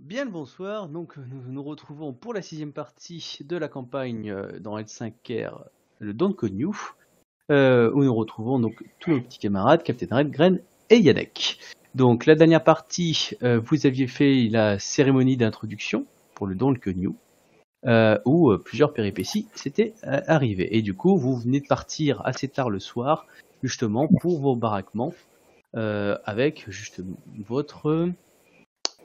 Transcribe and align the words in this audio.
Bien 0.00 0.24
le 0.24 0.30
bonsoir, 0.30 0.88
donc 0.88 1.18
nous 1.18 1.52
nous 1.52 1.62
retrouvons 1.62 2.14
pour 2.14 2.32
la 2.32 2.40
sixième 2.40 2.72
partie 2.72 3.38
de 3.44 3.56
la 3.58 3.68
campagne 3.68 4.30
euh, 4.30 4.58
dans 4.58 4.78
L5R, 4.78 5.64
le 5.98 6.14
Don't 6.14 6.32
Code 6.32 6.54
New, 6.54 6.74
euh, 7.50 7.92
où 7.92 8.02
nous 8.02 8.14
retrouvons 8.14 8.58
tous 9.00 9.10
nos 9.10 9.20
petits 9.20 9.38
camarades, 9.38 9.82
Captain 9.82 10.16
Red, 10.16 10.30
Gren 10.30 10.60
et 10.88 10.96
Yannick. 10.96 11.58
Donc 11.94 12.24
la 12.24 12.34
dernière 12.34 12.64
partie, 12.64 13.32
euh, 13.42 13.60
vous 13.60 13.86
aviez 13.86 14.06
fait 14.06 14.48
la 14.50 14.78
cérémonie 14.78 15.36
d'introduction 15.36 16.06
pour 16.34 16.46
le 16.46 16.54
Don't 16.54 16.78
Code 16.78 16.96
où 18.24 18.56
plusieurs 18.64 18.94
péripéties 18.94 19.46
s'étaient 19.54 19.92
arrivées. 20.02 20.74
Et 20.76 20.82
du 20.82 20.94
coup, 20.94 21.18
vous 21.18 21.36
venez 21.36 21.60
de 21.60 21.66
partir 21.66 22.22
assez 22.24 22.48
tard 22.48 22.70
le 22.70 22.80
soir, 22.80 23.26
justement 23.62 24.08
pour 24.20 24.40
vos 24.40 24.56
baraquements, 24.56 25.12
avec 25.74 26.64
justement 26.70 27.18
votre 27.46 28.12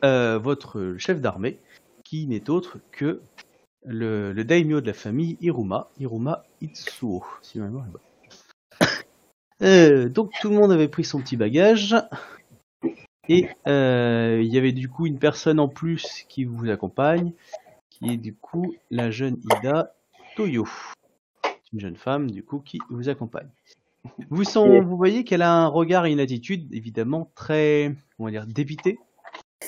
euh, 0.04 0.38
votre 0.38 0.96
chef 0.98 1.22
d'armée, 1.22 1.60
qui 2.04 2.28
n'est 2.28 2.50
autre 2.50 2.80
que 2.92 3.22
le, 3.86 4.34
le 4.34 4.44
daimyo 4.44 4.82
de 4.82 4.88
la 4.88 4.94
famille 4.94 5.38
Iruma, 5.42 5.90
Iruma 6.00 6.44
Itsuo, 6.62 7.24
si 7.42 7.60
ma 7.60 7.66
mémoire 7.66 7.86
est 7.88 7.92
bonne. 7.92 8.02
Euh, 9.64 10.08
donc 10.08 10.34
tout 10.40 10.52
le 10.52 10.56
monde 10.56 10.72
avait 10.72 10.88
pris 10.88 11.04
son 11.04 11.20
petit 11.20 11.36
bagage, 11.36 11.96
et 13.28 13.50
euh, 13.68 14.40
il 14.42 14.54
y 14.54 14.58
avait 14.58 14.72
du 14.72 14.88
coup 14.88 15.06
une 15.08 15.20
personne 15.20 15.60
en 15.60 15.68
plus 15.68 16.26
qui 16.30 16.46
vous 16.46 16.70
accompagne, 16.70 17.34
qui 17.90 18.12
est 18.12 18.18
du 18.18 18.36
coup 18.36 18.76
la 18.92 19.10
jeune 19.10 19.38
Ida 19.52 19.96
Toyo, 20.36 20.68
une 21.74 21.80
jeune 21.80 21.98
femme 21.98 22.30
du 22.30 22.44
coup 22.44 22.60
qui 22.60 22.80
vous 22.90 23.10
accompagne. 23.10 23.50
Vous, 24.30 24.44
vous 24.46 24.98
voyez 24.98 25.24
qu'elle 25.24 25.42
a 25.42 25.52
un 25.52 25.68
regard 25.68 26.06
et 26.06 26.12
une 26.12 26.20
attitude 26.20 26.74
évidemment 26.74 27.32
très, 27.36 27.94
comment 28.16 28.30
dire, 28.30 28.46
débité, 28.48 29.00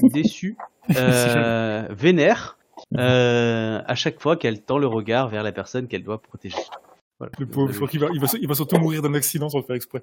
déçu, 0.07 0.55
euh, 0.95 1.85
vénère, 1.91 2.57
euh, 2.97 3.81
à 3.85 3.95
chaque 3.95 4.21
fois 4.21 4.37
qu'elle 4.37 4.61
tend 4.61 4.77
le 4.77 4.87
regard 4.87 5.27
vers 5.27 5.43
la 5.43 5.51
personne 5.51 5.87
qu'elle 5.87 6.03
doit 6.03 6.21
protéger. 6.21 6.55
Voilà. 7.19 7.33
Le 7.37 7.45
pauvre, 7.45 7.71
je 7.71 7.75
crois 7.77 7.87
qu'il 7.89 7.99
va, 7.99 8.07
il 8.13 8.21
va, 8.21 8.27
il 8.39 8.47
va 8.47 8.53
surtout 8.55 8.77
mourir 8.77 9.01
d'un 9.01 9.13
accident 9.13 9.49
sans 9.49 9.57
le 9.57 9.63
faire 9.65 9.75
exprès. 9.75 10.01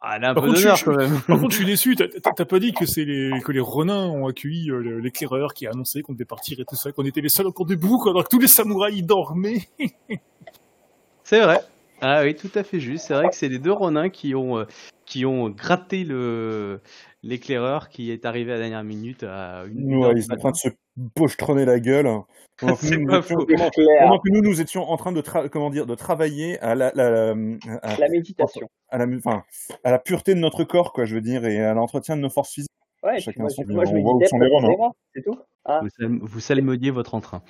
Ah, 0.00 0.14
elle 0.16 0.24
a 0.24 0.30
un 0.30 0.34
Par 0.34 0.44
peu 0.44 0.50
contre, 0.50 0.60
d'honneur 0.60 0.76
je- 0.76 0.84
quand 0.84 0.94
même. 0.96 1.20
Par 1.26 1.38
contre, 1.40 1.50
je 1.50 1.56
suis 1.56 1.64
déçu. 1.66 1.96
T'as- 1.96 2.44
pas 2.44 2.58
dit 2.60 2.72
que 2.72 2.86
c'est 2.86 3.04
les 3.04 3.40
que 3.40 3.50
les 3.50 3.60
renins 3.60 4.06
ont 4.06 4.28
accueilli 4.28 4.70
euh, 4.70 5.00
l'éclaireur 5.00 5.52
qui 5.52 5.66
a 5.66 5.70
annoncé 5.70 6.02
qu'on 6.02 6.12
devait 6.12 6.24
partir 6.26 6.60
et 6.60 6.64
tout 6.64 6.76
ça, 6.76 6.92
qu'on 6.92 7.04
était 7.04 7.22
les 7.22 7.28
seuls 7.28 7.46
encore 7.48 7.66
debout, 7.66 7.98
quoi, 7.98 8.12
alors 8.12 8.22
que 8.24 8.28
tous 8.28 8.38
les 8.38 8.46
samouraïs 8.46 9.02
dormaient. 9.04 9.66
C'est 11.24 11.40
vrai. 11.40 11.58
Ah 12.00 12.20
oui, 12.22 12.36
tout 12.36 12.50
à 12.54 12.62
fait 12.62 12.78
juste. 12.78 13.06
C'est 13.06 13.14
vrai 13.14 13.28
que 13.30 13.34
c'est 13.34 13.48
les 13.48 13.58
deux 13.58 13.72
Ronins 13.72 14.10
qui 14.10 14.34
ont, 14.34 14.58
euh, 14.58 14.64
qui 15.06 15.24
ont 15.24 15.48
gratté 15.48 16.04
le 16.04 16.80
l'éclaireur 17.28 17.88
qui 17.88 18.10
est 18.10 18.24
arrivé 18.24 18.52
à 18.52 18.54
la 18.54 18.60
dernière 18.62 18.84
minute 18.84 19.22
à 19.24 19.64
une 19.66 19.92
heure 19.94 20.10
Ouais, 20.10 20.14
ils 20.16 20.22
sont 20.22 20.32
en 20.32 20.36
train 20.38 20.50
de 20.52 20.56
se 20.56 20.68
pochetronner 21.14 21.64
la 21.64 21.80
gueule. 21.80 22.08
Pendant 22.58 22.74
que, 22.76 22.86
nous, 22.94 23.00
nous 23.02 23.06
pas 23.08 23.18
étions, 23.18 23.36
faux. 23.38 23.46
pendant- 23.46 23.68
clair. 23.70 24.02
pendant 24.04 24.18
que 24.18 24.30
nous, 24.32 24.40
nous 24.40 24.60
étions 24.62 24.82
en 24.88 24.96
train 24.96 25.12
de, 25.12 25.20
tra- 25.20 25.48
comment 25.50 25.68
dire, 25.68 25.84
de 25.86 25.94
travailler 25.94 26.58
à 26.60 26.74
la, 26.74 26.90
la, 26.94 27.32
à, 27.82 27.96
La 27.98 28.08
méditation. 28.08 28.66
à 28.88 28.96
la, 28.98 29.06
enfin, 29.16 29.44
à 29.84 29.90
la 29.90 29.98
pureté 29.98 30.34
de 30.34 30.40
notre 30.40 30.64
corps, 30.64 30.92
quoi, 30.94 31.04
je 31.04 31.14
veux 31.14 31.20
dire, 31.20 31.44
et 31.44 31.62
à 31.62 31.74
l'entretien 31.74 32.16
de 32.16 32.22
nos 32.22 32.30
forces 32.30 32.52
physiques. 32.54 32.70
Ouais, 33.02 33.18
Chacun 33.20 33.42
moi, 33.42 33.50
je- 33.54 33.72
moi, 33.72 33.84
je 33.84 33.92
on 33.94 34.00
voit 34.00 34.12
où 34.14 34.18
méditais 34.18 34.28
sont 34.30 34.38
les 34.38 34.48
Romains. 34.48 34.68
profondément, 34.68 34.96
c'est 35.14 35.22
tout. 35.22 35.38
Ah, 35.66 35.80
Vous, 36.00 36.18
vous 36.22 36.40
salmodiez 36.40 36.90
votre 36.90 37.14
entrain. 37.14 37.42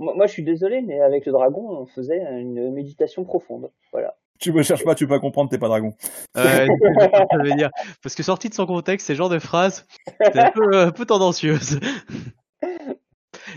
moi, 0.00 0.14
moi, 0.16 0.26
je 0.26 0.32
suis 0.32 0.42
désolé, 0.42 0.82
mais 0.82 1.00
avec 1.00 1.24
le 1.24 1.30
dragon, 1.32 1.68
on 1.82 1.86
faisait 1.86 2.18
une 2.40 2.72
méditation 2.72 3.24
profonde. 3.24 3.70
Voilà. 3.92 4.16
Tu 4.38 4.52
me 4.52 4.62
cherches 4.62 4.84
pas, 4.84 4.94
tu 4.94 5.06
peux 5.06 5.14
pas 5.14 5.20
comprendre, 5.20 5.50
t'es 5.50 5.58
pas 5.58 5.68
dragon. 5.68 5.94
Euh, 6.36 6.66
ça 6.66 7.38
veut 7.42 7.54
dire, 7.56 7.70
parce 8.02 8.14
que 8.14 8.22
sorti 8.22 8.48
de 8.48 8.54
son 8.54 8.66
contexte, 8.66 9.06
ces 9.06 9.14
genres 9.14 9.28
de 9.28 9.38
phrases, 9.38 9.86
c'est 10.20 10.38
un 10.38 10.50
peu, 10.52 10.92
peu 10.92 11.04
tendancieuse. 11.04 11.80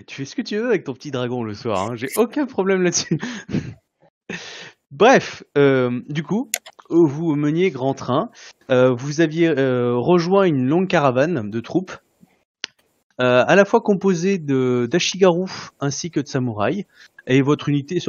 tu 0.08 0.16
fais 0.16 0.26
ce 0.26 0.36
que 0.36 0.42
tu 0.42 0.58
veux 0.58 0.68
avec 0.68 0.84
ton 0.84 0.94
petit 0.94 1.12
dragon 1.12 1.44
le 1.44 1.54
soir, 1.54 1.92
hein, 1.92 1.96
j'ai 1.96 2.08
aucun 2.18 2.46
problème 2.46 2.82
là-dessus. 2.82 3.20
Bref, 4.92 5.44
euh, 5.58 6.02
du 6.10 6.24
coup, 6.24 6.50
vous 6.90 7.36
meniez 7.36 7.72
grand 7.72 7.94
train, 7.94 8.30
euh, 8.70 8.94
vous 8.94 9.22
aviez 9.22 9.48
euh, 9.48 9.96
rejoint 9.96 10.44
une 10.44 10.68
longue 10.68 10.88
caravane 10.88 11.50
de 11.50 11.60
troupes, 11.60 11.96
euh, 13.22 13.44
à 13.48 13.56
la 13.56 13.66
fois 13.66 13.82
composée 13.82 14.38
d'ashigaru 14.38 15.46
ainsi 15.80 16.12
que 16.12 16.20
de 16.20 16.28
samouraïs, 16.28 16.86
et 17.28 17.42
votre 17.42 17.70
unité 17.70 18.00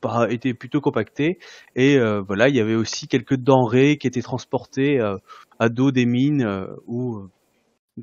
par- 0.00 0.30
était 0.30 0.54
plutôt 0.54 0.80
compactée. 0.80 1.38
Et 1.74 1.96
euh, 1.98 2.20
voilà, 2.20 2.48
il 2.48 2.56
y 2.56 2.60
avait 2.60 2.74
aussi 2.74 3.08
quelques 3.08 3.36
denrées 3.36 3.98
qui 3.98 4.06
étaient 4.06 4.22
transportées 4.22 5.00
euh, 5.00 5.16
à 5.58 5.68
dos 5.68 5.90
des 5.90 6.06
mines 6.06 6.42
euh, 6.42 6.66
ou, 6.86 7.28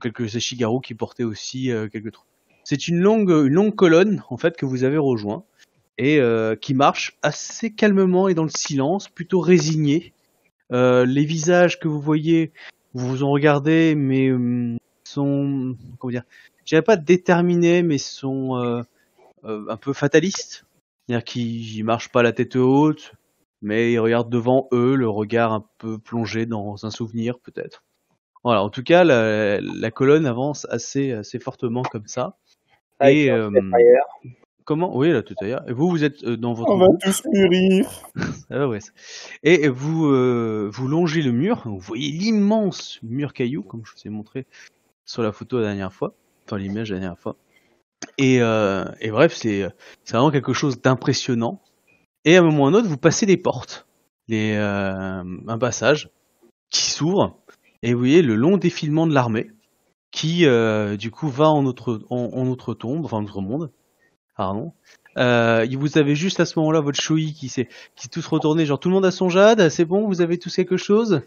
quelques 0.02 0.36
ashigaru 0.36 0.82
qui 0.82 0.96
portaient 0.96 1.24
aussi 1.24 1.70
quelques 1.92 2.14
troupes. 2.14 2.28
C'est 2.64 2.88
une 2.88 3.00
longue, 3.00 3.30
une 3.30 3.54
longue 3.54 3.76
colonne 3.76 4.24
en 4.30 4.38
fait 4.38 4.58
que 4.58 4.66
vous 4.66 4.84
avez 4.84 4.98
rejoint 4.98 5.44
et 6.00 6.20
qui 6.62 6.74
marche 6.74 7.16
assez 7.22 7.72
calmement 7.72 8.28
et 8.28 8.34
dans 8.34 8.42
le 8.42 8.50
silence, 8.50 9.08
plutôt 9.08 9.40
résigné. 9.40 10.14
Les 10.72 11.26
visages 11.26 11.80
que 11.80 11.88
vous 11.88 12.02
voyez, 12.02 12.54
vous 12.96 13.08
vous 13.08 13.24
en 13.24 13.30
regardez, 13.30 13.94
mais 13.94 14.32
sont 15.04 15.76
comment 16.00 16.10
dire, 16.10 16.24
je 16.66 16.80
pas 16.80 16.98
déterminés, 16.98 17.84
mais 17.84 18.00
sont 18.00 18.84
un 19.44 19.78
peu 19.78 19.94
fatalistes. 19.94 20.66
C'est-à-dire 21.08 21.24
qu'ils 21.24 21.84
marchent 21.84 22.12
pas 22.12 22.24
la 22.24 22.32
tête 22.32 22.56
haute, 22.56 23.14
mais 23.62 23.92
ils 23.92 24.00
regardent 24.00 24.32
devant 24.32 24.68
eux, 24.72 24.96
le 24.96 25.10
regard 25.10 25.54
un 25.54 25.66
peu 25.78 25.98
plongé 25.98 26.46
dans 26.46 26.86
un 26.86 26.92
souvenir 26.92 27.40
peut-être. 27.40 27.84
Voilà, 28.44 28.62
en 28.62 28.70
tout 28.70 28.84
cas, 28.84 29.04
la, 29.04 29.62
la 29.62 29.92
colonne 29.92 30.26
avance 30.26 30.68
assez, 30.70 31.14
assez 31.14 31.40
fortement 31.40 31.84
comme 31.84 32.08
ça. 32.08 32.38
Et, 33.02 33.30
euh. 33.32 33.50
Comment? 34.66 34.96
Oui, 34.96 35.12
là 35.12 35.22
tout 35.22 35.36
ailleurs. 35.42 35.68
Et 35.68 35.74
vous, 35.74 35.90
vous 35.90 36.04
êtes 36.06 36.24
euh, 36.24 36.38
dans 36.38 36.54
votre 36.54 36.72
On 36.72 36.78
va 36.78 36.88
tous 37.02 37.24
mûrir. 37.32 37.90
Ah 38.50 38.68
ouais. 38.68 38.80
Et 39.42 39.68
vous, 39.68 40.06
euh, 40.06 40.70
vous 40.72 40.88
longez 40.88 41.22
le 41.22 41.32
mur. 41.32 41.64
Vous 41.66 41.80
voyez 41.80 42.12
l'immense 42.12 43.00
mur 43.02 43.34
caillou, 43.34 43.64
comme 43.64 43.82
je 43.84 43.92
vous 43.94 44.02
ai 44.06 44.10
montré 44.10 44.46
sur 45.06 45.24
la 45.24 45.32
photo 45.32 45.58
la 45.58 45.68
dernière 45.68 45.92
fois, 45.92 46.14
enfin 46.46 46.58
l'image 46.58 46.92
la 46.92 47.00
dernière 47.00 47.18
fois. 47.18 47.36
Et, 48.18 48.42
euh, 48.42 48.86
et 49.00 49.12
bref, 49.12 49.34
c'est 49.36 49.68
vraiment 50.10 50.32
quelque 50.32 50.54
chose 50.54 50.82
d'impressionnant. 50.82 51.62
Et 52.26 52.38
à 52.38 52.40
un 52.40 52.44
moment 52.44 52.64
ou 52.64 52.66
à 52.68 52.70
un 52.70 52.74
autre, 52.74 52.88
vous 52.88 52.98
passez 52.98 53.26
des 53.26 53.38
portes, 53.38 53.88
les, 54.28 54.56
euh, 54.56 55.24
un 55.48 55.58
passage 55.58 56.10
qui 56.70 56.90
s'ouvre, 56.90 57.38
et 57.82 57.94
vous 57.94 58.00
voyez 58.00 58.22
le 58.22 58.36
long 58.36 58.58
défilement 58.58 59.08
de 59.08 59.14
l'armée 59.14 59.52
qui, 60.12 60.46
euh, 60.46 60.96
du 60.96 61.12
coup, 61.12 61.28
va 61.28 61.50
en 61.50 61.64
notre 61.64 62.02
en, 62.10 62.30
en 62.34 62.46
notre 62.46 62.74
tombe, 62.74 63.04
enfin 63.04 63.22
notre 63.22 63.42
monde. 63.42 63.72
Pardon. 64.38 64.74
Euh, 65.18 65.68
vous 65.78 65.98
avez 65.98 66.16
juste 66.16 66.40
à 66.40 66.46
ce 66.46 66.58
moment-là 66.60 66.80
votre 66.80 67.00
Shoei 67.00 67.34
qui 67.34 67.50
s'est 67.50 67.68
qui 67.96 68.10
retournés, 68.22 68.66
genre 68.66 68.80
tout 68.80 68.90
le 68.90 68.96
monde 68.96 69.06
a 69.06 69.12
son 69.12 69.30
jade, 69.30 69.70
c'est 69.70 69.86
bon, 69.86 70.08
vous 70.08 70.22
avez 70.22 70.40
tous 70.40 70.56
quelque 70.56 70.78
chose? 70.78 71.22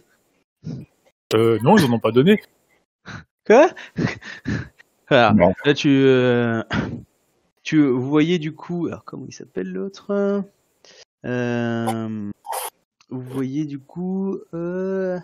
Euh, 1.34 1.58
non, 1.62 1.76
ils 1.76 1.84
en 1.84 1.92
ont 1.92 2.00
pas 2.00 2.10
donné. 2.12 2.40
Quoi? 3.46 3.70
Voilà. 5.08 5.32
Non. 5.32 5.52
Là 5.64 5.74
tu 5.74 5.88
euh, 5.90 6.62
tu 7.62 7.86
vous 7.86 8.08
voyez 8.08 8.38
du 8.38 8.54
coup, 8.54 8.86
alors 8.86 9.04
comment 9.04 9.26
il 9.28 9.32
s'appelle 9.32 9.72
l'autre? 9.72 10.44
Euh, 11.24 12.30
Vous 13.10 13.20
voyez 13.20 13.64
du 13.64 13.78
coup 13.78 14.38
euh, 14.54 15.18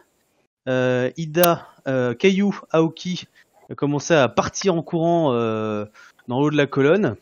euh, 0.69 1.11
Ida, 1.17 1.69
euh, 1.87 2.15
Caillou, 2.15 2.59
Aoki 2.71 3.27
a 3.71 3.75
commencé 3.75 4.15
à 4.15 4.29
partir 4.29 4.75
en 4.75 4.83
courant 4.83 5.33
euh, 5.33 5.85
dans 6.29 6.41
le 6.41 6.47
haut 6.47 6.51
de 6.51 6.57
la 6.57 6.67
colonne 6.67 7.17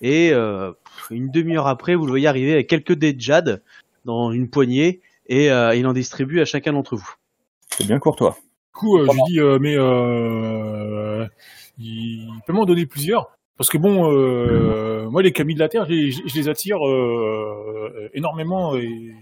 et 0.00 0.32
euh, 0.32 0.72
une 1.10 1.30
demi-heure 1.30 1.66
après, 1.66 1.94
vous 1.94 2.06
le 2.06 2.12
voyez 2.12 2.26
arriver 2.26 2.52
avec 2.52 2.68
quelques 2.68 2.92
dés 2.92 3.12
de 3.12 3.20
jade 3.20 3.62
dans 4.04 4.32
une 4.32 4.48
poignée 4.48 5.00
et 5.26 5.50
euh, 5.50 5.74
il 5.74 5.86
en 5.86 5.92
distribue 5.92 6.40
à 6.40 6.44
chacun 6.44 6.72
d'entre 6.72 6.96
vous. 6.96 7.10
C'est 7.68 7.86
bien 7.86 7.98
courtois. 7.98 8.36
Du 8.74 8.78
coup, 8.78 8.98
euh, 8.98 9.06
je 9.06 9.12
lui 9.12 9.22
dis, 9.28 9.40
euh, 9.40 9.58
mais 9.60 9.76
il 11.78 12.28
peut 12.46 12.52
m'en 12.52 12.64
donner 12.64 12.86
plusieurs. 12.86 13.30
Parce 13.58 13.68
que 13.70 13.78
bon, 13.78 14.10
euh, 14.10 15.08
moi, 15.10 15.22
les 15.22 15.32
camis 15.32 15.54
de 15.54 15.60
la 15.60 15.68
Terre, 15.68 15.84
je, 15.86 15.90
les- 15.92 16.10
je 16.10 16.34
les 16.34 16.48
attire 16.48 16.78
euh, 16.86 18.10
énormément 18.14 18.76
et 18.76 19.14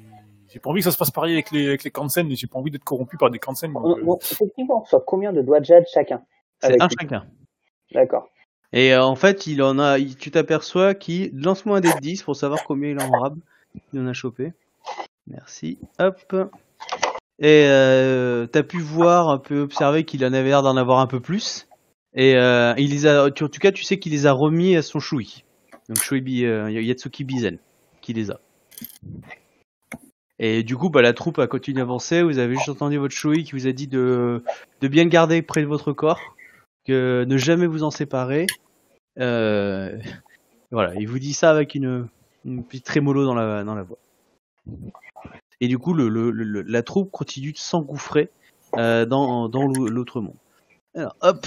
j'ai 0.49 0.59
pas 0.61 0.71
envie 0.71 0.81
que 0.81 0.85
ça 0.85 0.93
se 0.93 0.99
passe 0.99 1.11
pareil 1.11 1.33
avec 1.35 1.51
les, 1.51 1.67
avec 1.69 1.85
les 1.85 1.91
Kansen 1.91 2.29
j'ai 2.35 2.47
pas 2.47 2.59
envie 2.59 2.71
d'être 2.71 2.85
corrompu 2.85 3.17
par 3.17 3.31
des 3.31 3.39
Kansen. 3.39 3.73
donc, 3.73 3.85
On- 3.85 3.97
euh, 3.99 4.03
on- 4.07 4.19
effectivement, 4.19 4.79
on 4.79 4.81
reçoit 4.81 5.03
combien 5.07 5.33
de 5.33 5.43
doigts 5.43 5.61
de 5.61 5.65
jade 5.65 5.85
chacun 5.93 6.23
C'est 6.61 6.81
un 6.81 6.87
lui. 6.89 6.97
chacun. 7.01 7.25
D'accord. 7.93 8.29
Et 8.73 8.95
euh, 8.95 9.03
en 9.05 9.17
fait, 9.17 9.47
il 9.49 9.63
en 9.63 9.79
a, 9.81 9.99
il- 9.99 10.17
tu 10.17 10.31
t'aperçois 10.31 10.95
qu'il 10.95 11.33
lance-moi 11.41 11.79
un 11.79 11.81
dé 11.81 11.89
de 11.93 12.01
10 12.01 12.23
pour 12.23 12.37
savoir 12.37 12.63
combien 12.65 12.91
il 12.91 13.01
en 13.01 13.11
rab. 13.11 13.37
Il 13.93 14.01
en 14.01 14.07
a 14.07 14.13
chopé. 14.13 14.53
Merci. 15.27 15.79
Hop. 15.99 16.35
Et 17.41 17.65
euh, 17.67 18.47
t'as 18.47 18.63
pu 18.63 18.79
voir, 18.81 19.29
un 19.29 19.39
peu 19.39 19.61
observer 19.61 20.05
qu'il 20.05 20.25
en 20.25 20.33
avait 20.33 20.49
l'air 20.51 20.63
d'en 20.63 20.77
avoir 20.77 21.01
un 21.01 21.07
peu 21.07 21.21
plus. 21.21 21.67
Et 22.15 22.35
euh, 22.37 22.75
il 22.77 22.91
les 22.91 23.07
a, 23.07 23.31
tu- 23.31 23.45
en 23.45 23.49
tout 23.49 23.61
cas, 23.61 23.73
tu 23.73 23.85
sais 23.85 23.99
qu'il 23.99 24.13
les 24.13 24.27
a 24.27 24.33
remis 24.33 24.77
à 24.77 24.83
son 24.83 24.99
Shui. 25.01 25.45
Donc 25.89 25.99
Shui 25.99 26.21
Bi- 26.21 26.45
euh, 26.45 26.71
Yatsuki 26.71 27.25
Bizen, 27.25 27.59
qui 28.01 28.13
les 28.13 28.31
a. 28.31 28.41
Et 30.39 30.63
du 30.63 30.77
coup, 30.77 30.89
bah, 30.91 31.03
la 31.03 31.13
troupe 31.13 31.39
a 31.39 31.47
continué 31.47 31.77
d'avancer. 31.81 32.23
Vous 32.23 32.39
avez 32.39 32.55
juste 32.55 32.69
entendu 32.71 32.97
votre 32.97 33.15
Shui 33.15 33.45
qui 33.45 33.53
vous 33.53 33.67
a 33.67 33.73
dit 33.73 33.87
de, 33.87 34.43
de 34.81 34.89
bien 34.89 35.05
garder 35.07 35.43
près 35.43 35.61
de 35.63 35.67
votre 35.67 35.93
corps. 35.93 36.21
que 36.87 37.25
ne 37.29 37.37
jamais 37.37 37.67
vous 37.67 37.83
en 37.83 37.91
séparer. 37.91 38.47
Euh, 39.19 39.99
voilà, 40.71 40.95
il 40.97 41.07
vous 41.09 41.19
dit 41.19 41.35
ça 41.35 41.51
avec 41.51 41.75
une, 41.75 42.09
une 42.45 42.65
petite 42.65 42.87
trémolo 42.87 43.25
dans 43.25 43.35
la, 43.35 43.65
dans 43.65 43.75
la 43.75 43.83
voix. 43.83 43.99
Et 45.61 45.69
du 45.69 45.79
coup, 45.79 45.93
le, 45.93 46.09
le- 46.09 46.31
le- 46.31 46.63
la 46.63 46.83
troupe 46.83 47.11
continue 47.11 47.53
de 47.53 47.59
s'engouffrer 47.59 48.31
euh, 48.79 49.05
dans, 49.05 49.49
dans 49.51 49.67
l'au- 49.67 49.89
l'autre 49.89 50.21
monde. 50.23 50.37
Alors, 50.95 51.17
hop, 51.21 51.47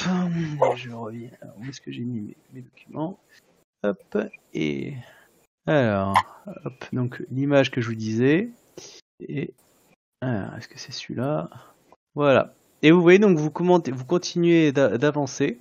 je 0.76 0.92
reviens. 0.92 1.30
Où 1.58 1.66
est-ce 1.70 1.82
que 1.82 1.92
j'ai 1.92 2.04
mis 2.04 2.36
mes, 2.54 2.62
documents? 2.62 3.20
Hop, 3.84 4.18
et. 4.54 4.94
Alors, 5.68 6.14
hop, 6.66 6.86
donc 6.94 7.24
l'image 7.32 7.72
que 7.72 7.82
je 7.82 7.88
vous 7.90 7.96
disais. 7.96 8.50
Et. 9.20 9.54
Alors, 10.22 10.56
est-ce 10.56 10.68
que 10.70 10.80
c'est 10.80 10.94
celui-là? 10.94 11.50
Voilà. 12.16 12.54
Et 12.82 12.92
vous 12.92 13.02
voyez, 13.02 13.20
donc 13.20 13.38
vous, 13.38 13.52
commentez, 13.52 13.92
vous 13.92 14.06
continuez 14.06 14.72
d'a- 14.72 14.98
d'avancer. 14.98 15.60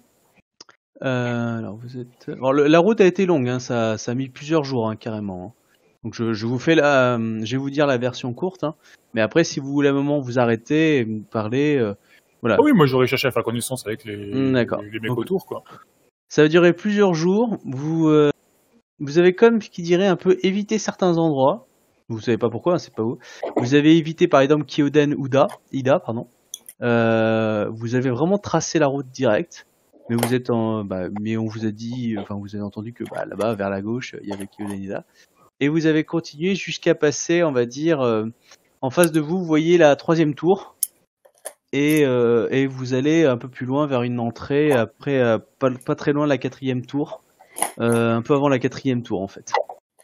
Euh, 1.02 1.58
alors, 1.58 1.76
vous 1.76 1.99
êtes. 1.99 2.28
La 2.28 2.78
route 2.78 3.00
a 3.00 3.06
été 3.06 3.26
longue, 3.26 3.49
hein, 3.49 3.58
ça, 3.58 3.99
ça 3.99 4.12
a 4.12 4.14
mis 4.14 4.28
plusieurs 4.28 4.62
jours, 4.64 4.88
hein, 4.88 4.96
carrément. 4.96 5.46
hein. 5.46 5.52
Donc, 6.05 6.14
je, 6.14 6.46
vous 6.46 6.58
fais 6.58 6.76
la. 6.76 7.17
Je 7.19 7.50
vais 7.52 7.56
vous 7.56 7.70
dire 7.70 7.87
la 7.87 7.99
version 7.99 8.32
courte. 8.32 8.64
Mais 9.14 9.20
après, 9.20 9.43
si 9.44 9.58
vous 9.61 9.73
voulez 9.73 9.88
un 9.88 9.93
moment 9.94 10.20
vous 10.20 10.38
arrêter 10.38 10.99
et 10.99 11.05
vous 11.05 11.20
parler. 11.23 11.76
euh, 11.78 11.94
voilà. 12.42 12.56
Ah 12.58 12.62
oui, 12.62 12.72
moi 12.72 12.86
j'aurais 12.86 13.06
cherché 13.06 13.28
à 13.28 13.30
faire 13.30 13.42
connaissance 13.44 13.86
avec 13.86 14.04
les, 14.04 14.16
Mm, 14.16 14.52
d'accord. 14.52 14.82
les 14.82 15.00
mecs 15.00 15.16
autour, 15.16 15.46
quoi. 15.46 15.62
Ça 16.28 16.42
va 16.42 16.48
durer 16.48 16.72
plusieurs 16.72 17.14
jours. 17.14 17.58
Vous, 17.64 18.08
euh, 18.08 18.30
vous 19.00 19.18
avez 19.18 19.34
comme 19.34 19.58
qui 19.58 19.82
dirait 19.82 20.06
un 20.06 20.16
peu 20.16 20.38
évité 20.42 20.78
certains 20.78 21.16
endroits. 21.18 21.66
Vous 22.08 22.20
savez 22.20 22.38
pas 22.38 22.50
pourquoi, 22.50 22.74
hein, 22.74 22.78
c'est 22.78 22.94
pas 22.94 23.02
vous. 23.02 23.18
Vous 23.56 23.74
avez 23.74 23.96
évité 23.96 24.28
par 24.28 24.40
exemple 24.40 24.64
Kyoden 24.66 25.14
Uda, 25.18 25.46
Ida, 25.72 25.98
pardon. 26.00 26.26
Euh, 26.82 27.68
vous 27.70 27.94
avez 27.94 28.10
vraiment 28.10 28.38
tracé 28.38 28.78
la 28.78 28.86
route 28.86 29.06
directe. 29.10 29.66
Mais 30.10 30.16
vous 30.16 30.34
êtes 30.34 30.50
en, 30.50 30.84
bah, 30.84 31.04
mais 31.20 31.36
on 31.36 31.46
vous 31.46 31.64
a 31.64 31.70
dit, 31.70 32.16
enfin 32.18 32.34
vous 32.34 32.54
avez 32.56 32.64
entendu 32.64 32.92
que 32.92 33.04
bah, 33.04 33.24
là-bas 33.24 33.54
vers 33.54 33.70
la 33.70 33.80
gauche 33.80 34.16
il 34.22 34.28
y 34.28 34.32
avait 34.32 34.46
Kyoden 34.48 34.82
Ida. 34.82 35.04
Et 35.60 35.68
vous 35.68 35.86
avez 35.86 36.02
continué 36.02 36.56
jusqu'à 36.56 36.94
passer, 36.96 37.44
on 37.44 37.52
va 37.52 37.66
dire, 37.66 38.00
euh, 38.00 38.24
en 38.80 38.90
face 38.90 39.12
de 39.12 39.20
vous, 39.20 39.38
vous 39.38 39.44
voyez 39.44 39.78
la 39.78 39.94
troisième 39.94 40.34
tour. 40.34 40.74
Et, 41.72 42.04
euh, 42.04 42.48
et 42.50 42.66
vous 42.66 42.92
allez 42.94 43.24
un 43.24 43.38
peu 43.38 43.48
plus 43.48 43.64
loin 43.66 43.86
vers 43.86 44.02
une 44.02 44.20
entrée, 44.20 44.72
après 44.72 45.19
euh, 45.20 45.38
pas, 45.58 45.70
pas 45.70 45.94
très 45.94 46.12
loin 46.12 46.24
de 46.24 46.28
la 46.28 46.36
quatrième 46.38 46.84
tour, 46.84 47.22
euh, 47.80 48.14
un 48.14 48.22
peu 48.22 48.34
avant 48.34 48.48
la 48.50 48.58
quatrième 48.58 49.02
tour 49.02 49.22
en 49.22 49.28
fait. 49.28 49.52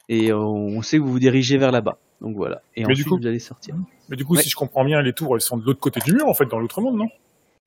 Et 0.09 0.32
on 0.32 0.81
sait 0.81 0.97
que 0.97 1.03
vous 1.03 1.12
vous 1.12 1.19
dirigez 1.19 1.59
vers 1.59 1.70
là-bas. 1.70 1.99
Donc 2.23 2.35
voilà. 2.37 2.62
Et 2.75 2.81
Mais 2.81 2.87
du 2.87 2.93
ensuite 2.93 3.09
coup- 3.09 3.19
vous 3.20 3.26
allez 3.26 3.38
sortir. 3.38 3.75
Mais 4.09 4.17
du 4.17 4.25
coup, 4.25 4.35
Ouais. 4.37 4.43
si 4.43 4.49
je 4.49 4.56
comprends 4.56 4.85
bien, 4.85 5.03
les 5.03 5.12
tours, 5.12 5.35
elles 5.35 5.43
sont 5.43 5.59
de 5.59 5.65
l'autre 5.67 5.81
côté 5.81 6.00
du 6.00 6.15
mur, 6.15 6.26
en 6.26 6.32
fait, 6.35 6.47
dans 6.47 6.59
l'autre 6.59 6.81
monde, 6.81 6.97
non? 6.97 7.09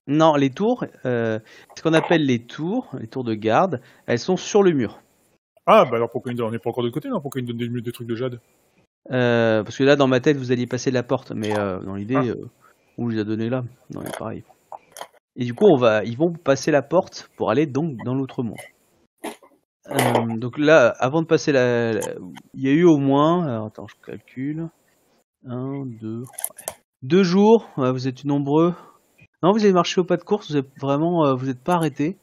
Non, 0.08 0.36
les 0.36 0.50
tours, 0.50 0.84
euh, 1.06 1.38
ce 1.78 1.84
qu'on 1.84 1.94
appelle 1.94 2.26
les 2.26 2.40
tours, 2.40 2.90
les 3.00 3.06
tours 3.08 3.24
de 3.24 3.36
garde, 3.36 3.80
elles 4.08 4.18
sont 4.18 4.36
sur 4.38 4.64
le 4.64 4.72
mur. 4.72 5.00
Ah, 5.68 5.86
bah 5.86 5.98
alors 5.98 6.10
pourquoi 6.10 6.32
ils- 6.34 6.42
on 6.42 6.50
n'est 6.50 6.58
pas 6.58 6.72
encore 6.72 6.82
de 6.84 6.88
l'autre 6.88 6.96
côté, 6.96 7.08
non? 7.10 7.22
Pourquoi 7.22 7.40
ils 7.40 7.46
nous 7.46 7.54
donnent 7.54 7.72
des, 7.76 7.82
des 7.82 7.92
trucs 7.92 8.08
de 8.08 8.16
jade? 8.16 8.40
Parce 9.08 9.78
que 9.78 9.84
là, 9.84 9.96
dans 9.96 10.08
ma 10.08 10.20
tête, 10.20 10.38
vous 10.38 10.52
alliez 10.52 10.66
passer 10.66 10.90
la 10.90 11.04
porte, 11.04 11.32
mais 11.32 11.54
dans 11.54 11.94
l'idée, 11.94 12.16
Ah. 12.18 12.24
On 13.02 13.06
vous 13.06 13.20
a 13.20 13.24
donné 13.24 13.50
là. 13.50 13.64
Non, 13.94 14.02
mais 14.04 14.12
pareil. 14.18 14.44
Et 15.36 15.46
du 15.46 15.54
coup, 15.54 15.66
on 15.66 15.78
va, 15.78 16.04
ils 16.04 16.18
vont 16.18 16.32
passer 16.34 16.72
la 16.72 16.82
porte 16.82 17.30
pour 17.38 17.50
aller 17.50 17.66
donc 17.66 17.96
dans 18.06 18.14
l'autre 18.14 18.44
monde. 18.44 18.58
Euh, 19.90 20.38
donc 20.38 20.58
là, 20.58 20.94
avant 21.00 21.22
de 21.22 21.28
passer 21.28 21.52
la, 21.52 21.92
il 22.54 22.64
y 22.64 22.68
a 22.70 22.72
eu 22.72 22.84
au 22.84 22.98
moins, 22.98 23.46
alors 23.46 23.68
attends, 23.68 23.88
je 23.88 23.96
calcule, 24.06 24.70
un, 25.46 25.86
deux, 25.86 26.20
ouais. 26.20 26.74
deux 27.02 27.24
jours. 27.24 27.70
vous 27.78 28.08
êtes 28.08 28.26
nombreux. 28.26 28.74
Non, 29.44 29.52
vous 29.54 29.64
avez 29.64 29.74
marché 29.74 30.00
au 30.00 30.04
pas 30.04 30.18
de 30.18 30.24
course. 30.24 30.52
Vous 30.52 30.58
êtes 30.58 30.70
vraiment, 30.80 31.26
euh, 31.26 31.34
vous 31.34 31.48
n'êtes 31.48 31.64
pas 31.64 31.74
arrêté. 31.74 32.18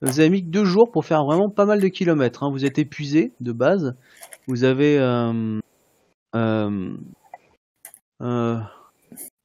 Vous 0.00 0.18
avez 0.20 0.30
mis 0.30 0.42
deux 0.42 0.64
jours 0.64 0.90
pour 0.90 1.04
faire 1.04 1.24
vraiment 1.24 1.50
pas 1.50 1.66
mal 1.66 1.80
de 1.80 1.88
kilomètres. 1.88 2.42
hein. 2.42 2.50
Vous 2.50 2.64
êtes 2.64 2.78
épuisé 2.78 3.32
de 3.40 3.52
base. 3.52 3.94
Vous 4.48 4.64
avez 4.64 4.98
euh, 4.98 5.60
euh, 6.34 6.96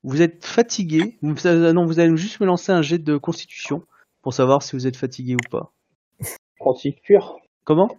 vous 0.04 0.22
êtes 0.22 0.46
fatigué. 0.46 1.18
Vous, 1.22 1.36
non, 1.46 1.86
vous 1.86 2.00
allez 2.00 2.16
juste 2.18 2.40
me 2.40 2.46
lancer 2.46 2.72
un 2.72 2.82
jet 2.82 3.00
de 3.00 3.18
constitution 3.18 3.84
pour 4.22 4.34
savoir 4.34 4.64
si 4.64 4.76
vous 4.76 4.88
êtes 4.88 4.98
fatigué 4.98 5.36
ou 5.36 5.50
pas. 5.50 5.74
Constit 6.60 6.92
pur. 6.92 7.38
Comment? 7.64 7.90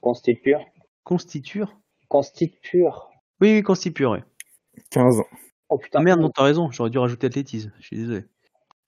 Constit 0.00 0.34
pur. 0.34 0.60
Constiture 1.02 1.76
Constit 2.08 2.48
pur. 2.62 3.10
Oui, 3.40 3.54
oui, 3.54 3.62
constitue, 3.62 4.06
ouais. 4.06 4.22
15. 4.90 5.22
Oh 5.68 5.78
putain. 5.78 5.98
Ah 5.98 6.02
merde, 6.02 6.20
non, 6.20 6.30
t'as 6.30 6.44
raison. 6.44 6.70
J'aurais 6.70 6.90
dû 6.90 6.98
rajouter 6.98 7.26
athlétisme. 7.26 7.72
Je 7.80 7.86
suis 7.86 7.96
désolé. 7.96 8.24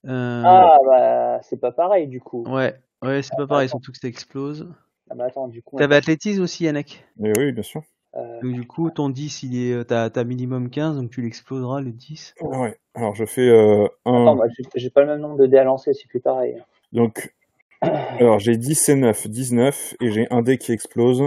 Euh, 0.07 0.43
Ah 0.45 0.77
bah 0.87 1.41
c'est 1.43 1.61
pas 1.61 1.73
pareil 1.73 2.07
du 2.07 2.21
coup. 2.21 2.45
Ouais, 2.47 2.81
ouais, 3.03 3.23
c'est 3.23 3.37
pas 3.37 3.47
pareil, 3.47 3.69
surtout 3.69 3.91
que 3.91 3.99
ça 3.99 4.07
explose. 4.07 4.73
Ah 5.11 5.15
bah 5.15 5.25
attends, 5.27 5.49
du 5.49 5.63
coup. 5.63 5.77
T'avais 5.77 5.97
athlétisme 5.97 6.43
aussi, 6.43 6.65
Yannick? 6.65 7.05
Et 7.23 7.33
oui, 7.37 7.53
bien 7.53 7.63
sûr. 7.63 7.83
Euh, 8.17 8.41
Donc 8.43 8.53
du 8.53 8.67
coup, 8.67 8.91
ton 8.91 9.09
10, 9.11 9.43
il 9.43 9.57
est, 9.61 9.73
euh, 9.73 9.85
t'as, 9.85 10.11
t'as 10.11 10.25
minimum 10.25 10.71
15, 10.71 10.97
donc 10.97 11.11
tu 11.11 11.21
l'exploseras 11.23 11.81
le 11.81 11.93
10. 11.93 12.35
Ouais. 12.41 12.79
Alors 12.95 13.15
je 13.15 13.25
fais 13.25 13.49
euh, 13.49 13.87
un. 14.05 14.23
Attends, 14.23 14.37
bah, 14.37 14.45
j'ai- 14.57 14.65
j'ai 14.75 14.91
pas 14.91 15.03
le 15.03 15.09
même 15.09 15.21
nombre 15.21 15.37
de 15.39 15.47
dés 15.47 15.59
à 15.59 15.65
lancer, 15.65 15.93
c'est 15.93 16.09
plus 16.09 16.21
pareil. 16.21 16.57
Donc, 16.93 17.35
alors 17.83 18.39
j'ai 18.39 18.57
10 18.57 18.89
et 18.89 18.95
9, 18.97 19.27
19, 19.29 19.95
et 20.01 20.11
j'ai 20.11 20.27
un 20.31 20.43
dé 20.43 20.59
qui 20.59 20.73
explose. 20.73 21.23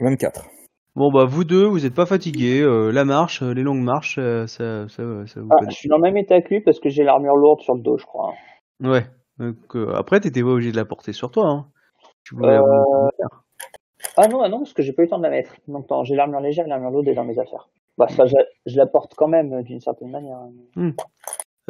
24. 0.00 0.46
Bon 0.94 1.10
bah 1.10 1.24
vous 1.26 1.44
deux, 1.44 1.64
vous 1.64 1.84
êtes 1.86 1.94
pas 1.94 2.06
fatigués. 2.06 2.60
euh, 2.62 2.90
la 2.90 3.04
marche, 3.04 3.42
euh, 3.42 3.52
les 3.52 3.62
longues 3.62 3.82
marches, 3.82 4.16
euh, 4.18 4.46
ça, 4.46 4.88
ça, 4.88 5.02
ça 5.26 5.40
vous 5.40 5.48
Ah, 5.50 5.64
je 5.68 5.74
suis 5.74 5.88
dans 5.88 5.96
le 5.96 6.02
même 6.02 6.16
état 6.16 6.40
que 6.42 6.48
lui 6.54 6.60
parce 6.60 6.80
que 6.80 6.88
j'ai 6.88 7.02
l'armure 7.04 7.36
lourde 7.36 7.60
sur 7.60 7.74
le 7.74 7.80
dos, 7.82 7.96
je 7.98 8.04
crois. 8.06 8.32
Ouais. 8.80 9.06
Donc, 9.38 9.56
euh, 9.74 9.92
après, 9.94 10.20
t'étais 10.20 10.42
pas 10.42 10.48
obligé 10.48 10.72
de 10.72 10.76
la 10.76 10.84
porter 10.86 11.12
sur 11.12 11.30
toi. 11.30 11.46
Hein. 11.48 11.66
Tu 12.24 12.34
voulais 12.34 12.48
Euh, 12.48 12.58
avoir. 12.60 13.44
Ah 14.16 14.28
non, 14.28 14.40
ah 14.42 14.48
non, 14.48 14.58
parce 14.60 14.72
que 14.72 14.82
j'ai 14.82 14.92
pas 14.92 15.02
eu 15.02 15.04
le 15.06 15.10
temps 15.10 15.18
de 15.18 15.22
la 15.24 15.30
mettre. 15.30 15.54
Donc 15.68 15.86
j'ai 16.04 16.14
l'armure 16.16 16.40
légère 16.40 16.66
et 16.66 16.68
l'armure 16.68 16.90
lourde 16.90 17.08
est 17.08 17.14
dans 17.14 17.24
mes 17.24 17.38
affaires. 17.38 17.68
Bah 17.98 18.08
ça, 18.08 18.26
je, 18.26 18.34
je 18.66 18.76
la 18.76 18.86
porte 18.86 19.14
quand 19.14 19.28
même 19.28 19.52
euh, 19.52 19.62
d'une 19.62 19.80
certaine 19.80 20.10
manière. 20.10 20.38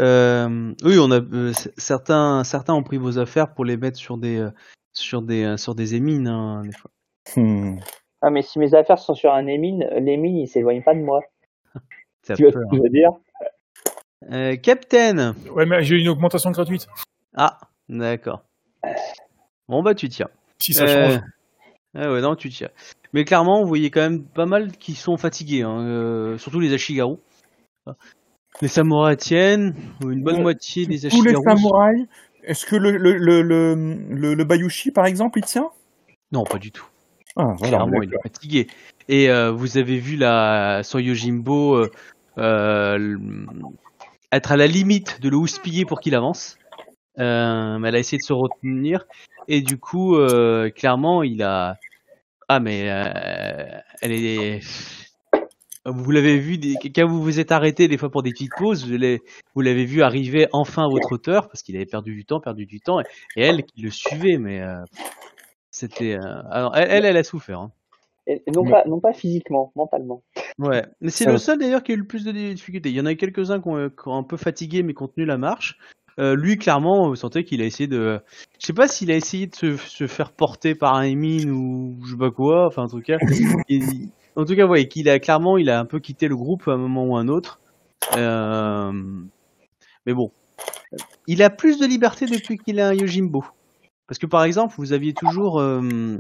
Euh, 0.01 0.75
oui, 0.85 0.99
on 1.01 1.11
a 1.11 1.21
euh, 1.21 1.53
certains, 1.77 2.45
certains 2.45 2.75
ont 2.75 2.83
pris 2.83 2.99
vos 2.99 3.19
affaires 3.19 3.55
pour 3.55 3.65
les 3.65 3.77
mettre 3.77 3.97
sur 3.99 4.19
des, 4.19 4.39
euh, 4.39 4.51
sur 4.93 5.23
des, 5.23 5.57
sur 5.57 5.75
des 5.75 5.95
émines. 5.95 6.27
Hein, 6.29 6.63
des 6.65 6.73
fois. 6.73 6.91
Hmm. 7.37 7.79
Ah 8.23 8.31
mais 8.31 8.43
si 8.43 8.59
mes 8.59 8.75
affaires 8.75 8.99
sont 8.99 9.15
sur 9.15 9.33
un 9.33 9.47
émine, 9.47 9.87
l'émine 9.99 10.37
il 10.37 10.49
s'éloigne 10.49 10.83
pas 10.83 10.95
de 10.95 11.01
moi. 11.01 11.21
Tu 12.27 12.43
vois 12.43 12.53
peur, 12.53 12.63
ce 12.65 12.71
que 12.71 12.77
je 12.77 12.83
veux 12.83 12.89
dire? 12.89 13.11
Hein. 13.11 13.47
Euh, 14.33 14.57
Captain. 14.57 15.35
Ouais, 15.55 15.65
mais 15.67 15.83
j'ai 15.85 15.97
une 15.97 16.09
augmentation 16.09 16.51
gratuite. 16.51 16.89
Ah, 17.37 17.59
d'accord. 17.89 18.43
Bon 19.69 19.83
bah 19.83 19.95
tu 19.95 20.09
tiens. 20.09 20.29
Si 20.61 20.73
ça 20.73 20.85
Euh, 20.85 21.11
change. 21.11 21.21
Ah 21.99 22.13
ouais, 22.13 22.21
non, 22.21 22.37
tu 22.37 22.51
tiens. 22.51 22.69
Mais 23.13 23.25
clairement, 23.25 23.63
vous 23.63 23.69
voyez 23.69 23.91
quand 23.91 24.03
même 24.03 24.23
pas 24.23 24.45
mal 24.47 24.73
qui 24.73 24.95
sont 24.95 25.17
fatigués, 25.17 25.63
hein, 25.63 25.81
euh, 25.81 26.39
surtout 26.39 26.61
les 26.61 26.73
Ashigaru. 26.75 27.17
Les 28.61 28.69
samouraïs 28.69 29.17
tiennent, 29.19 29.75
une 30.03 30.23
bonne 30.23 30.41
Euh, 30.41 30.43
moitié 30.43 30.87
des 30.87 30.99
Tous 31.09 31.23
les 31.23 31.35
Ashigaru. 31.35 31.45
samouraïs. 31.45 32.07
Est-ce 32.45 32.67
que 32.67 32.77
le, 32.77 32.97
le, 32.97 33.17
le, 33.17 33.43
le, 33.43 33.75
le, 33.75 34.35
le 34.35 34.45
Bayushi, 34.45 34.91
par 34.91 35.07
exemple, 35.07 35.39
il 35.39 35.45
tient? 35.45 35.71
Non, 36.33 36.45
pas 36.45 36.59
du 36.59 36.71
tout. 36.71 36.87
Ah, 37.37 37.55
voilà. 37.59 37.77
Clairement, 37.79 38.03
il 38.03 38.13
est 38.13 38.23
fatigué. 38.23 38.67
Et 39.09 39.31
euh, 39.31 39.51
vous 39.51 39.79
avez 39.79 39.99
vu 39.99 40.17
la 40.17 40.83
Soyojimbo 40.83 41.85
être 44.33 44.53
à 44.53 44.57
la 44.57 44.67
limite 44.67 45.21
de 45.21 45.29
le 45.29 45.37
houspiller 45.37 45.85
pour 45.85 46.01
qu'il 46.01 46.15
avance. 46.15 46.59
Euh, 47.19 47.83
elle 47.83 47.95
a 47.95 47.99
essayé 47.99 48.19
de 48.19 48.23
se 48.25 48.33
retenir. 48.33 49.07
Et 49.49 49.61
du 49.61 49.79
coup, 49.79 50.17
euh, 50.17 50.71
clairement, 50.71 51.23
il 51.23 51.43
a. 51.43 51.77
Ah, 52.49 52.61
mais 52.61 52.91
euh, 52.91 53.79
elle 54.03 54.13
est. 54.13 54.61
Vous 55.85 56.11
l'avez 56.11 56.39
vu, 56.39 56.59
quand 56.95 57.07
vous 57.07 57.23
vous 57.23 57.39
êtes 57.39 57.53
arrêté 57.53 57.87
des 57.87 57.97
fois 57.97 58.11
pour 58.11 58.25
des 58.25 58.31
petites 58.33 58.51
pauses, 58.59 58.85
vous 58.85 58.93
l'avez 58.93 59.23
vous 59.55 59.61
l'avez 59.61 59.85
vu 59.85 60.03
arriver 60.03 60.49
enfin 60.53 60.85
à 60.85 60.89
votre 60.89 61.13
hauteur 61.13 61.47
parce 61.49 61.63
qu'il 61.63 61.77
avait 61.77 61.87
perdu 61.87 62.13
du 62.15 62.25
temps, 62.25 62.41
perdu 62.41 62.67
du 62.67 62.81
temps, 62.81 62.99
et, 63.01 63.05
et 63.37 63.43
elle 63.43 63.63
qui 63.65 63.83
le 63.83 63.91
suivait, 63.91 64.37
mais 64.39 64.61
euh, 64.61 64.83
c'était. 65.71 66.15
euh, 66.17 66.43
alors 66.51 66.77
elle, 66.77 66.89
elle, 66.91 67.05
elle 67.05 67.17
a 67.17 67.23
souffert. 67.23 67.61
hein. 67.61 67.73
Et 68.27 68.43
non, 68.53 68.65
Mais- 68.65 68.73
pas, 68.73 68.85
non 68.87 68.99
pas 68.99 69.13
physiquement, 69.13 69.71
mentalement. 69.77 70.25
Ouais, 70.59 70.85
mais 71.01 71.11
c'est 71.11 71.27
le 71.31 71.39
seul 71.39 71.59
d'ailleurs 71.61 71.85
qui 71.85 71.93
a 71.93 71.95
eu 71.95 71.99
le 71.99 72.07
plus 72.07 72.25
de 72.25 72.33
difficultés. 72.33 72.89
Il 72.89 72.97
y 72.97 73.01
en 73.01 73.07
a 73.07 73.13
eu 73.13 73.17
quelques-uns 73.17 73.61
qui 73.61 73.69
ont, 73.69 73.89
qui 73.89 74.09
ont 74.09 74.17
un 74.17 74.25
peu 74.25 74.37
fatigué 74.37 74.83
mais 74.83 74.95
qui 74.95 75.03
ont 75.05 75.09
tenu 75.09 75.25
la 75.25 75.39
marche. 75.39 75.79
Euh, 76.19 76.35
lui, 76.35 76.57
clairement, 76.57 77.09
vous 77.09 77.17
sentez 77.17 77.45
qu'il 77.45 77.61
a 77.63 77.65
essayé 77.67 77.87
de. 77.89 78.21
Je 78.61 78.67
sais 78.67 78.73
pas 78.73 78.89
s'il 78.89 79.11
a 79.11 79.17
essayé 79.17 79.47
de 79.47 79.55
se, 79.55 79.77
se 79.77 80.07
faire 80.07 80.33
porter 80.33 80.75
par 80.75 80.95
un 80.95 81.03
Emin 81.05 81.49
ou 81.51 81.99
je 82.07 82.13
sais 82.13 82.17
pas 82.19 82.31
quoi. 82.31 82.67
Enfin, 82.67 82.85
en 82.85 82.89
tout 82.89 83.01
cas, 83.03 83.19
il- 83.69 84.11
en 84.37 84.45
tout 84.45 84.55
cas, 84.57 84.67
ouais, 84.67 84.87
qu'il 84.89 85.09
a 85.09 85.19
clairement, 85.19 85.57
il 85.59 85.71
a 85.71 85.79
un 85.81 85.85
peu 85.87 85.99
quitté 85.99 86.29
le 86.29 86.37
groupe 86.37 86.69
à 86.69 86.73
un 86.73 86.77
moment 86.79 87.05
ou 87.07 87.17
un 87.17 87.29
autre. 87.29 87.61
Euh, 88.17 88.93
Mais 90.07 90.15
bon, 90.15 90.31
il 91.27 91.43
a 91.43 91.51
plus 91.51 91.79
de 91.79 91.87
liberté 91.87 92.27
depuis 92.27 92.59
qu'il 92.59 92.81
a 92.81 92.89
un 92.89 92.95
Yojimbo. 92.95 93.45
Parce 94.07 94.19
que 94.19 94.27
par 94.27 94.45
exemple, 94.45 94.75
vous 94.79 94.93
aviez 94.93 95.15
toujours 95.15 95.61
euh, 95.61 96.19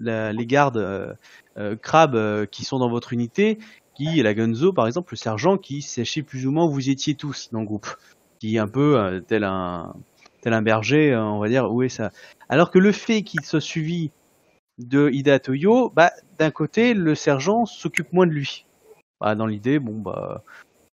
la- 0.00 0.32
les 0.32 0.46
gardes 0.46 0.78
euh, 0.78 1.12
euh, 1.58 1.76
crabes 1.76 2.46
qui 2.50 2.64
sont 2.64 2.78
dans 2.78 2.90
votre 2.90 3.12
unité, 3.12 3.58
qui, 3.94 4.22
la 4.22 4.34
Gunzo 4.34 4.72
par 4.72 4.86
exemple, 4.86 5.12
le 5.12 5.16
sergent 5.16 5.56
qui 5.56 5.82
sachait 5.82 6.22
plus 6.22 6.46
ou 6.46 6.50
moins 6.52 6.66
où 6.66 6.72
vous 6.72 6.90
étiez 6.90 7.14
tous 7.14 7.50
dans 7.52 7.60
le 7.60 7.66
groupe, 7.66 7.86
qui 8.40 8.56
est 8.56 8.58
un 8.58 8.66
peu 8.68 8.98
euh, 8.98 9.20
tel 9.20 9.44
un, 9.44 9.94
tel 10.40 10.52
un 10.52 10.62
berger, 10.62 11.12
euh, 11.12 11.22
on 11.22 11.38
va 11.38 11.48
dire, 11.48 11.72
où 11.72 11.82
est 11.82 11.88
ça? 11.88 12.10
Alors 12.48 12.72
que 12.72 12.78
le 12.80 12.90
fait 12.90 13.22
qu'il 13.22 13.42
soit 13.42 13.60
suivi 13.60 14.10
de 14.78 15.10
Ida 15.10 15.38
Toyo, 15.38 15.92
bah, 15.94 16.10
d'un 16.38 16.50
côté, 16.50 16.94
le 16.94 17.14
sergent 17.14 17.66
s'occupe 17.66 18.12
moins 18.12 18.26
de 18.26 18.32
lui. 18.32 18.66
Bah, 19.20 19.34
dans 19.34 19.46
l'idée, 19.46 19.78
bon, 19.78 19.92
bah, 19.92 20.42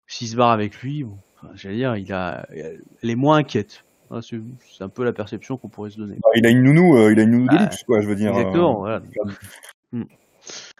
s'il 0.07 0.29
se 0.29 0.35
barre 0.35 0.51
avec 0.51 0.81
lui, 0.81 1.03
bon, 1.03 1.17
enfin, 1.35 1.51
j'allais 1.53 1.75
dire, 1.75 1.95
il 1.97 2.11
a, 2.13 2.47
elle 2.51 3.09
est 3.09 3.15
moins 3.15 3.37
inquiète. 3.37 3.83
Voilà, 4.09 4.21
c'est 4.21 4.83
un 4.83 4.89
peu 4.89 5.03
la 5.03 5.11
perception 5.11 5.57
qu'on 5.57 5.69
pourrait 5.69 5.89
se 5.89 5.97
donner. 5.97 6.15
Bah, 6.23 6.29
il 6.35 6.45
a 6.45 6.49
une 6.49 6.63
nounou, 6.63 6.97
euh, 6.97 7.11
il 7.11 7.19
a 7.19 7.23
une 7.23 7.31
nounou 7.31 7.47
de 7.47 7.55
Ah, 7.57 7.63
luxe, 7.63 7.83
quoi, 7.83 7.99
je 7.99 8.07
veux 8.07 8.15
dire. 8.15 8.31
Exactement, 8.31 8.87
euh, 8.87 8.99
voilà. 8.99 9.01
Hmm. 9.91 10.03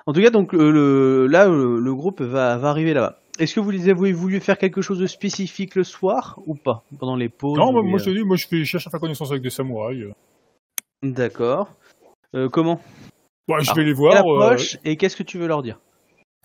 En 0.05 0.13
tout 0.13 0.22
cas, 0.22 0.29
donc 0.29 0.53
euh, 0.53 0.72
le, 0.72 1.27
là, 1.27 1.48
le, 1.48 1.79
le 1.79 1.96
groupe 1.96 2.22
va, 2.22 2.58
va 2.58 2.70
arriver 2.70 2.93
là-bas. 2.93 3.20
Est-ce 3.39 3.55
que 3.55 3.59
vous 3.59 3.71
les 3.71 3.89
avez 3.89 4.11
voulu 4.11 4.39
faire 4.39 4.57
quelque 4.57 4.81
chose 4.81 4.99
de 4.99 5.07
spécifique 5.07 5.75
le 5.75 5.83
soir 5.83 6.39
ou 6.45 6.55
pas 6.55 6.83
pendant 6.99 7.15
les 7.15 7.29
pauses 7.29 7.57
Non, 7.57 7.71
moi, 7.83 7.97
je 7.97 8.05
te 8.05 8.09
dis, 8.11 8.23
moi 8.23 8.35
je 8.35 8.47
fais, 8.47 8.63
cherche 8.63 8.87
à 8.87 8.89
faire 8.89 8.99
connaissance 8.99 9.31
avec 9.31 9.41
des 9.41 9.49
samouraïs. 9.49 10.05
D'accord. 11.01 11.73
Euh, 12.35 12.49
comment 12.49 12.79
je 13.47 13.53
Alors, 13.53 13.75
vais 13.75 13.83
les 13.83 13.93
voir. 13.93 14.25
euh, 14.25 14.57
et 14.85 14.95
qu'est-ce 14.95 15.15
que 15.17 15.23
tu 15.23 15.37
veux 15.37 15.47
leur 15.47 15.63
dire 15.63 15.79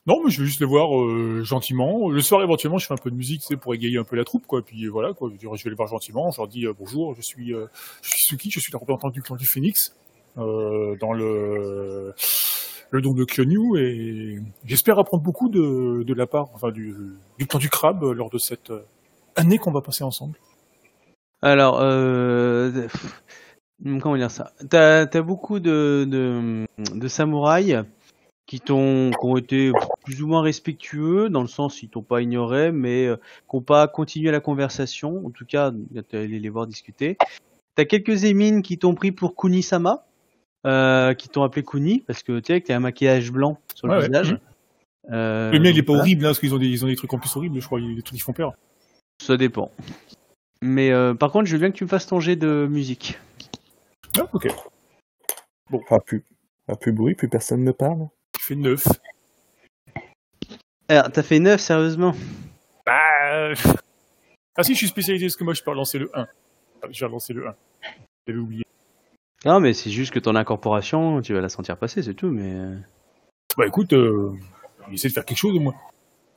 Non, 0.07 0.23
mais 0.25 0.30
je 0.30 0.40
vais 0.40 0.47
juste 0.47 0.61
les 0.61 0.66
voir 0.66 0.99
euh, 0.99 1.42
gentiment. 1.45 2.09
Le 2.09 2.21
soir, 2.21 2.42
éventuellement, 2.42 2.78
je 2.78 2.87
fais 2.87 2.95
un 2.95 2.99
peu 2.99 3.11
de 3.11 3.16
musique, 3.16 3.42
sais, 3.42 3.57
pour 3.57 3.75
égayer 3.75 3.99
un 3.99 4.04
peu 4.04 4.16
la 4.16 4.25
troupe, 4.25 4.47
quoi. 4.47 4.62
Puis 4.62 4.87
voilà, 4.88 5.12
quoi. 5.12 5.30
Je, 5.40 5.49
vais 5.49 5.71
les 5.71 5.76
voir 5.76 5.88
gentiment. 5.88 6.30
Je 6.30 6.38
leur 6.38 6.49
dis 6.49 6.66
bonjour, 6.78 7.14
je 7.14 7.23
suis, 7.23 7.52
je 8.02 8.09
suis 8.09 8.23
Suki, 8.23 8.50
je 8.50 8.61
suis 8.61 8.73
le 8.73 8.78
représentant 8.78 9.11
du 9.11 9.23
clan 9.23 9.37
du 9.37 9.47
euh, 10.38 10.97
dans 11.00 11.12
le 11.12 12.14
le 12.90 13.00
don 13.00 13.12
de 13.12 13.25
Kyonyu 13.25 13.78
et 13.78 14.38
j'espère 14.64 14.99
apprendre 14.99 15.23
beaucoup 15.23 15.49
de, 15.49 16.12
la 16.12 16.26
part, 16.26 16.49
enfin 16.54 16.71
du, 16.71 16.95
du 17.38 17.47
clan 17.47 17.59
du 17.59 17.68
crabe 17.68 18.02
lors 18.02 18.30
de 18.30 18.38
cette 18.38 18.71
euh, 18.71 18.85
année 19.37 19.59
qu'on 19.59 19.73
va 19.73 19.80
passer 19.80 20.04
ensemble. 20.04 20.38
Alors, 21.42 21.80
euh, 21.80 22.88
comment 24.00 24.16
dire 24.16 24.30
ça? 24.30 24.52
T'as 24.68 25.02
as 25.02 25.23
beaucoup 25.23 25.61
de 25.61 26.66
samouraïs 27.07 27.85
qui 28.49 28.61
t'ont, 28.61 29.11
qui 29.11 29.26
ont 29.26 29.37
été 29.37 29.73
plus 30.04 30.23
ou 30.23 30.26
moins 30.26 30.40
respectueux 30.40 31.28
dans 31.28 31.42
le 31.42 31.49
sens 31.49 31.83
ils 31.83 31.90
t'ont 31.90 32.02
pas 32.02 32.23
ignoré, 32.23 32.73
mais 32.73 33.07
euh, 33.07 33.16
qui 33.49 33.57
n'ont 33.57 33.62
pas 33.62 33.87
continué 33.87 34.33
la 34.33 34.40
conversation. 34.40 35.25
En 35.26 35.30
tout 35.30 35.45
cas, 35.45 35.71
t'es 36.09 36.16
allé 36.16 36.40
les 36.40 36.49
voir 36.49 36.66
discuter. 36.66 37.18
T'as 37.76 37.85
quelques 37.85 38.25
émines 38.25 38.62
qui 38.62 38.78
t'ont 38.78 38.95
pris 38.95 39.12
pour 39.12 39.37
Kuni-sama, 39.37 40.08
euh, 40.67 41.15
qui 41.15 41.29
t'ont 41.29 41.43
appelé 41.43 41.65
Kuni 41.65 42.00
parce 42.00 42.23
que 42.23 42.41
tu 42.41 42.53
sais 42.53 42.61
que 42.61 42.67
t'as 42.67 42.77
un 42.77 42.81
maquillage 42.81 43.31
blanc 43.31 43.59
sur 43.75 43.87
le 43.87 43.95
Ouais, 43.95 43.99
ouais. 44.00 44.07
visage. 44.09 44.33
Mhm. 44.33 44.38
Euh, 45.11 45.50
le 45.53 45.59
mien, 45.61 45.71
il 45.71 45.79
est 45.79 45.83
pas 45.83 45.93
voilà. 45.93 46.03
horrible, 46.03 46.25
hein, 46.27 46.29
parce 46.29 46.41
qu'ils 46.41 46.55
ont 46.55 46.59
des, 46.59 46.67
ils 46.67 46.85
ont 46.85 46.88
des 46.88 46.97
trucs 46.97 47.12
en 47.15 47.19
plus 47.19 47.35
horribles, 47.37 47.61
je 47.61 47.67
crois, 47.67 47.81
des 47.81 48.03
trucs 48.03 48.17
qui 48.19 48.23
font 48.23 48.33
peur. 48.33 48.53
Ça 49.23 49.37
dépend. 49.37 49.71
Mais 50.61 50.91
euh, 50.91 51.15
par 51.15 51.31
contre, 51.33 51.47
je 51.47 51.53
veux 51.53 51.59
bien 51.61 51.71
que 51.71 51.77
tu 51.77 51.85
me 51.85 51.88
fasses 51.88 52.07
ton 52.07 52.21
jet 52.21 52.37
de 52.37 52.67
musique. 52.69 53.19
Ah, 54.19 54.27
ok. 54.33 54.49
Pas 55.88 56.00
plus, 56.00 56.25
pas 56.67 56.77
plus 56.77 56.93
bruit, 56.93 57.15
plus 57.15 57.29
personne 57.29 57.62
ne 57.65 57.73
parle. 57.73 58.09
Je 58.38 58.45
fais 58.45 58.55
9. 58.55 58.87
Alors, 60.88 61.11
t'as 61.12 61.23
fait 61.23 61.38
9, 61.38 61.61
sérieusement? 61.61 62.15
Bah... 62.87 62.99
euh, 63.33 63.55
Ah 64.57 64.65
si, 64.65 64.73
je 64.73 64.79
suis 64.79 64.88
spécialisé, 64.88 65.27
parce 65.27 65.37
que 65.37 65.45
moi, 65.45 65.55
je 65.55 65.62
peux 65.62 65.71
relancer 65.71 65.99
le 65.99 66.11
1. 66.15 66.27
Ah, 66.83 66.87
Je 66.91 66.99
vais 67.00 67.07
relancer 67.07 67.33
le 67.33 67.47
1. 67.47 67.55
J'avais 68.27 68.38
oublié. 68.41 68.65
Non, 69.45 69.61
mais 69.61 69.73
c'est 69.73 69.90
juste 69.90 70.12
que 70.12 70.18
ton 70.18 70.35
incorporation, 70.35 71.21
tu 71.21 71.33
vas 71.35 71.40
la 71.40 71.49
sentir 71.49 71.76
passer, 71.76 72.02
c'est 72.02 72.14
tout, 72.14 72.30
mais... 72.30 72.52
euh, 72.54 72.76
Bah 73.57 73.66
écoute, 73.66 73.92
euh, 73.92 74.33
essaie 74.92 75.09
de 75.09 75.12
faire 75.12 75.25
quelque 75.25 75.38
chose 75.38 75.54
au 75.57 75.61
moins. 75.61 75.75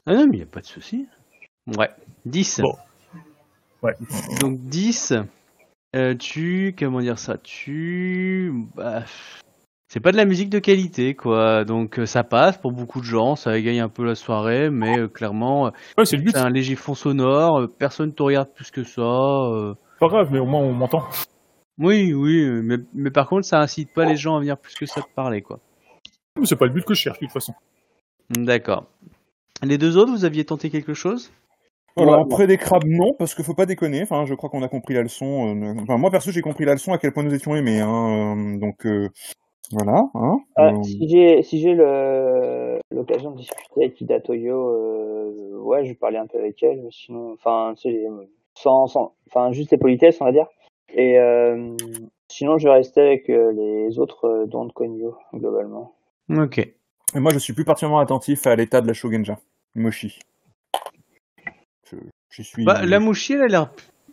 Ah 0.06 0.14
non, 0.14 0.28
mais 0.30 0.38
y 0.40 0.44
a 0.44 0.46
pas 0.48 0.62
de 0.62 0.66
souci. 0.68 1.08
Ouais, 1.78 1.90
10. 2.26 2.62
Bon. 2.62 2.76
Ouais. 3.82 3.94
Donc 4.40 4.60
10, 4.62 5.14
euh, 5.96 6.16
tu... 6.16 6.76
Comment 6.78 7.00
dire 7.00 7.18
ça 7.18 7.38
Tu... 7.38 8.54
Bah... 8.76 9.04
C'est 9.90 10.00
pas 10.00 10.12
de 10.14 10.18
la 10.18 10.24
musique 10.26 10.50
de 10.50 10.60
qualité, 10.60 11.16
quoi. 11.16 11.66
Donc 11.66 12.00
euh, 12.00 12.06
ça 12.06 12.24
passe 12.24 12.58
pour 12.58 12.72
beaucoup 12.72 13.00
de 13.02 13.06
gens, 13.06 13.36
ça 13.36 13.58
égaye 13.58 13.80
un 13.80 13.90
peu 13.90 14.06
la 14.06 14.16
soirée, 14.16 14.70
mais 14.70 15.00
euh, 15.00 15.08
clairement, 15.10 15.72
Ouais, 15.98 16.06
c'est 16.06 16.16
le 16.18 16.24
but, 16.24 16.32
c'est 16.32 16.38
un 16.38 16.50
léger 16.50 16.76
fond 16.76 16.94
sonore, 16.96 17.68
personne 17.78 18.14
te 18.14 18.24
regarde 18.24 18.50
plus 18.54 18.72
que 18.72 18.84
ça. 18.86 19.02
pas 20.00 20.08
grave, 20.08 20.30
mais 20.32 20.40
au 20.40 20.46
moins 20.46 20.62
on 20.62 20.72
m'entend. 20.74 21.04
Oui, 21.82 22.14
oui, 22.14 22.44
euh, 22.44 22.62
mais, 22.64 22.78
mais 22.94 23.10
par 23.12 23.28
contre, 23.28 23.46
ça 23.46 23.60
incite 23.60 23.92
pas 23.94 24.06
les 24.06 24.16
gens 24.16 24.36
à 24.36 24.40
venir 24.40 24.58
plus 24.58 24.76
que 24.76 24.86
ça 24.86 25.02
te 25.02 25.10
parler, 25.16 25.42
quoi. 25.42 25.60
Mais 26.40 26.46
c'est 26.46 26.56
pas 26.56 26.66
le 26.66 26.72
but 26.72 26.86
que 26.86 26.94
je 26.94 27.02
cherche, 27.02 27.20
de 27.20 27.26
toute 27.26 27.34
façon. 27.34 27.54
D'accord. 28.30 28.86
Les 29.64 29.78
deux 29.78 29.98
autres, 29.98 30.12
vous 30.12 30.26
aviez 30.26 30.46
tenté 30.46 30.70
quelque 30.70 30.94
chose? 30.94 31.32
Alors, 31.98 32.16
Ouais. 32.16 32.22
après 32.22 32.48
des 32.48 32.58
crabes, 32.58 32.86
non, 32.86 33.14
parce 33.20 33.36
qu'il 33.36 33.44
faut 33.44 33.54
pas 33.54 33.66
déconner. 33.66 34.02
Enfin, 34.04 34.26
je 34.26 34.34
crois 34.34 34.50
qu'on 34.50 34.64
a 34.64 34.70
compris 34.70 34.94
la 34.94 35.02
leçon. 35.04 35.56
euh, 35.62 35.74
Enfin, 35.82 35.98
moi, 35.98 36.10
perso, 36.10 36.32
j'ai 36.32 36.42
compris 36.42 36.64
la 36.66 36.74
leçon 36.74 36.94
à 36.94 36.98
quel 36.98 37.12
point 37.12 37.24
nous 37.24 37.34
étions 37.34 37.56
aimés. 37.56 37.82
Hein, 37.82 38.56
euh, 38.56 38.58
donc, 38.60 38.86
euh, 38.86 39.10
voilà. 39.72 40.04
Hein, 40.14 40.38
Euh, 40.60 40.72
Euh, 40.72 40.84
si 40.84 41.10
j'ai 41.10 41.44
si 41.44 41.60
j'ai 41.60 41.76
l'occasion 42.92 43.32
de 43.32 43.38
discuter 43.38 43.84
avec 43.84 44.00
Ida 44.00 44.20
Toyo, 44.22 44.70
euh, 44.70 45.58
ouais, 45.60 45.84
je 45.84 45.90
vais 45.90 45.96
parler 45.96 46.18
un 46.18 46.28
peu 46.28 46.38
avec 46.40 46.62
elle. 46.64 46.88
Sinon, 46.92 47.34
enfin, 47.34 47.74
sans, 48.56 48.88
sans, 48.88 49.14
enfin, 49.28 49.52
juste 49.52 49.72
les 49.72 49.78
politesses, 49.78 50.18
on 50.22 50.26
va 50.26 50.32
dire. 50.32 50.48
Et 50.94 51.18
euh, 51.20 51.76
sinon, 52.30 52.58
je 52.58 52.68
vais 52.68 52.74
rester 52.74 53.02
avec 53.02 53.30
euh, 53.30 53.52
les 53.52 54.00
autres 54.00 54.26
euh, 54.26 54.46
dons 54.46 54.66
de 54.66 54.72
Konyo, 54.74 55.18
globalement. 55.34 55.96
Ok. 56.30 56.58
Et 56.60 57.20
moi, 57.20 57.32
je 57.34 57.40
suis 57.40 57.54
plus 57.54 57.66
particulièrement 57.66 58.00
attentif 58.00 58.46
à 58.48 58.56
l'état 58.56 58.82
de 58.82 58.88
la 58.88 58.94
Shogenja, 58.94 59.40
Moshi. 59.76 60.20
Je- 62.30 62.42
suis 62.42 62.64
Bah, 62.66 62.86
la 62.86 63.00
mouchi, 63.00 63.34
elle 63.34 63.42
a 63.42 63.48
l'air... 63.48 63.72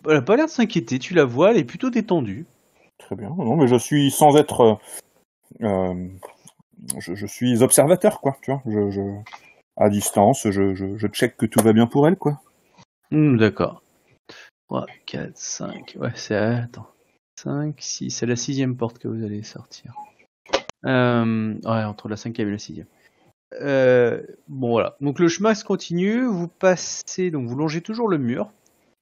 Elle 0.08 0.16
a 0.16 0.23
pas 0.23 0.37
l'air 0.37 0.47
de 0.47 0.50
s'inquiéter, 0.50 0.99
tu 0.99 1.14
la 1.14 1.25
vois, 1.25 1.50
elle 1.50 1.58
est 1.58 1.64
plutôt 1.64 1.90
détendue. 1.90 2.47
très 2.99 3.16
bien. 3.16 3.30
Non, 3.30 3.56
mais 3.56 3.66
je 3.68 3.76
suis 3.76 4.11
sans 4.11 4.37
être. 4.37 4.80
euh, 5.62 5.64
euh, 5.66 6.08
je, 6.99 7.14
je 7.14 7.26
suis 7.26 7.62
observateur, 7.62 8.20
quoi. 8.20 8.37
Tu 8.42 8.52
vois, 8.52 8.62
je, 8.66 8.90
je, 8.90 9.00
à 9.76 9.88
distance, 9.88 10.49
je, 10.50 10.75
je, 10.75 10.97
je 10.97 11.06
check 11.08 11.37
que 11.37 11.47
tout 11.47 11.61
va 11.62 11.73
bien 11.73 11.87
pour 11.87 12.06
elle, 12.08 12.16
quoi. 12.16 12.40
Hmm, 13.11 13.37
D'accord. 13.37 13.82
3, 14.69 14.87
4, 15.07 15.37
5. 15.37 15.97
Ouais, 15.99 16.13
c'est... 16.15 16.37
Attends. 16.37 16.89
5, 17.37 17.75
6. 17.79 18.11
C'est 18.11 18.27
la 18.27 18.37
sixième 18.37 18.77
porte 18.77 18.99
que 18.99 19.09
vous 19.09 19.25
allez 19.25 19.43
sortir. 19.43 19.95
Euh... 20.85 21.55
Ouais, 21.65 21.85
entre 21.85 22.09
la 22.09 22.17
cinquième 22.17 22.49
et 22.49 22.53
la 22.53 22.59
sixième. 22.59 22.87
Euh... 23.61 24.23
Bon, 24.49 24.71
voilà. 24.71 24.97
Donc 25.01 25.19
le 25.19 25.29
chemin 25.29 25.55
se 25.55 25.65
continue. 25.65 26.25
Vous 26.27 26.49
passez... 26.49 27.31
Donc 27.31 27.49
vous 27.49 27.57
longez 27.57 27.81
toujours 27.81 28.09
le 28.09 28.19
mur. 28.19 28.51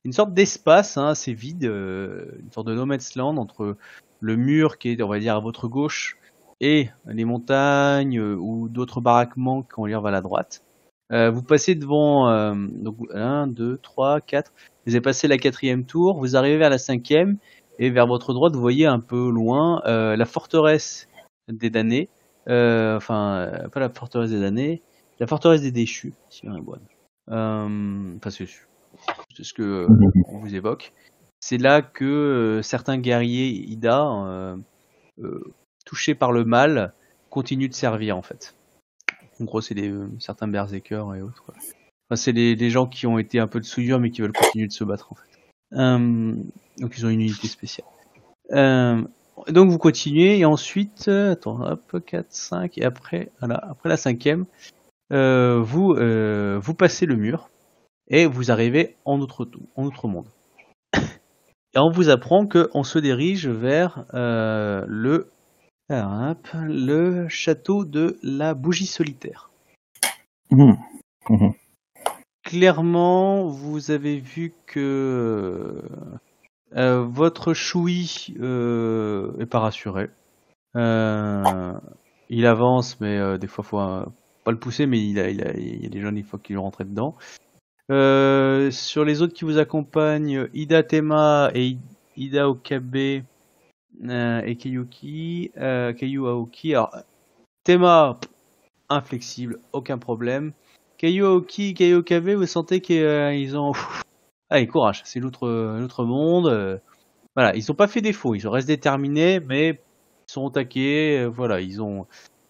Une 0.05 0.13
sorte 0.13 0.33
d'espace, 0.33 0.97
hein, 0.99 1.09
assez 1.09 1.33
vide. 1.33 1.65
euh, 1.65 2.31
Une 2.41 2.53
sorte 2.53 2.69
de 2.69 2.75
no 2.75 2.87
man's 2.87 3.17
land 3.17 3.37
entre 3.37 3.77
le 4.21 4.37
mur 4.37 4.79
qui 4.79 4.91
est, 4.91 5.03
on 5.03 5.09
va 5.09 5.19
dire, 5.19 5.35
à 5.35 5.41
votre 5.41 5.67
gauche 5.67 6.17
et 6.61 6.89
les 7.07 7.25
montagnes 7.25 8.19
euh, 8.19 8.37
ou 8.37 8.69
d'autres 8.69 9.01
baraquements 9.01 9.63
qui 9.63 9.79
ont 9.79 9.85
l'air 9.85 10.01
vers 10.01 10.13
la 10.13 10.21
droite. 10.21 10.63
Euh, 11.13 11.31
vous 11.31 11.43
passez 11.43 11.75
devant 11.75 12.29
euh, 12.29 12.55
donc 12.57 12.97
1, 13.15 13.47
2, 13.47 13.79
3, 13.79 14.21
4. 14.21 14.53
Vous 14.87 14.93
avez 14.93 15.01
passé 15.01 15.29
la 15.29 15.39
quatrième 15.39 15.85
tour, 15.85 16.19
vous 16.19 16.37
arrivez 16.37 16.59
vers 16.59 16.71
la 16.71 16.79
cinquième, 16.79 17.39
et 17.79 17.91
vers 17.91 18.07
votre 18.07 18.33
droite, 18.33 18.55
vous 18.55 18.61
voyez 18.61 18.87
un 18.87 19.01
peu 19.01 19.31
loin 19.31 19.83
euh, 19.87 20.17
la 20.17 20.25
forteresse 20.25 21.09
des 21.49 21.71
damnés. 21.71 22.09
Euh, 22.49 22.97
enfin, 22.97 23.39
euh, 23.39 23.69
pas 23.69 23.81
la 23.81 23.91
forteresse 23.91 24.31
des 24.31 24.41
damnés, 24.41 24.83
la 25.19 25.27
forteresse 25.27 25.63
des 25.63 25.73
déchus, 25.73 26.15
si 26.31 26.49
on 26.49 26.57
est 26.57 26.61
bonne. 26.61 26.83
Euh, 27.31 28.17
enfin, 28.17 28.31
c'est 28.31 28.47
c'est 29.37 29.45
ce 29.45 29.53
que 29.53 29.63
euh, 29.63 29.89
on 30.29 30.39
vous 30.39 30.55
évoque. 30.55 30.93
C'est 31.41 31.59
là 31.59 31.83
que 31.83 32.05
euh, 32.05 32.63
certains 32.63 32.99
guerriers 32.99 33.49
Ida, 33.49 34.07
euh, 34.07 34.57
euh, 35.21 35.55
touchés 35.85 36.15
par 36.15 36.33
le 36.33 36.45
mal, 36.45 36.95
continuent 37.31 37.69
de 37.69 37.75
servir 37.75 38.17
en 38.17 38.23
fait. 38.23 38.56
En 39.40 39.45
gros, 39.45 39.61
c'est 39.61 39.76
euh, 39.78 40.09
certains 40.19 40.49
berserkers 40.49 41.14
et 41.14 41.23
autres. 41.23 41.45
Enfin, 41.49 42.16
c'est 42.16 42.33
les, 42.33 42.71
gens 42.71 42.87
qui 42.87 43.07
ont 43.07 43.19
été 43.19 43.38
un 43.38 43.47
peu 43.47 43.61
de 43.61 43.64
souillure 43.64 43.99
mais 43.99 44.11
qui 44.11 44.23
veulent 44.23 44.33
continuer 44.33 44.66
de 44.66 44.73
se 44.73 44.85
battre 44.85 45.12
en 45.12 45.16
fait. 45.16 45.38
Euh, 45.73 46.35
donc 46.78 46.97
ils 46.97 47.05
ont 47.05 47.09
une 47.09 47.21
unité 47.21 47.49
spéciale. 47.49 47.87
Euh, 48.52 49.02
donc 49.49 49.71
vous 49.71 49.78
continuez 49.78 50.38
et 50.38 50.45
ensuite, 50.45 51.09
attends, 51.09 51.61
hop, 51.61 52.05
4, 52.05 52.26
5 52.31 52.78
et 52.78 52.85
après, 52.85 53.31
après 53.40 53.88
la 53.88 53.97
cinquième, 53.97 54.47
vous 55.11 56.75
passez 56.78 57.07
le 57.07 57.16
mur 57.16 57.50
et 58.09 58.26
vous 58.26 58.50
arrivez 58.50 58.97
en 59.05 59.21
outre 59.21 60.09
monde. 60.09 60.28
Et 61.75 61.78
on 61.78 61.90
vous 61.90 62.09
apprend 62.09 62.47
que 62.47 62.71
on 62.73 62.85
se 62.85 62.99
dirige 62.99 63.49
vers 63.49 64.07
le 64.14 65.28
le 65.88 67.28
château 67.28 67.85
de 67.85 68.19
la 68.23 68.55
bougie 68.55 68.87
solitaire. 68.87 69.50
Mhm. 70.50 70.76
Mhm. 71.28 71.52
Clairement, 72.43 73.49
vous 73.49 73.90
avez 73.90 74.21
vu 74.21 74.52
que 74.66 75.83
euh, 76.76 77.05
votre 77.05 77.55
choui 77.55 78.35
euh, 78.40 79.33
est 79.38 79.47
pas 79.47 79.61
rassuré. 79.61 80.11
Euh, 80.76 81.73
il 82.28 82.47
avance, 82.47 83.00
mais 83.00 83.19
euh, 83.19 83.38
des 83.38 83.47
fois 83.47 83.64
faut 83.64 83.78
pas 83.78 84.50
le 84.52 84.59
pousser, 84.59 84.87
mais 84.87 85.05
il, 85.05 85.19
a, 85.19 85.28
il, 85.28 85.43
a, 85.43 85.57
il 85.57 85.83
y 85.83 85.87
a 85.87 85.88
des 85.88 86.00
jeunes, 86.00 86.16
il 86.16 86.25
faut 86.25 86.38
qu'il 86.38 86.59
rentre 86.59 86.85
dedans. 86.85 87.16
Sur 87.88 89.05
les 89.05 89.23
autres 89.23 89.35
qui 89.35 89.45
vous 89.45 89.59
accompagnent, 89.59 90.49
Ida 90.55 90.83
Tema 90.83 91.50
et 91.55 91.76
Ida 92.16 92.49
Okabe 92.49 93.23
et 94.05 94.57
Keyuki, 94.57 95.53
euh, 95.57 95.93
Keiyu 95.93 96.26
Aoki. 96.26 96.75
Alors, 96.75 96.97
Tema, 97.65 98.19
inflexible, 98.88 99.59
aucun 99.73 99.99
problème. 99.99 100.53
Keiyu 100.99 101.25
Aoki, 101.25 101.75
Keiyu 101.75 101.97
Okabe, 101.97 102.31
vous 102.31 102.47
sentez 102.47 102.81
qu'ils 102.81 103.57
ont... 103.57 103.73
pff, 103.73 104.03
Allez, 104.49 104.67
courage, 104.67 105.03
c'est 105.05 105.19
l'autre 105.19 106.05
monde. 106.05 106.47
euh, 106.47 106.79
voilà, 107.35 107.55
ils 107.57 107.65
n'ont 107.69 107.75
pas 107.75 107.88
fait 107.88 108.00
défaut, 108.00 108.35
ils 108.35 108.47
restent 108.47 108.69
déterminés, 108.69 109.41
mais 109.41 109.81
ils 110.29 110.33
sont 110.33 110.53
euh, 110.57 111.26
voilà, 111.29 111.61
ils 111.61 111.83
ont... 111.83 112.07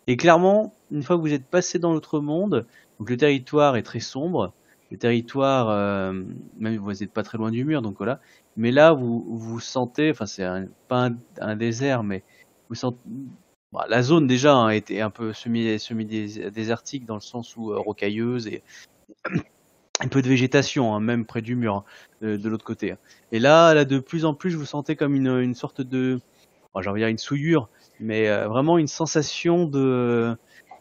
Et 0.07 0.17
clairement, 0.17 0.75
une 0.91 1.03
fois 1.03 1.17
que 1.17 1.23
vous 1.23 1.33
êtes 1.33 1.47
passé 1.47 1.79
dans 1.79 1.93
l'autre 1.93 2.21
monde, 2.21 2.67
donc 2.99 3.11
le 3.11 3.17
territoire 3.17 3.77
est 3.77 3.83
très 3.83 4.01
sombre, 4.01 4.53
le 4.91 4.99
territoire, 4.99 5.69
euh, 5.71 6.13
même 6.59 6.77
vous 6.77 6.93
n'êtes 6.93 7.13
pas 7.13 7.23
très 7.23 7.39
loin 7.39 7.51
du 7.51 7.65
mur, 7.65 7.83
donc 7.83 7.97
voilà. 7.99 8.21
Mais 8.57 8.71
là, 8.71 8.93
vous 8.93 9.25
vous 9.29 9.61
sentez, 9.61 10.11
enfin 10.11 10.27
c'est 10.27 10.47
pas 10.89 11.11
un, 11.41 11.57
désert, 11.57 12.03
mais 12.03 12.23
vous 12.69 12.75
sentez, 12.75 12.99
bah, 13.73 13.87
la 13.89 14.03
zone 14.03 14.27
déjà 14.27 14.55
hein, 14.55 14.71
était 14.71 15.01
un 15.01 15.11
peu 15.11 15.33
semi 15.33 15.79
semi 15.79 16.05
désertique 16.07 17.05
dans 17.05 17.17
le 17.17 17.21
sens 17.21 17.57
où 17.57 17.73
euh, 17.73 17.79
rocailleuse 17.79 18.47
et 18.47 18.63
un 20.01 20.09
peu 20.09 20.23
de 20.23 20.29
végétation, 20.29 20.95
hein, 20.95 21.01
même 21.01 21.27
près 21.27 21.43
du 21.43 21.57
mur 21.57 21.75
hein, 21.75 21.85
de, 22.23 22.49
l'autre 22.49 22.65
côté. 22.65 22.93
hein. 22.93 22.99
Et 23.33 23.39
là, 23.39 23.75
là, 23.75 23.85
de 23.85 23.99
plus 23.99 24.25
en 24.25 24.35
plus, 24.35 24.55
vous 24.55 24.67
sentez 24.67 24.97
comme 24.97 25.15
une, 25.17 25.29
une 25.29 25.55
sorte 25.55 25.81
de, 25.81 26.21
bon, 26.75 26.81
j'ai 26.81 26.91
envie 26.91 27.01
de 27.01 27.07
dire 27.07 27.11
une 27.11 27.19
souillure, 27.19 27.69
mais 27.99 28.29
euh, 28.29 28.47
vraiment 28.49 28.79
une 28.79 28.87
sensation 28.87 29.65
de 29.67 30.37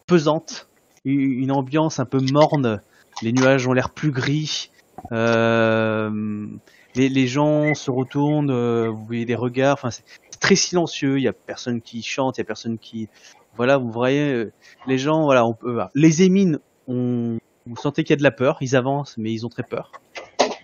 pesante, 0.06 0.68
une 1.04 1.50
ambiance 1.50 1.98
un 1.98 2.04
peu 2.04 2.20
morne. 2.32 2.80
Les 3.22 3.32
nuages 3.32 3.66
ont 3.66 3.72
l'air 3.72 3.90
plus 3.90 4.10
gris. 4.10 4.70
Euh, 5.12 6.46
les, 6.94 7.26
gens 7.26 7.74
se 7.74 7.90
retournent, 7.90 8.50
euh, 8.50 8.88
vous 8.88 9.04
voyez 9.04 9.24
des 9.24 9.34
regards. 9.34 9.74
Enfin, 9.74 9.90
c'est 9.90 10.04
très 10.40 10.56
silencieux. 10.56 11.18
Il 11.18 11.22
y 11.22 11.28
a 11.28 11.32
personne 11.32 11.80
qui 11.80 12.02
chante, 12.02 12.38
il 12.38 12.40
y 12.40 12.42
a 12.42 12.44
personne 12.44 12.78
qui, 12.78 13.08
voilà, 13.56 13.78
vous 13.78 13.90
voyez 13.90 14.32
euh, 14.32 14.52
les 14.86 14.98
gens. 14.98 15.24
Voilà, 15.24 15.46
on 15.46 15.54
peut, 15.54 15.72
voilà. 15.72 15.90
les 15.94 16.22
émines, 16.22 16.58
on, 16.88 17.38
vous 17.66 17.76
sentez 17.76 18.04
qu'il 18.04 18.10
y 18.10 18.14
a 18.14 18.18
de 18.18 18.22
la 18.22 18.30
peur. 18.30 18.58
Ils 18.60 18.76
avancent, 18.76 19.16
mais 19.18 19.32
ils 19.32 19.44
ont 19.44 19.50
très 19.50 19.62
peur. 19.62 19.92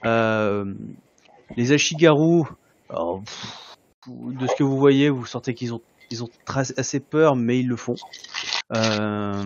Euh, 0.04 0.74
les 1.56 1.72
Ashigaru, 1.72 2.44
alors, 2.88 3.22
de 4.06 4.46
ce 4.46 4.54
que 4.56 4.64
vous 4.64 4.78
voyez, 4.78 5.10
vous 5.10 5.26
sentez 5.26 5.54
qu'ils 5.54 5.74
ont, 5.74 5.82
ils 6.10 6.22
ont 6.22 6.28
assez 6.76 7.00
peur, 7.00 7.36
mais 7.36 7.58
ils 7.60 7.68
le 7.68 7.76
font. 7.76 7.94
Euh, 8.74 9.44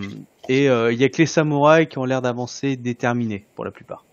et 0.48 0.68
euh, 0.68 0.92
il 0.92 1.00
y 1.00 1.04
a 1.04 1.08
que 1.08 1.18
les 1.18 1.26
samouraïs 1.26 1.88
qui 1.88 1.98
ont 1.98 2.04
l'air 2.04 2.22
d'avancer 2.22 2.76
déterminés 2.76 3.44
pour 3.54 3.64
la 3.64 3.70
plupart. 3.70 4.04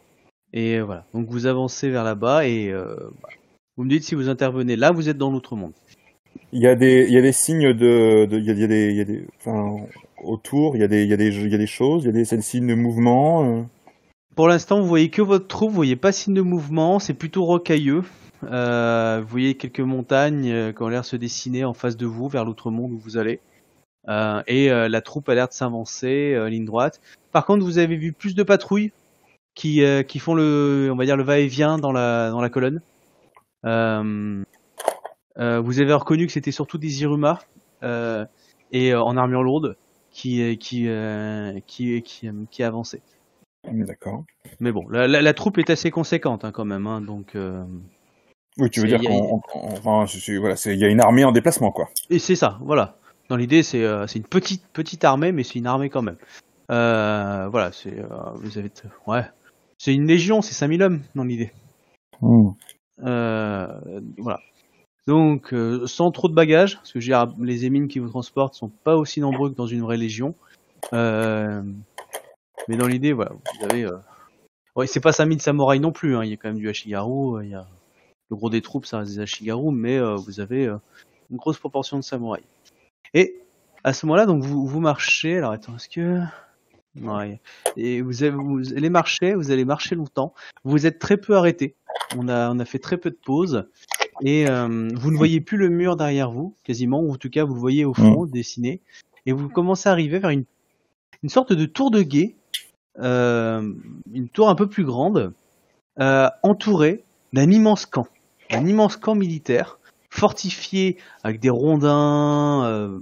Et 0.54 0.78
euh, 0.78 0.84
voilà. 0.84 1.06
Donc 1.14 1.28
vous 1.30 1.46
avancez 1.46 1.90
vers 1.90 2.04
là-bas 2.04 2.48
et 2.48 2.74
vous 3.78 3.84
me 3.84 3.90
dites 3.90 4.04
si 4.04 4.16
vous 4.16 4.30
intervenez. 4.30 4.76
Là, 4.76 4.92
vous 4.92 5.10
êtes 5.10 5.18
dans 5.18 5.32
l'autre 5.32 5.56
monde. 5.56 5.74
Il 6.52 6.62
y 6.62 6.68
a 6.68 6.76
des, 6.76 7.06
il 7.08 7.14
y 7.14 7.18
a 7.18 7.22
des 7.22 7.32
signes 7.32 7.74
de, 7.74 8.26
de- 8.26 8.38
il 8.38 8.46
y 8.46 8.52
a, 8.52 8.54
il 8.54 8.60
y 8.60 8.64
a 8.64 8.68
des, 8.68 8.90
il 8.92 8.98
y 8.98 9.02
a 9.02 9.06
des, 9.06 9.26
enfin, 9.40 9.78
autour, 10.24 10.76
il 10.76 10.82
y 10.82 10.84
a 10.84 10.88
des, 10.88 11.04
il 11.04 11.10
y 11.10 11.14
a 11.14 11.18
des, 11.18 11.30
il 11.30 11.52
y 11.52 11.56
a 11.56 11.58
des 11.58 11.68
choses, 11.68 12.04
il 12.04 12.08
y 12.08 12.10
a 12.10 12.12
des, 12.12 12.26
c'est 12.26 12.36
le 12.36 12.42
signe 12.44 12.68
de 12.68 12.76
mouvement. 12.76 13.44
euh. 13.44 13.64
Pour 14.36 14.48
l'instant, 14.48 14.80
vous 14.80 14.88
voyez 14.88 15.10
que 15.10 15.22
votre 15.22 15.48
troupe, 15.48 15.70
vous 15.70 15.76
voyez 15.76 15.96
pas 15.96 16.12
signe 16.12 16.34
de 16.36 16.42
mouvement, 16.42 17.00
c'est 17.00 17.14
plutôt 17.16 17.46
rocailleux. 17.46 18.04
Euh, 18.44 19.22
vous 19.24 19.28
voyez 19.28 19.56
quelques 19.56 19.80
montagnes 19.80 20.74
qui 20.74 20.84
ont 20.84 20.88
l'air 20.90 21.02
de 21.02 21.06
se 21.06 21.16
dessiner 21.16 21.66
en 21.66 21.74
face 21.74 21.98
de 21.98 22.06
vous, 22.06 22.28
vers 22.28 22.46
l'autre 22.46 22.70
monde 22.72 22.92
où 22.92 22.98
vous 23.00 23.18
allez. 23.18 23.40
Euh, 24.10 24.44
et 24.48 24.70
euh, 24.72 24.90
la 24.90 25.02
troupe 25.02 25.30
a 25.30 25.36
l'air 25.36 25.48
de 25.48 25.54
s'avancer, 25.54 26.34
euh, 26.34 26.50
ligne 26.50 26.66
droite. 26.66 27.00
Par 27.32 27.46
contre, 27.46 27.64
vous 27.64 27.78
avez 27.78 27.96
vu 27.96 28.12
plus 28.14 28.36
de 28.36 28.44
patrouilles 28.44 28.92
qui, 29.56 29.84
qui 30.08 30.20
font 30.20 30.34
le, 30.34 30.90
on 30.92 30.96
va 30.96 31.06
dire 31.06 31.16
le 31.16 31.24
va-et-vient 31.24 31.78
dans 31.78 31.92
la, 31.92 32.32
dans 32.32 32.42
la 32.42 32.50
colonne. 32.50 32.82
Vous 33.64 33.70
avez 35.38 35.94
reconnu 35.94 36.26
que 36.28 36.32
c'était 36.34 36.52
surtout 36.52 36.78
des 36.78 37.02
Iruma 37.04 37.40
et 38.72 38.96
en 38.96 39.16
armure 39.18 39.44
lourde 39.44 39.78
qui, 40.12 40.58
qui, 40.58 40.88
qui, 41.68 42.02
qui, 42.02 42.30
qui 42.50 42.64
avançaient. 42.64 43.02
D'accord. 43.72 44.26
Mais 44.60 44.72
bon, 44.72 44.88
la, 44.90 45.08
la, 45.08 45.22
la 45.22 45.34
troupe 45.34 45.58
est 45.58 45.70
assez 45.70 45.90
conséquente 45.92 46.44
hein, 46.44 46.52
quand 46.52 46.66
même, 46.66 46.86
hein, 46.86 47.00
donc 47.00 47.36
euh, 47.36 47.64
Oui, 48.58 48.70
tu 48.70 48.82
veux 48.82 48.88
dire 48.88 49.00
il 49.02 49.06
y 49.06 49.08
a- 49.08 50.40
voilà, 50.40 50.56
y 50.66 50.84
a 50.84 50.88
une 50.90 51.00
armée 51.00 51.24
en 51.24 51.32
déplacement, 51.32 51.72
quoi. 51.72 51.88
et 52.10 52.20
c'est 52.20 52.36
ça, 52.36 52.58
voilà. 52.62 52.98
Dans 53.30 53.36
l'idée, 53.36 53.64
c'est 53.64 53.84
euh, 53.84 54.08
c'est 54.08 54.20
une 54.20 54.26
petite 54.26 54.66
petite 54.74 55.04
armée, 55.04 55.32
mais 55.32 55.44
c'est 55.44 55.60
une 55.60 55.68
armée 55.68 55.90
quand 55.90 56.02
même. 56.02 56.18
Euh, 56.72 57.48
voilà, 57.50 57.72
c'est 57.72 58.00
euh, 58.00 58.08
vous 58.36 58.58
avez 58.58 58.72
ouais, 59.08 59.26
c'est 59.78 59.94
une 59.94 60.08
légion, 60.08 60.42
c'est 60.42 60.54
5000 60.54 60.82
hommes 60.82 61.02
dans 61.16 61.24
l'idée. 61.24 61.52
Euh, 63.04 63.68
voilà. 64.18 64.40
Donc 65.08 65.54
euh, 65.54 65.86
sans 65.88 66.12
trop 66.12 66.30
de 66.30 66.34
bagages, 66.34 66.78
parce 66.78 66.94
que 66.94 67.44
les 67.44 67.66
émines 67.66 67.88
qui 67.88 68.00
vous 68.00 68.08
transportent 68.08 68.54
sont 68.54 68.70
pas 68.70 68.96
aussi 68.96 69.20
nombreux 69.20 69.50
que 69.50 69.56
dans 69.56 69.68
une 69.68 69.82
vraie 69.82 69.98
légion. 69.98 70.36
Euh, 70.94 71.62
mais 72.70 72.78
dans 72.78 72.88
l'idée, 72.88 73.12
voilà, 73.12 73.32
vous 73.34 73.66
avez. 73.66 73.84
Euh... 73.84 73.98
Ouais, 74.76 74.88
c'est 74.88 75.02
pas 75.02 75.12
5000 75.12 75.42
samouraïs 75.42 75.82
non 75.82 75.92
plus. 75.92 76.16
Hein. 76.16 76.24
Il 76.24 76.32
y 76.32 76.34
a 76.34 76.38
quand 76.38 76.48
même 76.48 76.58
du 76.58 76.70
Ashigaru. 76.70 77.44
Il 77.44 77.50
y 77.50 77.56
a 77.56 77.68
le 78.30 78.38
gros 78.38 78.50
des 78.50 78.62
troupes, 78.62 78.86
ça 78.86 79.00
reste 79.00 79.14
des 79.14 79.20
Ashigaru, 79.20 79.72
mais 79.74 80.00
vous 80.16 80.40
avez 80.40 80.66
une 81.30 81.38
grosse 81.38 81.60
proportion 81.60 81.98
de 81.98 82.04
samouraïs. 82.04 82.46
Et 83.14 83.42
à 83.84 83.94
ce 83.94 84.06
moment-là, 84.06 84.26
donc 84.26 84.44
vous, 84.44 84.66
vous 84.66 84.80
marchez. 84.80 85.38
Alors 85.38 85.52
attends, 85.52 85.76
est-ce 85.76 85.90
que 85.90 86.22
ouais. 87.02 87.40
Et 87.78 88.02
vous, 88.02 88.24
avez, 88.24 88.36
vous 88.36 88.74
allez 88.74 88.90
marcher, 88.90 89.36
vous 89.36 89.52
allez 89.52 89.66
marcher 89.66 89.96
longtemps. 89.96 90.34
Vous 90.64 90.86
êtes 90.86 91.00
très 91.00 91.18
peu 91.18 91.36
arrêté. 91.36 91.76
On 92.18 92.28
a, 92.28 92.52
on 92.52 92.60
a 92.60 92.66
fait 92.66 92.80
très 92.80 92.98
peu 92.98 93.10
de 93.10 93.20
pauses. 93.24 93.66
Et 94.22 94.48
euh, 94.48 94.90
vous 94.94 95.12
ne 95.12 95.18
voyez 95.18 95.42
plus 95.42 95.58
le 95.58 95.70
mur 95.70 95.96
derrière 95.96 96.32
vous, 96.32 96.56
quasiment, 96.64 97.02
ou 97.02 97.12
en 97.12 97.16
tout 97.16 97.30
cas 97.30 97.44
vous 97.44 97.56
le 97.56 97.60
voyez 97.60 97.84
au 97.84 97.94
fond, 97.94 98.26
dessiné. 98.26 98.82
Et 99.26 99.32
vous 99.32 99.50
commencez 99.50 99.90
à 99.90 99.92
arriver 99.92 100.20
vers 100.20 100.30
une, 100.30 100.46
une 101.24 101.30
sorte 101.30 101.52
de 101.52 101.66
tour 101.66 101.92
de 101.92 102.04
guet, 102.04 102.36
euh, 103.00 103.74
une 104.14 104.30
tour 104.30 104.50
un 104.50 104.56
peu 104.56 104.68
plus 104.68 104.86
grande, 104.86 105.34
euh, 106.00 106.30
entourée 106.44 107.04
d'un 107.34 107.50
immense 107.50 107.86
camp, 107.86 108.08
un 108.52 108.66
immense 108.66 108.98
camp 108.98 109.16
militaire, 109.16 109.80
fortifié 110.14 110.98
avec 111.24 111.40
des 111.40 111.50
rondins 111.50 112.66
euh, 112.66 113.00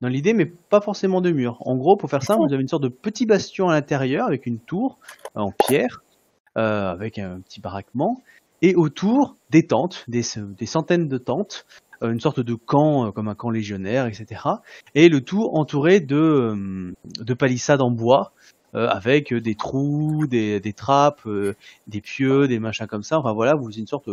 dans 0.00 0.08
l'idée, 0.08 0.32
mais 0.32 0.46
pas 0.46 0.80
forcément 0.80 1.20
de 1.20 1.30
murs. 1.30 1.58
En 1.60 1.76
gros, 1.76 1.96
pour 1.96 2.08
faire 2.08 2.22
ça, 2.22 2.36
vous 2.36 2.52
avez 2.52 2.62
une 2.62 2.68
sorte 2.68 2.82
de 2.82 2.88
petit 2.88 3.26
bastion 3.26 3.68
à 3.68 3.74
l'intérieur 3.74 4.26
avec 4.26 4.46
une 4.46 4.58
tour 4.58 4.98
euh, 5.36 5.40
en 5.40 5.52
pierre, 5.52 6.02
euh, 6.56 6.90
avec 6.90 7.18
un 7.18 7.40
petit 7.40 7.60
baraquement, 7.60 8.22
et 8.62 8.74
autour 8.74 9.36
des 9.50 9.66
tentes, 9.66 10.06
des, 10.08 10.22
centaines 10.22 11.08
de 11.08 11.18
tentes, 11.18 11.66
une 12.02 12.20
sorte 12.20 12.40
de 12.40 12.54
camp 12.54 13.12
comme 13.12 13.28
un 13.28 13.34
camp 13.34 13.50
légionnaire, 13.50 14.06
etc. 14.06 14.42
Et 14.94 15.10
le 15.10 15.20
tout 15.20 15.50
entouré 15.52 16.00
de, 16.00 16.94
de 17.04 17.34
palissades 17.34 17.82
en 17.82 17.90
bois, 17.90 18.32
avec 18.72 19.34
des 19.34 19.54
trous, 19.54 20.26
des, 20.26 20.72
trappes, 20.74 21.28
des 21.86 22.00
pieux, 22.00 22.48
des 22.48 22.58
machins 22.58 22.86
comme 22.86 23.02
ça. 23.02 23.18
Enfin 23.18 23.32
voilà, 23.32 23.54
vous 23.54 23.70
une 23.70 23.86
sorte, 23.86 24.08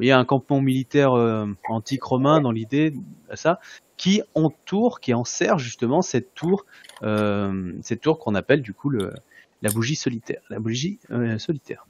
voyez, 0.00 0.12
un 0.12 0.24
campement 0.24 0.60
militaire 0.60 1.12
euh, 1.12 1.46
antique 1.68 2.02
romain 2.02 2.40
dans 2.40 2.52
l'idée, 2.52 2.94
ça, 3.34 3.60
qui 3.96 4.22
entoure, 4.34 5.00
qui 5.00 5.12
enserre 5.12 5.58
justement 5.58 6.00
cette 6.00 6.34
tour, 6.34 6.64
euh, 7.02 7.72
cette 7.82 8.00
tour 8.00 8.18
qu'on 8.18 8.34
appelle 8.34 8.62
du 8.62 8.72
coup 8.72 8.90
la 8.90 9.70
bougie 9.70 9.96
solitaire, 9.96 10.40
la 10.48 10.58
bougie 10.58 10.98
euh, 11.10 11.38
solitaire. 11.38 11.86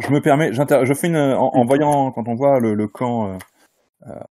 Je 0.00 0.10
me 0.10 0.20
permets, 0.20 0.52
je 0.52 0.94
fais 0.94 1.06
une, 1.06 1.16
en, 1.16 1.64
voyant, 1.64 2.10
quand 2.10 2.26
on 2.26 2.34
voit 2.34 2.58
le, 2.58 2.88
camp, 2.88 3.38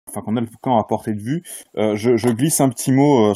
enfin, 0.09 0.21
qu'on 0.21 0.35
a 0.35 0.41
le 0.41 0.47
camp 0.61 0.77
à 0.77 0.83
portée 0.83 1.13
de 1.13 1.21
vue, 1.21 1.43
je, 1.75 2.29
glisse 2.31 2.59
un 2.59 2.69
petit 2.69 2.91
mot, 2.91 3.33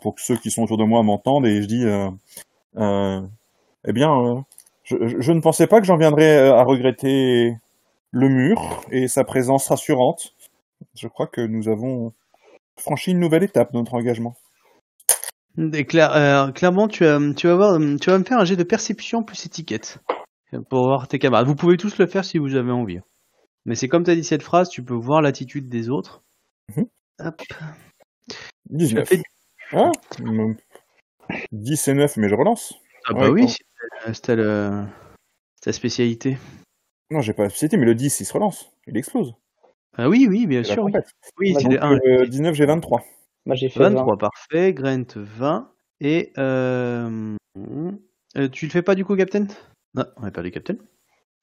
pour 0.00 0.14
que 0.14 0.20
ceux 0.20 0.36
qui 0.36 0.50
sont 0.50 0.62
autour 0.62 0.76
de 0.76 0.84
moi 0.84 1.02
m'entendent, 1.02 1.46
et 1.46 1.62
je 1.62 1.66
dis, 1.66 1.84
eh 2.76 3.92
bien, 3.92 4.44
je, 4.84 5.32
ne 5.32 5.40
pensais 5.40 5.66
pas 5.66 5.80
que 5.80 5.86
j'en 5.86 5.96
viendrais 5.96 6.48
à 6.48 6.62
regretter 6.62 7.56
le 8.14 8.28
mur 8.28 8.84
et 8.90 9.08
sa 9.08 9.24
présence 9.24 9.68
rassurante. 9.68 10.34
Je 10.94 11.08
crois 11.08 11.26
que 11.26 11.40
nous 11.40 11.68
avons 11.68 12.12
franchi 12.78 13.10
une 13.10 13.18
nouvelle 13.20 13.42
étape 13.42 13.72
de 13.72 13.78
notre 13.78 13.94
engagement. 13.94 14.36
Et 15.72 15.84
clair- 15.84 16.12
euh, 16.14 16.50
clairement, 16.52 16.88
tu, 16.88 17.04
vas- 17.04 17.20
tu, 17.34 17.46
vas 17.48 17.54
voir, 17.56 17.78
tu 18.00 18.10
vas 18.10 18.18
me 18.18 18.24
faire 18.24 18.38
un 18.38 18.44
jet 18.44 18.56
de 18.56 18.62
perception 18.64 19.22
plus 19.22 19.44
étiquette 19.46 19.98
pour 20.68 20.84
voir 20.86 21.08
tes 21.08 21.18
camarades. 21.18 21.46
Vous 21.46 21.54
pouvez 21.56 21.76
tous 21.76 21.98
le 21.98 22.06
faire 22.06 22.24
si 22.24 22.38
vous 22.38 22.54
avez 22.54 22.72
envie. 22.72 23.00
Mais 23.64 23.74
c'est 23.74 23.88
comme 23.88 24.04
tu 24.04 24.10
as 24.10 24.14
dit 24.16 24.24
cette 24.24 24.42
phrase, 24.42 24.68
tu 24.68 24.82
peux 24.84 24.94
voir 24.94 25.22
l'attitude 25.22 25.68
des 25.68 25.90
autres. 25.90 26.22
Mhm. 26.76 26.86
Hop. 27.20 27.42
19. 28.70 29.08
fait- 29.08 29.22
Hein 29.72 29.90
Hum, 30.20 30.56
10 31.52 31.88
et 31.88 31.94
9, 31.94 32.16
mais 32.16 32.28
je 32.28 32.34
relance. 32.34 32.74
Ah 33.08 33.14
bah 33.14 33.30
Ouais, 33.30 33.42
oui, 33.42 33.56
c'était 34.12 34.36
ta 35.62 35.72
spécialité. 35.72 36.36
Non, 37.10 37.20
j'ai 37.20 37.32
pas 37.32 37.44
la 37.44 37.50
société, 37.50 37.76
mais 37.76 37.86
le 37.86 37.94
10, 37.94 38.20
il 38.20 38.24
se 38.24 38.32
relance. 38.32 38.70
Il 38.86 38.96
explose. 38.96 39.34
Ah 39.96 40.08
oui, 40.08 40.26
oui, 40.28 40.46
bien 40.46 40.64
sûr, 40.64 40.82
oui. 40.84 40.92
tempête. 40.92 41.08
Oui, 41.38 41.52
Moi, 41.52 41.60
c'est 41.60 41.68
Donc, 41.68 41.74
le 41.74 41.84
1. 41.84 42.22
euh, 42.22 42.26
19, 42.26 42.54
j'ai 42.54 42.66
23. 42.66 43.02
Moi, 43.46 43.54
j'ai 43.56 43.68
fait 43.68 43.78
20. 43.80 43.90
23, 43.90 44.16
parfait. 44.18 44.72
Grant, 44.72 45.04
20. 45.14 45.70
Et 46.00 46.32
euh, 46.38 47.36
euh, 48.36 48.48
tu 48.48 48.66
le 48.66 48.70
fais 48.70 48.82
pas 48.82 48.94
du 48.94 49.04
coup, 49.04 49.14
Captain? 49.16 49.46
Non, 49.94 50.04
on 50.16 50.24
a 50.24 50.30
perdu 50.30 50.50
Captain. 50.50 50.74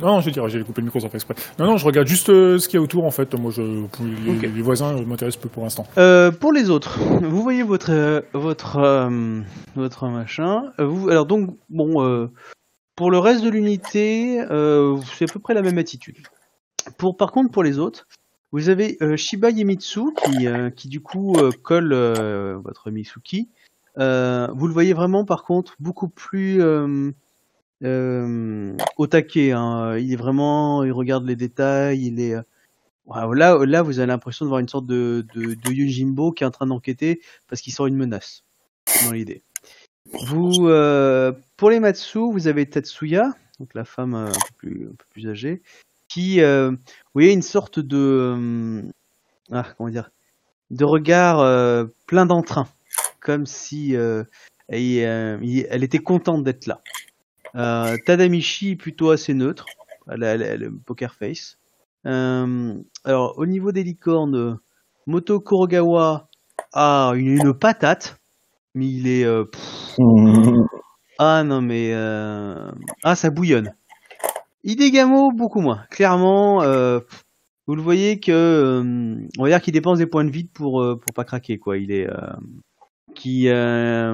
Non, 0.02 0.20
je 0.20 0.26
vais 0.26 0.32
dire, 0.32 0.50
j'ai 0.50 0.64
coupé 0.64 0.82
le 0.82 0.86
micro 0.86 1.00
sans 1.00 1.08
faire 1.10 1.16
exprès. 1.16 1.36
Non, 1.60 1.66
non, 1.66 1.78
je 1.78 1.86
regarde 1.86 2.08
juste 2.08 2.30
euh, 2.30 2.58
ce 2.58 2.68
qu'il 2.68 2.78
y 2.78 2.80
a 2.80 2.84
autour 2.84 3.06
en 3.06 3.12
fait. 3.12 3.34
Moi, 3.36 3.52
je, 3.52 3.62
les, 3.62 4.32
Ok. 4.32 4.42
les 4.42 4.62
voisins 4.64 4.98
euh, 4.98 5.06
m'intéressent 5.06 5.42
peu 5.44 5.48
pour 5.50 5.64
l'instant. 5.64 5.86
Euh, 6.00 6.32
pour 6.32 6.52
les 6.52 6.72
autres, 6.72 6.98
vous 7.22 7.44
voyez 7.44 7.62
votre 7.62 7.92
euh, 7.92 8.22
votre 8.34 8.78
euh, 8.78 9.42
votre 9.76 10.08
machin. 10.08 10.74
Euh, 10.80 10.86
Vous, 10.88 11.10
alors 11.10 11.28
donc 11.28 11.56
bon, 11.70 12.04
euh, 12.04 12.28
pour 13.02 13.10
le 13.10 13.18
reste 13.18 13.44
de 13.44 13.50
l'unité, 13.50 14.40
euh, 14.52 14.96
c'est 15.18 15.28
à 15.28 15.34
peu 15.34 15.40
près 15.40 15.56
la 15.56 15.64
même 15.64 15.80
attitude. 15.80 16.20
Pour 17.00 17.18
par 17.18 17.32
contre 17.32 17.50
pour 17.50 17.64
les 17.64 17.80
autres, 17.80 18.08
vous 18.52 18.70
avez 18.70 18.98
euh, 19.02 19.18
Shiba 19.18 19.50
Yemitsu 19.50 20.14
qui 20.24 20.46
euh, 20.46 20.70
qui 20.70 20.88
du 20.88 21.02
coup 21.02 21.36
colle 21.64 21.96
votre 22.64 22.92
Mitsuki. 22.92 23.50
Vous 23.96 24.68
le 24.68 24.72
voyez 24.72 24.94
vraiment 24.94 25.26
par 25.26 25.46
contre 25.46 25.76
beaucoup 25.80 26.10
plus 26.10 26.62
au 26.62 27.12
taquet. 29.08 29.52
Hein. 29.52 29.98
Il 29.98 30.14
est 30.14 30.16
vraiment, 30.16 30.84
il 30.84 30.92
regarde 30.92 31.26
les 31.26 31.36
détails, 31.36 32.06
il 32.06 32.20
est 32.20 32.36
là, 33.08 33.66
là, 33.66 33.82
vous 33.82 33.98
avez 33.98 34.10
l'impression 34.10 34.46
de 34.46 34.50
voir 34.50 34.60
une 34.60 34.70
sorte 34.70 34.86
de, 34.86 35.26
de, 35.34 35.56
de 35.56 35.72
Yojimbo 35.72 36.34
qui 36.34 36.44
est 36.44 36.48
en 36.48 36.52
train 36.52 36.68
d'enquêter 36.68 37.20
parce 37.50 37.62
qu'il 37.62 37.74
sent 37.74 37.88
une 37.88 37.98
menace 37.98 38.44
dans 39.06 39.14
l'idée. 39.14 39.42
Vous, 40.10 40.68
euh, 40.68 41.32
pour 41.58 41.70
les 41.70 41.80
Matsu, 41.80 42.20
vous 42.32 42.48
avez 42.48 42.66
Tatsuya, 42.66 43.34
donc 43.60 43.74
la 43.76 43.86
femme 43.86 44.16
euh, 44.16 44.28
un 44.28 44.32
peu 44.60 44.94
plus, 45.12 45.30
âgée, 45.30 45.62
qui, 46.08 46.42
euh, 46.42 46.72
vous 46.72 46.78
voyez, 47.14 47.32
une 47.32 47.42
sorte 47.42 47.80
de, 47.80 47.98
euh, 47.98 48.82
ah, 49.52 49.66
comment 49.78 49.90
dire, 49.90 50.12
de 50.72 50.84
regard 50.84 51.40
euh, 51.40 51.86
plein 52.08 52.26
d'entrain, 52.26 52.68
comme 53.20 53.46
si 53.46 53.94
elle, 53.94 54.28
était 55.84 56.00
contente 56.00 56.44
d'être 56.44 56.68
là. 56.68 56.82
Tadamichi 58.06 58.76
plutôt 58.76 59.12
assez 59.12 59.34
neutre, 59.34 59.66
elle 60.10 60.24
a, 60.24 60.58
le 60.58 60.72
poker 60.72 61.14
face. 61.14 61.58
Alors, 62.04 63.38
au 63.38 63.46
niveau 63.46 63.72
des 63.72 63.84
licornes, 63.84 64.60
Moto 65.08 65.40
Kurogawa 65.40 66.30
a 66.74 67.12
une 67.16 67.54
patate, 67.54 68.21
mais 68.74 68.88
il 68.88 69.08
est. 69.08 69.24
euh, 69.26 69.46
pff, 69.46 69.98
ah 71.20 71.44
non, 71.44 71.62
mais. 71.62 71.92
euh, 71.94 72.72
ah, 73.04 73.16
ça 73.16 73.30
bouillonne. 73.30 73.74
Hidegamo, 74.64 75.32
beaucoup 75.32 75.62
moins. 75.62 75.86
Clairement, 75.90 76.62
euh, 76.64 77.00
vous 77.68 77.76
le 77.76 77.82
voyez 77.82 78.20
que. 78.20 78.82
on 79.38 79.44
va 79.44 79.50
dire 79.50 79.62
qu'il 79.62 79.74
dépense 79.74 79.98
des 79.98 80.06
points 80.08 80.26
de 80.26 80.32
vide 80.32 80.52
pour, 80.52 80.84
pour 81.00 81.14
pas 81.14 81.24
craquer, 81.24 81.58
quoi. 81.58 81.78
Il 81.78 81.92
est. 81.92 82.08
qui. 83.16 83.50
ah 83.50 84.14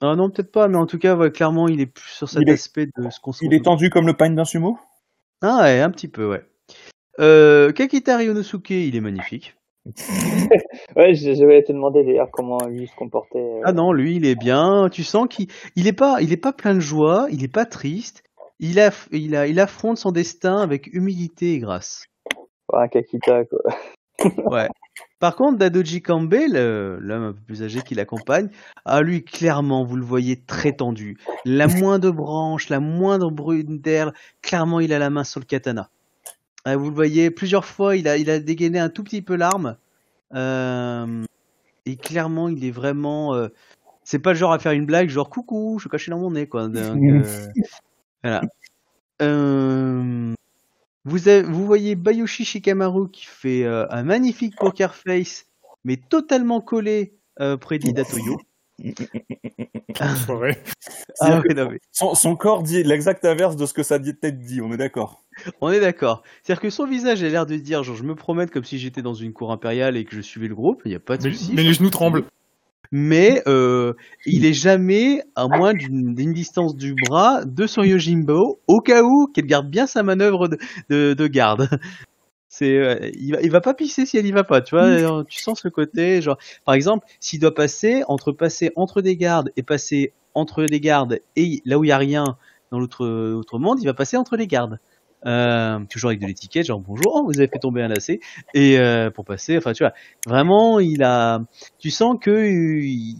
non, 0.00 0.30
peut-être 0.30 0.52
pas, 0.52 0.68
mais 0.68 0.76
en 0.76 0.86
tout 0.86 0.98
cas, 0.98 1.16
ouais, 1.16 1.30
clairement, 1.30 1.68
il 1.68 1.80
est 1.80 1.86
plus 1.86 2.08
sur 2.10 2.28
cet 2.28 2.42
Il 2.42 2.48
est- 2.50 2.54
aspect 2.54 2.86
de 2.86 3.10
ce 3.10 3.20
qu'on 3.20 3.32
se 3.32 3.44
Il 3.44 3.54
est 3.54 3.64
tendu 3.64 3.90
comme 3.90 4.06
le 4.06 4.14
pain 4.14 4.30
d'un 4.30 4.44
sumo? 4.44 4.78
Ah 5.42 5.60
ouais, 5.62 5.80
un 5.80 5.90
petit 5.90 6.08
peu, 6.08 6.28
ouais. 6.28 6.44
Euh, 7.20 7.70
Kakita 7.72 8.16
Ryonosuke, 8.16 8.70
il 8.70 8.96
est 8.96 9.00
magnifique. 9.00 9.56
Ouais, 10.96 11.14
je, 11.14 11.34
je 11.34 11.44
vais 11.44 11.62
te 11.62 11.72
demander 11.72 12.04
d'ailleurs 12.04 12.30
comment 12.30 12.58
lui 12.66 12.86
se 12.86 12.94
comportait. 12.96 13.38
euh. 13.38 13.60
Ah 13.64 13.72
non, 13.72 13.92
lui, 13.92 14.16
il 14.16 14.26
est 14.26 14.34
bien. 14.34 14.88
Tu 14.90 15.04
sens 15.04 15.26
qu'il 15.28 15.48
il 15.76 15.86
est 15.86 15.92
pas, 15.92 16.20
il 16.20 16.32
est 16.32 16.38
pas 16.38 16.52
plein 16.52 16.74
de 16.74 16.80
joie, 16.80 17.26
il 17.30 17.44
est 17.44 17.52
pas 17.52 17.66
triste. 17.66 18.22
Il, 18.60 18.78
aff- 18.78 19.08
il, 19.10 19.34
a, 19.36 19.46
il 19.46 19.58
affronte 19.60 19.98
son 19.98 20.12
destin 20.12 20.58
avec 20.58 20.86
humilité 20.92 21.54
et 21.54 21.58
grâce. 21.58 22.04
Ouais, 22.72 22.82
un 22.84 22.88
Kakita, 22.88 23.44
quoi. 23.44 23.60
Ouais. 24.50 24.68
Par 25.18 25.34
contre, 25.34 25.58
Dadoji 25.58 26.00
Campbell, 26.00 26.52
euh, 26.54 26.98
l'homme 27.00 27.24
un 27.24 27.32
peu 27.32 27.40
plus 27.40 27.62
âgé 27.64 27.80
qui 27.82 27.94
l'accompagne, 27.96 28.48
ah 28.84 29.02
lui, 29.02 29.24
clairement, 29.24 29.84
vous 29.84 29.96
le 29.96 30.04
voyez 30.04 30.36
très 30.40 30.72
tendu. 30.72 31.18
La 31.44 31.66
moindre 31.66 32.10
branche, 32.12 32.68
la 32.68 32.78
moindre 32.78 33.30
brune 33.30 33.80
d'herbe, 33.80 34.12
clairement, 34.40 34.78
il 34.80 34.92
a 34.92 34.98
la 35.00 35.10
main 35.10 35.24
sur 35.24 35.40
le 35.40 35.46
katana. 35.46 35.90
Ah, 36.64 36.76
vous 36.76 36.88
le 36.88 36.94
voyez, 36.94 37.30
plusieurs 37.30 37.64
fois, 37.64 37.96
il 37.96 38.08
a, 38.08 38.16
il 38.16 38.30
a 38.30 38.38
dégainé 38.38 38.78
un 38.78 38.88
tout 38.88 39.04
petit 39.04 39.22
peu 39.22 39.36
l'arme. 39.36 39.76
Euh, 40.34 41.24
et 41.86 41.96
clairement, 41.96 42.48
il 42.48 42.64
est 42.64 42.70
vraiment... 42.70 43.34
euh, 43.34 43.48
c'est 44.02 44.18
pas 44.18 44.32
le 44.32 44.38
genre 44.38 44.52
à 44.52 44.58
faire 44.58 44.72
une 44.72 44.86
blague, 44.86 45.08
genre 45.08 45.28
coucou, 45.30 45.76
je 45.78 45.82
suis 45.82 45.90
caché 45.90 46.10
dans 46.10 46.18
mon 46.18 46.30
nez, 46.30 46.46
quoi. 46.46 46.68
Donc, 46.68 46.74
euh, 47.22 47.46
voilà. 48.22 48.42
Euh, 49.22 50.32
vous, 51.04 51.28
avez- 51.28 51.42
vous 51.42 51.66
voyez 51.66 51.94
Bayoshi 51.94 52.44
Shikamaru 52.44 53.10
qui 53.10 53.26
fait 53.26 53.64
euh, 53.64 53.86
un 53.90 54.02
magnifique 54.02 54.56
poker 54.56 54.94
face, 54.94 55.46
mais 55.84 55.96
totalement 55.96 56.60
collé 56.60 57.14
euh, 57.40 57.56
près 57.56 57.78
d'Ida 57.78 58.04
Toyo. 58.04 58.36
Ouais. 58.36 58.42
Ah 60.00 60.14
ouais, 60.34 60.56
non, 61.54 61.68
mais 61.70 61.78
son, 61.92 62.14
son 62.14 62.34
corps 62.34 62.62
dit 62.64 62.82
l'exact 62.82 63.24
inverse 63.24 63.54
de 63.54 63.64
ce 63.64 63.72
que 63.72 63.84
sa 63.84 64.00
tête 64.00 64.40
dit, 64.40 64.60
on 64.60 64.72
est 64.72 64.76
d'accord. 64.76 65.22
on 65.60 65.70
est 65.70 65.78
d'accord. 65.80 66.22
C'est-à-dire 66.42 66.60
que 66.62 66.70
son 66.70 66.84
visage 66.86 67.22
a 67.22 67.28
l'air 67.28 67.46
de 67.46 67.54
dire, 67.56 67.84
genre, 67.84 67.94
je 67.94 68.02
me 68.02 68.16
promène 68.16 68.50
comme 68.50 68.64
si 68.64 68.78
j'étais 68.78 69.02
dans 69.02 69.14
une 69.14 69.32
cour 69.32 69.52
impériale 69.52 69.96
et 69.96 70.04
que 70.04 70.16
je 70.16 70.20
suivais 70.20 70.48
le 70.48 70.56
groupe, 70.56 70.82
il 70.84 70.88
n'y 70.88 70.96
a 70.96 71.00
pas 71.00 71.16
de 71.16 71.22
Mais, 71.28 71.32
souci. 71.32 71.52
mais 71.54 71.62
les 71.62 71.72
genoux 71.74 71.90
tremblent. 71.90 72.24
Mais 72.90 73.42
euh, 73.46 73.94
il 74.26 74.44
est 74.44 74.52
jamais 74.52 75.22
à 75.36 75.46
moins 75.48 75.72
d'une 75.74 76.14
d'une 76.14 76.32
distance 76.32 76.76
du 76.76 76.94
bras 76.94 77.44
de 77.44 77.66
son 77.66 77.82
Yojimbo, 77.82 78.60
au 78.68 78.80
cas 78.80 79.02
où 79.02 79.26
qu'elle 79.32 79.46
garde 79.46 79.68
bien 79.70 79.86
sa 79.86 80.02
manœuvre 80.02 80.48
de, 80.48 80.58
de, 80.90 81.14
de 81.14 81.26
garde. 81.26 81.68
C'est, 82.56 82.76
euh, 82.78 83.10
il, 83.18 83.32
va, 83.32 83.42
il 83.42 83.50
va 83.50 83.60
pas 83.60 83.74
pisser 83.74 84.06
si 84.06 84.16
elle 84.16 84.26
y 84.26 84.30
va 84.30 84.44
pas, 84.44 84.60
tu 84.60 84.76
vois. 84.76 84.84
euh, 84.84 85.24
Tu 85.24 85.42
sens 85.42 85.60
ce 85.60 85.66
côté, 85.66 86.22
genre, 86.22 86.38
par 86.64 86.76
exemple, 86.76 87.04
s'il 87.18 87.40
doit 87.40 87.52
passer 87.52 88.04
entre 88.06 88.30
passer 88.30 88.70
entre 88.76 89.02
des 89.02 89.16
gardes 89.16 89.50
et 89.56 89.64
passer 89.64 90.12
entre 90.34 90.64
des 90.64 90.78
gardes 90.78 91.18
et 91.34 91.62
là 91.64 91.78
où 91.78 91.84
il 91.84 91.88
y 91.88 91.92
a 91.92 91.98
rien 91.98 92.36
dans 92.70 92.78
l'autre 92.78 93.04
autre 93.34 93.58
monde, 93.58 93.80
il 93.82 93.86
va 93.86 93.94
passer 93.94 94.16
entre 94.16 94.36
les 94.36 94.46
gardes. 94.46 94.78
Euh, 95.26 95.80
toujours 95.90 96.10
avec 96.10 96.20
de 96.20 96.26
l'étiquette, 96.26 96.66
genre 96.66 96.78
bonjour, 96.78 97.16
oh, 97.16 97.24
vous 97.24 97.38
avez 97.38 97.48
fait 97.48 97.58
tomber 97.58 97.82
un 97.82 97.88
lacet 97.88 98.20
et 98.52 98.78
euh, 98.78 99.10
pour 99.10 99.24
passer, 99.24 99.56
enfin 99.56 99.72
tu 99.72 99.82
vois, 99.82 99.94
vraiment 100.26 100.78
il 100.78 101.02
a, 101.02 101.40
tu 101.78 101.90
sens 101.90 102.18
que 102.20 102.30
euh, 102.30 102.84
il, 102.84 103.16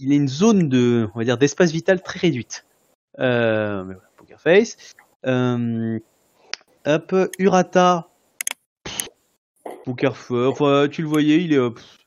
il 0.00 0.12
a 0.12 0.14
une 0.14 0.28
zone 0.28 0.70
de, 0.70 1.08
on 1.14 1.18
va 1.18 1.24
dire, 1.24 1.36
d'espace 1.36 1.70
vital 1.72 2.02
très 2.02 2.20
réduite. 2.20 2.64
Euh, 3.18 3.84
mais 3.84 3.94
voilà, 3.94 4.08
Poker 4.16 4.40
Face. 4.40 4.76
Euh, 5.26 5.98
hop, 6.86 7.14
Urata. 7.38 8.09
Enfin, 10.30 10.88
tu 10.90 11.02
le 11.02 11.08
voyais, 11.08 11.42
il 11.42 11.52
est, 11.52 11.58
euh, 11.58 11.70
pff, 11.70 11.98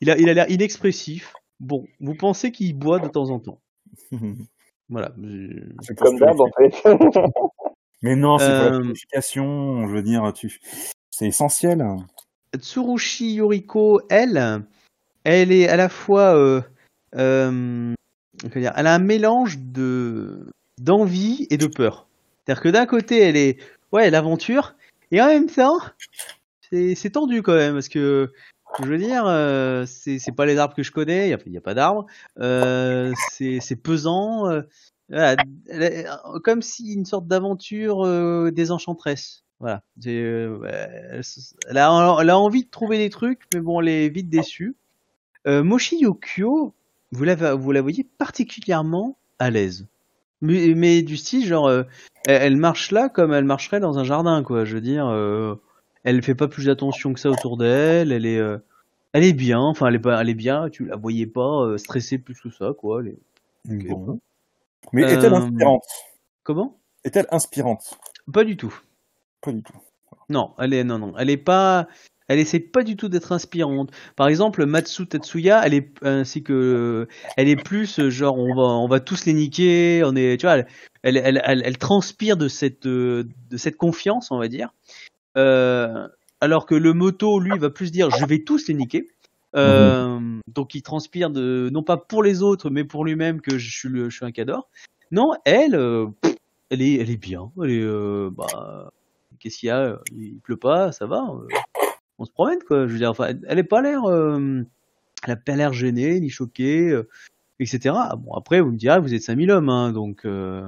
il 0.00 0.10
a, 0.10 0.18
il 0.18 0.28
a 0.28 0.34
l'air 0.34 0.50
inexpressif. 0.50 1.32
Bon, 1.60 1.86
vous 2.00 2.14
pensez 2.14 2.50
qu'il 2.52 2.76
boit 2.76 2.98
de 2.98 3.08
temps 3.08 3.30
en 3.30 3.38
temps. 3.38 3.60
Voilà. 4.88 5.14
C'est 5.80 5.96
Comme 5.98 6.18
d'hab, 6.18 6.38
en 6.38 6.50
fait. 6.58 6.74
Mais 8.02 8.14
non, 8.14 8.36
c'est 8.36 8.46
pour 8.46 8.54
la 8.54 8.74
Euh, 8.74 8.80
purification, 8.80 9.88
je 9.88 9.92
veux 9.94 10.02
dire, 10.02 10.32
tu... 10.34 10.58
c'est 11.10 11.26
essentiel. 11.28 11.82
Tsurushi 12.58 13.34
Yoriko, 13.34 14.02
elle, 14.10 14.64
elle 15.24 15.50
est 15.50 15.68
à 15.68 15.76
la 15.76 15.88
fois, 15.88 16.36
euh, 16.36 16.60
euh, 17.16 17.94
comment 18.42 18.54
dire, 18.56 18.72
elle 18.76 18.86
a 18.86 18.94
un 18.94 18.98
mélange 18.98 19.58
de 19.58 20.46
d'envie 20.78 21.46
et 21.48 21.56
de 21.56 21.68
peur. 21.68 22.06
C'est-à-dire 22.44 22.62
que 22.62 22.68
d'un 22.68 22.86
côté, 22.86 23.20
elle 23.20 23.36
est, 23.36 23.58
ouais, 23.92 24.10
l'aventure, 24.10 24.74
et 25.10 25.22
en 25.22 25.28
même 25.28 25.48
temps, 25.48 25.78
c'est 26.94 27.10
tendu 27.10 27.42
quand 27.42 27.54
même 27.54 27.74
parce 27.74 27.88
que, 27.88 28.32
je 28.82 28.86
veux 28.86 28.98
dire, 28.98 29.24
euh, 29.26 29.84
c'est 29.86 30.34
pas 30.34 30.46
les 30.46 30.58
arbres 30.58 30.74
que 30.74 30.82
je 30.82 30.90
connais, 30.92 31.28
il 31.28 31.52
y 31.52 31.56
a, 31.56 31.60
pas 31.60 31.74
d'arbres, 31.74 32.06
euh, 32.38 33.12
c'est 33.30 33.76
pesant, 33.76 34.48
euh, 34.48 34.62
comme 36.42 36.62
si 36.62 36.94
une 36.94 37.04
sorte 37.04 37.26
d'aventure 37.26 38.06
euh, 38.06 38.50
des 38.50 38.70
enchanteresses. 38.70 39.44
Voilà, 39.60 39.84
elle, 40.04 41.78
a, 41.78 42.36
envie 42.36 42.64
de 42.64 42.70
trouver 42.70 42.98
des 42.98 43.10
trucs, 43.10 43.42
mais 43.54 43.60
bon, 43.60 43.80
elle 43.80 43.88
est 43.88 44.08
vite 44.08 44.28
déçue. 44.28 44.74
Moshi 45.46 46.00
Yokio, 46.00 46.74
vous 47.12 47.24
la, 47.24 47.54
vous 47.54 47.70
la 47.70 47.80
voyez 47.80 48.04
particulièrement 48.18 49.18
à 49.38 49.50
l'aise. 49.50 49.86
Mais, 50.40 51.02
du 51.02 51.16
style, 51.16 51.46
genre, 51.46 51.70
elle, 52.26 52.56
marche 52.56 52.90
là 52.90 53.08
comme 53.08 53.32
elle 53.32 53.44
marcherait 53.44 53.78
dans 53.78 54.00
un 54.00 54.04
jardin, 54.04 54.42
quoi. 54.42 54.64
Je 54.64 54.74
veux 54.74 54.80
dire, 54.80 55.06
elle 56.04 56.22
fait 56.22 56.34
pas 56.34 56.48
plus 56.48 56.68
attention 56.68 57.12
que 57.12 57.20
ça 57.20 57.30
autour 57.30 57.56
d'elle. 57.56 58.12
Elle 58.12 58.26
est, 58.26 58.38
euh, 58.38 58.58
elle 59.12 59.24
est 59.24 59.32
bien. 59.32 59.60
Enfin, 59.60 59.88
elle 59.88 59.94
est 59.96 59.98
pas, 60.00 60.20
elle 60.20 60.28
est 60.28 60.34
bien. 60.34 60.68
Tu 60.70 60.86
la 60.86 60.96
voyais 60.96 61.26
pas 61.26 61.62
euh, 61.64 61.78
stressée 61.78 62.18
plus 62.18 62.40
que 62.40 62.50
ça, 62.50 62.72
quoi. 62.76 63.00
Elle 63.00 63.08
est- 63.08 63.88
Bon. 63.88 64.18
Mais 64.92 65.02
est-elle 65.02 65.32
Euh, 65.32 65.36
inspirante? 65.36 65.84
Comment? 66.42 66.80
Est-elle 67.04 67.26
inspirante? 67.30 67.98
Pas 68.32 68.44
du 68.44 68.56
tout. 68.56 68.74
Pas 69.40 69.52
du 69.52 69.62
tout. 69.62 69.72
Non, 70.28 70.54
elle 70.58 70.72
est 70.74 70.82
non 70.84 70.98
non, 70.98 71.14
elle 71.18 71.30
est 71.30 71.36
pas 71.36 71.86
elle 72.28 72.38
essaie 72.38 72.60
pas 72.60 72.82
du 72.84 72.96
tout 72.96 73.08
d'être 73.08 73.32
inspirante. 73.32 73.90
Par 74.16 74.28
exemple, 74.28 74.64
Matsu 74.64 75.06
Tatsuya, 75.06 75.60
elle 75.66 75.74
est 75.74 75.92
ainsi 76.02 76.42
que 76.42 77.06
elle 77.36 77.48
est 77.48 77.56
plus 77.62 78.08
genre 78.08 78.38
on 78.38 78.54
va 78.54 78.62
on 78.62 78.88
va 78.88 79.00
tous 79.00 79.26
les 79.26 79.34
niquer, 79.34 80.02
on 80.04 80.16
est 80.16 80.38
tu 80.38 80.46
vois, 80.46 80.56
elle 80.58 80.66
elle, 81.02 81.16
elle, 81.18 81.42
elle- 81.44 81.62
elle 81.64 81.78
transpire 81.78 82.36
de 82.36 82.48
cette 82.48 82.86
de 82.86 83.26
cette 83.56 83.76
confiance, 83.76 84.30
on 84.30 84.38
va 84.38 84.48
dire. 84.48 84.72
Euh, 85.36 86.08
alors 86.40 86.66
que 86.66 86.74
le 86.74 86.92
moto 86.92 87.38
lui 87.40 87.56
va 87.58 87.70
plus 87.70 87.90
dire 87.92 88.10
je 88.10 88.24
vais 88.26 88.40
tous 88.44 88.68
les 88.68 88.74
niquer. 88.74 89.08
Euh, 89.54 90.18
donc 90.54 90.74
il 90.74 90.82
transpire 90.82 91.28
de 91.30 91.68
non 91.72 91.82
pas 91.82 91.98
pour 91.98 92.22
les 92.22 92.42
autres 92.42 92.70
mais 92.70 92.84
pour 92.84 93.04
lui-même 93.04 93.40
que 93.42 93.58
je 93.58 93.70
suis 93.70 93.88
le 93.88 94.08
je 94.10 94.16
suis 94.16 94.24
un 94.26 94.32
cador. 94.32 94.68
Non, 95.10 95.32
elle 95.44 95.74
euh, 95.74 96.06
elle 96.70 96.80
est, 96.82 96.94
elle 96.94 97.10
est 97.10 97.16
bien. 97.18 97.50
Elle 97.62 97.70
est, 97.70 97.82
euh, 97.82 98.30
bah, 98.32 98.90
qu'est-ce 99.38 99.58
qu'il 99.58 99.66
y 99.66 99.70
a 99.70 99.98
Il 100.16 100.38
pleut 100.38 100.56
pas, 100.56 100.90
ça 100.90 101.04
va. 101.06 101.18
euh, 101.30 101.46
on 102.18 102.24
se 102.24 102.30
promène, 102.32 102.60
quoi. 102.66 102.86
Je 102.86 102.92
veux 102.92 102.98
dire, 102.98 103.10
enfin, 103.10 103.26
elle- 103.28 103.44
elle 103.46 103.58
est 103.58 103.62
pas 103.64 103.82
l'air, 103.82 104.04
euh, 104.04 104.62
elle 105.26 105.30
a 105.32 105.36
pas 105.36 105.54
l'air 105.54 105.72
gênée, 105.74 106.18
ni 106.20 106.30
choquée, 106.30 106.88
euh, 106.90 107.08
etc. 107.60 107.94
Bon, 108.16 108.32
après, 108.34 108.60
vous 108.62 108.70
me 108.72 108.78
direz, 108.78 109.00
vous 109.00 109.12
êtes 109.12 109.20
5000 109.22 109.50
hommes, 109.50 109.68
hein, 109.68 109.92
donc. 109.92 110.24
euh, 110.24 110.66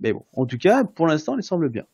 Mais 0.00 0.12
bon, 0.14 0.24
en 0.32 0.46
tout 0.46 0.56
cas, 0.58 0.84
pour 0.84 1.06
l'instant, 1.06 1.36
elle 1.36 1.42
semble 1.42 1.68
bien. 1.68 1.84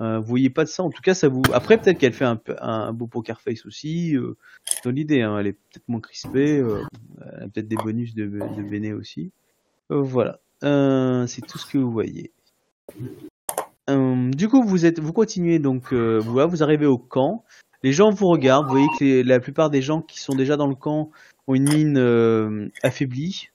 Euh, 0.00 0.18
vous 0.18 0.26
voyez 0.26 0.50
pas 0.50 0.64
de 0.64 0.68
ça, 0.68 0.82
en 0.82 0.90
tout 0.90 1.00
cas, 1.00 1.14
ça 1.14 1.28
vous. 1.28 1.42
Après, 1.54 1.78
peut-être 1.78 1.98
qu'elle 1.98 2.12
fait 2.12 2.26
un, 2.60 2.92
beau 2.92 3.06
poker 3.06 3.40
face 3.40 3.64
aussi. 3.64 4.14
Euh, 4.14 4.36
dans 4.84 4.90
l'idée, 4.90 5.22
hein, 5.22 5.38
elle 5.38 5.48
est 5.48 5.52
peut-être 5.52 5.88
moins 5.88 6.00
crispée. 6.00 6.58
euh, 6.58 6.82
elle 7.32 7.44
a 7.44 7.48
peut-être 7.48 7.68
des 7.68 7.76
bonus 7.76 8.14
de, 8.14 8.26
de 8.26 8.62
Béné 8.62 8.92
aussi. 8.92 9.32
Euh, 9.90 10.02
voilà, 10.02 10.40
c'est 10.60 11.46
tout 11.46 11.58
ce 11.58 11.66
que 11.66 11.78
vous 11.78 11.90
voyez. 11.90 12.32
Du 13.88 14.48
coup, 14.48 14.64
vous 14.64 14.84
êtes, 14.84 14.98
vous 14.98 15.12
continuez 15.12 15.58
donc, 15.58 15.92
voilà, 15.92 16.46
vous 16.46 16.62
arrivez 16.62 16.86
au 16.86 16.98
camp. 16.98 17.44
Les 17.82 17.92
gens 17.92 18.10
vous 18.10 18.26
regardent. 18.26 18.66
Vous 18.66 18.72
voyez 18.72 18.88
que 18.98 19.26
la 19.26 19.40
plupart 19.40 19.70
des 19.70 19.80
gens 19.80 20.02
qui 20.02 20.20
sont 20.20 20.34
déjà 20.34 20.56
dans 20.56 20.66
le 20.66 20.74
camp 20.74 21.10
ont 21.46 21.54
une 21.54 21.68
mine 21.70 22.70
affaiblie. 22.82 23.48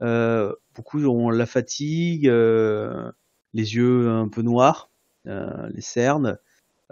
Beaucoup 0.00 1.02
ont 1.06 1.30
la 1.30 1.46
fatigue, 1.46 2.26
les 2.26 3.74
yeux 3.74 4.10
un 4.10 4.28
peu 4.28 4.42
noirs, 4.42 4.90
les 5.26 5.80
cernes. 5.80 6.38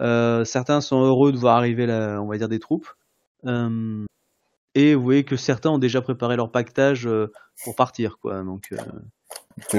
Euh, 0.01 0.43
certains 0.43 0.81
sont 0.81 1.01
heureux 1.01 1.31
de 1.31 1.37
voir 1.37 1.57
arriver, 1.57 1.85
la, 1.85 2.21
on 2.21 2.27
va 2.27 2.37
dire, 2.37 2.49
des 2.49 2.59
troupes. 2.59 2.89
Euh, 3.45 4.05
et 4.73 4.93
vous 4.93 5.03
voyez 5.03 5.23
que 5.23 5.37
certains 5.37 5.69
ont 5.69 5.77
déjà 5.77 6.01
préparé 6.01 6.35
leur 6.35 6.51
pactage 6.51 7.07
euh, 7.07 7.31
pour 7.63 7.75
partir, 7.75 8.17
quoi. 8.19 8.43
Donc, 8.43 8.73
euh, 8.73 8.77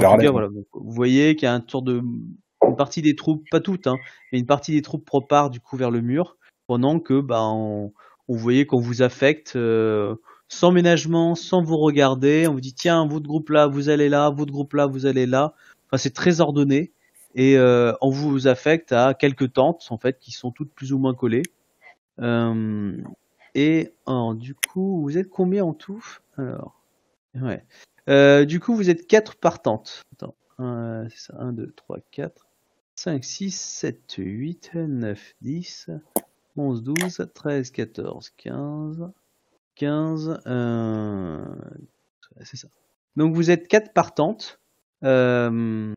en 0.02 0.16
cas, 0.16 0.30
voilà. 0.30 0.48
Vous 0.48 0.92
voyez 0.92 1.36
qu'il 1.36 1.44
y 1.44 1.48
a 1.48 1.54
un 1.54 1.60
tour 1.60 1.82
de 1.82 2.02
une 2.66 2.76
partie 2.76 3.02
des 3.02 3.14
troupes, 3.14 3.44
pas 3.50 3.60
toutes, 3.60 3.86
hein, 3.86 3.96
mais 4.32 4.38
une 4.38 4.46
partie 4.46 4.72
des 4.72 4.82
troupes 4.82 5.04
propart 5.04 5.50
du 5.50 5.60
coup 5.60 5.76
vers 5.76 5.90
le 5.90 6.00
mur, 6.00 6.36
pendant 6.66 6.98
que 6.98 7.20
bah 7.20 7.42
on, 7.42 7.92
on 8.26 8.36
voyait 8.36 8.66
qu'on 8.66 8.80
vous 8.80 9.02
affecte 9.02 9.54
euh, 9.54 10.16
sans 10.48 10.72
ménagement, 10.72 11.34
sans 11.34 11.62
vous 11.62 11.76
regarder. 11.76 12.48
On 12.48 12.54
vous 12.54 12.60
dit 12.60 12.74
tiens, 12.74 13.06
votre 13.06 13.26
groupe 13.26 13.50
là, 13.50 13.66
vous 13.66 13.88
allez 13.88 14.08
là, 14.08 14.30
votre 14.30 14.50
groupe 14.50 14.72
là, 14.72 14.86
vous 14.86 15.06
allez 15.06 15.26
là. 15.26 15.54
Enfin, 15.86 15.98
c'est 15.98 16.14
très 16.14 16.40
ordonné 16.40 16.92
et 17.36 17.56
euh, 17.58 17.92
on 18.00 18.10
vous 18.10 18.48
affecte 18.48 18.92
à 18.92 19.14
quelques 19.14 19.52
tentes 19.52 19.86
en 19.90 19.98
fait 19.98 20.18
qui 20.18 20.32
sont 20.32 20.50
toutes 20.50 20.72
plus 20.72 20.92
ou 20.92 20.98
moins 20.98 21.14
collées. 21.14 21.44
Euh, 22.18 22.96
et 23.54 23.92
du 24.34 24.54
coup, 24.54 25.02
vous 25.02 25.18
êtes 25.18 25.28
combien 25.28 25.64
en 25.64 25.74
tout? 25.74 26.04
Alors, 26.36 26.82
ouais. 27.34 27.62
Euh, 28.08 28.44
du 28.44 28.58
coup, 28.58 28.74
vous 28.74 28.88
êtes 28.88 29.06
4 29.06 29.36
partantes. 29.36 30.02
Attends, 30.12 30.34
euh, 30.60 31.06
c'est 31.10 31.32
ça, 31.32 31.34
1, 31.38 31.52
2, 31.52 31.72
3, 31.72 31.98
4, 32.10 32.46
5, 32.94 33.24
6, 33.24 33.50
7, 33.50 34.14
8, 34.18 34.70
9, 34.74 35.34
10, 35.42 35.90
11, 36.56 36.82
12, 36.82 37.28
13, 37.34 37.70
14, 37.70 38.30
15, 38.36 39.10
15, 39.74 40.40
euh, 40.46 41.44
c'est 42.42 42.56
ça. 42.56 42.68
Donc 43.16 43.34
vous 43.34 43.50
êtes 43.50 43.68
4 43.68 43.92
partantes. 43.92 44.58
Euh, 45.04 45.92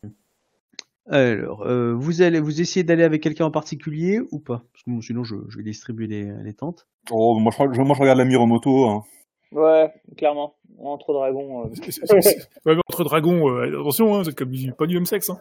alors, 1.09 1.63
euh, 1.65 1.93
vous 1.95 2.21
allez, 2.21 2.39
vous 2.39 2.61
essayez 2.61 2.83
d'aller 2.83 3.03
avec 3.03 3.21
quelqu'un 3.23 3.45
en 3.45 3.51
particulier 3.51 4.19
ou 4.31 4.39
pas? 4.39 4.63
Parce 4.71 4.83
que 4.83 4.91
bon, 4.91 5.01
sinon, 5.01 5.23
je, 5.23 5.35
je 5.47 5.57
vais 5.57 5.63
distribuer 5.63 6.07
les, 6.07 6.31
les 6.43 6.53
tentes. 6.53 6.87
Oh, 7.11 7.37
moi, 7.39 7.51
je, 7.51 7.55
crois- 7.55 7.73
je- 7.73 7.81
moi, 7.81 7.95
je 7.95 8.01
regarde 8.01 8.17
la 8.19 8.25
Miromoto. 8.25 8.85
Hein. 8.85 9.03
Ouais, 9.51 9.91
clairement. 10.17 10.53
Entre 10.79 11.11
dragons. 11.13 11.65
euh, 11.65 11.69
C'est- 11.73 11.91
c'est- 11.91 12.21
c'est- 12.21 12.37
ouais, 12.65 12.75
mais 12.75 12.81
entre 12.87 13.03
dragons, 13.03 13.49
euh, 13.49 13.79
attention, 13.81 14.13
hein, 14.15 14.21
vous 14.21 14.29
êtes 14.29 14.35
comme 14.35 14.51
du- 14.51 14.71
pas 14.73 14.85
du 14.85 14.95
même 14.95 15.05
sexe. 15.05 15.29
Hein. 15.29 15.39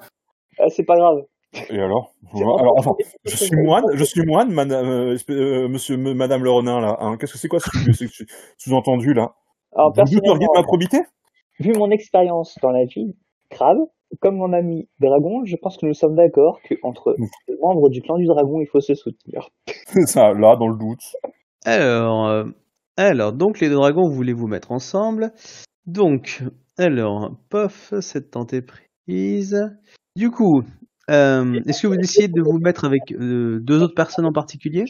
ah, 0.58 0.68
c'est 0.70 0.84
pas 0.84 0.96
grave. 0.96 1.24
Et 1.70 1.78
alors? 1.78 2.14
C'est 2.34 2.42
Alors, 2.42 2.74
enfin, 2.78 2.92
je 3.24 3.36
suis 3.36 3.56
moine, 3.56 3.84
je 3.94 4.04
suis 4.04 4.22
moine, 4.26 4.50
madame, 4.52 4.86
euh, 5.30 5.68
monsieur, 5.68 5.96
me- 5.96 6.12
madame 6.14 6.42
le 6.44 6.50
Renin, 6.50 6.80
là. 6.80 6.96
Hein. 7.00 7.16
Qu'est-ce 7.18 7.32
que 7.34 7.38
c'est 7.38 7.48
quoi 7.48 7.58
ce 7.60 7.70
sous-entendu, 8.58 9.14
là? 9.14 9.34
Alors, 9.74 9.90
Vous 9.90 9.94
personnellement, 9.96 10.46
ma 10.54 10.62
probité? 10.62 10.98
vu 11.60 11.72
mon 11.74 11.90
expérience 11.90 12.56
dans 12.62 12.70
la 12.70 12.84
vie, 12.84 13.14
crabe, 13.50 13.78
comme 14.20 14.36
mon 14.36 14.52
ami 14.52 14.88
dragon, 15.00 15.44
je 15.44 15.56
pense 15.56 15.76
que 15.76 15.86
nous 15.86 15.94
sommes 15.94 16.14
d'accord 16.14 16.60
qu'entre 16.68 17.16
les 17.48 17.56
membres 17.60 17.88
du 17.90 18.02
clan 18.02 18.16
du 18.16 18.26
dragon, 18.26 18.60
il 18.60 18.66
faut 18.66 18.80
se 18.80 18.94
soutenir. 18.94 19.48
C'est 19.86 20.06
ça, 20.06 20.32
là, 20.32 20.56
dans 20.56 20.68
le 20.68 20.78
doute. 20.78 21.16
Alors, 21.64 22.26
euh, 22.28 22.44
alors, 22.96 23.32
donc 23.32 23.60
les 23.60 23.68
deux 23.68 23.74
dragons, 23.74 24.08
vous 24.08 24.14
voulez 24.14 24.32
vous 24.32 24.46
mettre 24.46 24.72
ensemble. 24.72 25.32
Donc, 25.86 26.42
alors, 26.78 27.32
pof, 27.48 27.94
cette 28.00 28.30
tente 28.30 28.52
est 28.52 28.62
prise. 28.62 29.76
Du 30.16 30.30
coup, 30.30 30.62
euh, 31.10 31.60
est-ce 31.66 31.82
que 31.82 31.86
vous 31.86 31.94
essayez 31.94 32.28
de 32.28 32.42
vous 32.42 32.58
mettre 32.58 32.84
avec 32.84 33.12
euh, 33.12 33.60
deux 33.60 33.82
autres 33.82 33.94
personnes 33.94 34.26
en 34.26 34.32
particulier? 34.32 34.84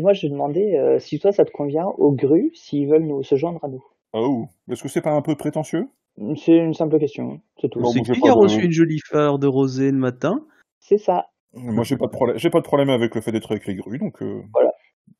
Moi, 0.00 0.12
je 0.12 0.26
demandais 0.26 0.78
euh, 0.78 0.98
si 0.98 1.18
toi, 1.18 1.32
ça 1.32 1.44
te 1.44 1.50
convient 1.50 1.86
aux 1.98 2.12
grues, 2.12 2.50
s'ils 2.54 2.88
veulent 2.88 3.06
nous 3.06 3.22
se 3.22 3.36
joindre 3.36 3.62
à 3.64 3.68
nous. 3.68 3.84
Oh, 4.12 4.46
est-ce 4.70 4.82
que 4.82 4.88
c'est 4.88 5.02
pas 5.02 5.12
un 5.12 5.22
peu 5.22 5.34
prétentieux? 5.34 5.88
C'est 6.36 6.56
une 6.56 6.74
simple 6.74 6.98
question, 6.98 7.40
c'est 7.60 7.68
tout. 7.68 7.80
Bon, 7.80 7.90
C'est 7.92 8.00
qui 8.02 8.28
a 8.28 8.32
reçu 8.32 8.64
une 8.64 8.72
jolie 8.72 8.98
fleur 9.06 9.38
de 9.38 9.46
rosée 9.46 9.90
le 9.90 9.98
matin? 9.98 10.40
C'est 10.80 10.98
ça. 10.98 11.26
Moi, 11.54 11.84
j'ai 11.84 11.96
pas 11.96 12.06
de 12.06 12.10
problème. 12.10 12.38
J'ai 12.38 12.50
pas 12.50 12.58
de 12.60 12.64
problème 12.64 12.90
avec 12.90 13.14
le 13.14 13.20
fait 13.20 13.32
d'être 13.32 13.50
avec 13.52 13.66
les 13.66 13.74
grues, 13.74 13.98
donc. 13.98 14.20
Euh... 14.22 14.42
Voilà. 14.52 14.70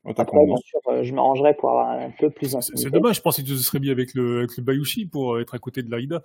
Après, 0.04 0.38
bien 0.46 0.56
sûr, 0.56 0.80
euh, 0.88 1.02
je 1.02 1.14
m'arrangerai 1.14 1.54
pour 1.54 1.70
avoir 1.70 1.90
un 1.90 2.10
peu 2.18 2.30
plus 2.30 2.46
C'est 2.48 2.54
d'intimité. 2.54 2.82
c'est 2.82 2.90
dommage, 2.90 3.16
je 3.16 3.20
pensais 3.22 3.42
que 3.42 3.48
tu 3.48 3.56
serais 3.56 3.78
mis 3.78 3.90
avec 3.90 4.14
le, 4.14 4.38
avec 4.38 4.56
le 4.56 4.62
Bayushi 4.62 5.06
pour 5.06 5.34
euh, 5.34 5.40
être 5.40 5.54
à 5.54 5.58
côté 5.58 5.82
de 5.82 5.90
l'Aïda. 5.90 6.22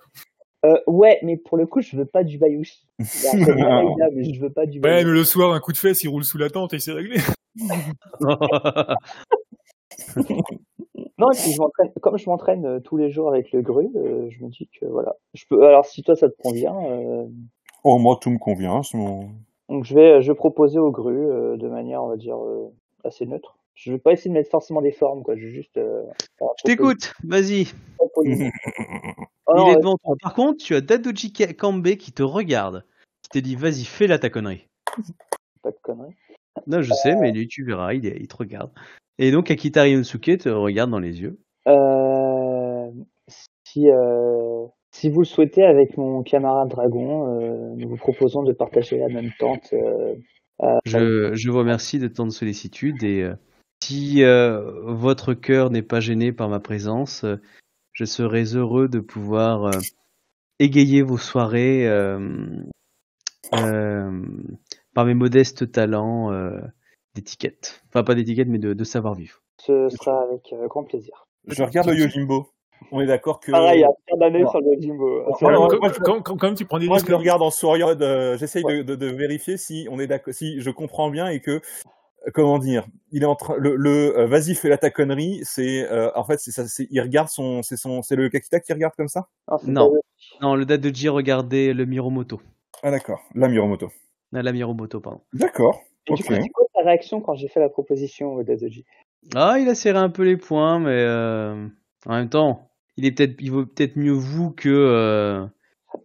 Euh, 0.65 0.75
ouais, 0.87 1.19
mais 1.23 1.37
pour 1.37 1.57
le 1.57 1.65
coup, 1.65 1.81
je 1.81 1.95
veux 1.97 2.05
pas 2.05 2.23
du 2.23 2.37
bien 2.37 2.47
Aïda, 2.99 4.09
mais 4.13 4.23
je 4.33 4.41
veux 4.41 4.51
pas 4.51 4.65
du 4.65 4.77
Ouais, 4.79 4.81
Bayouchi. 4.81 5.05
mais 5.05 5.11
le 5.11 5.23
soir, 5.23 5.53
un 5.53 5.59
coup 5.59 5.71
de 5.73 5.77
fesse, 5.77 6.03
il 6.03 6.07
roule 6.09 6.23
sous 6.23 6.37
la 6.37 6.49
tente 6.49 6.73
et 6.73 6.79
c'est 6.79 6.93
réglé. 6.93 7.17
Non, 11.19 11.31
et 11.31 11.37
puis 11.37 11.51
je 11.53 11.59
m'entraîne, 11.59 11.91
comme 12.01 12.17
je 12.17 12.29
m'entraîne 12.29 12.65
euh, 12.65 12.79
tous 12.79 12.97
les 12.97 13.09
jours 13.11 13.29
avec 13.29 13.51
le 13.51 13.61
gru, 13.61 13.87
euh, 13.95 14.29
je 14.29 14.43
me 14.43 14.49
dis 14.49 14.67
que 14.79 14.85
voilà. 14.85 15.15
Je 15.33 15.45
peux, 15.47 15.63
alors 15.65 15.85
si 15.85 16.01
toi 16.03 16.15
ça 16.15 16.27
te 16.29 16.35
convient, 16.41 16.75
euh, 16.89 17.25
Oh, 17.83 17.97
moi, 17.99 18.17
tout 18.19 18.29
me 18.31 18.37
convient. 18.39 18.81
mon- 18.93 19.29
donc 19.69 19.85
je 19.85 19.93
vais, 19.95 20.21
je 20.21 20.31
vais 20.31 20.35
proposer 20.35 20.79
au 20.79 20.91
gru 20.91 21.15
euh, 21.15 21.55
de 21.57 21.67
manière, 21.67 22.03
on 22.03 22.07
va 22.07 22.17
dire, 22.17 22.37
euh, 22.37 22.67
assez 23.03 23.25
neutre. 23.25 23.57
Je 23.75 23.91
vais 23.91 23.99
pas 23.99 24.11
essayer 24.11 24.29
de 24.29 24.33
mettre 24.35 24.49
forcément 24.49 24.81
des 24.81 24.91
formes, 24.91 25.23
quoi. 25.23 25.35
Je 25.35 25.45
vais 25.45 25.51
juste. 25.51 25.77
Euh, 25.77 26.03
Je 26.41 26.63
t'écoute, 26.65 27.13
vas-y. 27.23 27.67
Oh, 29.45 29.55
Il 29.57 29.69
est 29.69 29.75
devant 29.77 29.97
toi. 29.97 30.15
Par 30.21 30.33
contre, 30.33 30.63
tu 30.63 30.73
as 30.73 30.79
Dadoji 30.81 31.33
Ka- 31.33 31.53
Kambe 31.53 31.85
qui 31.95 32.11
te 32.13 32.23
regarde. 32.23 32.85
Qui 33.23 33.29
te 33.29 33.39
dit, 33.39 33.55
vas-y, 33.57 33.83
fais 33.83 34.07
là 34.07 34.17
ta 34.17 34.29
connerie. 34.29 34.67
pas 35.61 35.71
de 35.71 35.77
conneries. 35.81 36.15
Non, 36.65 36.81
je 36.81 36.93
sais, 36.93 37.15
mais 37.15 37.31
lui, 37.31 37.47
tu 37.47 37.65
verras, 37.65 37.93
il, 37.93 38.05
est- 38.05 38.17
il 38.19 38.27
te 38.27 38.37
regarde. 38.37 38.71
Et 39.19 39.31
donc, 39.31 39.51
Akita 39.51 39.83
Ryunosuke 39.83 40.37
te 40.37 40.49
regarde 40.49 40.91
dans 40.91 40.99
les 40.99 41.21
yeux. 41.21 41.39
Euh, 41.67 42.89
si, 43.63 43.89
euh, 43.89 44.65
si 44.91 45.09
vous 45.09 45.21
le 45.21 45.25
souhaitez, 45.25 45.63
avec 45.63 45.97
mon 45.97 46.23
camarade 46.23 46.69
dragon, 46.69 47.39
euh, 47.39 47.73
nous 47.75 47.89
vous 47.89 47.97
proposons 47.97 48.43
de 48.43 48.53
partager 48.53 48.97
la 48.97 49.07
même 49.07 49.31
tente. 49.39 49.73
euh, 49.73 50.15
Je, 50.85 51.33
je 51.33 51.51
vous 51.51 51.57
remercie 51.57 51.99
de 51.99 52.07
tant 52.07 52.25
de 52.25 52.31
sollicitude 52.31 53.03
et 53.03 53.23
euh, 53.23 53.35
si 53.83 54.23
euh, 54.23 54.61
votre 54.83 55.33
cœur 55.33 55.69
n'est 55.69 55.81
pas 55.81 55.99
gêné 55.99 56.31
par 56.31 56.49
ma 56.49 56.59
présence, 56.59 57.23
euh, 57.23 57.37
je 57.91 58.05
serais 58.05 58.55
heureux 58.55 58.87
de 58.87 58.99
pouvoir 58.99 59.65
euh, 59.65 59.79
égayer 60.59 61.01
vos 61.01 61.17
soirées 61.17 61.87
euh, 61.87 62.19
euh, 63.53 64.21
par 64.93 65.05
mes 65.05 65.13
modestes 65.13 65.71
talents 65.71 66.31
euh, 66.31 66.59
d'étiquette. 67.15 67.83
Enfin, 67.89 68.03
pas 68.03 68.15
d'étiquette, 68.15 68.47
mais 68.47 68.59
de, 68.59 68.73
de 68.73 68.83
savoir-vivre. 68.83 69.41
ce 69.59 69.89
sera 69.89 70.23
avec 70.23 70.51
euh, 70.53 70.67
grand 70.67 70.83
plaisir. 70.83 71.27
Je 71.47 71.63
regarde 71.63 71.89
le 71.89 71.95
Yojimbo. 71.97 72.47
On 72.91 72.99
est 72.99 73.05
d'accord 73.05 73.39
que. 73.39 73.51
Pareil, 73.51 73.83
à 73.83 73.89
faire 74.07 74.17
d'année 74.17 74.45
sur 74.49 74.59
le 74.59 74.75
Jimbo. 74.81 75.19
Ouais, 75.19 75.31
Quand, 75.39 75.47
ouais, 75.47 75.67
quand- 75.69 75.79
moi, 75.79 75.89
je- 75.93 75.99
quand- 75.99 76.21
quand- 76.21 76.35
quand 76.37 76.47
même, 76.47 76.55
tu 76.55 76.65
prends 76.65 76.79
des 76.79 76.87
Moi, 76.87 76.97
je 76.99 77.05
le 77.05 77.15
regarde 77.15 77.41
en 77.41 77.49
souriant. 77.49 77.95
de- 77.95 78.35
J'essaye 78.37 78.63
de, 78.63 78.81
de, 78.81 78.95
de 78.95 79.07
vérifier 79.07 79.55
si 79.57 79.87
on 79.89 79.99
est 80.01 80.07
d'accord, 80.07 80.33
si 80.33 80.59
je 80.59 80.69
comprends 80.69 81.09
bien 81.09 81.27
et 81.29 81.39
que, 81.39 81.51
euh, 81.51 81.61
comment 82.33 82.59
dire, 82.59 82.85
il 83.11 83.23
est 83.23 83.25
en 83.25 83.35
train, 83.35 83.55
le, 83.57 83.75
le 83.77 84.17
euh, 84.19 84.25
vas-y 84.27 84.53
fais 84.55 84.67
la 84.67 84.77
ta 84.77 84.89
connerie, 84.89 85.39
c'est, 85.43 85.89
euh, 85.89 86.11
en 86.15 86.25
fait, 86.25 86.39
c'est 86.41 86.51
ça, 86.51 86.67
c'est, 86.67 86.87
il 86.91 86.99
regarde 86.99 87.29
son, 87.29 87.63
c'est 87.63 87.77
son, 87.77 88.01
c'est 88.01 88.17
le 88.17 88.27
Kakita 88.27 88.59
qui 88.59 88.73
regarde 88.73 88.95
comme 88.97 89.07
ça? 89.07 89.27
Non, 89.49 89.57
c'est 89.59 89.67
Non. 89.71 89.91
pas- 89.91 90.45
Non, 90.47 90.55
le 90.55 90.65
Dadoji 90.65 91.07
regardait 91.07 91.73
le 91.73 91.85
Miromoto. 91.85 92.41
Ah 92.83 92.91
d'accord, 92.91 93.21
la 93.33 93.47
Miromoto. 93.47 93.87
Ah, 94.35 94.41
La 94.41 94.51
Miromoto, 94.51 94.99
pardon. 94.99 95.21
D'accord. 95.31 95.79
Et 96.07 96.15
quoi 96.49 96.65
réaction 96.83 97.21
quand 97.21 97.35
j'ai 97.35 97.47
fait 97.47 97.59
la 97.59 97.69
proposition 97.69 98.33
au 98.33 98.43
Dazoji 98.43 98.85
Ah, 99.35 99.57
il 99.59 99.67
a 99.67 99.75
serré 99.75 99.97
un 99.97 100.09
peu 100.09 100.23
les 100.23 100.37
poings, 100.37 100.79
mais 100.79 101.01
euh, 101.01 101.67
en 102.05 102.15
même 102.15 102.29
temps, 102.29 102.69
il 102.97 103.05
est 103.05 103.11
peut-être, 103.11 103.35
il 103.39 103.51
vaut 103.51 103.65
peut-être 103.65 103.95
mieux 103.95 104.11
vous 104.11 104.51
que 104.51 104.69
euh, 104.69 105.45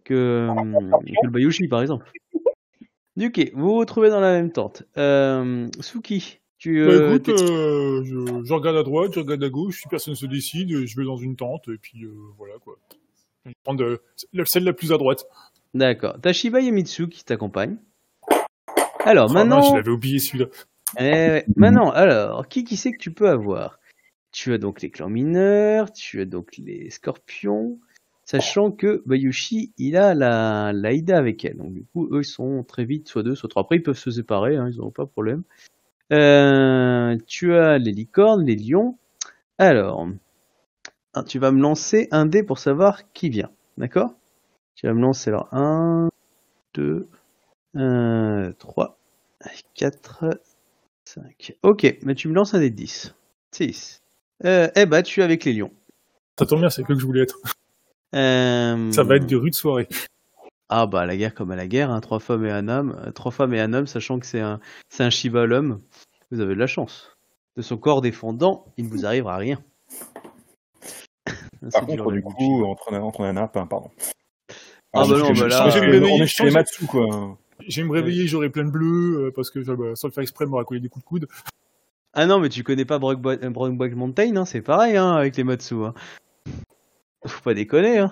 que, 0.03 0.47
hum, 0.49 0.91
que 1.05 1.25
le 1.25 1.31
Bayushi, 1.31 1.67
par 1.67 1.81
exemple. 1.81 2.11
Ok, 3.21 3.51
vous 3.53 3.65
vous 3.65 3.75
retrouvez 3.75 4.09
dans 4.09 4.21
la 4.21 4.31
même 4.31 4.49
tente. 4.49 4.83
Euh, 4.97 5.67
Suki, 5.81 6.39
tu. 6.57 6.85
Bah, 6.85 6.91
euh, 6.93 7.15
écoute, 7.15 7.41
euh, 7.41 8.01
je, 8.05 8.45
je 8.45 8.53
regarde 8.53 8.77
à 8.77 8.83
droite, 8.83 9.11
je 9.13 9.19
regarde 9.19 9.43
à 9.43 9.49
gauche, 9.49 9.81
si 9.81 9.89
personne 9.89 10.15
se 10.15 10.25
décide, 10.25 10.85
je 10.85 10.97
vais 10.97 11.03
dans 11.03 11.17
une 11.17 11.35
tente, 11.35 11.67
et 11.67 11.77
puis 11.77 12.05
euh, 12.05 12.13
voilà 12.37 12.53
quoi. 12.59 12.77
Je 13.43 13.49
vais 13.49 13.55
prendre 13.65 13.83
euh, 13.83 14.01
celle 14.45 14.63
la 14.63 14.71
plus 14.71 14.93
à 14.93 14.97
droite. 14.97 15.25
D'accord. 15.73 16.17
T'as 16.21 16.31
Shiba 16.31 16.61
Yamitsu 16.61 17.09
qui 17.09 17.25
t'accompagne. 17.25 17.77
Alors 19.09 19.31
maintenant, 19.31 19.63
je 19.63 19.75
l'avais 19.75 19.89
oublié 19.89 20.19
celui-là. 20.19 20.45
Eh 20.99 21.43
maintenant, 21.55 21.89
alors, 21.89 22.47
qui 22.47 22.63
qui 22.63 22.77
c'est 22.77 22.91
que 22.91 22.99
tu 22.99 23.11
peux 23.11 23.27
avoir? 23.27 23.79
Tu 24.31 24.53
as 24.53 24.59
donc 24.59 24.83
les 24.83 24.91
clans 24.91 25.09
mineurs, 25.09 25.91
tu 25.91 26.21
as 26.21 26.25
donc 26.25 26.57
les 26.57 26.91
scorpions, 26.91 27.79
sachant 28.23 28.69
que 28.69 29.01
Bayushi, 29.07 29.73
il 29.79 29.97
a 29.97 30.13
la, 30.13 30.73
la 30.73 30.93
Ida 30.93 31.17
avec 31.17 31.43
elle. 31.43 31.57
Donc 31.57 31.73
du 31.73 31.85
coup, 31.85 32.07
eux, 32.11 32.21
ils 32.21 32.23
sont 32.23 32.63
très 32.63 32.85
vite, 32.85 33.07
soit 33.07 33.23
deux, 33.23 33.33
soit 33.33 33.49
trois. 33.49 33.63
Après, 33.63 33.77
ils 33.77 33.81
peuvent 33.81 33.97
se 33.97 34.11
séparer, 34.11 34.57
hein, 34.57 34.69
ils 34.71 34.77
n'ont 34.77 34.91
pas 34.91 35.05
de 35.05 35.09
problème. 35.09 35.41
Euh, 36.13 37.17
tu 37.25 37.55
as 37.55 37.79
les 37.79 37.91
licornes, 37.91 38.45
les 38.45 38.55
lions. 38.55 38.99
Alors, 39.57 40.07
ah, 41.15 41.23
tu 41.23 41.39
vas 41.39 41.51
me 41.51 41.61
lancer 41.61 42.07
un 42.11 42.27
dé 42.27 42.43
pour 42.43 42.59
savoir 42.59 43.11
qui 43.13 43.29
vient. 43.29 43.49
D'accord? 43.79 44.13
Tu 44.75 44.85
vas 44.85 44.93
me 44.93 45.01
lancer 45.01 45.31
alors 45.31 45.51
1, 45.51 46.09
2, 46.75 47.07
3, 47.73 48.98
4, 49.75 50.25
5. 51.05 51.55
Ok, 51.63 51.97
mais 52.03 52.15
tu 52.15 52.27
me 52.27 52.33
lances 52.33 52.53
un 52.53 52.59
dé 52.59 52.69
de 52.69 52.75
10. 52.75 53.15
6. 53.53 54.01
Euh, 54.45 54.69
eh 54.75 54.85
bah, 54.85 55.01
tu 55.03 55.21
es 55.21 55.23
avec 55.23 55.43
les 55.45 55.53
lions. 55.53 55.71
Ça 56.37 56.45
tombe 56.45 56.59
bien, 56.59 56.69
c'est 56.69 56.83
que 56.83 56.93
que 56.93 56.99
je 56.99 57.05
voulais 57.05 57.23
être. 57.23 57.39
Euh, 58.15 58.91
Ça 58.91 59.03
va 59.03 59.15
être 59.17 59.27
de 59.27 59.35
rude 59.35 59.53
soirée. 59.53 59.87
Ah 60.69 60.85
bah, 60.87 61.05
la 61.05 61.17
guerre 61.17 61.33
comme 61.33 61.51
à 61.51 61.55
la 61.55 61.67
guerre, 61.67 61.89
hein, 61.91 61.99
trois 61.99 62.19
femmes 62.19 62.45
et 62.45 62.51
un 62.51 62.67
homme. 62.67 62.95
euh, 63.05 63.11
Trois 63.11 63.31
femmes 63.31 63.53
et 63.53 63.59
un 63.59 63.73
homme, 63.73 63.87
sachant 63.87 64.19
que 64.19 64.25
c'est 64.25 64.39
un, 64.39 64.59
c'est 64.89 65.03
un 65.03 65.09
Shiva 65.09 65.45
l'homme. 65.45 65.79
Vous 66.31 66.39
avez 66.41 66.53
de 66.53 66.59
la 66.59 66.67
chance. 66.67 67.17
De 67.57 67.61
son 67.61 67.77
corps 67.77 68.01
défendant, 68.01 68.65
il 68.77 68.85
ne 68.85 68.89
vous 68.89 69.05
arrivera 69.05 69.37
rien. 69.37 69.59
Par 71.71 71.85
contre, 71.85 72.11
du 72.11 72.21
coup, 72.21 72.63
entre, 72.65 72.93
entre 72.93 73.67
pardon. 73.67 73.91
Ah 74.93 75.03
bah 75.03 75.07
on 75.09 75.15
est 75.15 75.19
non, 75.19 75.33
chez- 75.35 75.41
bah 75.41 75.47
là, 75.47 75.65
on 75.65 75.67
est 75.67 75.71
chez- 75.71 75.99
on 76.11 76.23
est 76.23 76.27
chez 76.27 76.43
les 76.45 76.51
Matsu, 76.51 76.85
quoi. 76.85 77.37
Je 77.67 77.81
vais 77.81 77.87
me 77.87 77.93
réveiller, 77.93 78.25
j'aurai 78.27 78.49
plein 78.49 78.65
de 78.65 78.71
bleus, 78.71 79.25
euh, 79.27 79.31
parce 79.35 79.51
que 79.51 79.59
bah, 79.59 79.95
sans 79.95 80.07
le 80.07 80.13
faire 80.13 80.21
exprès, 80.21 80.45
m'aura 80.45 80.63
collé 80.63 80.79
des 80.79 80.89
coups 80.89 81.03
de 81.03 81.07
coude. 81.07 81.27
Ah 82.13 82.25
non, 82.25 82.39
mais 82.39 82.49
tu 82.49 82.63
connais 82.63 82.85
pas 82.85 82.97
Brokeback 82.97 83.43
euh, 83.43 83.95
Mountain, 83.95 84.35
hein, 84.35 84.45
c'est 84.45 84.61
pareil 84.61 84.97
hein, 84.97 85.11
avec 85.11 85.37
les 85.37 85.43
Matsu. 85.43 85.75
Hein. 85.75 85.93
Faut 87.25 87.43
pas 87.43 87.53
déconner. 87.53 87.99
Hein. 87.99 88.11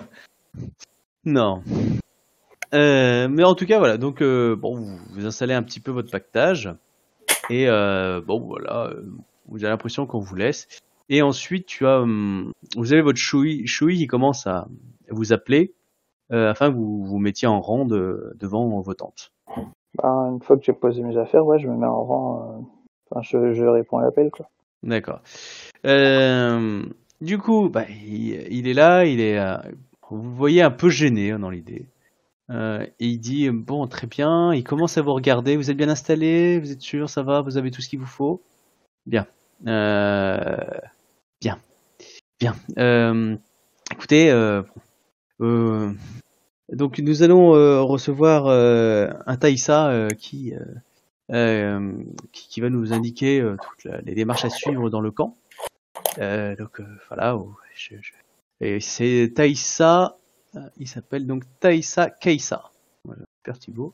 Non. 1.25 1.63
Euh, 2.73 3.27
mais 3.27 3.43
en 3.43 3.55
tout 3.55 3.65
cas, 3.65 3.79
voilà. 3.79 3.97
Donc, 3.97 4.21
euh, 4.21 4.55
bon, 4.55 4.75
vous, 4.75 4.97
vous 5.11 5.25
installez 5.25 5.53
un 5.53 5.63
petit 5.63 5.79
peu 5.79 5.91
votre 5.91 6.11
pactage. 6.11 6.69
Et 7.49 7.67
euh, 7.67 8.21
bon, 8.21 8.39
voilà. 8.39 8.93
Vous 9.47 9.63
avez 9.63 9.71
l'impression 9.71 10.05
qu'on 10.05 10.19
vous 10.19 10.35
laisse. 10.35 10.67
Et 11.09 11.21
ensuite, 11.21 11.65
tu 11.65 11.87
as, 11.87 12.01
hum, 12.01 12.51
vous 12.75 12.93
avez 12.93 13.01
votre 13.01 13.17
Shui, 13.17 13.65
Shui 13.65 13.97
qui 13.97 14.07
commence 14.07 14.45
à 14.45 14.67
vous 15.09 15.31
appeler 15.33 15.73
afin 16.29 16.69
que 16.69 16.75
vous 16.75 17.05
vous 17.05 17.19
mettiez 17.19 17.47
en 17.47 17.61
rang 17.61 17.85
de- 17.85 18.33
devant 18.37 18.81
vos 18.81 18.93
tentes. 18.93 19.31
Ben, 19.95 20.31
une 20.33 20.41
fois 20.41 20.57
que 20.57 20.63
j'ai 20.63 20.73
posé 20.73 21.01
mes 21.01 21.17
affaires, 21.17 21.45
ouais, 21.45 21.59
je 21.59 21.67
me 21.67 21.75
mets 21.75 21.87
en 21.87 22.03
rang. 22.03 22.41
euh, 22.41 22.61
Enfin, 23.09 23.21
je, 23.21 23.63
réponds 23.63 23.99
à 23.99 24.03
l'appel, 24.03 24.29
quoi. 24.31 24.49
D'accord. 24.83 25.21
Euh, 25.85 26.83
du 27.21 27.37
coup, 27.37 27.69
bah, 27.69 27.85
il, 27.89 28.67
est 28.67 28.73
là, 28.73 29.05
il 29.05 29.21
est, 29.21 29.39
euh, 29.39 29.57
vous 30.09 30.35
voyez 30.35 30.61
un 30.61 30.71
peu 30.71 30.89
gêné 30.89 31.31
hein, 31.31 31.39
dans 31.39 31.49
l'idée. 31.49 31.85
Et 32.49 32.91
il 32.99 33.17
dit 33.19 33.49
bon, 33.49 33.87
très 33.87 34.07
bien. 34.07 34.53
Il 34.53 34.63
commence 34.63 34.97
à 34.97 35.01
vous 35.01 35.13
regarder. 35.13 35.57
Vous 35.57 35.71
êtes 35.71 35.77
bien 35.77 35.89
installé? 35.89 36.59
Vous 36.59 36.71
êtes 36.71 36.81
sûr? 36.81 37.09
Ça 37.09 37.23
va? 37.23 37.41
Vous 37.41 37.57
avez 37.57 37.71
tout 37.71 37.81
ce 37.81 37.89
qu'il 37.89 37.99
vous 37.99 38.05
faut? 38.05 38.41
Bien. 39.05 39.25
Bien. 39.61 41.57
Bien. 42.39 42.55
Écoutez, 43.91 44.31
donc 46.71 46.99
nous 46.99 47.23
allons 47.23 47.55
euh, 47.55 47.81
recevoir 47.81 48.47
euh, 48.47 49.09
un 49.25 49.37
Taïsa 49.37 49.89
euh, 49.89 50.09
qui 50.09 50.53
euh, 50.53 50.59
euh, 51.31 51.93
qui, 52.31 52.47
qui 52.49 52.61
va 52.61 52.69
nous 52.69 52.93
indiquer 52.93 53.39
euh, 53.41 53.55
toutes 53.61 53.83
la- 53.85 54.01
les 54.01 54.15
démarches 54.15 54.45
à 54.45 54.49
suivre 54.49 54.89
dans 54.89 55.01
le 55.01 55.11
camp. 55.11 55.35
Donc 56.17 56.81
voilà, 57.09 57.35
oh, 57.37 57.55
je- 57.75 57.95
je- 58.01 58.13
et 58.59 58.79
c'est 58.79 59.31
Taïsa, 59.35 60.15
il 60.77 60.87
s'appelle 60.87 61.27
donc 61.27 61.43
Taïsa 61.59 62.09
Keisa. 62.09 62.71
Voilà, 63.03 63.23
Thibaut. 63.59 63.93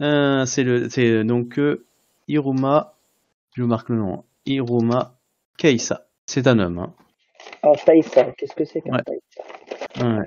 Euh, 0.00 0.44
c'est 0.46 0.64
le, 0.64 0.88
c'est 0.90 1.22
donc 1.24 1.58
euh, 1.58 1.84
Iruma, 2.28 2.94
je 3.54 3.62
vous 3.62 3.68
marque 3.68 3.88
le 3.90 3.96
nom, 3.96 4.14
hein. 4.14 4.24
Iruma 4.46 5.14
Keisa. 5.56 6.06
C'est 6.26 6.46
un 6.48 6.58
homme. 6.58 6.78
Hein. 6.78 6.94
Alors, 7.62 7.82
Taïsa, 7.84 8.32
qu'est-ce 8.32 8.54
que 8.54 8.64
c'est 8.64 8.80
qu'un 8.80 8.94
Ouais. 8.96 9.02
Taïsa 9.04 10.08
Ouais, 10.18 10.24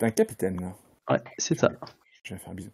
C'est 0.00 0.06
un 0.06 0.10
capitaine, 0.12 0.58
là. 0.58 0.72
ouais, 1.10 1.20
c'est 1.36 1.58
ça. 1.58 1.68
Je 2.22 2.32
vais 2.32 2.40
faire 2.40 2.52
un 2.52 2.54
bisou. 2.54 2.70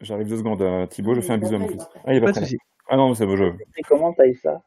J'arrive 0.00 0.28
deux 0.28 0.36
secondes, 0.36 0.62
euh, 0.62 0.86
Thibaut, 0.86 1.12
je 1.16 1.20
fais 1.20 1.32
un 1.32 1.38
bisou 1.38 1.56
à 1.56 1.58
mon 1.58 1.66
fils. 1.66 1.82
Ah, 2.04 2.14
il 2.14 2.18
est 2.18 2.20
Pas 2.20 2.32
pas. 2.32 2.40
Ah 2.88 2.96
non, 2.96 3.12
c'est 3.14 3.26
bon, 3.26 3.34
je... 3.34 3.46
C'est 3.74 3.82
comment 3.82 4.12
Taïsa 4.12 4.62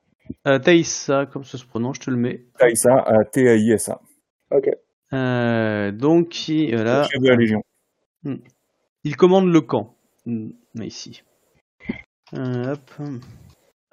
Euh, 0.46 0.60
Taïsa, 0.60 1.26
comme 1.26 1.46
ça 1.46 1.58
se 1.58 1.64
prononce, 1.66 1.96
je 1.96 2.02
te 2.02 2.12
le 2.12 2.18
mets. 2.18 2.48
Taïsa, 2.60 3.08
euh, 3.08 3.24
T-A-I-S-A. 3.32 4.02
Ok. 4.52 4.70
Euh, 5.14 5.92
donc, 5.94 6.50
il, 6.50 6.76
voilà. 6.76 7.04
Chef 7.04 7.22
de 7.22 7.30
la 7.30 7.36
Légion. 7.38 7.64
Il 9.06 9.16
commande 9.16 9.48
le 9.48 9.62
camp. 9.62 9.96
Hmm, 10.26 10.50
Ici. 10.82 11.24
Euh, 12.34 12.74
hop, 12.74 12.92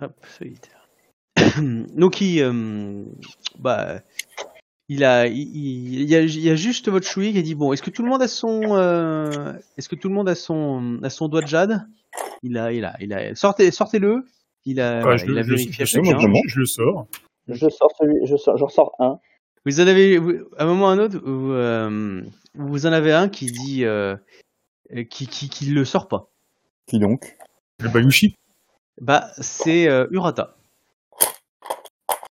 hop, 0.00 0.26
solitaire. 0.26 0.88
Donc 1.96 2.20
il, 2.20 2.42
euh, 2.42 3.04
bah, 3.60 4.00
il 4.88 5.04
a, 5.04 5.26
il, 5.26 5.38
il- 5.38 6.08
y 6.08 6.16
a, 6.16 6.20
il 6.22 6.40
y 6.40 6.50
a 6.50 6.54
juste 6.56 6.88
votre 6.88 7.06
chouï 7.06 7.32
qui 7.32 7.38
a 7.38 7.42
dit 7.42 7.54
bon, 7.54 7.72
est-ce 7.72 7.82
que 7.82 7.90
tout 7.90 8.02
le 8.02 8.08
monde 8.08 8.22
a 8.22 8.28
son, 8.28 8.60
euh, 8.76 9.52
est-ce 9.76 9.88
que 9.88 9.94
tout 9.96 10.08
le 10.08 10.14
monde 10.14 10.28
a 10.28 10.34
son, 10.34 10.98
a 11.02 11.10
son 11.10 11.28
doigt 11.28 11.42
de 11.42 11.46
jade? 11.46 11.86
Il 12.42 12.56
a, 12.58 12.72
il 12.72 12.84
a, 12.84 12.96
il 13.00 13.12
a, 13.12 13.34
sortez, 13.34 13.70
sortez-le. 13.70 14.24
Il 14.64 14.80
a, 14.80 15.04
Ouais, 15.06 15.18
je, 15.18 15.26
il 15.26 15.38
a 15.38 15.42
je- 15.42 15.48
vérifié 15.50 15.72
je- 15.72 15.82
à 15.82 15.84
je- 15.84 15.90
chacun. 16.10 16.18
je- 16.20 16.48
je 16.48 16.58
le 16.60 16.66
sors. 16.66 17.06
Je 17.48 17.68
sors 17.68 17.90
celui, 17.98 18.26
je 18.26 18.36
sors, 18.36 18.56
j'en 18.56 18.68
sors 18.68 18.94
un. 18.98 19.18
Vous 19.64 19.80
en 19.80 19.86
avez, 19.86 20.18
vous- 20.18 20.48
à 20.56 20.64
un 20.64 20.66
moment 20.66 20.86
ou 20.86 20.88
à 20.88 20.92
un 20.92 20.98
autre, 20.98 21.18
vous, 21.22 21.52
euh, 21.52 22.22
vous 22.54 22.86
en 22.86 22.92
avez 22.92 23.12
un 23.12 23.28
qui 23.28 23.46
dit, 23.46 23.84
euh, 23.84 24.16
qui, 25.10 25.26
qui, 25.26 25.48
qui 25.48 25.66
le 25.66 25.84
sort 25.84 26.08
pas. 26.08 26.30
Qui 26.86 26.98
donc? 26.98 27.36
Le 27.80 27.88
Bayushi? 27.88 28.34
Bah, 29.00 29.30
c'est 29.38 29.88
euh, 29.88 30.06
Urata. 30.10 30.56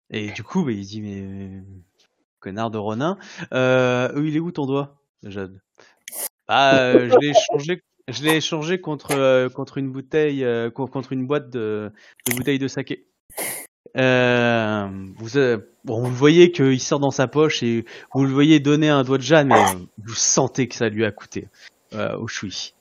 Et 0.09 0.31
du 0.31 0.43
coup, 0.43 0.63
bah, 0.65 0.71
il 0.71 0.85
dit, 0.85 1.01
mais 1.01 1.63
connard 2.41 2.71
de 2.71 2.77
Ronin, 2.77 3.17
euh, 3.53 4.11
il 4.17 4.35
est 4.35 4.39
où 4.39 4.51
ton 4.51 4.65
doigt, 4.65 4.97
Jade? 5.23 5.61
Bah, 6.49 6.73
euh, 6.81 7.09
je 7.09 7.17
l'ai 7.19 7.29
échangé, 7.29 7.81
je 8.09 8.23
l'ai 8.23 8.35
échangé 8.35 8.81
contre 8.81 9.11
euh, 9.11 9.47
contre 9.47 9.77
une 9.77 9.89
bouteille, 9.89 10.43
euh, 10.43 10.69
co- 10.69 10.87
contre 10.87 11.13
une 11.13 11.25
boîte 11.25 11.49
de, 11.49 11.91
de 12.27 12.35
bouteilles 12.35 12.59
de 12.59 12.67
saké. 12.67 13.05
Euh, 13.97 14.87
vous, 15.17 15.37
euh, 15.37 15.57
bon, 15.85 16.01
vous 16.01 16.13
voyez 16.13 16.51
qu'il 16.51 16.79
sort 16.79 16.99
dans 16.99 17.11
sa 17.11 17.27
poche 17.27 17.61
et 17.63 17.85
vous 18.13 18.23
le 18.25 18.31
voyez 18.31 18.59
donner 18.59 18.89
un 18.89 19.03
doigt 19.03 19.17
de 19.17 19.23
Jeanne, 19.23 19.47
mais 19.47 19.63
vous 20.03 20.13
sentez 20.13 20.67
que 20.67 20.75
ça 20.75 20.89
lui 20.89 21.05
a 21.05 21.11
coûté 21.11 21.47
euh, 21.93 22.17
au 22.17 22.27
choui. 22.27 22.73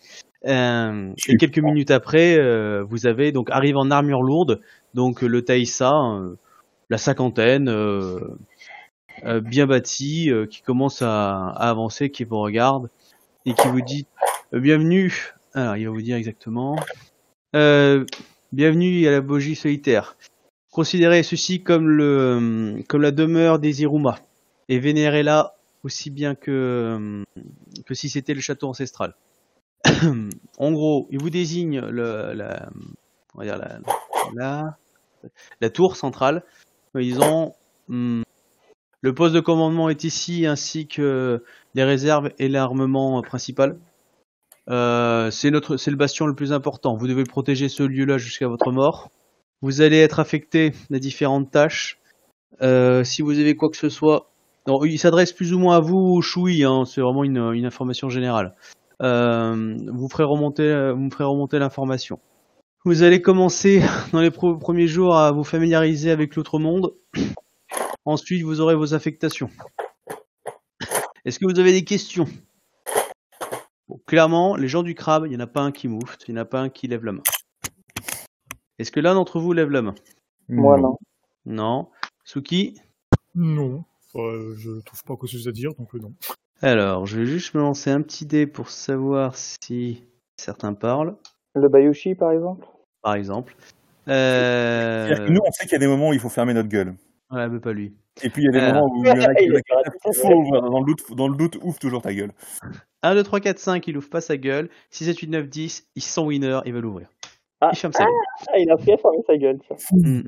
Euh, 0.46 1.12
et 1.28 1.36
quelques 1.36 1.58
minutes 1.58 1.90
après, 1.90 2.38
euh, 2.38 2.82
vous 2.88 3.06
avez 3.06 3.30
donc 3.30 3.50
arrive 3.50 3.76
en 3.76 3.90
armure 3.90 4.22
lourde, 4.22 4.60
donc 4.94 5.22
le 5.22 5.42
Taïsa, 5.42 5.92
euh, 5.92 6.36
la 6.88 6.98
cinquantaine, 6.98 7.68
euh, 9.24 9.40
bien 9.40 9.66
bâti, 9.66 10.30
euh, 10.30 10.46
qui 10.46 10.62
commence 10.62 11.02
à, 11.02 11.48
avancer, 11.48 12.11
qui 12.11 12.24
vous 12.24 12.38
regarde 12.38 12.88
et 13.44 13.54
qui 13.54 13.68
vous 13.68 13.80
dit 13.83 14.06
euh, 14.54 14.61
bienvenue. 14.61 15.35
Alors 15.52 15.76
il 15.76 15.85
va 15.87 15.90
vous 15.90 16.02
dire 16.02 16.16
exactement. 16.16 16.76
Bienvenue 17.52 19.06
à 19.06 19.11
la 19.11 19.20
Bogie 19.20 19.56
solitaire. 19.56 20.16
Considérez 20.72 21.22
ceci 21.22 21.62
comme 21.62 21.88
le 21.88 22.83
comme 22.88 23.02
la 23.02 23.11
demeure 23.11 23.59
des 23.59 23.83
Iruma 23.83 24.18
et 24.68 24.78
vénérez-la 24.78 25.56
aussi 25.83 26.11
bien 26.11 26.35
que 26.35 27.24
que 27.87 27.94
si 27.94 28.09
c'était 28.09 28.35
le 28.35 28.40
château 28.40 28.68
ancestral. 28.68 29.14
en 30.59 30.72
gros, 30.72 31.09
il 31.11 31.20
vous 31.20 31.30
désigne 31.30 31.80
la, 31.80 32.68
on 33.34 33.38
va 33.38 33.44
dire 33.44 33.57
la, 33.57 33.78
la, 34.34 34.78
la 35.61 35.70
tour 35.70 35.97
centrale 35.97 36.44
en 36.94 37.01
disant 37.01 37.57
hum, 37.88 38.22
le 39.03 39.14
poste 39.14 39.34
de 39.34 39.40
commandement 39.40 39.88
est 39.88 40.05
ici 40.05 40.46
ainsi 40.46 40.86
que 40.86 41.42
les 41.74 41.84
réserves 41.84 42.30
et 42.38 42.48
l'armement 42.48 43.22
principal. 43.22 43.78
Euh, 44.68 45.30
c'est 45.30 45.51
notre, 45.51 45.76
c'est 45.76 45.90
le 45.90 45.96
bastion 45.96 46.26
le 46.26 46.34
plus 46.34 46.53
important. 46.53 46.96
Vous 46.96 47.09
devez 47.09 47.24
protéger 47.24 47.68
ce 47.68 47.82
lieu-là 47.82 48.18
jusqu'à 48.18 48.46
votre 48.46 48.70
mort. 48.72 49.11
Vous 49.62 49.80
allez 49.80 49.98
être 49.98 50.20
affecté 50.20 50.72
à 50.92 50.98
différentes 50.98 51.51
tâches. 51.51 51.98
Euh, 52.62 53.05
si 53.05 53.22
vous 53.22 53.38
avez 53.38 53.57
quoi 53.57 53.70
que 53.70 53.76
ce 53.76 53.88
soit, 53.88 54.30
non, 54.66 54.84
il 54.84 54.98
s'adresse 54.98 55.32
plus 55.32 55.53
ou 55.53 55.59
moins 55.59 55.76
à 55.76 55.80
vous, 55.80 56.20
Choui. 56.22 56.64
Hein, 56.64 56.84
c'est 56.84 57.01
vraiment 57.01 57.24
une, 57.24 57.64
information 57.64 58.09
générale. 58.11 58.55
Euh, 59.03 59.76
vous 59.88 60.09
ferez 60.09 60.24
remonter, 60.24 60.92
vous 60.94 61.11
ferez 61.11 61.24
remonter 61.24 61.59
l'information. 61.59 62.20
Vous 62.84 63.03
allez 63.03 63.20
commencer 63.20 63.82
dans 64.12 64.20
les 64.20 64.30
premiers 64.30 64.86
jours 64.86 65.16
à 65.16 65.32
vous 65.32 65.44
familiariser 65.44 66.11
avec 66.11 66.36
l'autre 66.36 66.59
monde. 66.59 66.92
Ensuite, 68.05 68.42
vous 68.42 68.61
aurez 68.61 68.74
vos 68.74 68.94
affectations. 68.94 69.51
Est-ce 71.24 71.38
que 71.38 71.44
vous 71.44 71.59
avez 71.59 71.72
des 71.72 71.84
questions? 71.84 72.26
Bon, 73.88 74.01
clairement, 74.07 74.57
les 74.57 74.68
gens 74.68 74.82
du 74.82 74.94
crabe, 74.94 75.24
il 75.26 75.30
n'y 75.30 75.36
en 75.36 75.40
a 75.40 75.46
pas 75.46 75.61
un 75.61 75.72
qui 75.72 75.86
moufte, 75.88 76.24
il 76.26 76.34
n'y 76.34 76.40
en 76.40 76.42
a 76.42 76.46
pas 76.46 76.61
un 76.61 76.70
qui 76.70 76.88
lève 76.88 77.05
la 77.05 77.12
main. 77.12 77.22
Est-ce 78.78 78.90
que 78.90 79.01
l'un 79.01 79.14
d'entre 79.14 79.38
vous 79.38 79.53
lève 79.53 79.70
la 79.70 79.82
main? 79.82 79.94
Moi, 80.48 80.78
non. 80.78 80.96
Non. 81.44 81.88
Suki? 82.24 82.80
Non. 83.34 83.84
Euh, 84.16 84.55
je 84.57 84.80
trouve 84.80 85.05
pas 85.05 85.14
chose 85.26 85.46
à 85.46 85.53
dire, 85.53 85.74
donc 85.74 85.94
euh, 85.94 85.98
non. 85.98 86.14
Alors, 86.62 87.07
je 87.07 87.20
vais 87.20 87.26
juste 87.26 87.55
me 87.55 87.61
lancer 87.61 87.90
un 87.90 88.03
petit 88.03 88.26
dé 88.26 88.46
pour 88.46 88.70
savoir 88.70 89.36
si 89.36 90.05
certains 90.36 90.74
parlent, 90.74 91.16
Le 91.55 91.68
Bayushi, 91.68 92.14
par 92.14 92.32
exemple? 92.32 92.66
Par 93.03 93.14
exemple. 93.14 93.55
Euh... 94.09 95.07
C'est-à-dire 95.07 95.26
que 95.26 95.32
Nous, 95.32 95.40
on 95.44 95.53
sait 95.53 95.64
qu'il 95.64 95.72
y 95.72 95.76
a 95.76 95.78
des 95.78 95.86
moments 95.86 96.09
où 96.11 96.12
il 96.12 96.20
faut 96.20 96.28
fermer 96.28 96.55
notre 96.55 96.68
gueule. 96.68 96.94
Ouais, 97.31 97.49
mais 97.49 97.61
pas 97.61 97.72
lui. 97.72 97.95
Et 98.22 98.31
puis 98.31 98.43
il 98.43 98.47
y 98.47 98.49
a 98.49 98.53
des 98.53 98.59
Euh. 98.59 98.72
moments 98.74 98.91
où 98.93 99.05
il 99.05 99.09
y 99.09 99.11
en 99.11 99.14
a 99.22 99.35
qui 99.35 99.45
Il 99.45 99.53
il 99.53 100.33
ouvrir. 100.35 100.62
Dans 100.62 100.81
le 100.81 100.87
doute, 100.87 101.14
dans 101.16 101.28
le 101.28 101.37
doute, 101.37 101.59
ouvre 101.62 101.78
toujours 101.78 102.03
ta 102.03 102.12
gueule. 102.12 102.33
1, 103.03 103.14
2, 103.14 103.22
3, 103.22 103.41
4, 103.41 103.59
5, 103.59 103.87
il 103.87 103.97
ouvre 103.97 104.11
pas 104.11 104.20
sa 104.20 104.37
gueule. 104.37 104.68
6, 104.91 105.05
7, 105.07 105.18
8, 105.18 105.28
9, 105.28 105.49
10, 105.49 105.89
ils 105.95 106.03
sont 106.03 106.26
winner, 106.26 106.61
il 106.66 106.72
va 106.72 106.81
l'ouvrir. 106.81 107.09
Ah, 107.61 107.70
Il 107.72 107.78
ferme 107.78 107.93
sa 107.93 108.05
gueule. 108.05 108.12
Ah, 108.49 108.59
il 108.59 108.70
a 108.70 108.76
pris 108.76 108.93
à 108.93 108.97
fermer 108.97 109.18
sa 109.26 109.37
gueule, 109.37 109.59
tiens. 109.66 109.76
Hmm. 109.93 110.22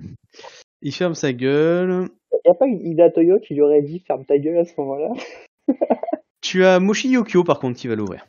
Il 0.82 0.92
ferme 0.92 1.14
sa 1.14 1.32
gueule. 1.32 2.08
Y 2.44 2.48
a 2.50 2.54
pas 2.54 2.66
une 2.66 2.80
Ida 2.80 3.10
Toyo 3.10 3.38
qui 3.38 3.54
lui 3.54 3.62
aurait 3.62 3.82
dit 3.82 4.00
ferme 4.00 4.24
ta 4.24 4.36
gueule 4.38 4.58
à 4.58 4.64
ce 4.64 4.72
moment-là 4.78 5.10
Tu 6.40 6.64
as 6.64 6.80
Moshi 6.80 7.10
Yokio 7.10 7.44
par 7.44 7.60
contre 7.60 7.78
qui 7.78 7.86
va 7.88 7.94
l'ouvrir. 7.94 8.26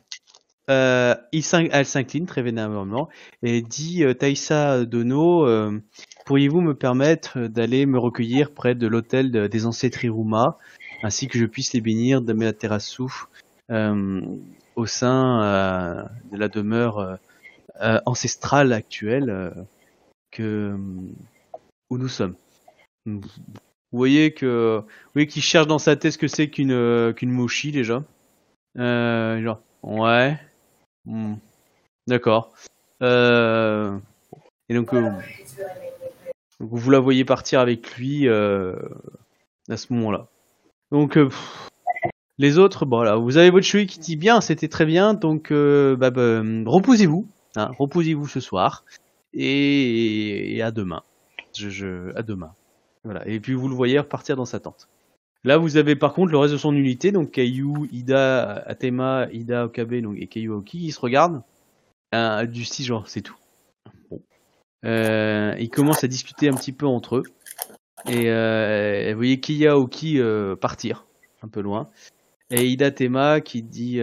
Euh, 0.70 1.14
il 1.32 1.42
elle 1.72 1.84
s'incline 1.84 2.24
très 2.26 2.42
vénéralement 2.42 3.08
et 3.42 3.60
dit 3.60 4.04
euh, 4.04 4.14
Taïsa 4.14 4.84
Dono, 4.86 5.46
euh, 5.46 5.78
pourriez-vous 6.24 6.60
me 6.60 6.74
permettre 6.74 7.38
d'aller 7.46 7.86
me 7.86 7.98
recueillir 7.98 8.52
près 8.52 8.74
de 8.74 8.86
l'hôtel 8.86 9.30
de- 9.30 9.46
des 9.46 9.66
ancêtres 9.66 10.04
Iruma 10.04 10.58
ainsi 11.02 11.28
que 11.28 11.38
je 11.38 11.44
puisse 11.46 11.72
les 11.72 11.80
bénir 11.80 12.22
d'Amaterasu 12.22 13.04
euh, 13.70 14.20
au 14.76 14.86
sein 14.86 15.42
euh, 15.42 16.04
de 16.32 16.36
la 16.38 16.48
demeure 16.48 16.98
euh, 16.98 17.16
euh, 17.82 18.00
ancestrale 18.06 18.72
actuelle 18.72 19.30
euh, 19.30 19.50
que 20.30 20.76
où 21.90 21.98
nous 21.98 22.08
sommes. 22.08 22.34
Vous 23.06 23.20
voyez 23.92 24.32
que 24.32 24.80
vous 24.80 25.10
voyez 25.14 25.26
qu'il 25.28 25.42
cherche 25.42 25.66
dans 25.66 25.78
sa 25.78 25.96
tête 25.96 26.12
ce 26.12 26.18
que 26.18 26.28
c'est 26.28 26.48
qu'une 26.48 26.72
euh, 26.72 27.12
qu'une 27.12 27.30
mochi 27.30 27.70
déjà. 27.70 28.02
Euh, 28.78 29.42
genre, 29.42 29.60
ouais. 29.82 30.38
Hmm. 31.04 31.34
D'accord. 32.06 32.52
Euh, 33.02 33.98
et 34.68 34.74
donc, 34.74 34.92
euh, 34.94 35.10
donc 36.60 36.70
vous 36.72 36.90
la 36.90 37.00
voyez 37.00 37.24
partir 37.24 37.60
avec 37.60 37.96
lui 37.96 38.28
euh, 38.28 38.76
à 39.68 39.76
ce 39.76 39.92
moment-là. 39.92 40.28
Donc, 40.92 41.16
euh, 41.16 41.28
les 42.38 42.58
autres, 42.58 42.86
bon, 42.86 43.20
vous 43.20 43.36
avez 43.36 43.50
votre 43.50 43.66
chui 43.66 43.86
qui 43.86 43.98
dit 43.98 44.16
bien, 44.16 44.40
c'était 44.40 44.68
très 44.68 44.86
bien, 44.86 45.14
donc 45.14 45.50
euh, 45.50 45.96
bah, 45.96 46.10
bah, 46.10 46.42
reposez-vous, 46.66 47.28
hein, 47.56 47.70
reposez-vous 47.78 48.28
ce 48.28 48.40
soir 48.40 48.84
et, 49.32 50.60
à 50.62 50.70
demain. 50.70 51.02
Je, 51.56 52.14
à 52.16 52.22
demain. 52.22 52.54
Voilà. 53.04 53.26
Et 53.28 53.38
puis 53.38 53.54
vous 53.54 53.68
le 53.68 53.74
voyez 53.74 53.98
repartir 53.98 54.36
dans 54.36 54.44
sa 54.44 54.60
tente. 54.60 54.88
Là, 55.44 55.58
vous 55.58 55.76
avez 55.76 55.94
par 55.94 56.14
contre 56.14 56.32
le 56.32 56.38
reste 56.38 56.54
de 56.54 56.58
son 56.58 56.74
unité, 56.74 57.12
donc 57.12 57.32
Kaiju, 57.32 57.88
Ida, 57.92 58.54
Atema, 58.66 59.28
Ida, 59.30 59.66
Okabe 59.66 59.94
donc, 60.00 60.16
et 60.18 60.26
Kaiju 60.26 60.52
Aoki, 60.52 60.78
qui 60.78 60.92
se 60.92 61.00
regardent. 61.00 61.42
Du 62.48 62.64
style 62.64 62.86
genre, 62.86 63.08
c'est 63.08 63.22
tout. 63.22 63.36
Euh, 64.84 65.54
ils 65.58 65.70
commencent 65.70 66.04
à 66.04 66.08
discuter 66.08 66.48
un 66.48 66.54
petit 66.54 66.72
peu 66.72 66.86
entre 66.86 67.16
eux. 67.16 67.22
Et 68.06 68.30
euh, 68.30 69.10
vous 69.10 69.16
voyez 69.16 69.40
Kiya 69.40 69.72
Aoki 69.72 70.20
euh, 70.20 70.56
partir, 70.56 71.06
un 71.42 71.48
peu 71.48 71.60
loin. 71.60 71.88
Et 72.50 72.66
Ida 72.66 72.90
Tema 72.90 73.40
qui 73.40 73.62
dit 73.62 74.00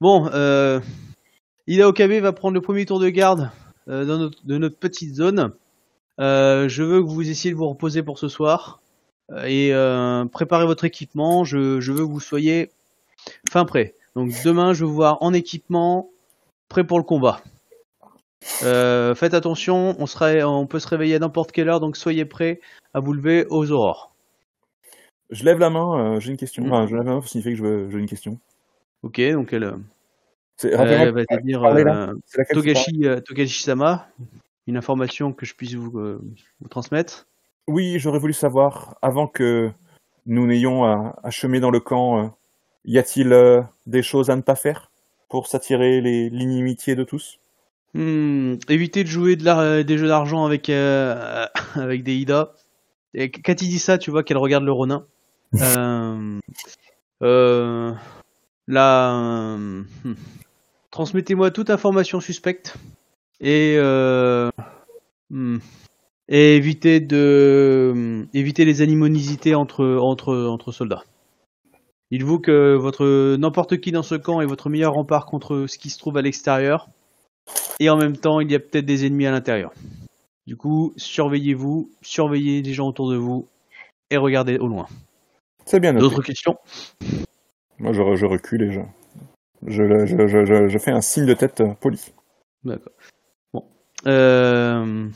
Bon, 0.00 0.26
Ida 1.66 1.88
Okabe 1.88 2.12
va 2.12 2.32
prendre 2.32 2.54
le 2.54 2.60
premier 2.60 2.86
tour 2.86 2.98
de 2.98 3.08
garde 3.08 3.50
dans 3.86 4.18
notre, 4.18 4.44
de 4.46 4.58
notre 4.58 4.78
petite 4.78 5.14
zone. 5.14 5.52
Je 6.18 6.82
veux 6.82 7.02
que 7.02 7.08
vous 7.08 7.28
essayiez 7.28 7.52
de 7.52 7.58
vous 7.58 7.68
reposer 7.68 8.02
pour 8.02 8.18
ce 8.18 8.28
soir 8.28 8.80
et 9.46 9.72
préparez 10.32 10.64
votre 10.64 10.84
équipement. 10.84 11.44
Je, 11.44 11.58
veux 11.58 12.06
que 12.06 12.10
vous 12.10 12.20
soyez 12.20 12.70
fin 13.50 13.66
prêt. 13.66 13.94
Donc 14.16 14.30
demain, 14.44 14.72
je 14.72 14.84
veux 14.84 14.88
vous 14.88 14.96
voir 14.96 15.18
en 15.20 15.34
équipement, 15.34 16.08
prêt 16.68 16.84
pour 16.84 16.98
le 16.98 17.04
combat. 17.04 17.42
Euh, 18.62 19.14
faites 19.14 19.34
attention, 19.34 19.96
on, 19.98 20.66
peut 20.66 20.78
se 20.78 20.88
réveiller 20.88 21.16
à 21.16 21.18
n'importe 21.18 21.52
quelle 21.52 21.68
heure, 21.68 21.80
donc 21.80 21.96
soyez 21.96 22.24
prêts 22.24 22.60
à 22.92 23.00
vous 23.00 23.12
lever 23.12 23.46
aux 23.50 23.70
aurores. 23.70 24.14
Je 25.30 25.44
lève 25.44 25.58
la 25.58 25.70
main, 25.70 26.16
euh, 26.16 26.20
j'ai 26.20 26.30
une 26.30 26.36
question. 26.36 26.64
Mm. 26.64 26.72
Enfin, 26.72 26.86
je 26.86 26.94
lève 26.94 27.04
la 27.04 27.14
main, 27.14 27.22
ça 27.22 27.28
signifie 27.28 27.50
que 27.50 27.56
je 27.56 27.90
j'ai 27.90 27.98
une 27.98 28.08
question. 28.08 28.38
Ok, 29.02 29.20
donc 29.32 29.52
elle, 29.52 29.64
euh, 29.64 29.76
C'est- 30.56 30.74
va 30.74 31.24
te 31.24 31.42
dire 31.42 31.62
Togashi, 32.50 33.04
Togashi-sama, 33.24 34.08
une 34.66 34.76
information 34.76 35.32
que 35.32 35.46
je 35.46 35.54
puisse 35.54 35.74
vous, 35.74 35.90
vous 35.90 36.68
transmettre. 36.68 37.26
Oui, 37.66 37.98
j'aurais 37.98 38.18
voulu 38.18 38.34
savoir, 38.34 38.96
avant 39.02 39.26
que 39.26 39.70
nous 40.26 40.46
n'ayons 40.46 40.84
à, 40.84 41.18
à 41.22 41.30
chemer 41.30 41.60
dans 41.60 41.70
le 41.70 41.80
camp, 41.80 42.34
y 42.84 42.98
a-t-il 42.98 43.64
des 43.86 44.02
choses 44.02 44.30
à 44.30 44.36
ne 44.36 44.42
pas 44.42 44.54
faire 44.54 44.90
pour 45.28 45.46
s'attirer 45.46 46.00
les- 46.00 46.30
l'inimitié 46.30 46.94
de 46.94 47.04
tous? 47.04 47.40
Hmm, 47.94 48.56
évitez 48.68 49.04
de 49.04 49.08
jouer 49.08 49.36
de 49.36 49.44
la- 49.44 49.84
des 49.84 49.98
jeux 49.98 50.08
d'argent 50.08 50.44
avec, 50.44 50.68
euh, 50.68 51.46
avec 51.74 52.02
des 52.02 52.16
Ida. 52.16 52.52
Et 53.14 53.30
qu- 53.30 53.40
quand 53.42 53.62
il 53.62 53.68
dit 53.68 53.78
ça, 53.78 53.98
tu 53.98 54.10
vois 54.10 54.24
qu'elle 54.24 54.36
regarde 54.38 54.64
le 54.64 54.72
Ronin. 54.72 55.06
euh, 55.60 56.40
euh, 57.22 57.92
là, 58.66 59.14
euh, 59.14 59.82
hmm. 60.04 60.14
transmettez-moi 60.90 61.50
toute 61.52 61.70
information 61.70 62.20
suspecte 62.20 62.76
et 63.40 63.76
euh, 63.78 64.50
hmm, 65.30 65.58
et 66.28 66.56
évitez 66.56 66.98
de 67.00 67.92
hmm, 67.94 68.26
évitez 68.34 68.64
les 68.64 68.82
animosités 68.82 69.54
entre 69.54 69.84
entre 70.00 70.34
entre 70.34 70.72
soldats. 70.72 71.04
Dites-vous 72.10 72.40
que 72.40 72.74
votre 72.74 73.36
n'importe 73.36 73.80
qui 73.80 73.92
dans 73.92 74.02
ce 74.02 74.16
camp 74.16 74.40
est 74.40 74.46
votre 74.46 74.68
meilleur 74.70 74.94
rempart 74.94 75.26
contre 75.26 75.66
ce 75.68 75.78
qui 75.78 75.90
se 75.90 75.98
trouve 75.98 76.16
à 76.16 76.22
l'extérieur 76.22 76.88
et 77.80 77.90
en 77.90 77.96
même 77.96 78.16
temps 78.16 78.40
il 78.40 78.50
y 78.50 78.54
a 78.54 78.60
peut-être 78.60 78.86
des 78.86 79.06
ennemis 79.06 79.26
à 79.26 79.30
l'intérieur. 79.30 79.72
Du 80.46 80.56
coup, 80.56 80.92
surveillez-vous, 80.96 81.90
surveillez 82.02 82.60
les 82.62 82.74
gens 82.74 82.88
autour 82.88 83.10
de 83.10 83.16
vous 83.16 83.48
et 84.10 84.16
regardez 84.18 84.58
au 84.58 84.68
loin. 84.68 84.86
C'est 85.64 85.80
bien. 85.80 85.94
D'autres 85.94 86.22
questions? 86.22 86.58
Moi, 87.78 87.92
je, 87.94 88.02
re- 88.02 88.16
je 88.16 88.26
recule 88.26 88.62
et 88.62 88.70
je, 88.70 88.80
je, 89.66 90.06
je, 90.06 90.26
je, 90.26 90.44
je- 90.44 90.68
je 90.68 90.78
fais 90.78 90.90
un 90.90 91.00
signe 91.00 91.24
de 91.24 91.32
tête 91.32 91.62
euh, 91.62 91.72
poli. 91.80 92.12
D'accord. 92.64 92.92
Bon. 93.54 93.64
Euh, 94.06 95.08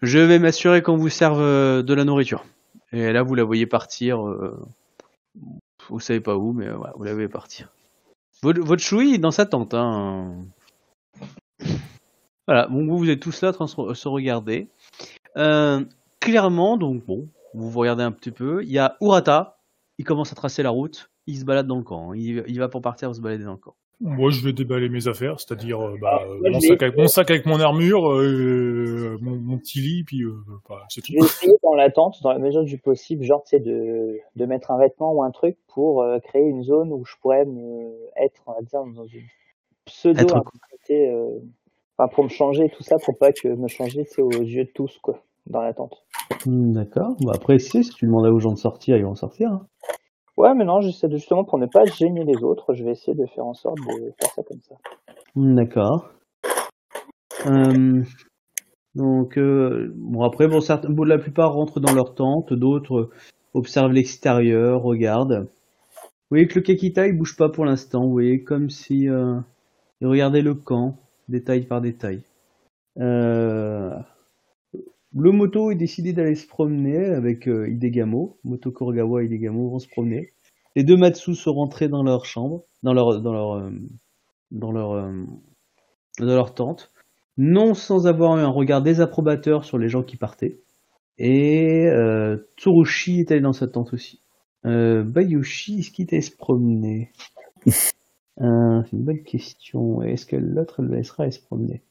je 0.00 0.18
vais 0.18 0.38
m'assurer 0.38 0.80
qu'on 0.82 0.96
vous 0.96 1.10
serve 1.10 1.40
euh, 1.40 1.82
de 1.82 1.92
la 1.92 2.04
nourriture. 2.04 2.46
Et 2.92 3.12
là, 3.12 3.22
vous 3.22 3.34
la 3.34 3.44
voyez 3.44 3.66
partir. 3.66 4.26
euh, 4.26 4.58
vous 5.90 6.00
savez 6.00 6.20
pas 6.20 6.36
où, 6.36 6.54
mais 6.54 6.70
voilà, 6.70 6.94
vous 6.96 7.04
la 7.04 7.12
voyez 7.12 7.28
partir. 7.28 7.70
Votre, 8.42 8.60
votre 8.62 8.82
chouille 8.82 9.14
est 9.14 9.18
dans 9.18 9.30
sa 9.30 9.44
tente. 9.44 9.74
Hein. 9.74 10.32
Voilà, 12.46 12.68
bon, 12.68 12.86
vous, 12.86 12.98
vous 12.98 13.10
êtes 13.10 13.20
tous 13.20 13.42
là 13.42 13.48
en 13.50 13.52
train 13.66 13.84
de 13.88 13.94
se, 13.94 14.08
regarder. 14.08 14.68
Euh, 15.36 15.84
clairement, 16.20 16.76
donc 16.76 17.04
bon, 17.04 17.28
vous 17.54 17.70
vous 17.70 17.80
regardez 17.80 18.04
un 18.04 18.12
petit 18.12 18.30
peu. 18.30 18.62
Il 18.62 18.70
y 18.70 18.78
a 18.78 18.96
Urata, 19.00 19.58
il 19.98 20.04
commence 20.04 20.32
à 20.32 20.36
tracer 20.36 20.62
la 20.62 20.70
route. 20.70 21.10
Il 21.26 21.36
se 21.38 21.44
balade 21.44 21.66
dans 21.66 21.76
le 21.76 21.82
camp. 21.82 22.12
hein. 22.12 22.16
Il, 22.16 22.44
il 22.46 22.58
va 22.58 22.68
pour 22.68 22.82
partir 22.82 23.12
se 23.14 23.20
balader 23.20 23.44
dans 23.44 23.52
le 23.52 23.56
camp. 23.58 23.74
Moi, 23.98 24.30
je 24.30 24.44
vais 24.44 24.52
déballer 24.52 24.90
mes 24.90 25.08
affaires, 25.08 25.40
c'est-à-dire 25.40 25.80
euh, 25.80 25.96
bah, 26.00 26.20
Ah, 26.20 26.24
euh, 26.28 26.38
moi, 26.40 26.50
mon, 26.50 26.60
sac 26.60 26.82
avec, 26.82 26.98
mon 26.98 27.08
sac 27.08 27.30
avec 27.30 27.46
mon 27.46 27.58
armure, 27.60 28.12
euh, 28.12 29.16
mon, 29.22 29.36
mon 29.36 29.56
petit 29.58 29.80
lit, 29.80 30.04
puis 30.04 30.22
euh, 30.22 30.34
bah, 30.68 30.82
c'est 30.90 31.00
tout. 31.00 31.12
Je 31.14 31.18
vais 31.18 31.24
essayer 31.24 31.52
dans 31.62 31.74
la 31.74 31.90
tente, 31.90 32.22
dans 32.22 32.30
la 32.30 32.38
mesure 32.38 32.62
du 32.62 32.76
possible, 32.76 33.24
genre, 33.24 33.42
tu 33.42 33.56
sais, 33.56 33.60
de, 33.60 34.18
de 34.36 34.44
mettre 34.46 34.70
un 34.70 34.78
vêtement 34.78 35.14
ou 35.14 35.22
un 35.22 35.30
truc 35.30 35.56
pour 35.68 36.02
euh, 36.02 36.18
créer 36.20 36.44
une 36.44 36.62
zone 36.62 36.92
où 36.92 37.06
je 37.06 37.14
pourrais 37.22 37.46
me 37.46 37.90
être, 38.22 38.42
on 38.46 38.52
va 38.52 38.60
dire, 38.60 38.84
dans 38.84 39.06
une 39.06 39.24
pseudo 39.86 40.20
Être 40.20 40.42
euh, 40.90 41.38
enfin, 41.98 42.08
pour 42.14 42.24
me 42.24 42.28
changer, 42.28 42.68
tout 42.68 42.82
ça, 42.82 42.96
pour 43.04 43.16
pas 43.18 43.32
que 43.32 43.48
me 43.48 43.68
changer, 43.68 44.04
c'est 44.04 44.22
aux 44.22 44.30
yeux 44.30 44.64
de 44.64 44.70
tous, 44.74 44.98
quoi, 45.02 45.22
dans 45.46 45.62
la 45.62 45.72
tente. 45.74 46.04
Hmm, 46.44 46.72
D'accord. 46.72 47.16
Bah 47.20 47.32
après, 47.34 47.58
si, 47.58 47.82
si 47.82 47.90
tu 47.90 48.06
demandes 48.06 48.26
aux 48.26 48.38
gens 48.38 48.52
de 48.52 48.58
sortir, 48.58 48.96
ils 48.96 49.04
vont 49.04 49.14
sortir. 49.14 49.50
hein. 49.50 49.66
Ouais, 50.36 50.54
mais 50.54 50.64
non, 50.64 50.80
j'essaie 50.82 51.08
de, 51.08 51.16
justement, 51.16 51.44
pour 51.44 51.58
ne 51.58 51.66
pas 51.66 51.84
gêner 51.86 52.24
les 52.24 52.42
autres, 52.44 52.74
je 52.74 52.84
vais 52.84 52.90
essayer 52.92 53.16
de 53.16 53.24
faire 53.26 53.46
en 53.46 53.54
sorte 53.54 53.78
de 53.78 54.12
faire 54.20 54.30
ça 54.34 54.42
comme 54.42 54.60
ça. 54.60 54.74
Hmm, 55.34 55.54
D'accord. 55.54 56.10
Euh, 57.46 58.02
donc, 58.94 59.38
euh, 59.38 59.92
bon, 59.96 60.22
après, 60.22 60.46
bon, 60.48 60.60
certains, 60.60 60.90
bon, 60.90 61.04
la 61.04 61.18
plupart 61.18 61.52
rentrent 61.54 61.80
dans 61.80 61.94
leur 61.94 62.14
tente, 62.14 62.52
d'autres 62.52 63.10
observent 63.54 63.92
l'extérieur, 63.92 64.82
regardent. 64.82 65.48
Vous 65.98 66.34
voyez 66.34 66.46
que 66.48 66.56
le 66.56 66.62
Kakita, 66.62 67.06
il 67.06 67.16
bouge 67.16 67.36
pas 67.36 67.48
pour 67.48 67.64
l'instant. 67.64 68.04
Vous 68.04 68.12
voyez, 68.12 68.42
comme 68.42 68.68
si 68.68 69.08
euh, 69.08 69.36
il 70.00 70.06
regardait 70.06 70.42
le 70.42 70.54
camp, 70.54 70.98
détail 71.28 71.66
par 71.66 71.80
détail. 71.80 72.22
Euh, 72.98 73.90
le 75.14 75.32
moto 75.32 75.70
est 75.70 75.76
décidé 75.76 76.12
d'aller 76.12 76.34
se 76.34 76.46
promener 76.46 77.06
avec 77.06 77.48
euh, 77.48 77.68
Hidegamo. 77.68 78.38
Moto 78.44 78.70
et 78.92 79.24
Hidegamo 79.24 79.70
vont 79.70 79.78
se 79.78 79.88
promener. 79.88 80.30
Les 80.74 80.84
deux 80.84 80.96
Matsu 80.96 81.34
sont 81.34 81.54
rentrés 81.54 81.88
dans 81.88 82.02
leur 82.02 82.26
chambre, 82.26 82.64
dans 82.82 82.92
leur, 82.92 83.22
dans 83.22 83.32
leur, 83.32 83.52
euh, 83.54 83.70
dans 84.50 84.72
leur, 84.72 84.92
euh, 84.92 85.24
dans 86.18 86.26
leur 86.26 86.54
tente, 86.54 86.92
non 87.38 87.72
sans 87.72 88.06
avoir 88.06 88.36
eu 88.36 88.40
un 88.40 88.48
regard 88.48 88.82
désapprobateur 88.82 89.64
sur 89.64 89.78
les 89.78 89.88
gens 89.88 90.02
qui 90.02 90.18
partaient. 90.18 90.60
Et 91.16 91.86
euh, 91.86 92.36
Tsurushi 92.58 93.20
est 93.20 93.30
allé 93.30 93.40
dans 93.40 93.54
sa 93.54 93.68
tente 93.68 93.94
aussi. 93.94 94.20
Bayushi, 94.64 95.78
est-ce 95.78 95.92
qu'il 95.92 96.02
était 96.04 96.20
se 96.20 96.36
promener? 96.36 97.12
Euh, 98.40 98.82
C'est 98.84 98.96
une 98.96 99.04
bonne 99.04 99.22
question. 99.22 100.02
Est-ce 100.02 100.26
que 100.26 100.36
l'autre 100.36 100.82
le 100.82 100.96
laissera 100.96 101.24
aller 101.24 101.32
se 101.32 101.40
promener 101.40 101.82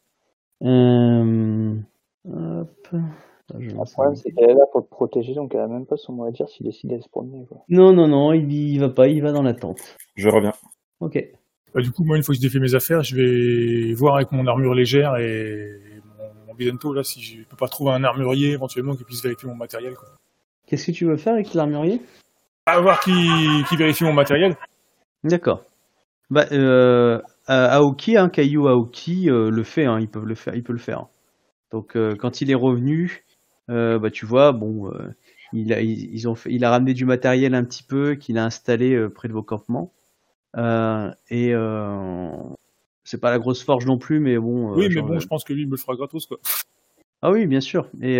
euh, 0.64 1.76
Hop. 2.28 2.88
Je 3.60 3.70
Le 3.70 3.92
problème, 3.94 4.16
c'est 4.16 4.32
qu'elle 4.32 4.50
est 4.50 4.54
là 4.54 4.66
pour 4.72 4.84
te 4.84 4.90
protéger, 4.90 5.36
donc 5.36 5.54
elle 5.54 5.62
a 5.62 5.68
même 5.68 5.86
pas 5.86 5.98
son 5.98 6.14
mot 6.14 6.26
à 6.26 6.32
dire 6.32 6.50
s'il 6.50 6.66
décide 6.66 6.90
d'aller 6.90 7.04
se 7.04 7.10
promener. 7.10 7.46
Quoi. 7.46 7.64
Non, 7.70 7.94
non, 7.94 8.08
non, 8.08 8.34
il, 8.34 8.52
il 8.52 8.80
va 8.80 8.90
pas, 8.90 9.08
il 9.08 9.22
va 9.22 9.32
dans 9.32 9.44
la 9.44 9.54
tente. 9.54 9.96
Je 10.16 10.30
reviens. 10.30 10.54
Ok. 11.00 11.24
Bah, 11.76 11.82
du 11.82 11.92
coup, 11.92 12.04
moi, 12.04 12.18
une 12.18 12.24
fois 12.24 12.34
que 12.34 12.42
j'ai 12.42 12.48
défait 12.48 12.60
mes 12.60 12.74
affaires, 12.74 13.04
je 13.04 13.16
vais 13.16 13.94
voir 13.94 14.16
avec 14.16 14.32
mon 14.32 14.48
armure 14.48 14.74
légère 14.74 15.18
et 15.18 16.02
mon, 16.18 16.48
mon 16.48 16.56
Bidento, 16.56 16.94
là, 16.94 17.04
si 17.04 17.22
je 17.22 17.44
peux 17.44 17.58
pas 17.58 17.68
trouver 17.68 17.92
un 17.92 18.04
armurier 18.04 18.52
éventuellement 18.54 18.96
qui 18.96 19.04
puisse 19.04 19.22
vérifier 19.22 19.48
mon 19.48 19.56
matériel. 19.56 19.94
Qu'est-ce 20.66 20.88
que 20.88 20.92
tu 20.92 21.06
veux 21.06 21.18
faire 21.18 21.34
avec 21.34 21.54
l'armurier 21.54 22.02
À 22.66 22.80
voir 22.80 23.00
qui, 23.02 23.12
qui 23.70 23.76
vérifie 23.76 24.06
mon 24.06 24.14
matériel. 24.14 24.56
D'accord. 25.24 25.64
Bah, 26.30 26.48
euh, 26.52 27.22
Aoki, 27.48 28.18
hein, 28.18 28.30
Caillou 28.30 28.68
Aoki 28.68 29.30
euh, 29.30 29.50
le 29.50 29.64
fait, 29.64 29.86
hein, 29.86 30.00
ils 30.00 30.08
peuvent 30.08 30.26
le 30.26 30.36
faire, 30.36 30.56
il 30.56 30.64
peut 30.64 30.74
le 30.74 30.80
faire. 30.80 31.08
Donc 31.72 31.96
euh, 31.96 32.16
quand 32.16 32.42
il 32.42 32.50
est 32.50 32.56
revenu, 32.56 33.24
bah 33.68 34.10
tu 34.12 34.26
vois, 34.26 34.52
bon, 34.52 34.92
il 35.54 35.74
a, 35.74 35.82
ils, 35.82 36.14
ils 36.14 36.28
ont 36.28 36.36
fait, 36.36 36.52
il 36.52 36.64
a 36.64 36.70
ramené 36.70 36.94
du 36.94 37.06
matériel 37.06 37.54
un 37.54 37.64
petit 37.64 37.84
peu 37.84 38.16
qu'il 38.16 38.38
a 38.38 38.46
installé 38.46 39.08
près 39.14 39.28
de 39.28 39.34
vos 39.34 39.44
campements. 39.44 39.92
Et 40.56 41.54
c'est 43.04 43.22
pas 43.22 43.30
la 43.30 43.38
grosse 43.38 43.64
forge 43.64 43.86
non 43.86 43.98
plus, 43.98 44.20
mais 44.20 44.38
bon. 44.38 44.74
oui, 44.76 44.88
mais 44.94 45.02
bon, 45.02 45.20
je 45.20 45.28
pense 45.28 45.44
que 45.44 45.54
lui, 45.54 45.64
il 45.64 45.68
me 45.68 45.72
le 45.72 45.78
fera 45.78 45.96
gratos, 45.96 46.26
quoi. 46.26 46.40
Ah 47.22 47.32
oui, 47.32 47.48
bien 47.48 47.62
sûr. 47.62 47.90
Et 48.02 48.20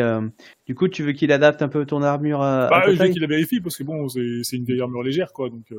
du 0.68 0.76
coup, 0.76 0.88
tu 0.88 1.04
veux 1.04 1.14
qu'il 1.14 1.32
adapte 1.32 1.62
un 1.62 1.70
peu 1.70 1.86
ton 1.86 2.02
armure 2.02 2.42
à, 2.42 2.66
à 2.66 2.70
Bah, 2.70 2.82
ta 2.86 2.92
je 2.92 3.02
veux 3.02 3.10
qu'il 3.10 3.22
la 3.22 3.28
vérifie 3.28 3.62
parce 3.62 3.78
que 3.78 3.84
bon, 3.84 4.08
c'est 4.10 4.58
une 4.58 4.66
vieille 4.66 4.82
armure 4.82 5.04
légère, 5.04 5.34
quoi. 5.34 5.50
Donc. 5.50 5.72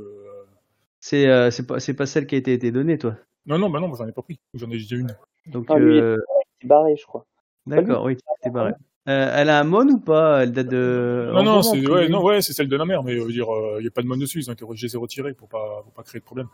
C'est 1.01 1.29
euh, 1.29 1.51
c'est 1.51 1.67
pas 1.67 1.79
c'est 1.81 1.95
pas 1.95 2.07
celle 2.07 2.27
qui 2.27 2.35
a 2.35 2.39
été, 2.39 2.53
été 2.53 2.71
donnée, 2.73 2.99
toi. 2.99 3.15
non, 3.47 3.59
non, 3.59 3.71
bah 3.71 3.81
non, 3.81 3.95
j'en 3.95 4.07
ai 4.09 4.13
pas 4.13 4.23
pris. 4.23 4.39
J'en 4.55 4.67
ai 4.71 4.79
déjà 4.79 4.97
une. 4.97 5.15
Donc 5.47 5.67
Ah, 5.69 5.79
lui, 5.79 5.99
euh, 6.01 6.17
Il 6.61 6.67
est 6.67 6.69
barré, 6.69 6.97
je 6.97 7.05
crois. 7.07 7.25
D'accord, 7.67 8.05
oui, 8.05 8.17
t'es 8.43 8.51
barré. 8.51 8.73
Euh, 9.09 9.31
elle 9.35 9.51
a 9.51 9.61
un 9.61 9.65
mon 9.65 9.87
ou 9.89 10.01
pas? 10.01 10.43
Elle 10.43 10.53
date 10.53 10.67
de. 10.69 11.31
non, 11.33 11.39
en 11.41 11.43
non, 11.45 11.63
c'est 11.63 11.89
ouais, 11.89 12.09
non, 12.09 12.25
ouais, 12.25 12.43
c'est 12.43 12.53
celle 12.53 12.69
de 12.69 12.77
la 12.77 12.85
mère, 12.85 13.05
mais 13.05 13.13
euh, 13.13 13.21
je 13.21 13.25
veux 13.27 13.33
dire, 13.33 13.47
il 13.79 13.85
y 13.85 13.89
a 13.89 13.91
pas 13.91 14.03
de 14.03 14.07
mode 14.09 14.19
dessus. 14.19 14.39
Ils 14.41 14.51
ont 14.51 14.53
été, 14.53 14.65
je 14.75 14.87
les 14.87 14.95
ai 14.95 14.99
retirés 14.99 15.33
pour 15.33 15.49
pas, 15.49 15.83
pour 15.85 15.93
pas 15.93 16.03
créer 16.03 16.21
de 16.21 16.25
problème. 16.25 16.49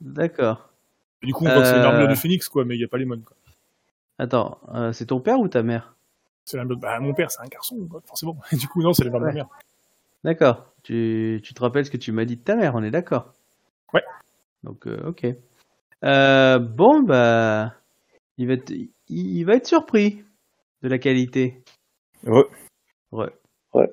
D'accord. 0.00 0.68
Et 1.22 1.26
du 1.26 1.32
coup, 1.32 1.46
on 1.46 1.48
voit 1.50 1.62
que 1.62 1.68
c'est 1.68 1.76
une 1.76 1.82
armure 1.82 2.06
Euh. 2.06 2.10
de 2.10 2.14
phénix, 2.14 2.48
quoi, 2.50 2.64
mais 2.66 2.74
il 2.76 2.80
y 2.80 2.84
a 2.84 2.88
pas 2.88 2.98
les. 2.98 3.06
Quoi. 3.06 3.18
Attends, 4.18 4.58
euh, 4.74 4.92
c'est 4.92 5.06
ton 5.06 5.20
père 5.20 5.38
ou 5.40 5.48
ta 5.48 5.62
mère? 5.62 5.94
C'est 6.44 6.58
la 6.58 6.64
bah, 6.66 7.00
mon 7.00 7.14
père, 7.14 7.30
c'est 7.30 7.40
un 7.42 7.46
garçon, 7.48 7.88
forcément. 8.04 8.36
Et 8.52 8.56
du 8.56 8.68
coup, 8.68 8.82
non, 8.82 8.92
c'est 8.92 9.04
la 9.04 9.10
mère 9.10 9.20
de 9.20 9.24
Ouais. 9.26 9.32
ma 9.32 9.34
mère. 9.36 9.48
D'accord. 10.24 10.66
Tu, 10.82 11.40
tu 11.42 11.54
te 11.54 11.60
rappelles 11.62 11.86
ce 11.86 11.90
que 11.90 11.96
tu 11.96 12.12
m'as 12.12 12.24
dit 12.26 12.36
de 12.36 12.42
ta 12.42 12.56
mère, 12.56 12.74
on 12.74 12.82
est 12.82 12.90
d'accord 12.90 13.32
Ouais. 13.92 14.02
Donc, 14.62 14.86
euh, 14.86 15.08
ok. 15.08 15.26
Euh, 16.04 16.58
bon, 16.58 17.02
bah. 17.02 17.74
Il 18.38 18.48
va, 18.48 18.54
être, 18.54 18.72
il, 19.08 19.44
va 19.44 19.54
être 19.54 19.66
surpris 19.66 20.22
de 20.82 20.88
la 20.88 20.98
qualité. 20.98 21.62
Re. 22.26 22.44
Ouais. 23.12 23.30
Ouais. 23.72 23.90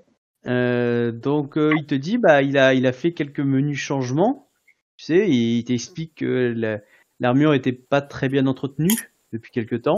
Euh, 0.47 1.13
donc, 1.13 1.57
euh, 1.57 1.73
il 1.77 1.85
te 1.85 1.95
dit, 1.95 2.17
bah, 2.17 2.41
il 2.41 2.57
a, 2.57 2.73
il 2.73 2.85
a 2.85 2.91
fait 2.91 3.13
quelques 3.13 3.39
menus 3.39 3.79
changements. 3.79 4.49
Tu 4.97 5.05
sais, 5.05 5.29
il 5.29 5.63
t'explique 5.63 6.15
que 6.15 6.53
la- 6.55 6.81
l'armure 7.21 7.53
était 7.53 7.71
pas 7.71 8.01
très 8.01 8.27
bien 8.27 8.45
entretenue 8.45 8.91
depuis 9.31 9.51
quelque 9.51 9.77
temps. 9.77 9.95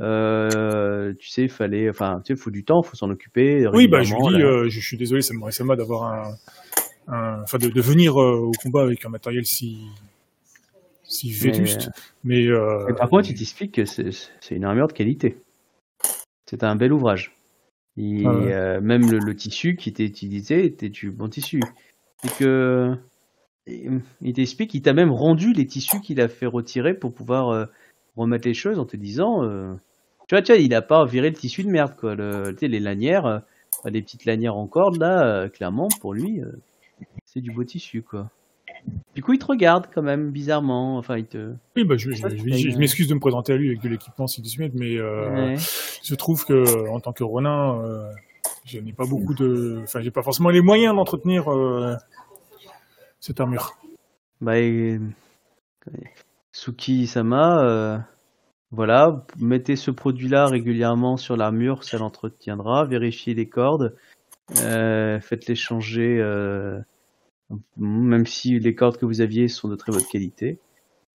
Euh, 0.00 1.14
tu 1.18 1.28
sais, 1.28 1.42
il 1.42 1.48
fallait, 1.48 1.88
enfin, 1.88 2.20
tu 2.24 2.34
sais, 2.34 2.40
faut 2.40 2.50
du 2.50 2.64
temps, 2.64 2.82
faut 2.82 2.96
s'en 2.96 3.08
occuper. 3.08 3.68
Oui, 3.72 3.86
bah, 3.86 4.02
je 4.02 4.14
lui 4.14 4.36
dis, 4.36 4.42
euh, 4.42 4.68
je, 4.68 4.80
suis 4.80 4.96
désolé, 4.96 5.22
ça 5.22 5.32
me 5.32 5.76
d'avoir 5.76 6.12
un, 6.12 6.34
un- 7.08 7.42
enfin, 7.42 7.58
de, 7.58 7.68
de 7.68 7.80
venir 7.80 8.20
euh, 8.20 8.36
au 8.38 8.52
combat 8.52 8.82
avec 8.82 9.04
un 9.04 9.08
matériel 9.08 9.44
si, 9.46 9.78
si 11.04 11.30
vétuste. 11.32 11.90
Mais, 12.24 12.46
euh, 12.46 12.84
Mais 12.88 12.94
par 12.94 13.08
contre, 13.08 13.30
il 13.30 13.34
t'explique 13.36 13.72
que 13.72 13.84
c'est 13.84 14.10
une 14.50 14.64
armure 14.64 14.88
de 14.88 14.92
qualité. 14.92 15.38
C'est 16.48 16.62
un 16.62 16.76
bel 16.76 16.92
ouvrage. 16.92 17.32
Et 17.96 18.24
Ah 18.24 18.30
ouais. 18.30 18.52
euh, 18.52 18.80
même 18.80 19.10
le, 19.10 19.18
le 19.18 19.34
tissu 19.34 19.76
qui 19.76 19.88
était 19.88 20.04
utilisé 20.04 20.64
était 20.64 20.88
du 20.88 21.10
bon 21.10 21.28
tissu. 21.28 21.60
Et 22.24 22.28
que 22.38 22.94
il 23.66 24.32
t'explique 24.32 24.70
qu'il 24.70 24.82
t'a 24.82 24.92
même 24.92 25.10
rendu 25.10 25.52
les 25.52 25.66
tissus 25.66 26.00
qu'il 26.00 26.20
a 26.20 26.28
fait 26.28 26.46
retirer 26.46 26.94
pour 26.94 27.12
pouvoir 27.12 27.48
euh, 27.50 27.66
remettre 28.16 28.46
les 28.46 28.54
choses 28.54 28.78
en 28.78 28.84
te 28.84 28.96
disant, 28.96 29.42
euh, 29.44 29.72
tu 30.28 30.34
vois, 30.34 30.42
tu 30.42 30.52
vois, 30.52 30.60
il 30.60 30.74
a 30.74 30.82
pas 30.82 31.04
viré 31.04 31.30
le 31.30 31.36
tissu 31.36 31.64
de 31.64 31.68
merde 31.70 31.94
quoi. 31.96 32.14
Le, 32.14 32.52
tu 32.52 32.60
sais, 32.60 32.68
les 32.68 32.80
lanières, 32.80 33.26
euh, 33.26 33.38
les 33.86 34.02
petites 34.02 34.24
lanières 34.24 34.56
en 34.56 34.66
corde 34.66 34.98
là, 34.98 35.26
euh, 35.26 35.48
clairement 35.48 35.88
pour 36.00 36.14
lui, 36.14 36.40
euh, 36.40 36.52
c'est 37.24 37.40
du 37.40 37.50
beau 37.52 37.64
tissu 37.64 38.02
quoi. 38.02 38.30
Du 39.14 39.22
coup, 39.22 39.32
il 39.32 39.38
te 39.38 39.46
regarde 39.46 39.86
quand 39.92 40.02
même 40.02 40.30
bizarrement. 40.30 40.98
Enfin, 40.98 41.16
il 41.16 41.26
te. 41.26 41.54
oui, 41.76 41.84
bah, 41.84 41.96
je, 41.96 42.10
m'excuse 42.78 43.08
de 43.08 43.14
me 43.14 43.20
présenter 43.20 43.52
à 43.52 43.56
lui 43.56 43.68
avec 43.68 43.80
de 43.82 43.88
l'équipement 43.88 44.26
si 44.26 44.44
suite, 44.44 44.74
mais 44.74 44.96
euh, 44.96 45.54
Ouais. 45.54 45.56
je 46.04 46.14
trouve 46.14 46.44
que 46.44 46.88
en 46.88 47.00
tant 47.00 47.12
que 47.12 47.24
Ronin, 47.24 47.80
euh, 47.80 48.10
je 48.64 48.78
n'ai 48.78 48.92
pas 48.92 49.06
beaucoup 49.06 49.34
de, 49.34 49.80
enfin, 49.82 50.00
j'ai 50.02 50.10
pas 50.10 50.22
forcément 50.22 50.50
les 50.50 50.60
moyens 50.60 50.94
d'entretenir 50.94 51.50
euh, 51.50 51.96
cette 53.20 53.40
armure. 53.40 53.76
Bah, 54.40 54.58
et- 54.58 55.00
Suki 56.52 57.06
Sama, 57.06 57.62
euh, 57.64 57.98
voilà, 58.70 59.24
mettez 59.38 59.76
ce 59.76 59.90
produit-là 59.90 60.46
régulièrement 60.46 61.16
sur 61.16 61.36
l'armure, 61.36 61.84
ça 61.84 61.98
l'entretiendra. 61.98 62.84
Vérifiez 62.84 63.34
les 63.34 63.48
cordes, 63.48 63.94
euh, 63.94 63.96
faites-les 64.54 65.54
changer, 65.54 66.18
euh, 66.20 66.80
même 67.76 68.26
si 68.26 68.58
les 68.58 68.74
cordes 68.74 68.96
que 68.96 69.06
vous 69.06 69.20
aviez 69.20 69.48
sont 69.48 69.68
de 69.68 69.76
très 69.76 69.92
bonne 69.92 70.06
qualité. 70.10 70.58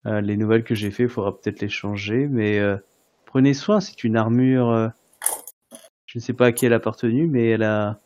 Euh, 0.07 0.21
les 0.21 0.35
nouvelles 0.37 0.63
que 0.63 0.75
j'ai 0.75 0.91
fait, 0.91 1.03
il 1.03 1.09
faudra 1.09 1.39
peut-être 1.39 1.61
les 1.61 1.69
changer, 1.69 2.27
mais 2.27 2.57
euh, 2.59 2.77
prenez 3.25 3.53
soin. 3.53 3.79
C'est 3.79 4.03
une 4.03 4.17
armure, 4.17 4.69
euh, 4.69 4.89
je 6.07 6.17
ne 6.17 6.21
sais 6.21 6.33
pas 6.33 6.47
à 6.47 6.51
qui 6.51 6.65
elle 6.65 6.73
a 6.73 6.77
appartenu, 6.77 7.27
mais 7.27 7.49
elle 7.49 7.63
a 7.63 7.99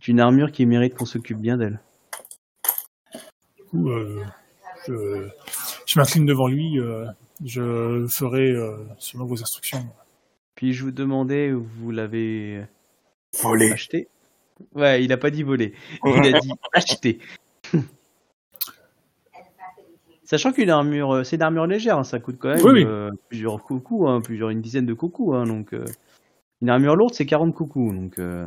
c'est 0.00 0.08
une 0.08 0.20
armure 0.20 0.52
qui 0.52 0.64
mérite 0.66 0.94
qu'on 0.94 1.06
s'occupe 1.06 1.38
bien 1.38 1.56
d'elle. 1.56 1.80
Du 3.56 3.64
coup, 3.64 3.90
euh, 3.90 4.22
je, 4.86 5.28
je 5.86 5.98
m'incline 5.98 6.24
devant 6.24 6.46
lui, 6.46 6.78
euh, 6.78 7.06
je 7.44 8.06
ferai 8.08 8.50
euh, 8.50 8.76
selon 8.98 9.24
vos 9.24 9.40
instructions. 9.40 9.86
Puis 10.54 10.72
je 10.72 10.84
vous 10.84 10.92
demandais 10.92 11.52
où 11.52 11.64
vous 11.64 11.90
l'avez 11.90 12.64
Volé. 13.42 13.72
acheté? 13.72 14.08
Ouais, 14.74 15.04
il 15.04 15.12
a 15.12 15.16
pas 15.16 15.30
dit 15.30 15.42
voler. 15.42 15.74
Il 16.04 16.34
a 16.34 16.38
dit 16.40 16.50
acheter. 16.72 17.18
Sachant 20.24 20.52
qu'une 20.52 20.68
armure, 20.68 21.14
euh, 21.14 21.24
c'est 21.24 21.36
une 21.36 21.42
armure 21.42 21.66
légère, 21.66 21.96
hein, 21.98 22.04
ça 22.04 22.18
coûte 22.18 22.36
quand 22.38 22.48
même 22.48 22.60
Oui, 22.62 22.72
oui. 22.72 22.84
euh, 22.86 23.10
plusieurs 23.28 23.62
coucous, 23.62 24.06
hein, 24.08 24.20
plusieurs 24.20 24.50
une 24.50 24.60
dizaine 24.60 24.84
de 24.84 24.92
coucous, 24.92 25.34
hein, 25.34 25.44
donc 25.44 25.72
euh, 25.72 25.86
une 26.60 26.68
armure 26.68 26.96
lourde 26.96 27.14
c'est 27.14 27.24
40 27.24 27.54
coucous, 27.54 27.94
donc 27.94 28.18
euh, 28.18 28.46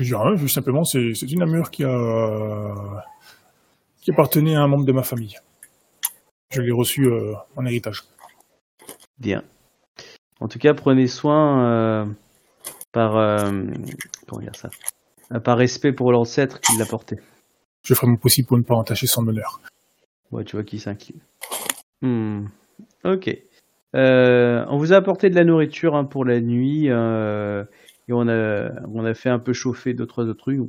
Je 0.00 0.16
juste 0.36 0.54
simplement, 0.54 0.82
c'est 0.82 1.14
c'est 1.14 1.30
une 1.30 1.42
armure 1.42 1.70
qui 1.70 1.84
a 1.84 3.04
qui 4.00 4.10
appartenait 4.10 4.56
à 4.56 4.62
un 4.62 4.66
membre 4.68 4.84
de 4.84 4.92
ma 4.92 5.04
famille. 5.04 5.36
Je 6.50 6.60
l'ai 6.60 6.72
reçue 6.72 7.06
euh, 7.06 7.34
en 7.56 7.64
héritage. 7.64 8.02
bien. 9.18 9.44
En 10.40 10.48
tout 10.48 10.58
cas, 10.58 10.74
prenez 10.74 11.06
soin 11.06 11.64
euh, 11.64 12.06
par 12.92 13.16
euh, 13.16 13.50
comment 14.28 14.42
dire 14.42 14.54
ça, 14.54 14.70
Euh, 15.32 15.40
par 15.40 15.56
respect 15.58 15.92
pour 15.92 16.12
l'ancêtre 16.12 16.60
qui 16.60 16.76
l'a 16.78 16.86
porté. 16.86 17.16
Je 17.84 17.94
ferai 17.94 18.06
mon 18.06 18.16
possible 18.16 18.46
pour 18.48 18.58
ne 18.58 18.62
pas 18.62 18.74
entacher 18.74 19.06
son 19.06 19.26
honneur. 19.26 19.60
Ouais, 20.30 20.44
tu 20.44 20.56
vois 20.56 20.64
qu'il 20.64 20.80
s'incline. 20.80 21.20
Hmm. 22.02 22.46
Ok. 23.04 23.36
Euh, 23.94 24.64
on 24.68 24.78
vous 24.78 24.92
a 24.92 24.96
apporté 24.96 25.28
de 25.30 25.34
la 25.34 25.44
nourriture 25.44 25.94
hein, 25.94 26.04
pour 26.04 26.24
la 26.24 26.40
nuit 26.40 26.88
euh, 26.88 27.64
et 28.08 28.12
on 28.12 28.26
a 28.28 28.70
on 28.88 29.04
a 29.04 29.12
fait 29.14 29.28
un 29.28 29.38
peu 29.38 29.52
chauffer 29.52 29.92
deux 29.94 30.06
trois 30.06 30.24
autres 30.24 30.38
trucs. 30.40 30.60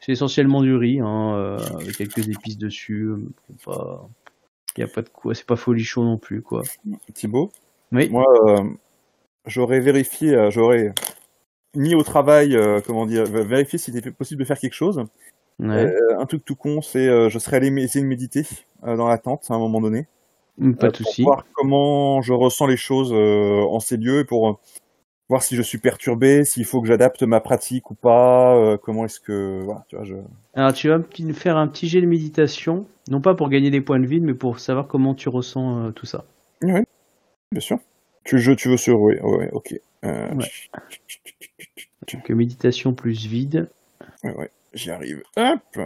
C'est 0.00 0.12
essentiellement 0.12 0.62
du 0.62 0.74
riz 0.74 0.98
hein, 1.00 1.34
euh, 1.36 1.58
avec 1.80 1.96
quelques 1.96 2.28
épices 2.28 2.58
dessus. 2.58 3.08
c'est 3.48 3.64
Pas, 3.64 4.08
y 4.78 4.82
a 4.82 4.88
pas 4.88 5.02
de 5.02 5.08
quoi, 5.10 5.34
c'est 5.34 5.46
pas 5.46 5.54
folichon 5.56 6.02
non 6.04 6.18
plus 6.18 6.42
quoi. 6.42 6.62
Thibaut, 7.14 7.52
Oui. 7.92 8.08
moi, 8.10 8.24
euh, 8.48 8.64
j'aurais 9.46 9.78
vérifié, 9.80 10.50
j'aurais 10.50 10.92
mis 11.74 11.94
au 11.94 12.02
travail, 12.02 12.56
euh, 12.56 12.80
comment 12.84 13.06
dire, 13.06 13.24
vérifié 13.24 13.78
s'il 13.78 13.96
était 13.96 14.10
possible 14.10 14.40
de 14.40 14.46
faire 14.46 14.58
quelque 14.58 14.74
chose. 14.74 15.04
Ouais. 15.58 15.86
Euh, 15.86 16.18
un 16.18 16.26
truc 16.26 16.44
tout 16.44 16.56
con, 16.56 16.82
c'est 16.82 17.08
euh, 17.08 17.28
je 17.28 17.38
serais 17.38 17.56
allé 17.56 17.68
essayer 17.82 18.02
de 18.04 18.08
méditer 18.08 18.46
dans 18.82 19.08
la 19.08 19.18
tente 19.18 19.46
à 19.50 19.54
un 19.54 19.58
moment 19.58 19.80
donné. 19.80 20.06
Hmm, 20.58 20.74
Pas 20.74 20.88
de 20.90 20.96
pour 20.98 21.06
souci. 21.06 21.22
voir 21.22 21.44
comment 21.54 22.20
je 22.22 22.32
ressens 22.32 22.66
les 22.66 22.76
choses 22.76 23.12
en 23.12 23.80
ces 23.80 23.96
lieux 23.96 24.20
et 24.20 24.24
pour, 24.24 24.60
voir 25.32 25.42
si 25.42 25.56
je 25.56 25.62
suis 25.62 25.78
perturbé, 25.78 26.44
s'il 26.44 26.66
faut 26.66 26.82
que 26.82 26.88
j'adapte 26.88 27.22
ma 27.22 27.40
pratique 27.40 27.90
ou 27.90 27.94
pas, 27.94 28.54
euh, 28.54 28.76
comment 28.76 29.06
est-ce 29.06 29.18
que 29.18 29.62
voilà, 29.64 29.82
tu 29.88 29.96
vois, 29.96 30.04
je 30.04 30.14
Alors 30.52 30.74
tu 30.74 30.88
vas 30.88 30.98
me 30.98 31.32
faire 31.32 31.56
un 31.56 31.68
petit 31.68 31.88
jet 31.88 32.02
de 32.02 32.06
méditation, 32.06 32.86
non 33.08 33.22
pas 33.22 33.34
pour 33.34 33.48
gagner 33.48 33.70
des 33.70 33.80
points 33.80 33.98
de 33.98 34.06
vie, 34.06 34.20
mais 34.20 34.34
pour 34.34 34.58
savoir 34.58 34.88
comment 34.88 35.14
tu 35.14 35.30
ressens 35.30 35.86
euh, 35.86 35.90
tout 35.90 36.04
ça. 36.04 36.24
Oui, 36.60 36.82
bien 37.50 37.60
sûr. 37.60 37.78
Tu, 38.24 38.38
je, 38.38 38.52
tu 38.52 38.68
veux 38.68 38.76
sur 38.76 39.00
oui, 39.00 39.18
ouais, 39.22 39.48
ok. 39.52 39.74
Euh, 40.04 40.34
Ouais. 40.34 40.44
Donc 42.12 42.28
méditation 42.30 42.94
plus 42.94 43.26
vide. 43.26 43.68
Ouais, 44.24 44.34
ouais, 44.34 44.50
j'y 44.74 44.90
arrive. 44.90 45.22
Hop. 45.36 45.78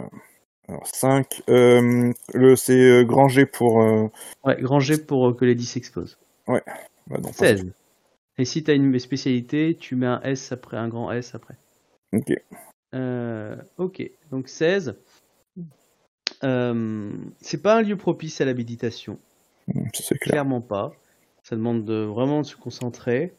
Alors 0.67 0.87
5. 0.87 1.43
Euh, 1.49 2.11
c'est 2.55 2.73
euh, 2.79 3.03
grand 3.03 3.27
G 3.27 3.45
pour. 3.45 3.81
Euh, 3.81 4.07
Ouais, 4.43 4.57
grand 4.61 4.79
jet 4.79 5.05
pour 5.05 5.29
euh, 5.29 5.33
que 5.33 5.45
les 5.45 5.55
10 5.55 5.65
s'exposent. 5.65 6.17
bah 6.47 6.61
non, 7.09 7.21
pas 7.21 7.31
16. 7.33 7.71
Et 8.37 8.45
si 8.45 8.63
tu 8.63 8.71
as 8.71 8.73
une 8.73 8.97
spécialité, 8.99 9.75
tu 9.79 9.95
mets 9.95 10.07
un 10.07 10.21
S 10.23 10.51
après, 10.51 10.77
un 10.77 10.87
grand 10.89 11.11
S 11.11 11.33
après. 11.35 11.55
Ok. 12.13 12.33
Euh, 12.93 13.55
ok, 13.77 14.09
donc 14.31 14.47
16. 14.47 14.95
Euh, 16.43 17.11
c'est 17.41 17.61
pas 17.61 17.77
un 17.77 17.81
lieu 17.81 17.97
propice 17.97 18.41
à 18.41 18.45
la 18.45 18.53
méditation, 18.53 19.17
Hmm, 19.67 19.87
c'est 19.93 20.17
clair. 20.19 20.31
clairement 20.33 20.61
pas. 20.61 20.93
Ça 21.43 21.55
demande 21.55 21.83
de, 21.83 22.03
vraiment 22.03 22.41
de 22.41 22.45
se 22.45 22.55
concentrer. 22.55 23.33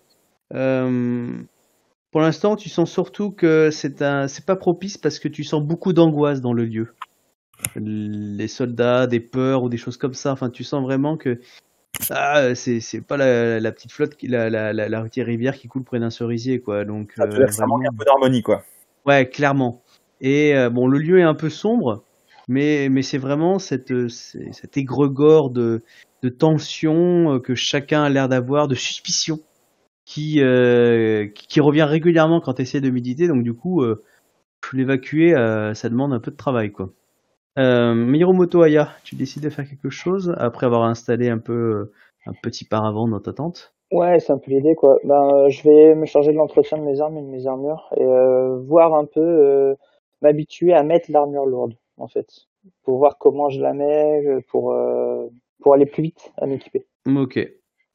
Pour 2.10 2.20
l'instant, 2.22 2.56
tu 2.56 2.68
sens 2.68 2.90
surtout 2.90 3.30
que 3.30 3.70
c'est 3.70 4.00
un, 4.02 4.28
c'est 4.28 4.46
pas 4.46 4.56
propice 4.56 4.96
parce 4.96 5.18
que 5.18 5.28
tu 5.28 5.44
sens 5.44 5.62
beaucoup 5.62 5.92
d'angoisse 5.92 6.40
dans 6.40 6.52
le 6.52 6.64
lieu. 6.64 6.94
Les 7.76 8.48
soldats, 8.48 9.06
des 9.06 9.20
peurs 9.20 9.62
ou 9.62 9.68
des 9.68 9.76
choses 9.76 9.96
comme 9.96 10.14
ça. 10.14 10.32
Enfin, 10.32 10.48
tu 10.48 10.64
sens 10.64 10.82
vraiment 10.82 11.16
que 11.16 11.38
ah, 12.10 12.54
c'est, 12.54 12.80
c'est 12.80 13.02
pas 13.02 13.16
la, 13.16 13.60
la 13.60 13.72
petite 13.72 13.92
flotte, 13.92 14.14
qui, 14.16 14.28
la, 14.28 14.48
la, 14.48 14.72
la, 14.72 14.88
la 14.88 15.02
petite 15.02 15.24
rivière 15.24 15.54
qui 15.54 15.68
coule 15.68 15.84
près 15.84 15.98
d'un 16.00 16.10
cerisier, 16.10 16.60
quoi. 16.60 16.84
Donc, 16.84 17.12
Ça 17.16 17.26
veut 17.26 17.42
euh, 17.42 17.46
ça 17.48 17.66
manque 17.66 17.80
vraiment- 17.80 17.92
un 17.92 17.96
peu 17.96 18.04
d'harmonie, 18.04 18.42
quoi. 18.42 18.64
Ouais, 19.04 19.28
clairement. 19.28 19.82
Et 20.20 20.54
euh, 20.56 20.70
bon, 20.70 20.86
le 20.86 20.98
lieu 20.98 21.18
est 21.18 21.22
un 21.24 21.34
peu 21.34 21.50
sombre, 21.50 22.04
mais, 22.48 22.88
mais 22.90 23.02
c'est 23.02 23.18
vraiment 23.18 23.58
cette, 23.58 24.08
c'est- 24.08 24.52
cet 24.52 24.76
égrégore 24.76 25.50
de, 25.50 25.82
de 26.22 26.28
tension 26.28 27.34
euh, 27.34 27.38
que 27.38 27.54
chacun 27.54 28.02
a 28.02 28.08
l'air 28.08 28.28
d'avoir, 28.28 28.68
de 28.68 28.74
suspicion, 28.74 29.40
qui, 30.08 30.40
euh, 30.40 31.26
qui, 31.34 31.60
revient 31.60 31.82
régulièrement 31.82 32.40
quand 32.40 32.54
tu 32.54 32.62
essaies 32.62 32.80
de 32.80 32.88
méditer. 32.88 33.28
Donc, 33.28 33.42
du 33.42 33.52
coup, 33.52 33.82
euh, 33.82 34.02
l'évacuer, 34.72 35.34
euh, 35.36 35.74
ça 35.74 35.90
demande 35.90 36.14
un 36.14 36.18
peu 36.18 36.30
de 36.30 36.36
travail, 36.36 36.72
quoi. 36.72 36.88
Euh, 37.58 37.92
Miromoto 37.94 38.62
Aya, 38.62 38.88
tu 39.04 39.16
décides 39.16 39.42
de 39.42 39.50
faire 39.50 39.68
quelque 39.68 39.90
chose 39.90 40.34
après 40.38 40.64
avoir 40.64 40.84
installé 40.84 41.28
un 41.28 41.36
peu 41.36 41.92
un 42.24 42.32
petit 42.42 42.64
paravent 42.64 43.06
dans 43.06 43.20
ta 43.20 43.34
tente? 43.34 43.74
Ouais, 43.92 44.18
c'est 44.18 44.32
un 44.32 44.38
peu 44.38 44.50
l'idée, 44.50 44.74
quoi. 44.74 44.98
Ben, 45.04 45.46
je 45.50 45.62
vais 45.64 45.94
me 45.94 46.06
charger 46.06 46.32
de 46.32 46.38
l'entretien 46.38 46.78
de 46.78 46.84
mes 46.84 47.02
armes 47.02 47.18
et 47.18 47.22
de 47.22 47.26
mes 47.26 47.46
armures 47.46 47.92
et 47.98 48.06
voir 48.66 48.94
un 48.94 49.04
peu, 49.04 49.76
m'habituer 50.22 50.72
à 50.72 50.84
mettre 50.84 51.12
l'armure 51.12 51.44
lourde, 51.44 51.74
en 51.98 52.08
fait, 52.08 52.28
pour 52.82 52.96
voir 52.96 53.18
comment 53.18 53.50
je 53.50 53.60
la 53.60 53.74
mets, 53.74 54.22
pour 54.48 54.74
pour 55.60 55.74
aller 55.74 55.86
plus 55.86 56.02
vite 56.02 56.32
à 56.38 56.46
m'équiper. 56.46 56.86
Ok. 57.06 57.38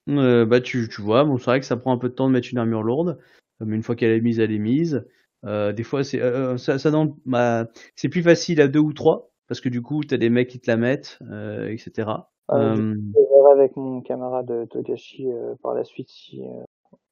Euh, 0.09 0.45
bah 0.45 0.59
tu, 0.61 0.89
tu 0.89 1.01
vois, 1.01 1.23
bon, 1.23 1.37
c'est 1.37 1.45
vrai 1.45 1.59
que 1.59 1.65
ça 1.65 1.77
prend 1.77 1.93
un 1.93 1.97
peu 1.97 2.09
de 2.09 2.13
temps 2.13 2.27
de 2.27 2.33
mettre 2.33 2.49
une 2.51 2.57
armure 2.57 2.83
lourde, 2.83 3.19
euh, 3.61 3.65
mais 3.65 3.75
une 3.75 3.83
fois 3.83 3.95
qu'elle 3.95 4.11
est 4.11 4.21
mise, 4.21 4.39
elle 4.39 4.51
est 4.51 4.59
mise. 4.59 5.05
Euh, 5.45 5.71
des 5.73 5.83
fois, 5.83 6.03
c'est 6.03 6.21
euh, 6.21 6.57
ça, 6.57 6.77
ça 6.79 6.91
dans- 6.91 7.17
bah, 7.25 7.67
c'est 7.95 8.09
plus 8.09 8.23
facile 8.23 8.61
à 8.61 8.67
deux 8.67 8.79
ou 8.79 8.93
trois, 8.93 9.31
parce 9.47 9.61
que 9.61 9.69
du 9.69 9.81
coup, 9.81 10.03
t'as 10.03 10.17
des 10.17 10.29
mecs 10.29 10.49
qui 10.49 10.59
te 10.59 10.69
la 10.69 10.77
mettent, 10.77 11.19
euh, 11.31 11.69
etc. 11.69 12.31
Euh, 12.51 12.75
Euh, 12.75 12.95
Je 13.15 13.19
verrai 13.19 13.51
avec 13.61 13.75
mon 13.75 14.01
camarade 14.01 14.49
euh, 14.51 14.65
Togashi 14.65 15.29
euh, 15.31 15.55
par 15.61 15.73
la 15.73 15.83
suite 15.83 16.09
si, 16.09 16.41
euh, 16.43 16.63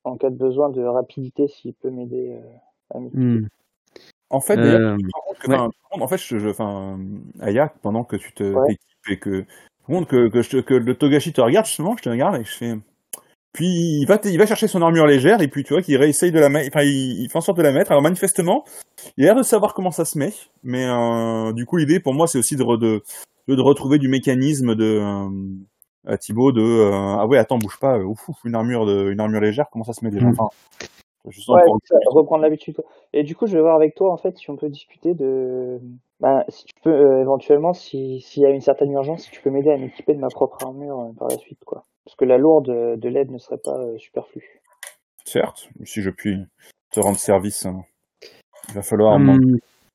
en 0.06 0.18
cas 0.18 0.30
de 0.30 0.36
besoin 0.38 0.70
de 0.70 0.84
rapidité, 0.84 1.48
s'il 1.48 1.74
peut 1.76 1.92
m'aider 1.92 2.34
euh, 2.44 2.58
à 2.92 3.00
m'équiper. 3.00 3.42
hmm. 3.42 3.48
En 4.30 4.42
fait, 4.42 4.58
d'ailleurs, 4.58 4.82
Euh, 4.82 4.98
je 4.98 5.04
me 5.06 5.12
rends 5.14 5.22
compte 5.28 5.40
que, 5.40 5.48
ouais. 5.52 5.58
enfin, 5.58 5.72
en 5.92 6.08
fait, 6.08 6.18
je, 6.18 6.40
je- 6.40 6.50
enfin, 6.50 7.00
Aya, 7.42 7.70
pendant 7.82 8.04
que 8.06 8.16
tu 8.18 8.34
te 8.34 8.58
Ouais. 8.58 8.68
t'équipes 8.68 9.10
et 9.10 9.20
que, 9.20 9.46
que, 10.08 10.30
que, 10.30 10.42
je 10.42 10.50
te- 10.50 10.62
que 10.62 10.74
le 10.74 10.96
Togashi 10.96 11.34
te 11.34 11.42
regarde, 11.42 11.66
justement, 11.66 11.96
je 11.98 12.04
te 12.04 12.10
regarde 12.10 12.36
et 12.42 12.44
je 12.44 12.52
fais, 12.52 12.74
puis 13.54 13.68
il 13.68 14.06
va, 14.06 14.18
il 14.24 14.38
va 14.38 14.46
chercher 14.46 14.68
son 14.68 14.82
armure 14.82 15.06
légère 15.06 15.42
et 15.42 15.48
puis 15.50 15.64
tu 15.64 15.74
vois 15.74 15.82
qu'il 15.82 15.98
réessaye 15.98 16.32
de 16.32 16.40
la 16.40 16.48
mettre, 16.50 16.70
enfin, 16.74 16.86
il, 16.86 17.22
il 17.22 17.30
fait 17.30 17.38
en 17.38 17.42
sorte 17.42 17.58
de 17.58 17.64
la 17.64 17.72
mettre. 17.74 17.92
Alors 17.92 18.02
manifestement, 18.02 18.64
il 19.18 19.26
a 19.26 19.28
l'air 19.28 19.36
de 19.36 19.44
savoir 19.44 19.74
comment 19.74 19.92
ça 19.92 20.06
se 20.06 20.18
met, 20.18 20.34
mais 20.64 20.86
euh, 20.86 21.52
du 21.54 21.66
coup, 21.66 21.76
l'idée 21.78 22.00
pour 22.00 22.14
moi, 22.14 22.28
c'est 22.28 22.38
aussi 22.40 22.56
de, 22.56 22.64
re- 22.64 22.80
de, 22.80 23.02
de 23.54 23.62
retrouver 23.62 23.98
du 24.00 24.08
mécanisme 24.08 24.74
de, 24.76 25.00
euh, 25.02 25.30
à 26.08 26.18
Thibaut 26.18 26.52
de, 26.54 26.62
euh, 26.62 26.92
ah 26.94 27.28
ouais, 27.28 27.38
attends, 27.38 27.58
bouge 27.58 27.78
pas, 27.80 28.00
ouf, 28.00 28.30
ouf, 28.30 28.38
une 28.46 28.56
armure 28.56 28.86
de, 28.86 29.12
une 29.12 29.20
armure 29.20 29.42
légère, 29.42 29.66
comment 29.72 29.84
ça 29.84 29.94
se 29.94 30.06
met 30.06 30.12
déjà? 30.12 30.26
Mm. 30.28 30.32
Enfin, 30.32 30.48
je 31.30 31.40
sens 31.42 31.50
Ouais, 31.56 31.62
pour- 31.66 31.78
c'est 31.84 31.94
ça, 31.94 32.00
reprendre 32.08 32.42
l'habitude. 32.42 32.82
Et 33.14 33.24
du 33.24 33.36
coup, 33.36 33.46
je 33.48 33.54
vais 33.56 33.62
voir 33.62 33.76
avec 33.76 33.94
toi, 33.96 34.12
en 34.14 34.18
fait, 34.18 34.38
si 34.38 34.50
on 34.50 34.56
peut 34.56 34.70
discuter 34.70 35.14
de, 35.14 35.80
bah, 36.22 36.46
si 36.50 36.66
tu 36.66 36.74
peux, 36.84 36.92
euh, 36.92 37.22
éventuellement, 37.22 37.74
si, 37.74 38.22
s'il 38.22 38.44
y 38.44 38.46
a 38.46 38.50
une 38.52 38.62
certaine 38.62 38.92
urgence, 38.92 39.24
si 39.24 39.32
tu 39.32 39.42
peux 39.42 39.50
m'aider 39.50 39.72
à 39.72 39.78
m'équiper 39.78 40.14
de 40.14 40.20
ma 40.20 40.30
propre 40.30 40.64
armure 40.64 41.00
euh, 41.00 41.14
par 41.18 41.28
la 41.28 41.38
suite, 41.38 41.60
quoi. 41.66 41.84
Parce 42.06 42.16
que 42.16 42.26
la 42.26 42.38
lourde 42.38 42.70
euh, 42.70 42.96
de 42.96 43.10
l'aide 43.10 43.32
ne 43.32 43.38
serait 43.40 43.58
pas 43.58 43.78
euh, 43.78 43.98
superflue. 43.98 44.62
Certes, 45.26 45.70
si 45.84 46.02
je 46.02 46.10
puis 46.10 46.38
te 46.92 47.00
rendre 47.00 47.18
service, 47.18 47.66
hein, 47.66 47.84
il 48.70 48.76
va 48.76 48.82
falloir 48.82 49.16
hum, 49.16 49.26
moi, 49.26 49.38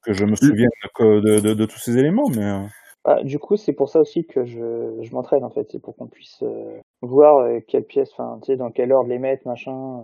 que 0.02 0.12
je 0.12 0.24
me 0.24 0.34
souvienne 0.36 0.68
de, 1.00 1.20
de, 1.20 1.40
de- 1.40 1.54
de 1.54 1.64
tous 1.66 1.78
ces 1.78 1.96
éléments, 1.96 2.28
mais 2.28 2.44
euh, 2.44 2.66
Ah, 3.04 3.22
du 3.22 3.38
coup, 3.38 3.56
c'est 3.56 3.72
pour 3.72 3.88
ça 3.88 4.00
aussi 4.00 4.26
que 4.26 4.44
je, 4.44 4.98
je 5.00 5.12
m'entraîne, 5.12 5.44
en 5.44 5.50
fait. 5.50 5.66
C'est 5.70 5.80
pour 5.80 5.94
qu'on 5.96 6.06
puisse 6.08 6.42
euh, 6.42 6.78
voir 7.02 7.38
euh, 7.38 7.60
quelle 7.68 7.84
pièce, 7.84 8.10
enfin, 8.12 8.38
tu 8.42 8.46
sais, 8.52 8.56
dans 8.56 8.70
quelle 8.70 8.92
ordre 8.92 9.08
les 9.10 9.18
mettre, 9.18 9.46
machin. 9.46 10.00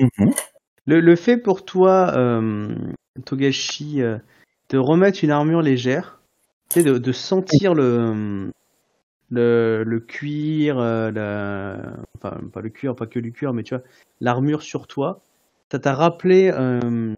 euh. 0.00 0.04
mhm. 0.18 0.30
le, 0.86 1.00
le 1.00 1.16
fait 1.16 1.36
pour 1.36 1.64
toi, 1.64 2.12
euh, 2.16 2.74
Togashi, 3.24 4.02
euh, 4.02 4.18
de 4.70 4.78
remettre 4.78 5.22
une 5.22 5.30
armure 5.30 5.62
légère, 5.62 6.20
tu 6.70 6.80
sais, 6.80 6.84
de, 6.84 6.98
de 6.98 7.12
sentir 7.12 7.74
le, 7.74 8.50
le, 9.30 9.84
le 9.84 10.00
cuir, 10.00 10.78
euh, 10.78 11.10
la... 11.10 11.96
enfin 12.16 12.40
pas 12.52 12.60
le 12.60 12.70
cuir, 12.70 12.94
pas 12.94 13.06
que 13.06 13.18
du 13.18 13.32
cuir, 13.32 13.52
mais 13.52 13.62
tu 13.62 13.74
vois, 13.74 13.84
l'armure 14.20 14.62
sur 14.62 14.86
toi, 14.86 15.20
ça 15.70 15.78
t'a 15.78 15.94
rappelé 15.94 16.50
euh, 16.52 17.14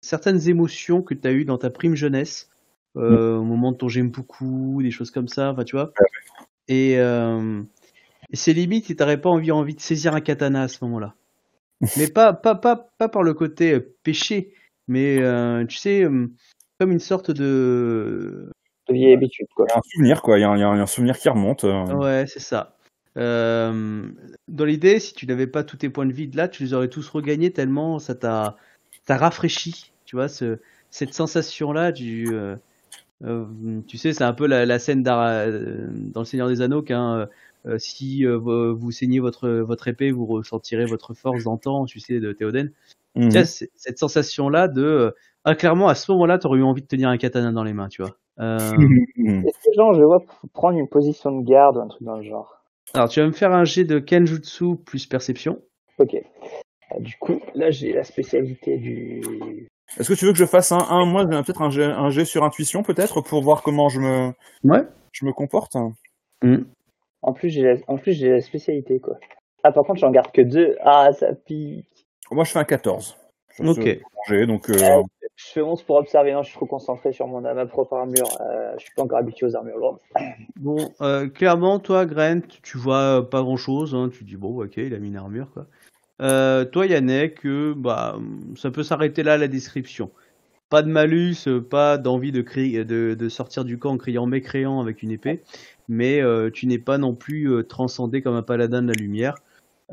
certaines 0.00 0.48
émotions 0.48 1.02
que 1.02 1.14
tu 1.14 1.26
as 1.26 1.32
eues 1.32 1.44
dans 1.44 1.58
ta 1.58 1.70
prime 1.70 1.94
jeunesse, 1.94 2.50
euh, 2.96 3.36
au 3.36 3.44
moment 3.44 3.72
de 3.72 3.76
ton 3.78 3.88
beaucoup, 4.04 4.80
des 4.82 4.90
choses 4.90 5.10
comme 5.10 5.28
ça, 5.28 5.52
enfin 5.52 5.64
tu 5.64 5.76
vois. 5.76 5.92
Et, 6.68 6.98
euh, 6.98 7.62
et 8.30 8.36
c'est 8.36 8.52
limite, 8.52 8.86
si 8.86 8.96
t'aurais 8.96 9.20
pas 9.20 9.30
envie, 9.30 9.50
envie 9.50 9.74
de 9.74 9.80
saisir 9.80 10.14
un 10.14 10.20
katana 10.20 10.62
à 10.62 10.68
ce 10.68 10.84
moment-là. 10.84 11.14
mais 11.96 12.08
pas, 12.08 12.32
pas, 12.32 12.54
pas, 12.54 12.76
pas 12.76 13.08
par 13.08 13.22
le 13.22 13.34
côté 13.34 13.80
péché, 13.80 14.54
mais 14.88 15.18
euh, 15.20 15.64
tu 15.66 15.76
sais, 15.76 16.06
comme 16.82 16.90
une 16.90 16.98
sorte 16.98 17.30
de, 17.30 18.50
De 18.88 18.94
vieille 18.94 19.14
habitude, 19.14 19.46
quoi. 19.54 19.66
il 19.68 19.70
y 19.70 19.74
a 19.74 19.78
un 19.78 19.82
souvenir, 19.82 20.22
quoi. 20.22 20.36
Il 20.38 20.40
y 20.40 20.44
a 20.44 20.50
un, 20.50 20.56
il 20.56 20.60
y 20.60 20.64
a 20.64 20.68
un 20.68 20.86
souvenir 20.86 21.16
qui 21.16 21.28
remonte. 21.28 21.62
euh. 21.62 21.94
Ouais, 21.94 22.24
c'est 22.26 22.40
ça. 22.40 22.74
Euh, 23.16 24.08
dans 24.48 24.64
l'idée, 24.64 24.98
si 24.98 25.14
tu 25.14 25.26
n'avais 25.28 25.46
pas 25.46 25.62
tous 25.62 25.76
tes 25.76 25.90
points 25.90 26.06
de 26.06 26.12
vie 26.12 26.26
de 26.26 26.36
là, 26.36 26.48
tu 26.48 26.64
les 26.64 26.74
aurais 26.74 26.88
tous 26.88 27.08
regagnés 27.08 27.52
tellement 27.52 28.00
ça 28.00 28.16
t'a 28.16 28.56
t'a 29.06 29.16
rafraîchi. 29.16 29.92
Tu 30.06 30.16
vois, 30.16 30.26
ce, 30.26 30.58
cette 30.90 31.14
sensation-là 31.14 31.92
du. 31.92 32.34
euh, 32.34 32.56
euh, 33.24 33.44
tu 33.86 33.98
sais, 33.98 34.12
c'est 34.12 34.24
un 34.24 34.32
peu 34.32 34.48
la, 34.48 34.66
la 34.66 34.80
scène 34.80 35.04
d'Ar- 35.04 35.46
dans 35.92 36.22
Le 36.22 36.24
Seigneur 36.26 36.48
des 36.48 36.62
Anneaux 36.62 36.82
qu'un. 36.82 37.28
euh, 37.66 37.78
si 37.78 38.26
euh, 38.26 38.38
vous, 38.38 38.90
saignez 38.90 39.20
votre, 39.20 39.48
votre 39.48 39.86
épée, 39.86 40.10
vous 40.10 40.26
ressentirez 40.26 40.86
votre 40.86 41.14
force 41.14 41.44
d'antan, 41.44 41.84
tu 41.84 42.00
sais, 42.00 42.18
de 42.18 42.32
Théoden. 42.32 42.72
Tu 43.14 43.28
vois, 43.28 43.44
c'est- 43.44 43.70
cette 43.76 43.98
sensation-là 43.98 44.66
de. 44.66 45.14
Euh, 45.46 45.50
ah, 45.50 45.54
clairement, 45.54 45.88
à 45.88 45.94
ce 45.94 46.10
moment-là, 46.12 46.38
tu 46.38 46.46
aurais 46.46 46.58
eu 46.58 46.62
envie 46.62 46.82
de 46.82 46.86
tenir 46.86 47.08
un 47.08 47.16
katana 47.18 47.52
dans 47.52 47.64
les 47.64 47.72
mains, 47.72 47.88
tu 47.88 48.02
vois. 48.02 48.12
Euh. 48.40 48.56
Est-ce 49.46 49.58
que, 49.58 49.72
genre, 49.76 49.94
je 49.94 50.02
vois 50.02 50.22
prendre 50.52 50.78
une 50.78 50.88
position 50.88 51.30
de 51.32 51.44
garde 51.44 51.76
ou 51.76 51.80
un 51.80 51.88
truc 51.88 52.02
dans 52.02 52.16
le 52.16 52.22
genre? 52.22 52.62
Alors, 52.94 53.08
tu 53.08 53.20
vas 53.20 53.26
me 53.26 53.32
faire 53.32 53.52
un 53.52 53.64
jet 53.64 53.84
de 53.84 53.98
Kenjutsu 53.98 54.76
plus 54.84 55.06
perception. 55.06 55.58
Ok. 55.98 56.16
Ah, 56.90 56.98
Du 57.00 57.16
coup, 57.16 57.40
là, 57.54 57.70
j'ai 57.70 57.92
la 57.92 58.04
spécialité 58.04 58.76
du. 58.78 59.20
Est-ce 59.98 60.08
que 60.08 60.18
tu 60.18 60.24
veux 60.24 60.32
que 60.32 60.38
je 60.38 60.46
fasse 60.46 60.72
un, 60.72 60.78
un 60.90 61.04
moi, 61.04 61.22
j'ai 61.30 61.42
peut-être 61.42 61.62
un 61.62 61.70
jet, 61.70 61.84
un 61.84 62.10
jet 62.10 62.24
sur 62.24 62.44
intuition, 62.44 62.82
peut-être, 62.82 63.20
pour 63.20 63.42
voir 63.42 63.62
comment 63.62 63.88
je 63.88 64.00
me, 64.00 64.32
Ouais. 64.64 64.82
je 65.12 65.24
me 65.26 65.32
comporte? 65.32 65.74
Hmm. 66.42 66.64
En 67.22 67.32
plus, 67.32 67.50
j'ai 67.50 67.62
la... 67.62 67.74
en 67.88 67.96
plus, 67.98 68.12
j'ai 68.14 68.30
la 68.30 68.40
spécialité, 68.40 69.00
quoi. 69.00 69.14
Ah, 69.62 69.70
par 69.70 69.84
contre, 69.84 70.00
j'en 70.00 70.10
garde 70.10 70.32
que 70.32 70.42
deux. 70.42 70.76
Ah, 70.82 71.12
ça 71.12 71.34
pique. 71.34 71.86
Moi, 72.30 72.44
je 72.44 72.50
fais 72.52 72.58
un 72.58 72.64
14. 72.64 73.16
Ok. 73.60 74.00
donc, 74.46 74.70
euh, 74.70 74.74
Euh, 74.74 75.02
je 75.36 75.44
fais 75.46 75.62
11 75.62 75.82
pour 75.82 75.96
observer. 75.96 76.32
Non, 76.32 76.42
je 76.42 76.48
suis 76.48 76.56
trop 76.56 76.66
concentré 76.66 77.12
sur 77.12 77.26
mon, 77.26 77.40
ma 77.40 77.66
propre 77.66 77.94
armure. 77.94 78.28
Euh, 78.40 78.74
je 78.78 78.84
suis 78.84 78.94
pas 78.94 79.02
encore 79.02 79.18
habitué 79.18 79.46
aux 79.46 79.56
armures 79.56 79.78
lourdes. 79.78 79.98
Bon, 80.56 80.92
euh, 81.00 81.28
clairement, 81.28 81.78
toi, 81.78 82.06
Grant, 82.06 82.40
tu 82.62 82.78
vois 82.78 83.20
euh, 83.20 83.22
pas 83.22 83.42
grand 83.42 83.56
chose. 83.56 83.94
Hein, 83.94 84.10
tu 84.12 84.24
dis, 84.24 84.36
bon, 84.36 84.62
ok, 84.62 84.76
il 84.76 84.94
a 84.94 84.98
mis 84.98 85.08
une 85.08 85.16
armure, 85.16 85.50
quoi. 85.52 85.66
Euh, 86.20 86.64
toi, 86.64 86.86
Yannick, 86.86 87.44
euh, 87.46 87.74
bah, 87.76 88.16
ça 88.56 88.70
peut 88.70 88.82
s'arrêter 88.84 89.22
là 89.22 89.36
la 89.38 89.48
description. 89.48 90.10
Pas 90.70 90.82
de 90.82 90.88
malus, 90.88 91.48
pas 91.68 91.98
d'envie 91.98 92.32
de, 92.32 92.40
crier, 92.40 92.84
de, 92.84 93.14
de 93.14 93.28
sortir 93.28 93.64
du 93.64 93.78
camp 93.78 93.90
en 93.90 93.98
criant 93.98 94.26
mécréant 94.26 94.80
avec 94.80 95.02
une 95.02 95.10
épée, 95.10 95.42
mais 95.88 96.22
euh, 96.22 96.48
tu 96.50 96.66
n'es 96.66 96.78
pas 96.78 96.96
non 96.96 97.14
plus 97.14 97.50
euh, 97.50 97.62
transcendé 97.62 98.22
comme 98.22 98.36
un 98.36 98.42
paladin 98.42 98.80
de 98.80 98.86
la 98.86 98.94
lumière. 98.94 99.34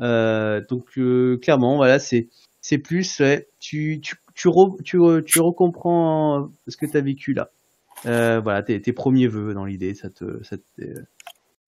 Euh, 0.00 0.62
donc, 0.70 0.86
euh, 0.96 1.36
clairement, 1.36 1.76
voilà, 1.76 1.98
c'est 1.98 2.28
c'est 2.60 2.78
plus, 2.78 3.20
ouais, 3.20 3.48
tu, 3.58 4.00
tu, 4.02 4.16
tu, 4.34 4.48
re- 4.48 4.82
tu, 4.82 4.98
re- 4.98 5.22
tu 5.22 5.40
recomprends 5.40 6.50
ce 6.68 6.76
que 6.76 6.86
tu 6.86 6.96
as 6.96 7.00
vécu 7.00 7.32
là. 7.32 7.50
Euh, 8.06 8.40
voilà, 8.40 8.62
tes, 8.62 8.80
tes 8.80 8.92
premiers 8.92 9.28
vœux 9.28 9.52
dans 9.54 9.64
l'idée, 9.64 9.94
ça 9.94 10.10
te, 10.10 10.42
ça 10.42 10.56
te- 10.56 10.82
euh, 10.82 11.04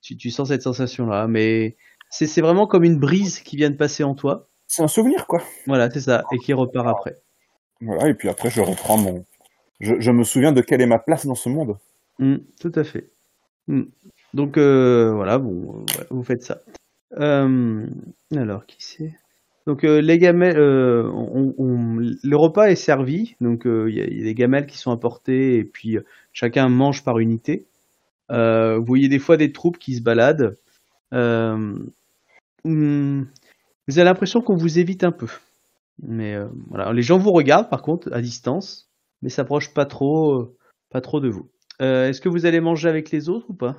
tu, 0.01 0.17
tu 0.17 0.31
sens 0.31 0.49
cette 0.49 0.63
sensation-là, 0.63 1.29
mais 1.29 1.77
c'est 2.11 2.41
vraiment 2.41 2.67
comme 2.67 2.85
une 2.85 2.99
brise 2.99 3.41
qui 3.41 3.57
vient 3.57 3.71
de 3.71 3.77
passer 3.77 4.05
en 4.05 4.15
toi. 4.15 4.49
C'est 4.67 4.83
un 4.83 4.89
souvenir, 4.89 5.27
quoi. 5.27 5.43
Voilà, 5.67 5.91
c'est 5.91 6.01
ça, 6.01 6.25
et 6.33 6.39
qui 6.39 6.53
repart 6.53 6.87
après. 6.89 7.17
Voilà, 7.81 8.09
et 8.09 8.15
puis 8.15 8.29
après, 8.29 8.51
je 8.51 8.61
reprends 8.61 8.97
mon. 8.97 9.25
Je, 9.81 9.95
je 9.99 10.11
me 10.11 10.23
souviens 10.25 10.53
de 10.53 10.61
quelle 10.61 10.81
est 10.81 10.87
ma 10.87 10.99
place 10.99 11.27
dans 11.27 11.35
ce 11.35 11.49
monde. 11.49 11.77
Mm, 12.19 12.37
tout 12.61 12.73
à 12.75 12.85
fait. 12.85 13.11
Mm. 13.67 13.83
Donc 14.35 14.57
euh, 14.57 15.13
voilà, 15.13 15.39
bon, 15.39 15.85
euh, 15.99 16.05
vous 16.11 16.23
faites 16.23 16.43
ça. 16.43 16.63
Euh, 17.19 17.87
alors, 18.35 18.65
qui 18.67 18.77
c'est? 18.79 19.15
Donc 19.67 19.85
euh, 19.85 20.01
les 20.01 20.19
gamelles, 20.19 20.59
euh, 20.59 21.11
le 22.23 22.37
repas 22.37 22.67
est 22.67 22.75
servi, 22.77 23.37
donc 23.41 23.67
euh, 23.67 23.89
il 23.89 23.97
y, 23.97 24.01
a- 24.01 24.07
des 24.25 24.35
gamelles 24.35 24.67
qui 24.67 24.79
sont 24.79 24.91
apportées 24.91 25.57
et 25.59 25.65
puis 25.65 25.99
chacun 26.33 26.69
mange 26.69 27.05
par 27.05 27.19
unité. 27.19 27.67
Vous 28.31 28.85
voyez 28.85 29.09
des 29.09 29.19
fois 29.19 29.37
des 29.37 29.53
troupes 29.53 29.79
qui 29.79 29.95
se 29.95 30.03
baladent. 30.03 30.57
Euh, 31.13 31.79
mm, 32.65 33.23
vous 33.89 33.99
avez 33.99 34.05
l'impression 34.05 34.41
qu'on 34.41 34.57
vous 34.57 34.79
évite 34.79 35.05
un 35.05 35.13
peu. 35.13 35.29
Mais 36.03 36.37
voilà, 36.69 36.93
les 36.93 37.03
gens 37.03 37.19
vous 37.19 37.33
regardent 37.33 37.69
par 37.69 37.83
contre 37.83 38.13
à 38.13 38.21
distance, 38.23 38.91
mais 39.21 39.29
s'approchent 39.29 39.75
pas 39.75 39.87
trop, 39.87 40.57
pas 40.91 41.01
trop 41.01 41.21
de 41.21 41.29
vous. 41.29 41.49
Est-ce 41.81 42.21
que 42.21 42.29
vous 42.29 42.47
allez 42.47 42.61
manger 42.61 42.89
avec 42.89 43.11
les 43.11 43.29
autres 43.29 43.51
ou 43.51 43.55
pas? 43.55 43.77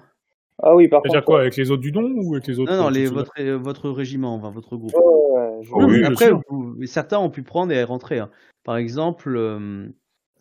Ah 0.62 0.76
oui, 0.76 0.88
par 0.88 1.02
C'est-à-dire 1.02 1.22
contre. 1.22 1.26
quoi 1.26 1.40
Avec 1.42 1.56
les 1.58 1.72
autres 1.72 1.82
du 1.82 1.92
don 1.92 2.12
ou 2.16 2.36
avec 2.36 2.48
les 2.48 2.60
autres 2.60 2.72
Non, 2.72 2.84
non, 2.84 2.90
les, 2.90 3.08
votre, 3.08 3.32
euh, 3.40 3.58
votre 3.58 3.90
régiment, 3.90 4.36
enfin, 4.36 4.52
votre 4.52 4.78
groupe. 4.78 4.94
ouais, 4.94 5.02
ouais, 5.02 5.64
je- 5.64 5.72
Oui, 5.74 6.04
Après, 6.06 6.32
vous- 6.50 6.86
certains 6.86 7.18
ont 7.20 7.30
pu 7.30 7.44
prendre 7.44 7.72
et 7.74 7.84
rentrer. 7.84 8.20
hein. 8.20 8.30
Par 8.64 8.78
exemple, 8.78 9.36
euh, 9.36 9.88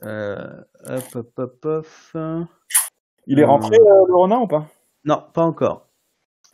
euh, 0.04 0.60
hop, 0.86 1.04
hop, 1.14 1.32
hop, 1.38 1.64
hop. 1.64 1.86
Il 3.26 3.38
est 3.38 3.44
Euh, 3.44 3.46
rentré, 3.46 3.76
euh, 3.76 4.04
le 4.08 4.14
renard, 4.16 4.42
ou 4.42 4.46
pas? 4.48 4.68
Non, 5.04 5.22
pas 5.32 5.42
encore. 5.42 5.88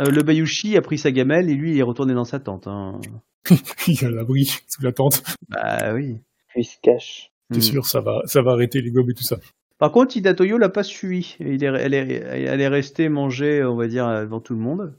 Euh, 0.00 0.10
le 0.10 0.22
Bayushi 0.22 0.76
a 0.76 0.80
pris 0.82 0.96
sa 0.98 1.10
gamelle 1.10 1.50
et 1.50 1.54
lui, 1.54 1.72
il 1.72 1.78
est 1.78 1.82
retourné 1.82 2.14
dans 2.14 2.24
sa 2.24 2.38
tente. 2.38 2.66
hein. 2.68 3.00
Il 3.88 4.04
a 4.04 4.10
l'abri 4.10 4.44
sous 4.68 4.82
la 4.82 4.92
tente. 4.92 5.22
Bah 5.48 5.92
oui. 5.94 6.20
Puis 6.48 6.60
il 6.60 6.64
se 6.64 6.76
cache. 6.80 7.32
C'est 7.50 7.58
Hmm. 7.58 7.62
sûr, 7.62 7.86
ça 7.86 8.00
va, 8.00 8.20
ça 8.26 8.42
va 8.42 8.52
arrêter 8.52 8.80
les 8.82 8.90
gobes 8.90 9.10
et 9.10 9.14
tout 9.14 9.22
ça. 9.22 9.38
Par 9.78 9.92
contre, 9.92 10.16
Ida 10.16 10.34
Toyo 10.34 10.58
l'a 10.58 10.68
pas 10.68 10.82
suivi. 10.82 11.36
Elle, 11.40 11.94
est, 11.94 12.68
restée 12.68 13.08
manger, 13.08 13.64
on 13.64 13.76
va 13.76 13.86
dire, 13.86 14.08
devant 14.22 14.40
tout 14.40 14.54
le 14.54 14.60
monde. 14.60 14.98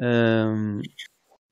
Euh, 0.00 0.80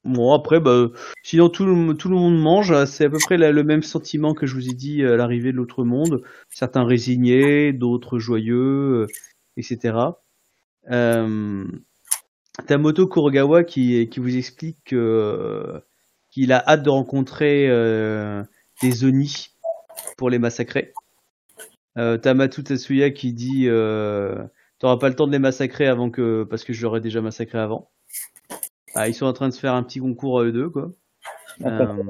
bon, 0.04 0.32
après, 0.34 0.60
bah, 0.60 0.88
sinon 1.22 1.48
tout 1.48 1.64
le, 1.64 1.74
monde 1.74 2.40
mange. 2.40 2.84
C'est 2.84 3.06
à 3.06 3.10
peu 3.10 3.18
près 3.18 3.38
le 3.38 3.64
même 3.64 3.82
sentiment 3.82 4.34
que 4.34 4.46
je 4.46 4.54
vous 4.54 4.68
ai 4.68 4.74
dit 4.74 5.02
à 5.04 5.16
l'arrivée 5.16 5.52
de 5.52 5.56
l'autre 5.56 5.84
monde. 5.84 6.22
Certains 6.50 6.84
résignés, 6.84 7.72
d'autres 7.72 8.18
joyeux, 8.18 8.56
euh, 8.56 9.06
etc. 9.56 9.94
Euh, 10.90 11.64
Tamoto 12.66 13.06
Kurogawa 13.06 13.64
qui, 13.64 14.08
vous 14.16 14.36
explique 14.36 14.78
que, 14.84 14.96
euh, 14.96 15.80
qu'il 16.30 16.52
a 16.52 16.62
hâte 16.66 16.82
de 16.82 16.90
rencontrer 16.90 17.68
euh, 17.68 18.42
des 18.82 19.04
Oni 19.04 19.48
pour 20.16 20.30
les 20.30 20.38
massacrer. 20.38 20.92
Euh, 22.00 22.16
Tamatu 22.16 22.64
Tatsuya 22.64 23.10
qui 23.10 23.32
dit 23.32 23.64
euh, 23.66 24.42
T'auras 24.78 24.96
pas 24.96 25.10
le 25.10 25.14
temps 25.14 25.26
de 25.26 25.32
les 25.32 25.38
massacrer 25.38 25.86
avant 25.86 26.10
que. 26.10 26.44
parce 26.44 26.64
que 26.64 26.72
je 26.72 26.82
l'aurais 26.82 27.02
déjà 27.02 27.20
massacré 27.20 27.58
avant. 27.58 27.90
Ah, 28.94 29.08
ils 29.08 29.14
sont 29.14 29.26
en 29.26 29.32
train 29.34 29.48
de 29.48 29.54
se 29.54 29.60
faire 29.60 29.74
un 29.74 29.82
petit 29.82 30.00
concours 30.00 30.40
à 30.40 30.44
eux 30.44 30.52
deux, 30.52 30.70
quoi. 30.70 30.90
Euh, 31.62 32.02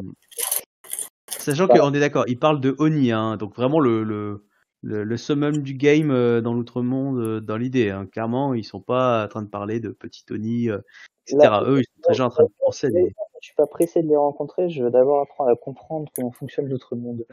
sachant 1.28 1.66
qu'on 1.66 1.92
est 1.92 2.00
d'accord, 2.00 2.24
ils 2.28 2.38
parlent 2.38 2.60
de 2.60 2.74
Oni, 2.78 3.10
hein, 3.10 3.36
donc 3.36 3.54
vraiment 3.56 3.80
le, 3.80 4.04
le, 4.04 4.46
le, 4.82 5.02
le 5.02 5.16
summum 5.16 5.58
du 5.58 5.74
game 5.74 6.10
euh, 6.12 6.40
dans 6.40 6.54
l'outre-monde, 6.54 7.40
dans 7.40 7.56
l'idée. 7.56 7.90
Hein. 7.90 8.06
Clairement, 8.06 8.54
ils 8.54 8.64
sont 8.64 8.80
pas 8.80 9.24
en 9.24 9.28
train 9.28 9.42
de 9.42 9.48
parler 9.48 9.80
de 9.80 9.90
petit 9.90 10.24
Oni, 10.30 10.68
etc. 10.68 11.38
Là, 11.38 11.64
eux, 11.66 11.80
ils 11.80 11.84
sont 11.84 12.08
déjà 12.08 12.26
en 12.26 12.30
train 12.30 12.44
de 12.44 12.52
penser 12.64 12.86
à 12.86 12.90
des. 12.90 13.12
Je 13.42 13.46
suis 13.46 13.56
pas 13.56 13.66
pressé 13.66 14.02
de 14.02 14.08
les 14.08 14.16
rencontrer, 14.16 14.68
je 14.70 14.84
veux 14.84 14.90
d'abord 14.90 15.22
apprendre 15.22 15.50
à 15.50 15.56
comprendre 15.56 16.10
comment 16.14 16.30
fonctionne 16.30 16.68
l'autre 16.68 16.94
monde. 16.94 17.26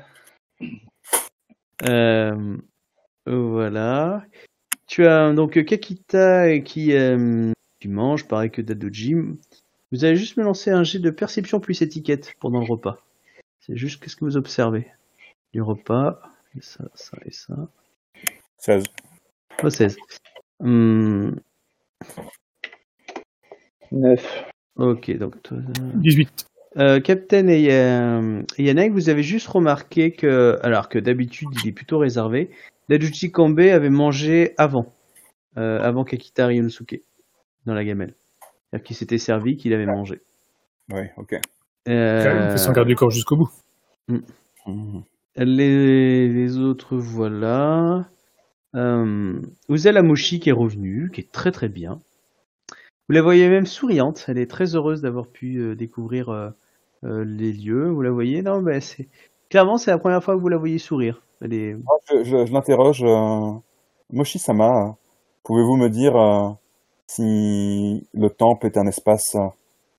Euh, 1.84 2.58
voilà. 3.26 4.26
Tu 4.88 5.06
as 5.06 5.34
donc 5.34 5.64
Kakita 5.64 6.60
qui, 6.60 6.94
euh, 6.94 7.52
qui 7.80 7.88
mange, 7.88 8.28
pareil 8.28 8.50
que 8.50 8.62
Dadoji. 8.62 9.16
Vous 9.92 10.06
allez 10.06 10.16
juste 10.16 10.38
me 10.38 10.44
lancer 10.44 10.72
un 10.72 10.84
jet 10.84 11.00
de 11.00 11.10
perception 11.10 11.60
plus 11.60 11.82
étiquette 11.82 12.34
pendant 12.40 12.60
le 12.60 12.66
repas. 12.66 12.98
C'est 13.60 13.76
juste 13.76 14.02
qu'est-ce 14.02 14.16
que 14.16 14.26
vous 14.26 14.38
observez 14.38 14.88
du 15.54 15.62
repas. 15.62 16.22
Et 16.58 16.62
ça, 16.62 16.86
ça 16.94 17.18
et 17.26 17.32
ça. 17.32 17.56
16. 18.60 18.84
Oh, 19.64 19.70
16. 19.70 19.98
Hum, 20.60 21.40
9. 23.92 24.46
ok, 24.78 25.18
donc 25.18 25.42
toi, 25.44 25.58
18. 25.96 26.48
Euh, 26.78 27.00
Captain 27.00 27.48
et, 27.48 27.72
euh, 27.72 28.44
et 28.58 28.64
Yannick, 28.66 28.92
vous 28.92 29.10
avez 29.10 29.24
juste 29.24 29.48
remarqué 29.48 30.12
que, 30.12 30.60
alors 30.62 30.90
que 30.90 31.00
d'habitude 31.00 31.50
il 31.64 31.70
est 31.70 31.74
plutôt 31.74 31.98
réservé, 31.98 32.52
Dajuchi 32.90 33.32
Kambe 33.32 33.60
avait 33.60 33.90
mangé 33.90 34.54
avant, 34.58 34.94
euh, 35.58 35.80
avant 35.82 36.04
Kakita 36.04 36.46
Ryunosuke, 36.46 37.02
dans 37.66 37.74
la 37.74 37.84
gamelle. 37.84 38.14
C'est-à-dire 38.70 38.86
qu'il 38.86 38.96
s'était 38.96 39.18
servi, 39.18 39.58
qu'il 39.58 39.74
avait 39.74 39.88
mangé. 39.88 40.22
Oui, 40.92 41.02
ok. 41.18 41.40
Euh, 41.88 42.50
il 42.52 42.60
son 42.60 42.72
garde 42.74 42.88
du 42.88 42.96
corps 42.96 43.10
jusqu'au 43.10 43.38
bout. 43.38 43.50
Mhm. 44.08 45.04
les, 45.36 46.28
les 46.28 46.58
autres, 46.60 46.96
voilà. 46.96 48.08
Euh, 48.76 49.42
Uzel 49.70 49.98
Amoshi 49.98 50.40
qui 50.40 50.50
est 50.50 50.54
revenue, 50.54 51.10
qui 51.12 51.22
est 51.22 51.32
très 51.32 51.52
très 51.52 51.70
bien. 51.70 52.00
Vous 53.10 53.16
la 53.16 53.22
voyez 53.22 53.50
même 53.50 53.66
souriante, 53.66 54.26
elle 54.28 54.38
est 54.38 54.52
très 54.52 54.76
heureuse 54.76 55.02
d'avoir 55.02 55.28
pu 55.28 55.58
euh, 55.60 55.76
découvrir 55.76 56.54
euh, 57.04 57.24
les 57.26 57.54
lieux. 57.54 57.90
Vous 57.90 58.02
la 58.02 58.12
voyez? 58.12 58.42
Non, 58.42 58.62
mais 58.62 58.82
c'est 58.82 59.08
clairement 59.50 59.78
c'est 59.78 59.92
la 59.92 59.98
première 59.98 60.24
fois 60.24 60.36
que 60.36 60.42
vous 60.42 60.50
la 60.50 60.58
voyez 60.58 60.78
sourire. 60.78 61.22
Elle 61.42 61.54
est... 61.54 61.74
Moi, 61.74 61.98
je, 62.10 62.24
je, 62.24 62.46
je 62.46 62.54
l'interroge. 62.54 63.04
Euh... 63.04 63.52
Moshi-sama, 64.14 64.96
pouvez-vous 65.44 65.76
me 65.76 65.90
dire 65.90 66.16
euh, 66.16 66.50
si 67.08 68.08
le 68.14 68.30
temple 68.30 68.68
est 68.68 68.78
un 68.78 68.88
espace 68.88 69.36
euh, 69.36 69.50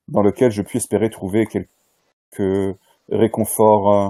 dans 0.08 0.22
lequel 0.22 0.50
je 0.50 0.62
puis 0.62 0.78
espérer 0.78 1.10
trouver 1.10 1.44
quelques 1.44 2.78
réconforts 3.10 3.92
euh, 3.92 4.08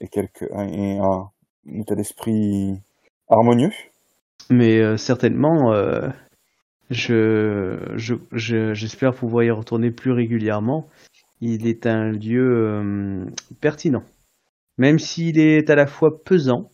et, 0.00 0.08
quelques, 0.08 0.48
et 0.50 0.96
un 0.96 1.30
état 1.74 1.94
d'esprit 1.94 2.80
harmonieux? 3.28 3.72
Mais 4.48 4.96
certainement, 4.96 5.74
je- 6.88 7.78
j'espère 8.32 9.14
pouvoir 9.14 9.44
y 9.44 9.50
retourner 9.50 9.90
plus 9.90 10.12
régulièrement. 10.12 10.88
Il 11.46 11.66
est 11.66 11.84
un 11.84 12.10
lieu 12.10 12.56
euh, 12.56 13.26
pertinent. 13.60 14.02
Même 14.78 14.98
s'il 14.98 15.38
est 15.38 15.68
à 15.68 15.74
la 15.74 15.86
fois 15.86 16.24
pesant, 16.24 16.72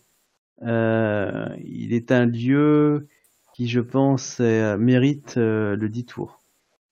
euh, 0.61 1.49
il 1.61 1.93
est 1.93 2.13
un 2.13 2.25
lieu 2.25 3.09
qui, 3.53 3.67
je 3.67 3.81
pense, 3.81 4.37
euh, 4.39 4.77
mérite 4.77 5.35
le 5.35 5.89
détour. 5.89 6.39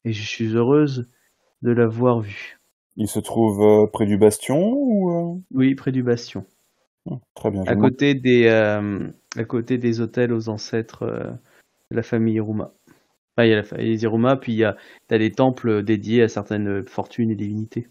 Et 0.04 0.12
je 0.12 0.28
suis 0.28 0.54
heureuse 0.54 1.08
de 1.62 1.72
l'avoir 1.72 2.20
vu. 2.20 2.60
Il 2.98 3.08
se 3.08 3.20
trouve 3.20 3.90
près 3.94 4.06
du 4.06 4.18
bastion 4.18 4.74
ou 4.74 5.42
Oui, 5.52 5.74
près 5.74 5.94
du 5.94 6.04
bastion. 6.04 6.46
hum, 7.06 7.22
Très 7.34 7.50
bien. 7.50 7.64
À 7.66 7.78
côté 7.78 8.14
des, 8.14 8.50
à 8.50 9.44
côté 9.46 9.78
des 9.78 10.02
hôtels 10.02 10.34
aux 10.34 10.50
ancêtres 10.50 11.06
de 11.92 11.96
la 11.96 12.04
famille 12.04 12.36
Iruma. 12.36 12.74
Enfin, 13.40 13.46
il 13.46 13.52
y 13.52 13.54
a 13.54 13.58
la 13.58 13.64
famille 13.64 13.96
Iruma, 13.96 14.36
puis 14.36 14.52
il 14.52 14.58
y 14.58 14.66
a 14.66 14.76
t'as 15.08 15.18
des 15.18 15.32
temples 15.32 15.84
dédiés 15.84 16.24
à 16.24 16.28
certaines 16.28 16.84
fortunes 16.86 17.32
et 17.32 17.36
divinités. 17.36 17.88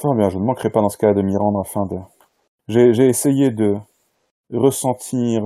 Fort 0.00 0.14
bien, 0.14 0.30
je 0.30 0.38
ne 0.38 0.44
manquerai 0.44 0.70
pas 0.70 0.80
dans 0.80 0.88
ce 0.88 0.96
cas 0.96 1.12
de 1.12 1.22
m'y 1.22 1.36
rendre 1.36 1.60
afin 1.60 1.84
de... 1.86 1.96
J'ai 2.68 2.94
j'ai 2.94 3.06
essayé 3.06 3.50
de 3.50 3.74
ressentir 4.52 5.42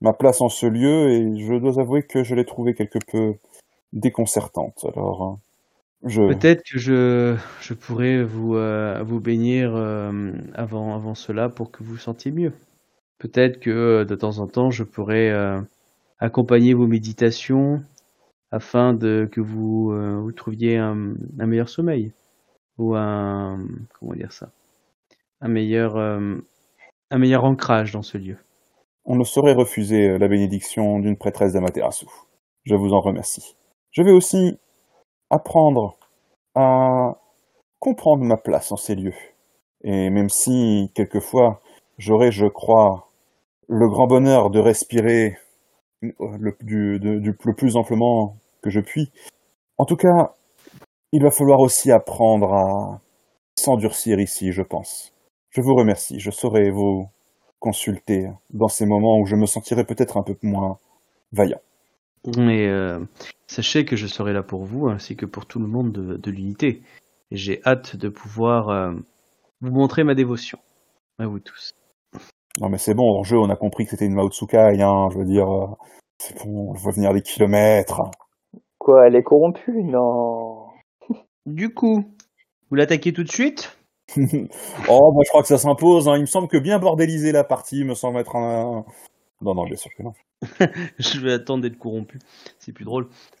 ma 0.00 0.12
place 0.12 0.40
en 0.42 0.48
ce 0.48 0.66
lieu 0.66 1.10
et 1.10 1.36
je 1.36 1.54
dois 1.54 1.80
avouer 1.80 2.02
que 2.02 2.24
je 2.24 2.34
l'ai 2.34 2.44
trouvée 2.44 2.74
quelque 2.74 2.98
peu 3.10 3.34
déconcertante. 3.92 4.84
Alors, 4.92 5.38
je... 6.04 6.22
Peut-être 6.22 6.62
que 6.64 6.78
je, 6.78 7.36
je 7.60 7.74
pourrais 7.74 8.24
vous, 8.24 8.56
euh, 8.56 9.02
vous 9.04 9.20
bénir 9.20 9.74
euh, 9.74 10.32
avant, 10.54 10.94
avant 10.94 11.14
cela 11.14 11.48
pour 11.48 11.70
que 11.70 11.84
vous 11.84 11.92
vous 11.92 11.98
sentiez 11.98 12.32
mieux. 12.32 12.52
Peut-être 13.18 13.60
que 13.60 13.70
euh, 13.70 14.04
de 14.04 14.16
temps 14.16 14.40
en 14.40 14.48
temps, 14.48 14.70
je 14.70 14.82
pourrais 14.82 15.30
euh, 15.30 15.60
accompagner 16.18 16.74
vos 16.74 16.88
méditations 16.88 17.80
afin 18.52 18.96
que 18.98 19.40
vous, 19.40 19.92
euh, 19.92 20.20
vous 20.20 20.32
trouviez 20.32 20.78
un, 20.78 21.14
meilleur 21.38 21.70
sommeil 21.70 22.12
ou 22.78 22.94
un 22.96 23.64
comment 23.98 24.14
dire 24.14 24.32
ça, 24.32 24.52
un 25.40 25.48
meilleur, 25.48 25.96
euh, 25.96 26.36
un 27.10 27.18
meilleur 27.18 27.44
ancrage 27.44 27.92
dans 27.92 28.02
ce 28.02 28.18
lieu. 28.18 28.38
On 29.04 29.16
ne 29.16 29.24
saurait 29.24 29.54
refuser 29.54 30.10
euh, 30.10 30.18
la 30.18 30.28
bénédiction 30.28 31.00
d'une 31.00 31.16
prêtresse 31.16 31.54
d'Amaterasu. 31.54 32.06
Je 32.64 32.74
vous 32.76 32.92
en 32.92 33.00
remercie. 33.00 33.56
Je 33.90 34.02
vais 34.02 34.12
aussi 34.12 34.58
apprendre 35.30 35.98
à 36.54 37.18
comprendre 37.80 38.24
ma 38.24 38.36
place 38.36 38.72
en 38.72 38.76
ces 38.76 38.94
lieux 38.94 39.14
Et 39.84 40.10
même 40.10 40.28
si, 40.30 40.90
quelquefois, 40.94 41.60
j'aurais, 41.98 42.32
je 42.32 42.46
crois, 42.46 43.10
le 43.68 43.88
grand 43.88 44.06
bonheur 44.06 44.50
de 44.50 44.60
respirer 44.60 45.38
le, 46.02 46.56
du, 46.62 47.00
du- 47.00 47.36
le 47.44 47.54
plus 47.54 47.76
amplement 47.76 48.36
que 48.62 48.70
je 48.70 48.80
puis, 48.80 49.10
en 49.78 49.84
tout 49.84 49.96
cas, 49.96 50.34
il 51.12 51.22
va 51.22 51.30
falloir 51.30 51.60
aussi 51.60 51.90
apprendre 51.90 52.54
à 52.54 53.00
s'endurcir 53.58 54.18
ici, 54.18 54.52
je 54.52 54.62
pense. 54.62 55.12
Je 55.50 55.60
vous 55.60 55.74
remercie. 55.74 56.18
Je 56.18 56.30
saurai 56.30 56.70
vous 56.70 57.08
consulter 57.58 58.28
dans 58.50 58.68
ces 58.68 58.86
moments 58.86 59.18
où 59.18 59.26
je 59.26 59.36
me 59.36 59.46
sentirai 59.46 59.84
peut-être 59.84 60.16
un 60.16 60.22
peu 60.22 60.34
moins 60.42 60.78
vaillant. 61.32 61.60
Mais 62.36 62.66
euh, 62.68 63.00
sachez 63.46 63.84
que 63.84 63.96
je 63.96 64.06
serai 64.06 64.32
là 64.32 64.42
pour 64.42 64.64
vous 64.64 64.88
ainsi 64.88 65.16
que 65.16 65.26
pour 65.26 65.46
tout 65.46 65.58
le 65.58 65.66
monde 65.66 65.92
de, 65.92 66.16
de 66.16 66.30
l'unité. 66.30 66.82
Et 67.30 67.36
j'ai 67.36 67.60
hâte 67.64 67.96
de 67.96 68.08
pouvoir 68.08 68.68
euh, 68.68 68.92
vous 69.60 69.70
montrer 69.70 70.04
ma 70.04 70.14
dévotion. 70.14 70.58
À 71.18 71.26
vous 71.26 71.40
tous. 71.40 71.72
Non 72.60 72.68
mais 72.68 72.78
c'est 72.78 72.94
bon, 72.94 73.18
en 73.18 73.22
jeu, 73.22 73.38
on 73.38 73.50
a 73.50 73.56
compris 73.56 73.84
que 73.84 73.90
c'était 73.90 74.06
une 74.06 74.14
Mao 74.14 74.30
Tsukai, 74.30 74.80
hein, 74.80 75.08
je 75.12 75.18
veux 75.18 75.24
dire, 75.24 75.48
euh, 75.48 75.66
c'est 76.18 76.36
bon, 76.44 76.70
on 76.70 76.72
voit 76.74 76.92
venir 76.92 77.12
des 77.12 77.22
kilomètres. 77.22 78.02
Quoi, 78.82 79.06
elle 79.06 79.14
est 79.14 79.22
corrompue 79.22 79.84
Non. 79.84 80.66
Du 81.46 81.72
coup, 81.72 82.02
vous 82.68 82.74
l'attaquez 82.74 83.12
tout 83.12 83.22
de 83.22 83.30
suite? 83.30 83.78
Oh, 84.90 85.12
moi 85.12 85.22
je 85.24 85.28
crois 85.28 85.42
que 85.42 85.48
ça 85.48 85.56
s'impose, 85.56 86.08
hein. 86.08 86.16
il 86.16 86.22
me 86.22 86.26
semble 86.26 86.48
que 86.48 86.58
bien 86.58 86.80
bordéliser 86.80 87.30
la 87.30 87.44
partie 87.44 87.84
me 87.84 87.94
semble 87.94 88.18
être 88.18 88.34
un... 88.34 88.84
Non, 89.40 89.54
non, 89.54 89.64
bien 89.64 89.76
sûr 89.76 89.90
que 89.96 90.02
non. 90.02 90.12
Je 90.98 91.20
vais 91.20 91.32
attendre 91.32 91.62
d'être 91.62 91.78
corrompu. 91.78 92.18
C'est 92.58 92.72
plus 92.72 92.84
drôle. 92.84 93.08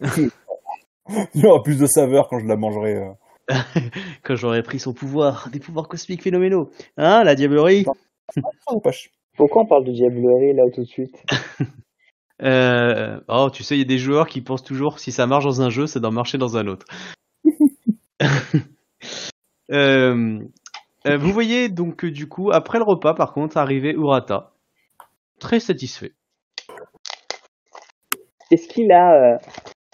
Il 1.34 1.42
y 1.42 1.44
aura 1.44 1.60
plus 1.64 1.78
de 1.80 1.86
saveur 1.86 2.28
quand 2.28 2.38
je 2.38 2.46
la 2.46 2.56
mangerai. 2.56 2.94
euh. 2.94 3.10
Quand 4.22 4.36
j'aurai 4.36 4.62
pris 4.62 4.78
son 4.78 4.94
pouvoir, 4.94 5.48
des 5.52 5.58
pouvoirs 5.58 5.88
cosmiques 5.88 6.22
phénoménaux. 6.22 6.70
Hein, 6.96 7.24
la 7.24 7.34
diablerie? 7.34 7.84
Pourquoi 9.36 9.62
on 9.62 9.66
parle 9.66 9.84
de 9.84 9.92
diablerie 9.92 10.54
là 10.54 10.62
tout 10.72 10.82
de 10.82 10.86
suite? 10.86 11.20
Euh, 12.42 13.20
oh, 13.28 13.50
tu 13.52 13.62
sais, 13.62 13.76
il 13.76 13.78
y 13.78 13.82
a 13.82 13.86
des 13.86 13.98
joueurs 13.98 14.26
qui 14.28 14.40
pensent 14.40 14.64
toujours 14.64 14.98
si 14.98 15.12
ça 15.12 15.26
marche 15.26 15.44
dans 15.44 15.62
un 15.62 15.70
jeu, 15.70 15.86
ça 15.86 16.00
doit 16.00 16.10
marcher 16.10 16.38
dans 16.38 16.56
un 16.56 16.66
autre. 16.66 16.86
Euh, 19.70 20.38
euh, 21.06 21.16
vous 21.16 21.32
voyez 21.32 21.68
donc 21.70 21.96
que 21.96 22.06
du 22.06 22.28
coup, 22.28 22.50
après 22.52 22.78
le 22.78 22.84
repas, 22.84 23.14
par 23.14 23.32
contre, 23.32 23.56
arrivait 23.56 23.92
Urata. 23.92 24.52
Très 25.38 25.60
satisfait. 25.60 26.12
Est-ce 28.50 28.68
qu'il 28.68 28.92
a 28.92 29.34
euh, 29.34 29.38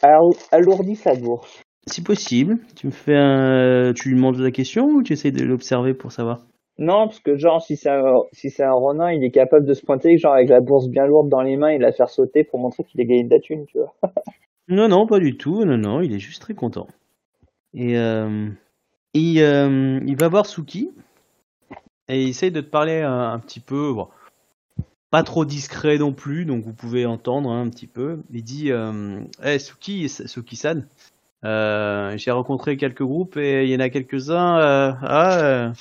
alo- 0.03 0.37
alourdi 0.51 0.97
sa 0.97 1.15
bourse? 1.15 1.63
Si 1.87 2.03
possible, 2.03 2.59
tu 2.77 2.87
me 2.87 2.93
fais 2.93 3.17
un... 3.17 3.93
Tu 3.95 4.09
lui 4.09 4.17
demandes 4.17 4.39
la 4.39 4.51
question 4.51 4.87
ou 4.87 5.03
tu 5.03 5.13
essayes 5.13 5.33
de 5.33 5.45
l'observer 5.45 5.95
pour 5.95 6.13
savoir? 6.13 6.41
Non, 6.79 7.09
parce 7.09 7.19
que 7.19 7.37
genre, 7.37 7.61
si 7.61 7.77
c'est 7.77 7.91
un, 7.91 8.73
Ronin, 8.73 9.11
il 9.11 9.25
est 9.25 9.33
capable 9.33 9.67
de 9.67 9.75
se 9.75 9.85
pointer, 9.85 10.17
genre 10.17 10.35
avec 10.35 10.49
la 10.49 10.61
bourse 10.61 10.89
bien 10.89 11.07
lourde 11.07 11.29
dans 11.29 11.43
les 11.43 11.57
mains 11.57 11.71
et 11.71 11.79
la 11.79 11.91
faire 11.91 12.09
sauter 12.09 12.45
pour 12.45 12.61
montrer 12.61 12.85
qu'il 12.85 13.01
a 13.01 13.05
gagné 13.05 13.25
de 13.25 13.31
la 13.31 13.41
thune, 13.41 13.67
tu 13.67 13.79
vois. 13.79 13.95
Non, 14.71 14.87
non, 14.87 15.07
pas 15.07 15.19
du 15.19 15.39
tout. 15.39 15.65
Non, 15.65 15.79
non, 15.79 16.03
il 16.03 16.15
est 16.15 16.19
juste 16.19 16.43
très 16.43 16.53
content. 16.53 16.89
Et 17.73 17.97
euh, 17.97 18.51
il, 19.15 19.41
euh, 19.41 19.99
il 20.07 20.17
va 20.17 20.29
voir 20.29 20.45
Suki 20.45 20.91
et 22.09 22.23
il 22.23 22.29
essaye 22.29 22.51
de 22.51 22.61
te 22.61 22.69
parler 22.69 23.01
un, 23.01 23.39
petit 23.39 23.61
peu, 23.61 23.95
pas 25.11 25.23
trop 25.23 25.47
discret 25.47 25.97
non 25.97 26.13
plus, 26.13 26.45
donc 26.45 26.65
vous 26.65 26.75
pouvez 26.75 27.07
entendre 27.07 27.51
hein, 27.51 27.63
un 27.63 27.71
petit 27.71 27.87
peu. 27.87 28.21
Il 28.31 28.45
dit 28.45 28.71
euh, 28.71 29.21
Hey, 29.43 29.59
Suki, 29.59 30.09
Suki-san, 30.09 30.87
euh, 31.45 32.17
j'ai 32.19 32.31
rencontré 32.31 32.77
quelques 32.77 33.03
groupes 33.03 33.39
et 33.39 33.65
il 33.65 33.71
y 33.71 33.77
en 33.77 33.81
a 33.81 33.89
quelques-uns, 33.89 34.59
ah, 35.03 35.73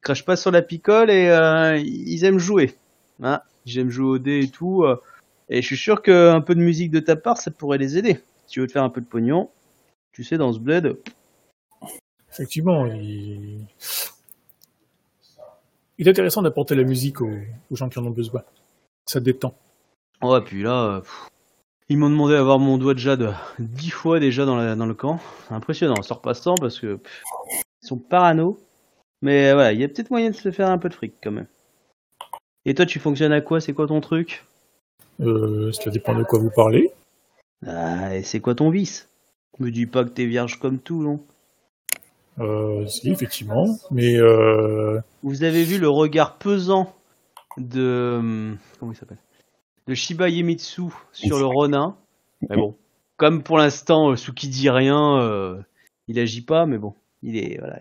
ils 0.00 0.02
crachent 0.02 0.24
pas 0.24 0.36
sur 0.36 0.50
la 0.50 0.62
picole 0.62 1.10
et 1.10 1.28
euh, 1.28 1.76
ils 1.76 2.24
aiment 2.24 2.38
jouer. 2.38 2.74
Hein, 3.22 3.40
ils 3.66 3.78
aiment 3.78 3.90
jouer 3.90 4.08
au 4.08 4.18
dé 4.18 4.40
et 4.44 4.48
tout. 4.48 4.84
euh, 4.84 4.96
et 5.50 5.60
je 5.60 5.66
suis 5.66 5.76
sûr 5.76 6.00
qu'un 6.00 6.40
peu 6.40 6.54
de 6.54 6.60
musique 6.60 6.90
de 6.90 7.00
ta 7.00 7.16
part, 7.16 7.36
ça 7.36 7.50
pourrait 7.50 7.76
les 7.78 7.98
aider. 7.98 8.14
Si 8.46 8.52
tu 8.54 8.60
veux 8.60 8.66
te 8.66 8.72
faire 8.72 8.84
un 8.84 8.88
peu 8.90 9.00
de 9.00 9.06
pognon, 9.06 9.50
tu 10.12 10.24
sais, 10.24 10.38
dans 10.38 10.52
ce 10.52 10.58
bled. 10.58 10.96
Effectivement, 12.30 12.86
il... 12.86 13.66
il 15.98 16.06
est 16.06 16.10
intéressant 16.10 16.42
d'apporter 16.42 16.74
la 16.76 16.84
musique 16.84 17.20
aux, 17.20 17.30
aux 17.70 17.76
gens 17.76 17.88
qui 17.88 17.98
en 17.98 18.06
ont 18.06 18.10
besoin. 18.10 18.42
Ça 19.06 19.20
détend. 19.20 19.54
Oh, 20.22 20.36
et 20.36 20.40
puis 20.44 20.62
là, 20.62 21.00
pff, 21.00 21.28
ils 21.88 21.98
m'ont 21.98 22.08
demandé 22.10 22.34
d'avoir 22.34 22.58
mon 22.58 22.78
doigt 22.78 22.94
de 22.94 22.98
jade 23.00 23.34
dix 23.58 23.90
fois 23.90 24.20
déjà 24.20 24.44
dans, 24.46 24.56
la- 24.56 24.76
dans 24.76 24.86
le 24.86 24.94
camp. 24.94 25.18
Impressionnant, 25.50 26.00
ça 26.02 26.14
repasse 26.14 26.42
tant 26.42 26.54
parce 26.54 26.78
que 26.78 26.94
pff, 26.94 27.22
ils 27.82 27.86
sont 27.86 27.98
parano. 27.98 28.58
Mais 29.22 29.48
euh, 29.48 29.54
voilà, 29.54 29.72
il 29.72 29.80
y 29.80 29.84
a 29.84 29.88
peut-être 29.88 30.10
moyen 30.10 30.30
de 30.30 30.34
se 30.34 30.50
faire 30.50 30.70
un 30.70 30.78
peu 30.78 30.88
de 30.88 30.94
fric 30.94 31.14
quand 31.22 31.30
même. 31.30 31.46
Et 32.64 32.74
toi, 32.74 32.86
tu 32.86 32.98
fonctionnes 32.98 33.32
à 33.32 33.40
quoi? 33.40 33.60
C'est 33.60 33.72
quoi 33.72 33.86
ton 33.86 34.00
truc? 34.00 34.44
Euh, 35.20 35.70
cela 35.72 35.92
dépend 35.92 36.14
de 36.14 36.24
quoi 36.24 36.38
vous 36.38 36.50
parlez. 36.50 36.90
Ah, 37.66 38.16
et 38.16 38.22
c'est 38.22 38.40
quoi 38.40 38.54
ton 38.54 38.70
vice? 38.70 39.08
Me 39.58 39.70
dis 39.70 39.86
pas 39.86 40.04
que 40.04 40.08
t'es 40.10 40.24
vierge 40.24 40.58
comme 40.58 40.78
tout, 40.78 41.02
non 41.02 41.20
Euh, 42.38 42.86
si, 42.86 43.10
effectivement. 43.10 43.66
Mais 43.90 44.16
euh, 44.16 45.00
Vous 45.22 45.42
avez 45.42 45.64
vu 45.64 45.78
le 45.78 45.88
regard 45.88 46.38
pesant 46.38 46.94
de 47.58 48.16
hum, 48.18 48.58
comment 48.78 48.92
il 48.92 48.96
s'appelle? 48.96 49.18
De 49.86 49.94
Shiba 49.94 50.28
Yemitsu 50.28 50.84
sur 51.12 51.38
le 51.38 51.46
Ronin. 51.46 51.96
Mais 52.48 52.56
bon, 52.56 52.76
comme 53.16 53.42
pour 53.42 53.58
l'instant 53.58 54.10
euh, 54.10 54.16
Suki 54.16 54.48
dit 54.48 54.70
rien, 54.70 55.20
euh, 55.20 55.60
il 56.08 56.18
agit 56.18 56.42
pas, 56.42 56.64
mais 56.64 56.78
bon, 56.78 56.94
il 57.22 57.36
est 57.36 57.58
voilà. 57.58 57.80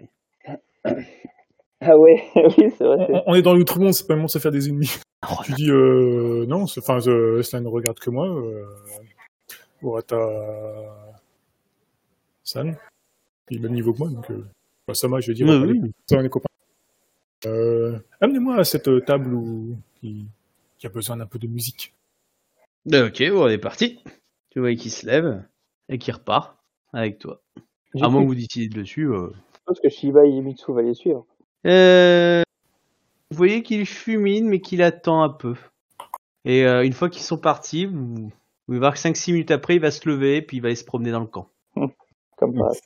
Ah 1.82 1.98
ouais, 1.98 2.24
oui, 2.36 2.72
c'est 2.78 2.84
vrai. 2.84 3.08
on, 3.10 3.24
on 3.28 3.36
est 3.36 3.42
dans 3.42 3.54
l'outre-monde, 3.54 3.94
c'est 3.94 4.06
pas 4.08 4.14
le 4.14 4.18
moment 4.20 4.26
de 4.28 4.32
se 4.32 4.40
faire 4.40 4.52
des 4.52 4.68
ennemis. 4.70 4.92
Tu 5.44 5.52
dis, 5.54 5.70
euh, 5.70 6.46
non, 6.48 6.64
enfin, 6.64 7.00
euh, 7.08 7.42
cela 7.44 7.62
ne 7.62 7.68
regarde 7.68 8.00
que 8.00 8.10
moi. 8.10 8.26
Euh, 8.28 8.66
Urata 9.82 10.18
San, 12.44 12.76
il 13.50 13.58
est 13.58 13.60
au 13.60 13.64
même 13.64 13.74
niveau 13.74 13.94
que 13.94 14.00
moi, 14.00 14.10
donc 14.10 14.30
euh, 14.32 14.46
bah, 14.88 14.94
Sama, 14.94 15.20
je 15.20 15.28
vais 15.28 15.34
dire, 15.34 15.48
Oui, 15.48 15.80
oui. 15.84 15.92
ça, 16.10 16.18
on 16.18 16.24
est 16.24 16.30
copains. 16.30 16.48
Euh, 17.46 18.00
Amenez-moi 18.22 18.58
à 18.58 18.64
cette 18.64 18.90
table 19.06 19.34
où, 19.34 19.78
qui, 20.00 20.26
qui 20.78 20.88
a 20.88 20.90
besoin 20.90 21.18
d'un 21.18 21.26
peu 21.28 21.40
de 21.40 21.48
musique. 21.48 21.94
Euh, 22.94 23.08
Ok, 23.08 23.22
bon, 23.32 23.44
on 23.44 23.48
est 23.50 23.58
parti. 23.58 24.00
Tu 24.52 24.60
vois 24.60 24.74
qu'il 24.76 24.92
se 24.92 25.06
lève 25.06 25.44
et 25.90 25.98
qu'il 25.98 26.14
repart 26.14 26.58
avec 26.94 27.20
toi. 27.20 27.42
À 28.02 28.08
moins 28.10 28.22
que 28.22 28.28
vous 28.28 28.36
décidiez 28.36 28.70
dessus. 28.70 29.08
Euh... 29.12 29.30
que 29.80 29.90
Shiba 29.90 30.26
Yemitsu 30.26 30.74
va 30.74 30.82
les 30.82 30.94
suivre. 30.94 31.26
Euh, 31.68 32.42
Vous 33.32 33.38
voyez 33.38 33.62
qu'il 33.64 33.86
fumine, 33.86 34.48
mais 34.48 34.60
qu'il 34.62 34.82
attend 34.82 35.22
un 35.22 35.30
peu. 35.30 35.56
Et 36.46 36.66
euh, 36.66 36.84
une 36.86 36.94
fois 36.94 37.10
qu'ils 37.10 37.22
sont 37.24 37.38
partis, 37.38 37.86
vous, 37.86 38.32
vous 38.68 38.78
voir 38.78 38.94
que 38.94 39.00
5-6 39.00 39.34
minutes 39.34 39.52
après, 39.52 39.76
il 39.76 39.82
va 39.82 39.92
se 39.92 40.08
lever, 40.10 40.42
puis 40.42 40.58
il 40.58 40.60
va 40.62 40.68
aller 40.68 40.76
se 40.76 40.86
promener 40.86 41.12
dans 41.12 41.20
le 41.20 41.28
camp. 41.28 41.50
Comme 42.38 42.56
Mm. 42.56 42.74
ça. 42.74 42.80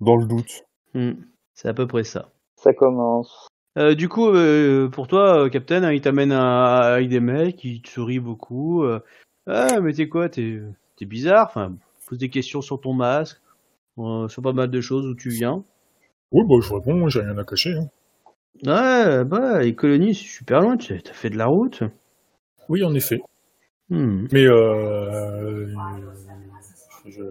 Dans 0.00 0.16
le 0.16 0.26
doute. 0.26 0.64
Hmm, 0.94 1.12
C'est 1.54 1.68
à 1.68 1.74
peu 1.74 1.86
près 1.86 2.04
ça. 2.04 2.30
Ça 2.56 2.72
commence. 2.72 3.48
Euh, 3.78 3.94
du 3.94 4.08
coup, 4.08 4.28
euh, 4.28 4.88
pour 4.88 5.08
toi, 5.08 5.44
euh, 5.44 5.48
Captain, 5.48 5.82
hein, 5.82 5.92
il 5.92 6.00
t'amène 6.00 6.32
à- 6.32 6.94
avec 6.94 7.08
des 7.08 7.20
mecs, 7.20 7.62
il 7.64 7.82
te 7.82 7.88
sourit 7.88 8.20
beaucoup. 8.20 8.82
euh, 8.84 9.00
ah, 9.46 9.80
mais 9.80 9.92
t'es 9.92 10.08
quoi? 10.08 10.28
T'es 10.28 10.60
t'es 10.96 11.04
bizarre? 11.06 11.46
Enfin, 11.48 11.74
pose 12.08 12.18
des 12.18 12.28
questions 12.30 12.60
sur 12.62 12.80
ton 12.80 12.92
masque, 12.92 13.40
euh, 13.98 14.28
sur 14.28 14.42
pas 14.42 14.52
mal 14.52 14.70
de 14.70 14.80
choses 14.80 15.06
où 15.06 15.14
tu 15.14 15.30
viens. 15.30 15.64
Oui, 16.32 16.42
bah, 16.48 16.54
je 16.62 16.72
réponds, 16.74 17.08
j'ai 17.08 17.20
rien 17.20 17.36
à 17.38 17.44
cacher. 17.44 17.74
hein. 17.76 17.88
Ouais, 18.64 19.24
bah, 19.24 19.62
les 19.62 19.74
colonies, 19.74 20.14
c'est 20.14 20.26
super 20.28 20.60
loin, 20.60 20.76
tu 20.76 20.94
as 20.94 21.12
fait 21.12 21.30
de 21.30 21.36
la 21.36 21.46
route. 21.46 21.82
Oui, 22.68 22.84
en 22.84 22.94
effet. 22.94 23.20
Hmm. 23.90 24.26
Mais 24.32 24.46
euh, 24.46 25.66
je, 27.06 27.22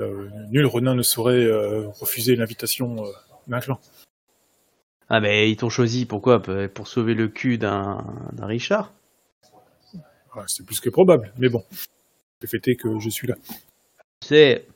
euh, 0.00 0.28
nul 0.50 0.66
Renin 0.66 0.94
ne 0.94 1.02
saurait 1.02 1.44
euh, 1.44 1.88
refuser 1.88 2.36
l'invitation 2.36 3.04
euh, 3.06 3.10
d'un 3.46 3.60
clan. 3.60 3.80
Ah, 5.08 5.20
mais 5.20 5.50
ils 5.50 5.56
t'ont 5.56 5.68
choisi, 5.70 6.06
pourquoi? 6.06 6.40
Pour 6.42 6.54
pour 6.74 6.88
sauver 6.88 7.14
le 7.14 7.28
cul 7.28 7.58
d'un 7.58 8.04
d'un 8.32 8.46
Richard? 8.46 8.92
Ah, 10.34 10.44
C'est 10.46 10.64
plus 10.64 10.80
que 10.80 10.90
probable, 10.90 11.32
mais 11.38 11.48
bon. 11.48 11.62
Le 12.40 12.48
fait 12.48 12.66
est 12.68 12.76
que 12.76 12.98
je 12.98 13.08
suis 13.10 13.28
là. 13.28 13.34
Sais, 14.24 14.66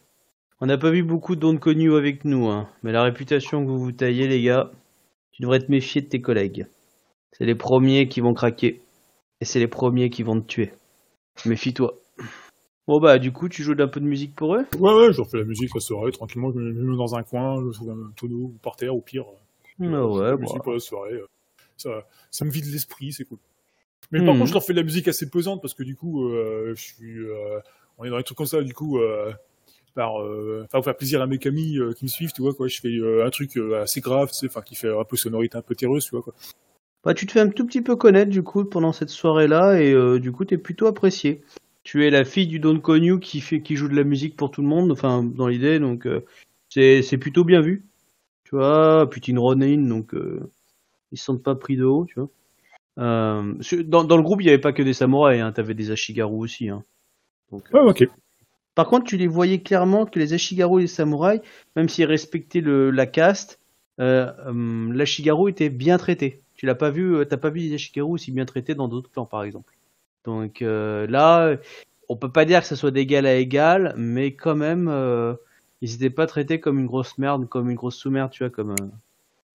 on 0.60 0.66
n'a 0.66 0.78
pas 0.78 0.90
vu 0.90 1.02
beaucoup 1.02 1.34
de 1.34 1.40
dons 1.40 1.56
connus 1.58 1.94
avec 1.94 2.24
nous, 2.24 2.46
hein, 2.48 2.68
mais 2.82 2.92
la 2.92 3.02
réputation 3.02 3.64
que 3.64 3.68
vous 3.70 3.78
vous 3.78 3.92
taillez, 3.92 4.26
les 4.26 4.42
gars, 4.42 4.70
tu 5.32 5.42
devrais 5.42 5.60
te 5.60 5.70
méfier 5.70 6.00
de 6.02 6.08
tes 6.08 6.20
collègues. 6.20 6.66
C'est 7.32 7.44
les 7.44 7.54
premiers 7.54 8.08
qui 8.08 8.20
vont 8.20 8.34
craquer, 8.34 8.80
et 9.40 9.44
c'est 9.44 9.58
les 9.58 9.68
premiers 9.68 10.10
qui 10.10 10.22
vont 10.22 10.40
te 10.40 10.46
tuer. 10.46 10.72
Méfie-toi. 11.44 11.94
Bon 12.86 13.00
bah, 13.00 13.18
du 13.18 13.32
coup, 13.32 13.48
tu 13.48 13.62
joues 13.62 13.74
d'un 13.74 13.88
peu 13.88 14.00
de 14.00 14.06
musique 14.06 14.34
pour 14.34 14.54
eux? 14.54 14.64
Ouais, 14.78 14.94
ouais, 14.94 15.12
je 15.12 15.20
refais 15.20 15.38
la 15.38 15.44
musique 15.44 15.74
la 15.74 15.80
soirée, 15.80 16.12
tranquillement, 16.12 16.50
je 16.52 16.58
me 16.58 16.72
mets 16.72 16.96
dans 16.96 17.14
un 17.16 17.22
coin, 17.22 17.62
je 17.66 17.76
trouve 17.76 17.90
un 17.90 18.12
tonneau 18.16 18.36
ou 18.36 18.58
par 18.62 18.76
terre, 18.76 18.94
au 18.94 19.00
pire. 19.00 19.24
Ah 19.80 20.06
ouais, 20.06 20.36
bah. 20.36 20.36
musique 20.38 20.62
pour 20.62 20.72
la 20.72 20.78
soirée. 20.78 21.14
euh, 21.14 21.26
Ça, 21.76 21.90
ça 22.30 22.44
me 22.44 22.50
vide 22.50 22.64
l'esprit, 22.72 23.12
c'est 23.12 23.24
cool. 23.24 23.38
Mais 24.12 24.20
par 24.20 24.34
Mhm. 24.34 24.38
contre, 24.38 24.48
je 24.48 24.52
leur 24.54 24.64
fais 24.64 24.72
de 24.72 24.78
la 24.78 24.84
musique 24.84 25.08
assez 25.08 25.28
pesante 25.28 25.60
parce 25.60 25.74
que 25.74 25.82
du 25.82 25.96
coup, 25.96 26.28
euh, 26.28 26.74
je 26.76 26.82
suis, 26.82 27.18
euh, 27.18 27.60
on 27.98 28.04
est 28.04 28.10
dans 28.10 28.18
les 28.18 28.24
trucs 28.24 28.38
comme 28.38 28.46
ça, 28.46 28.62
du 28.62 28.72
coup, 28.74 28.98
euh, 28.98 29.32
par, 29.96 30.20
euh, 30.22 30.60
enfin, 30.64 30.78
pour 30.78 30.84
faire 30.84 30.96
plaisir 30.96 31.22
à 31.22 31.26
mes 31.26 31.38
amis 31.46 31.78
euh, 31.78 31.92
qui 31.94 32.04
me 32.04 32.08
suivent, 32.08 32.32
tu 32.32 32.42
vois, 32.42 32.54
quoi. 32.54 32.68
Je 32.68 32.78
fais 32.80 32.88
euh, 32.88 33.26
un 33.26 33.30
truc 33.30 33.56
assez 33.82 34.00
grave, 34.00 34.28
tu 34.28 34.34
sais, 34.34 34.46
enfin, 34.46 34.60
qui 34.60 34.76
fait 34.76 34.90
un 34.90 35.04
peu 35.04 35.16
sonorité 35.16 35.56
un 35.56 35.62
peu 35.62 35.74
terreuse, 35.74 36.04
tu 36.04 36.10
vois, 36.10 36.22
quoi. 36.22 36.34
Bah, 37.02 37.14
tu 37.14 37.26
te 37.26 37.32
fais 37.32 37.40
un 37.40 37.48
tout 37.48 37.64
petit 37.66 37.80
peu 37.82 37.96
connaître 37.96 38.30
du 38.30 38.42
coup 38.42 38.64
pendant 38.64 38.92
cette 38.92 39.10
soirée-là 39.10 39.80
et 39.80 40.18
du 40.18 40.32
coup 40.32 40.44
t'es 40.44 40.58
plutôt 40.58 40.88
apprécié. 40.88 41.44
Tu 41.84 42.04
es 42.04 42.10
la 42.10 42.24
fille 42.24 42.48
du 42.48 42.58
Don 42.58 42.80
Connu 42.80 43.20
qui 43.20 43.40
fait 43.40 43.62
qui 43.62 43.76
joue 43.76 43.86
de 43.86 43.94
la 43.94 44.02
musique 44.02 44.36
pour 44.36 44.50
tout 44.50 44.60
le 44.60 44.66
monde, 44.66 44.90
enfin 44.90 45.22
dans 45.22 45.46
l'idée 45.46 45.78
donc 45.78 46.08
c'est 46.68 47.02
c'est 47.02 47.16
plutôt 47.16 47.44
bien 47.44 47.60
vu. 47.60 47.84
Tu 48.42 48.56
vois, 48.56 49.08
puis 49.08 49.20
t'es 49.20 49.30
une 49.30 49.38
Ronin 49.38 49.86
donc 49.86 50.16
ils 51.12 51.16
se 51.16 51.24
sentent 51.24 51.44
pas 51.44 51.54
pris 51.54 51.76
de 51.76 51.84
haut, 51.84 52.06
tu 52.06 52.18
vois. 52.18 52.28
Dans, 52.96 54.02
dans 54.02 54.16
le 54.16 54.22
groupe 54.24 54.42
il 54.42 54.46
y 54.46 54.48
avait 54.48 54.58
pas 54.58 54.72
que 54.72 54.82
des 54.82 54.92
samouraïs, 54.92 55.42
hein, 55.42 55.52
t'avais 55.52 55.74
des 55.74 55.92
Ashigaru 55.92 56.34
aussi. 56.34 56.70
Hein. 56.70 56.82
Donc, 57.52 57.62
Ouais, 57.72 57.82
ok. 57.82 58.08
Par 58.76 58.86
contre, 58.86 59.06
tu 59.06 59.16
les 59.16 59.26
voyais 59.26 59.60
clairement 59.60 60.06
que 60.06 60.20
les 60.20 60.34
Ashigaru 60.34 60.78
et 60.78 60.82
les 60.82 60.86
samouraïs, 60.86 61.40
même 61.74 61.88
s'ils 61.88 62.04
respectaient 62.04 62.60
le, 62.60 62.90
la 62.92 63.06
caste, 63.06 63.58
euh, 64.00 64.30
hum, 64.46 64.92
l'Ashigaru 64.92 65.50
était 65.50 65.70
bien 65.70 65.96
traité. 65.98 66.42
Tu 66.54 66.66
l'as 66.66 66.74
pas 66.76 66.90
vu, 66.90 67.16
euh, 67.16 67.24
t'as 67.24 67.38
pas 67.38 67.50
vu 67.50 67.60
les 67.60 67.74
Ashigaru 67.74 68.12
aussi 68.12 68.30
bien 68.30 68.44
traités 68.44 68.74
dans 68.76 68.86
d'autres 68.86 69.10
clans, 69.10 69.26
par 69.26 69.42
exemple. 69.42 69.72
Donc 70.24 70.60
euh, 70.62 71.06
là, 71.08 71.56
on 72.08 72.16
peut 72.16 72.30
pas 72.30 72.44
dire 72.44 72.60
que 72.60 72.66
ça 72.66 72.76
soit 72.76 72.90
d'égal 72.90 73.26
à 73.26 73.34
égal, 73.34 73.94
mais 73.96 74.34
quand 74.34 74.54
même, 74.56 74.88
euh, 74.88 75.34
ils 75.80 75.94
étaient 75.94 76.10
pas 76.10 76.26
traités 76.26 76.60
comme 76.60 76.78
une 76.78 76.86
grosse 76.86 77.16
merde, 77.18 77.48
comme 77.48 77.70
une 77.70 77.76
grosse 77.76 77.96
sous-merde, 77.96 78.30
tu 78.30 78.44
vois, 78.44 78.50
comme 78.50 78.72
euh, 78.72 78.86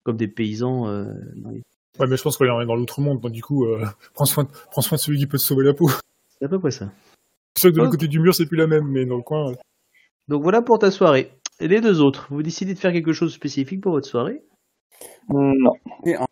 comme 0.03 0.17
des 0.17 0.27
paysans. 0.27 0.87
euh, 0.87 1.05
dans 1.35 1.51
les- 1.51 1.61
Ouais, 1.99 2.07
mais 2.07 2.17
je 2.17 2.23
pense 2.23 2.37
qu'on 2.37 2.45
est 2.59 2.65
dans 2.65 2.75
l'outre-monde, 2.75 3.19
donc 3.19 3.31
du 3.33 3.43
coup, 3.43 3.65
euh, 3.65 3.85
prends, 4.15 4.25
soin 4.25 4.45
de, 4.45 4.49
prends 4.71 4.81
soin 4.81 4.95
de 4.95 5.01
celui 5.01 5.19
qui 5.19 5.27
peut 5.27 5.37
te 5.37 5.43
sauver 5.43 5.65
la 5.65 5.73
peau. 5.73 5.89
C'est 6.39 6.45
à 6.45 6.49
peu 6.49 6.59
près 6.59 6.71
ça. 6.71 6.89
C'est 7.55 7.61
sûr 7.61 7.69
que 7.71 7.75
de 7.75 7.79
l'autre 7.79 7.91
côté 7.91 8.07
du 8.07 8.19
mur, 8.19 8.33
c'est 8.33 8.45
plus 8.45 8.57
la 8.57 8.67
même, 8.67 8.87
mais 8.87 9.05
dans 9.05 9.17
le 9.17 9.23
coin. 9.23 9.51
euh, 9.51 9.55
Donc 10.27 10.43
voilà 10.43 10.61
pour 10.61 10.79
ta 10.79 10.91
soirée. 10.91 11.31
Et 11.59 11.67
les 11.67 11.81
deux 11.81 12.01
autres, 12.01 12.27
vous 12.31 12.41
décidez 12.43 12.73
de 12.73 12.79
faire 12.79 12.91
quelque 12.93 13.13
chose 13.13 13.31
de 13.31 13.35
spécifique 13.35 13.81
pour 13.81 13.91
votre 13.91 14.07
soirée? 14.07 14.41
Non. 15.29 15.73
un, 16.05 16.25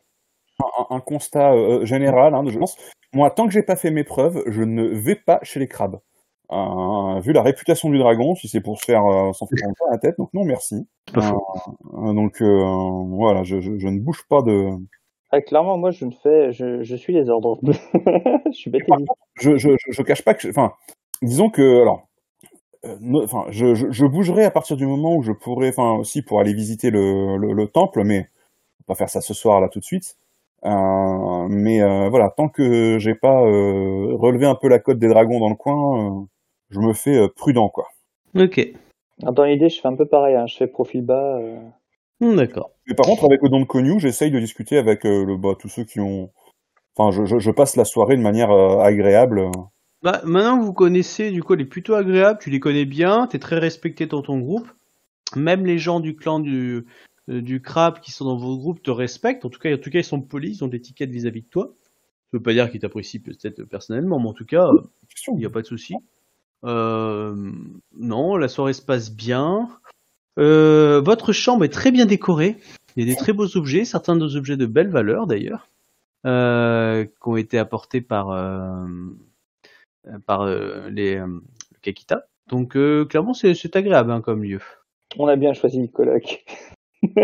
un 0.89 0.99
constat 0.99 1.53
euh, 1.53 1.85
général, 1.85 2.33
hein, 2.33 2.43
je 2.47 2.57
pense. 2.57 2.77
Moi, 3.13 3.29
tant 3.31 3.45
que 3.47 3.53
j'ai 3.53 3.63
pas 3.63 3.75
fait 3.75 3.91
mes 3.91 4.03
preuves, 4.03 4.43
je 4.47 4.63
ne 4.63 4.83
vais 4.85 5.15
pas 5.15 5.39
chez 5.43 5.59
les 5.59 5.67
crabes. 5.67 5.99
Euh, 6.51 7.19
vu 7.19 7.31
la 7.31 7.43
réputation 7.43 7.89
du 7.89 7.99
dragon, 7.99 8.33
si 8.33 8.47
c'est 8.47 8.61
pour 8.61 8.79
se 8.79 8.85
faire 8.85 9.05
euh, 9.05 9.33
s'en 9.33 9.45
faire 9.45 9.67
la 9.91 9.99
tête, 9.99 10.15
donc 10.17 10.33
non 10.33 10.43
merci. 10.43 10.87
Pas 11.13 11.21
faux. 11.21 11.45
Euh, 11.93 12.13
donc 12.13 12.41
euh, 12.41 12.63
voilà, 13.09 13.43
je, 13.43 13.61
je, 13.61 13.77
je 13.77 13.87
ne 13.87 13.99
bouge 13.99 14.23
pas 14.27 14.41
de. 14.41 14.71
Ah, 15.31 15.41
clairement, 15.41 15.77
moi, 15.77 15.91
je 15.91 16.05
ne 16.05 16.11
fais, 16.11 16.51
je, 16.51 16.81
je 16.81 16.95
suis 16.95 17.13
les 17.13 17.29
ordres. 17.29 17.59
je 17.63 18.51
suis 18.51 18.71
bête 18.71 18.87
et. 18.87 19.05
Je, 19.39 19.57
je, 19.57 19.69
je, 19.77 19.91
je 19.91 20.01
cache 20.01 20.23
pas 20.23 20.33
que, 20.33 20.49
enfin, 20.49 20.73
disons 21.21 21.49
que 21.49 21.81
alors, 21.81 22.07
euh, 22.85 22.97
enfin, 23.23 23.45
je, 23.49 23.75
je, 23.75 23.87
je 23.91 24.05
bougerai 24.05 24.45
à 24.45 24.51
partir 24.51 24.77
du 24.77 24.85
moment 24.85 25.15
où 25.15 25.21
je 25.21 25.31
pourrai, 25.31 25.69
enfin, 25.69 25.91
aussi 25.93 26.21
pour 26.21 26.39
aller 26.39 26.53
visiter 26.53 26.91
le, 26.91 27.37
le, 27.37 27.53
le 27.53 27.67
temple, 27.67 28.03
mais 28.03 28.19
on 28.19 28.81
va 28.81 28.85
pas 28.87 28.95
faire 28.95 29.09
ça 29.09 29.21
ce 29.21 29.33
soir 29.33 29.61
là 29.61 29.69
tout 29.69 29.79
de 29.79 29.85
suite. 29.85 30.17
Euh, 30.65 31.47
mais 31.49 31.81
euh, 31.81 32.09
voilà, 32.09 32.29
tant 32.35 32.49
que 32.49 32.97
j'ai 32.99 33.15
pas 33.15 33.41
euh, 33.43 34.15
relevé 34.15 34.45
un 34.45 34.55
peu 34.55 34.67
la 34.67 34.79
cote 34.79 34.99
des 34.99 35.07
dragons 35.07 35.39
dans 35.39 35.49
le 35.49 35.55
coin, 35.55 36.21
euh, 36.21 36.25
je 36.69 36.79
me 36.79 36.93
fais 36.93 37.15
euh, 37.17 37.27
prudent 37.29 37.69
quoi. 37.69 37.87
Ok. 38.37 38.59
Dans 39.19 39.43
l'idée, 39.43 39.69
je 39.69 39.81
fais 39.81 39.87
un 39.87 39.95
peu 39.95 40.05
pareil. 40.05 40.35
hein. 40.35 40.47
Je 40.47 40.55
fais 40.57 40.67
profil 40.67 41.01
bas. 41.01 41.37
euh. 41.39 41.59
Hmm, 42.21 42.35
D'accord. 42.35 42.71
Mais 42.87 42.95
par 42.95 43.05
contre, 43.05 43.25
avec 43.25 43.41
le 43.41 43.49
don 43.49 43.59
de 43.61 43.65
Konyu, 43.65 43.99
j'essaye 43.99 44.31
de 44.31 44.39
discuter 44.39 44.77
avec 44.77 45.05
euh, 45.05 45.25
le, 45.25 45.37
bah, 45.37 45.55
tous 45.57 45.67
ceux 45.69 45.83
qui 45.83 45.99
ont. 45.99 46.29
Enfin, 46.95 47.11
je, 47.11 47.25
je, 47.25 47.39
je 47.39 47.51
passe 47.51 47.75
la 47.75 47.85
soirée 47.85 48.17
de 48.17 48.21
manière 48.21 48.51
euh, 48.51 48.79
agréable. 48.79 49.49
Bah, 50.01 50.21
maintenant 50.23 50.57
que 50.59 50.63
vous 50.63 50.73
connaissez, 50.73 51.29
du 51.31 51.43
coup, 51.43 51.53
elle 51.53 51.61
est 51.61 51.65
plutôt 51.65 51.93
agréable, 51.95 52.39
tu 52.41 52.49
les 52.49 52.61
connais 52.61 52.85
bien, 52.85 53.27
t'es 53.27 53.39
très 53.39 53.59
respecté 53.59 54.05
dans 54.05 54.21
ton 54.21 54.39
groupe. 54.39 54.67
Même 55.35 55.65
les 55.65 55.77
gens 55.77 55.99
du 55.99 56.15
clan 56.15 56.39
du, 56.39 56.85
euh, 57.29 57.41
du 57.41 57.61
crabe 57.61 57.99
qui 57.99 58.11
sont 58.11 58.25
dans 58.25 58.37
vos 58.37 58.57
groupes 58.57 58.81
te 58.81 58.91
respectent. 58.91 59.45
En 59.45 59.49
tout 59.49 59.59
cas, 59.59 59.73
en 59.73 59.77
tout 59.77 59.89
cas, 59.89 59.99
ils 59.99 60.05
sont 60.05 60.21
polis, 60.21 60.57
ils 60.57 60.63
ont 60.63 60.69
des 60.69 60.79
tickets 60.79 61.09
vis-à-vis 61.09 61.41
de 61.41 61.47
toi. 61.47 61.73
Ça 62.31 62.37
veut 62.37 62.41
pas 62.41 62.53
dire 62.53 62.71
qu'ils 62.71 62.79
t'apprécient 62.79 63.21
peut-être 63.21 63.63
personnellement, 63.63 64.19
mais 64.19 64.29
en 64.29 64.33
tout 64.33 64.45
cas, 64.45 64.67
euh, 64.67 64.81
il 65.27 65.35
n'y 65.35 65.45
a 65.45 65.49
pas 65.49 65.61
de 65.61 65.67
souci. 65.67 65.95
Euh, 66.63 67.51
non, 67.97 68.37
la 68.37 68.47
soirée 68.47 68.73
se 68.73 68.81
passe 68.81 69.11
bien. 69.11 69.69
Votre 70.37 71.33
chambre 71.33 71.65
est 71.65 71.73
très 71.73 71.91
bien 71.91 72.05
décorée. 72.05 72.55
Il 72.95 73.05
y 73.05 73.11
a 73.11 73.13
des 73.13 73.17
très 73.17 73.33
beaux 73.33 73.57
objets, 73.57 73.83
certains 73.83 74.15
des 74.15 74.37
objets 74.37 74.55
de 74.55 74.65
belle 74.65 74.87
valeur 74.87 75.27
d'ailleurs, 75.27 75.67
qui 76.23 77.29
ont 77.29 77.35
été 77.35 77.57
apportés 77.57 77.99
par 77.99 78.31
par 80.25 80.41
euh, 80.41 80.89
les 80.89 81.15
euh, 81.17 81.27
le 81.27 81.79
Kakita. 81.81 82.25
Donc 82.47 82.75
euh, 82.75 83.05
clairement, 83.05 83.33
c'est 83.33 83.53
c'est 83.53 83.75
agréable 83.75 84.11
hein, 84.11 84.21
comme 84.21 84.43
lieu. 84.43 84.59
On 85.17 85.27
a 85.27 85.35
bien 85.35 85.53
choisi 85.53 85.81
le 85.81 85.87
coloc. 85.87 86.45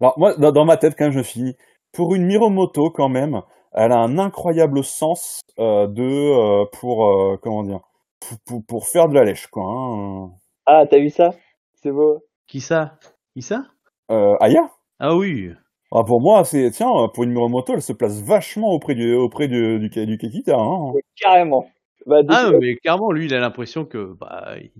Alors 0.00 0.18
moi, 0.18 0.34
dans, 0.36 0.64
ma 0.64 0.76
tête, 0.76 0.94
quand 0.96 1.04
même, 1.04 1.12
je 1.12 1.18
me 1.18 1.22
suis 1.22 1.42
dit, 1.42 1.56
pour 1.92 2.14
une 2.14 2.24
Miromoto, 2.24 2.90
quand 2.90 3.08
même, 3.08 3.42
elle 3.72 3.92
a 3.92 3.98
un 3.98 4.18
incroyable 4.18 4.82
sens 4.84 5.40
euh, 5.58 5.86
de 5.86 6.02
euh, 6.02 6.64
pour 6.72 7.06
euh, 7.06 7.36
comment 7.42 7.62
dire 7.62 7.80
pour, 8.20 8.38
pour, 8.46 8.66
pour 8.66 8.86
faire 8.86 9.08
de 9.08 9.14
la 9.14 9.24
lèche, 9.24 9.46
quoi. 9.48 9.64
Hein. 9.64 10.30
Ah, 10.66 10.84
t'as 10.88 10.98
vu 10.98 11.10
ça? 11.10 11.34
C'est 11.74 11.90
beau. 11.90 12.24
Qui 12.46 12.60
ça? 12.60 12.98
Qui 13.34 13.42
ça? 13.42 13.64
Euh, 14.10 14.36
Aya? 14.40 14.70
Ah 14.98 15.14
oui. 15.14 15.52
Ah, 15.92 16.04
Pour 16.04 16.20
moi, 16.20 16.44
c'est 16.44 16.70
tiens, 16.70 16.88
pour 17.14 17.24
une 17.24 17.30
Miromoto, 17.30 17.72
elle 17.74 17.82
se 17.82 17.92
place 17.92 18.20
vachement 18.22 18.72
auprès 18.72 18.94
du 18.94 19.14
auprès 19.14 19.48
du 19.48 19.78
du, 19.78 19.88
du 20.06 20.18
Kekita. 20.18 20.56
Hein. 20.58 20.92
Carrément. 21.16 21.68
Bah, 22.06 22.20
Ah 22.28 22.50
mais 22.60 22.76
clairement, 22.76 23.12
lui, 23.12 23.26
il 23.26 23.34
a 23.34 23.40
l'impression 23.40 23.84
que 23.84 24.14
bah 24.14 24.54
il- 24.60 24.70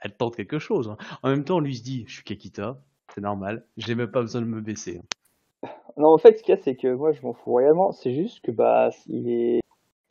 elle 0.00 0.12
tente 0.16 0.36
quelque 0.36 0.58
chose. 0.58 0.88
hein. 0.88 0.96
En 1.22 1.30
même 1.30 1.44
temps, 1.44 1.58
lui 1.58 1.72
il 1.72 1.76
se 1.76 1.82
dit, 1.82 2.04
je 2.06 2.14
suis 2.16 2.24
Kakita, 2.24 2.78
c'est 3.14 3.20
normal. 3.20 3.64
J'ai 3.76 3.94
même 3.94 4.10
pas 4.10 4.20
besoin 4.20 4.40
de 4.42 4.46
me 4.46 4.60
baisser. 4.60 5.00
Non, 5.96 6.08
en 6.12 6.18
fait, 6.18 6.38
ce 6.38 6.42
qu'il 6.42 6.54
y 6.54 6.58
a, 6.58 6.60
c'est 6.62 6.76
que 6.76 6.94
moi, 6.94 7.12
je 7.12 7.22
m'en 7.22 7.32
fous 7.32 7.54
réellement. 7.54 7.92
C'est 7.92 8.14
juste 8.14 8.40
que, 8.44 8.50
bah, 8.50 8.90
il 9.08 9.30
est, 9.30 9.60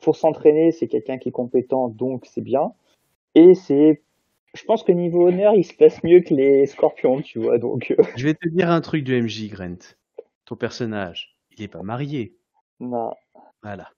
pour 0.02 0.16
s'entraîner, 0.16 0.72
c'est 0.72 0.88
quelqu'un 0.88 1.16
qui 1.18 1.28
est 1.28 1.32
compétent, 1.32 1.88
donc 1.88 2.26
c'est 2.26 2.40
bien. 2.42 2.72
Et 3.36 3.54
c'est, 3.54 4.02
je 4.54 4.64
pense 4.64 4.82
que 4.82 4.90
niveau 4.92 5.28
honneur, 5.28 5.54
il 5.54 5.64
se 5.64 5.74
passe 5.74 6.02
mieux 6.02 6.20
que 6.20 6.34
les 6.34 6.66
scorpions, 6.66 7.22
tu 7.22 7.38
vois, 7.38 7.58
donc, 7.58 7.94
euh, 7.98 8.02
Je 8.16 8.24
vais 8.26 8.34
te 8.34 8.48
dire 8.48 8.68
un 8.70 8.80
truc 8.80 9.04
de 9.04 9.14
MJ, 9.14 9.48
Grant. 9.48 9.78
Ton 10.46 10.56
personnage, 10.56 11.36
il 11.50 11.62
est 11.62 11.68
pas 11.68 11.82
marié. 11.82 12.36
non. 12.80 13.12
Voilà. 13.62 13.90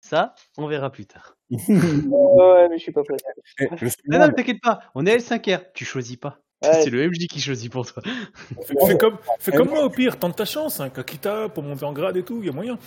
Ça, 0.00 0.34
on 0.56 0.68
verra 0.68 0.90
plus 0.90 1.04
tard. 1.06 1.36
Ouais, 1.50 2.68
mais 2.68 2.78
je 2.78 2.82
suis 2.82 2.92
pas 2.92 3.02
prêt. 3.02 3.16
Et 3.60 3.66
Non, 4.06 4.18
non, 4.20 4.30
t'inquiète 4.30 4.60
pas, 4.62 4.80
on 4.94 5.04
est 5.04 5.16
L5R. 5.16 5.72
Tu 5.74 5.84
choisis 5.84 6.16
pas. 6.16 6.38
Ouais, 6.62 6.82
C'est 6.82 6.90
le 6.90 7.08
MJ 7.08 7.26
qui 7.26 7.40
choisit 7.40 7.70
pour 7.70 7.86
toi. 7.86 8.02
Fais, 8.66 8.74
fais 8.86 8.98
comme, 8.98 9.18
fais 9.38 9.52
comme 9.52 9.68
moi 9.68 9.84
au 9.84 9.90
pire, 9.90 10.18
tente 10.18 10.36
ta 10.36 10.44
chance, 10.44 10.80
hein, 10.80 10.90
Kakita, 10.90 11.48
pour 11.48 11.62
monter 11.64 11.84
en 11.84 11.92
grade 11.92 12.16
et 12.16 12.24
tout, 12.24 12.38
il 12.40 12.46
y 12.46 12.48
a 12.48 12.52
moyen. 12.52 12.78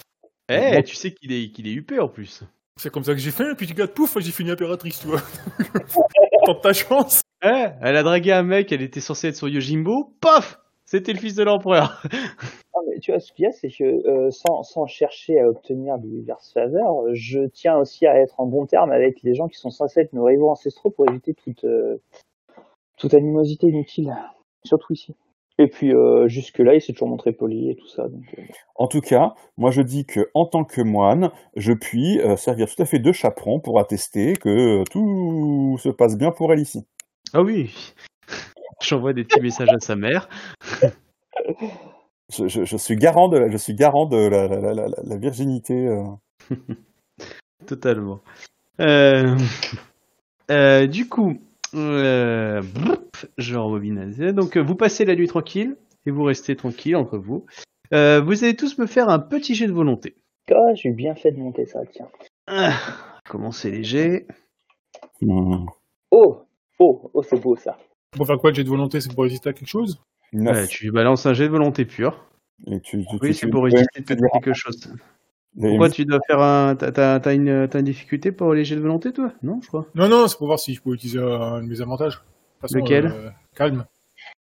Eh, 0.50 0.82
tu 0.84 0.96
sais 0.96 1.14
qu'il 1.14 1.32
est, 1.32 1.52
qu'il 1.52 1.68
est 1.68 1.74
UP 1.74 1.92
en 2.00 2.08
plus. 2.08 2.44
C'est 2.78 2.90
comme 2.92 3.04
ça 3.04 3.14
que 3.14 3.20
j'ai 3.20 3.32
fait, 3.32 3.54
puis 3.56 3.68
tu 3.68 3.74
regardes, 3.74 3.92
pouf, 3.92 4.18
j'ai 4.20 4.32
fini 4.32 4.52
impératrice, 4.52 5.00
tu 5.00 5.08
vois. 5.08 5.22
tente 6.46 6.62
ta 6.62 6.74
chance. 6.74 7.22
Eh, 7.44 7.68
elle 7.82 7.96
a 7.98 8.04
dragué 8.04 8.32
un 8.32 8.44
mec, 8.44 8.72
elle 8.72 8.82
était 8.82 9.02
censée 9.02 9.28
être 9.28 9.36
son 9.36 9.48
Yojimbo. 9.48 10.16
Paf 10.22 10.60
C'était 10.86 11.14
le 11.14 11.20
fils 11.20 11.36
de 11.36 11.44
l'empereur. 11.44 12.02
Non, 12.82 12.90
mais 12.90 13.00
tu 13.00 13.12
vois, 13.12 13.20
ce 13.20 13.32
qu'il 13.32 13.44
y 13.44 13.48
a, 13.48 13.52
c'est 13.52 13.70
que 13.70 13.84
euh, 13.84 14.32
sans, 14.32 14.64
sans 14.64 14.88
chercher 14.88 15.40
à 15.40 15.48
obtenir 15.48 15.98
favor, 16.54 17.04
euh, 17.04 17.12
je 17.14 17.42
tiens 17.48 17.78
aussi 17.78 18.08
à 18.08 18.16
être 18.16 18.40
en 18.40 18.48
bon 18.48 18.66
terme 18.66 18.92
avec 18.92 19.22
les 19.22 19.36
gens 19.36 19.48
qui 19.48 19.58
sont 19.58 19.70
censés 19.70 20.02
être 20.02 20.14
nos 20.14 20.24
rivaux 20.24 20.50
ancestraux 20.50 20.90
pour 20.90 21.08
éviter 21.10 21.34
toute, 21.34 21.64
euh, 21.66 22.02
toute 22.98 23.14
animosité 23.14 23.68
inutile, 23.68 24.16
surtout 24.64 24.94
ici. 24.94 25.16
Et 25.62 25.68
puis 25.68 25.94
euh, 25.94 26.28
jusque-là, 26.28 26.74
il 26.74 26.82
s'est 26.82 26.94
toujours 26.94 27.10
montré 27.10 27.34
poli 27.34 27.70
et 27.70 27.76
tout 27.76 27.88
ça. 27.88 28.08
Donc, 28.08 28.24
euh, 28.38 28.42
En 28.76 28.88
tout 28.88 29.02
cas, 29.02 29.36
moi 29.58 29.70
je 29.70 29.82
dis 29.82 30.06
que 30.06 30.32
en 30.34 30.48
tant 30.48 30.64
que 30.64 30.82
moine, 30.82 31.30
je 31.56 31.74
puis 31.74 32.20
euh, 32.20 32.36
servir 32.36 32.68
tout 32.74 32.82
à 32.82 32.86
fait 32.86 32.98
de 32.98 33.12
chaperon 33.12 33.60
pour 33.60 33.80
attester 33.80 34.34
que 34.34 34.84
tout 34.90 35.78
se 35.80 35.90
passe 35.90 36.18
bien 36.18 36.32
pour 36.32 36.52
elle 36.52 36.60
ici. 36.60 36.86
Ah 37.34 37.44
oui. 37.44 37.74
J'envoie 38.82 39.14
des 39.14 39.24
petits 39.24 39.42
messages 39.42 39.70
à 39.70 39.80
sa 39.80 39.96
mère. 39.96 40.28
Je, 42.32 42.48
je- 42.48 42.64
je 42.66 42.78
suis 42.78 42.96
garant 42.96 43.28
de 43.30 43.38
la, 43.38 43.50
je 43.50 43.58
suis 43.58 43.74
garant 43.74 44.06
de 44.06 44.18
la, 44.18 44.48
la, 44.48 44.60
la, 44.60 44.74
la- 44.74 44.88
la 45.04 45.18
virginité. 45.18 45.88
euh. 45.88 46.04
Totalement. 47.66 48.22
Euh, 48.80 49.38
euh, 50.50 50.88
du 50.88 51.08
coup, 51.08 51.38
euh, 51.76 52.62
je 53.38 53.56
rembobine. 53.56 54.12
Donc, 54.34 54.58
vous 54.58 54.76
passez 54.76 55.06
la 55.06 55.16
nuit 55.16 55.28
tranquille 55.28 55.78
et 56.06 56.12
vous 56.12 56.24
restez 56.24 56.56
tranquille 56.56 56.96
entre 56.96 57.18
vous. 57.18 57.46
Euh, 57.94 58.22
vous 58.22 58.44
allez 58.44 58.56
tous 58.56 58.78
me 58.78 58.88
faire 58.88 59.10
un 59.10 59.20
petit 59.20 59.54
jet 59.54 59.68
de 59.68 59.74
volonté. 59.74 60.16
ah, 60.50 60.74
j'ai 60.74 60.92
bien 60.92 61.14
fait 61.16 61.32
de 61.32 61.38
monter 61.40 61.66
ça, 61.66 61.82
tiens. 61.92 62.08
Ah, 62.48 62.74
commencez 63.30 63.70
léger. 63.72 64.26
Hmm. 65.22 65.66
Oh, 66.10 66.40
oh, 66.80 67.12
oh, 67.14 67.22
c'est 67.24 67.40
beau 67.40 67.56
ça. 67.56 67.78
Pour 68.12 68.26
faire 68.28 68.40
quoi, 68.40 68.50
le 68.50 68.56
jet 68.56 68.64
de 68.64 68.70
volonté, 68.70 69.00
c'est 69.02 69.14
pour 69.14 69.24
résister 69.24 69.50
à 69.50 69.54
quelque 69.54 69.68
chose? 69.70 70.02
Ouais, 70.34 70.68
tu 70.68 70.92
balances 70.92 71.26
un 71.26 71.34
jet 71.34 71.46
de 71.46 71.52
volonté 71.52 71.86
pure. 71.86 72.26
Et 72.68 72.80
tu, 72.80 73.04
tu- 73.06 73.18
Oui, 73.22 73.34
c'est 73.34 73.48
pour 73.48 73.64
résister 73.64 74.04
tu- 74.04 74.14
à 74.14 74.16
quelque 74.40 74.54
chose. 74.54 74.94
Pourquoi 75.60 75.90
tu 75.90 76.06
dois 76.06 76.20
faire 76.28 76.40
un. 76.40 76.76
T'as, 76.76 76.92
t'as- 76.92 77.20
t'as 77.20 77.34
une, 77.34 77.68
t'as 77.68 77.80
une 77.80 77.86
difficulté 77.86 78.32
pour 78.32 78.54
les 78.54 78.64
jets 78.64 78.76
de 78.78 78.82
volonté, 78.82 79.12
toi? 79.12 79.34
Non, 79.44 79.60
je 79.62 79.68
crois. 79.68 79.86
Non, 79.96 80.08
non, 80.08 80.28
c'est 80.28 80.38
pour 80.38 80.48
voir 80.48 80.60
si 80.60 80.74
je 80.74 80.82
peux 80.82 80.94
utiliser 80.94 81.20
un 81.20 81.62
de 81.62 81.68
mes 81.68 81.82
avantages. 81.82 82.22
façon, 82.62 82.78
Lequel? 82.78 83.08
euh, 83.08 83.30
Calme. 83.56 83.86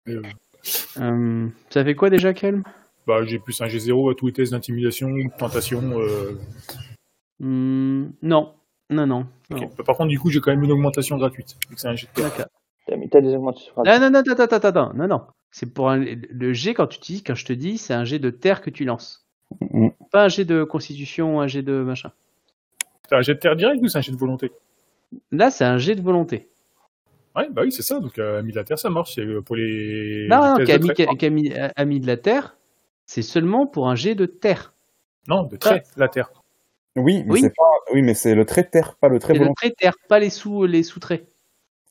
Euh, 0.08 0.22
Euh, 0.98 1.48
ça 1.70 1.84
fait 1.84 1.94
quoi 1.94 2.08
déjà, 2.08 2.32
Kelm 2.32 2.62
bah, 3.06 3.22
j'ai 3.24 3.38
plus 3.38 3.60
un 3.60 3.66
G0 3.66 4.10
à 4.10 4.14
tous 4.14 4.28
les 4.28 4.32
tests 4.32 4.52
d'intimidation, 4.52 5.10
de 5.10 5.28
tentation. 5.38 5.82
Euh... 6.00 6.38
Hmm, 7.40 8.10
Non, 8.22 8.54
non, 8.88 9.06
non. 9.06 9.26
non. 9.50 9.70
Bah, 9.76 9.84
par 9.84 9.96
contre, 9.96 10.08
du 10.08 10.18
coup, 10.18 10.30
j'ai 10.30 10.40
quand 10.40 10.52
même 10.52 10.62
une 10.64 10.72
augmentation 10.72 11.18
gratuite. 11.18 11.56
c'est 11.76 11.88
un 11.88 11.94
jet 11.96 12.06
de 12.06 12.12
terre. 12.22 12.30
D'accord. 12.30 12.46
T'as 13.10 13.20
des 13.20 13.34
augmentations. 13.34 13.72
Ah, 13.84 13.98
non, 13.98 14.10
non, 14.10 14.20
attends, 14.20 14.32
attends, 14.44 14.56
attends, 14.56 14.68
attends, 14.68 14.94
non, 14.94 15.06
non. 15.08 15.20
C'est 15.56 15.72
pour 15.72 15.88
un, 15.88 15.98
le 15.98 16.52
jet 16.52 16.74
quand 16.74 16.88
tu 16.88 16.98
dis, 16.98 17.22
quand 17.22 17.36
je 17.36 17.44
te 17.44 17.52
dis, 17.52 17.78
c'est 17.78 17.94
un 17.94 18.04
jet 18.04 18.18
de 18.18 18.30
terre 18.30 18.60
que 18.60 18.70
tu 18.70 18.84
lances. 18.84 19.24
Pas 20.10 20.24
un 20.24 20.28
jet 20.28 20.44
de 20.44 20.64
constitution, 20.64 21.40
un 21.40 21.46
jet 21.46 21.62
de 21.62 21.74
machin. 21.74 22.10
C'est 23.08 23.14
un 23.14 23.20
jet 23.20 23.34
de 23.34 23.38
terre 23.38 23.54
direct 23.54 23.80
ou 23.80 23.86
c'est 23.86 23.98
un 23.98 24.00
jet 24.00 24.10
de 24.10 24.16
volonté? 24.16 24.50
Là, 25.30 25.52
c'est 25.52 25.62
un 25.62 25.78
jet 25.78 25.94
de 25.94 26.02
volonté. 26.02 26.48
Ouais, 27.36 27.48
bah 27.52 27.62
oui, 27.62 27.70
c'est 27.70 27.82
ça. 27.82 28.00
Donc, 28.00 28.18
euh, 28.18 28.42
mis 28.42 28.50
de 28.50 28.56
la 28.56 28.64
terre, 28.64 28.80
ça 28.80 28.90
marche. 28.90 29.14
C'est 29.14 29.20
euh, 29.20 29.42
pour 29.42 29.54
les. 29.54 30.26
Non, 30.28 30.38
non, 30.38 30.56
les 30.56 30.64
tests 30.64 30.82
de 30.82 30.92
Camille, 30.92 31.06
trait. 31.06 31.16
Camille 31.16 31.70
a 31.76 31.84
mis 31.84 32.00
de 32.00 32.08
la 32.08 32.16
terre, 32.16 32.56
c'est 33.06 33.22
seulement 33.22 33.68
pour 33.68 33.88
un 33.88 33.94
jet 33.94 34.16
de 34.16 34.26
terre. 34.26 34.74
Non, 35.28 35.44
de 35.44 35.56
trait, 35.56 35.84
la 35.96 36.08
terre. 36.08 36.32
Oui, 36.96 37.22
mais 37.26 37.32
Oui. 37.32 37.40
c'est 37.42 37.54
pas, 37.54 37.92
oui, 37.92 38.02
mais 38.02 38.14
c'est 38.14 38.34
le 38.34 38.44
trait 38.44 38.64
de 38.64 38.70
terre, 38.70 38.96
pas 38.96 39.08
le 39.08 39.20
trait 39.20 39.34
C'est 39.34 39.38
le 39.44 39.54
trait 39.54 39.70
terre, 39.70 39.94
pas 40.08 40.18
les 40.18 40.30
sous, 40.30 40.64
les 40.66 40.82
sous-traits. 40.82 41.28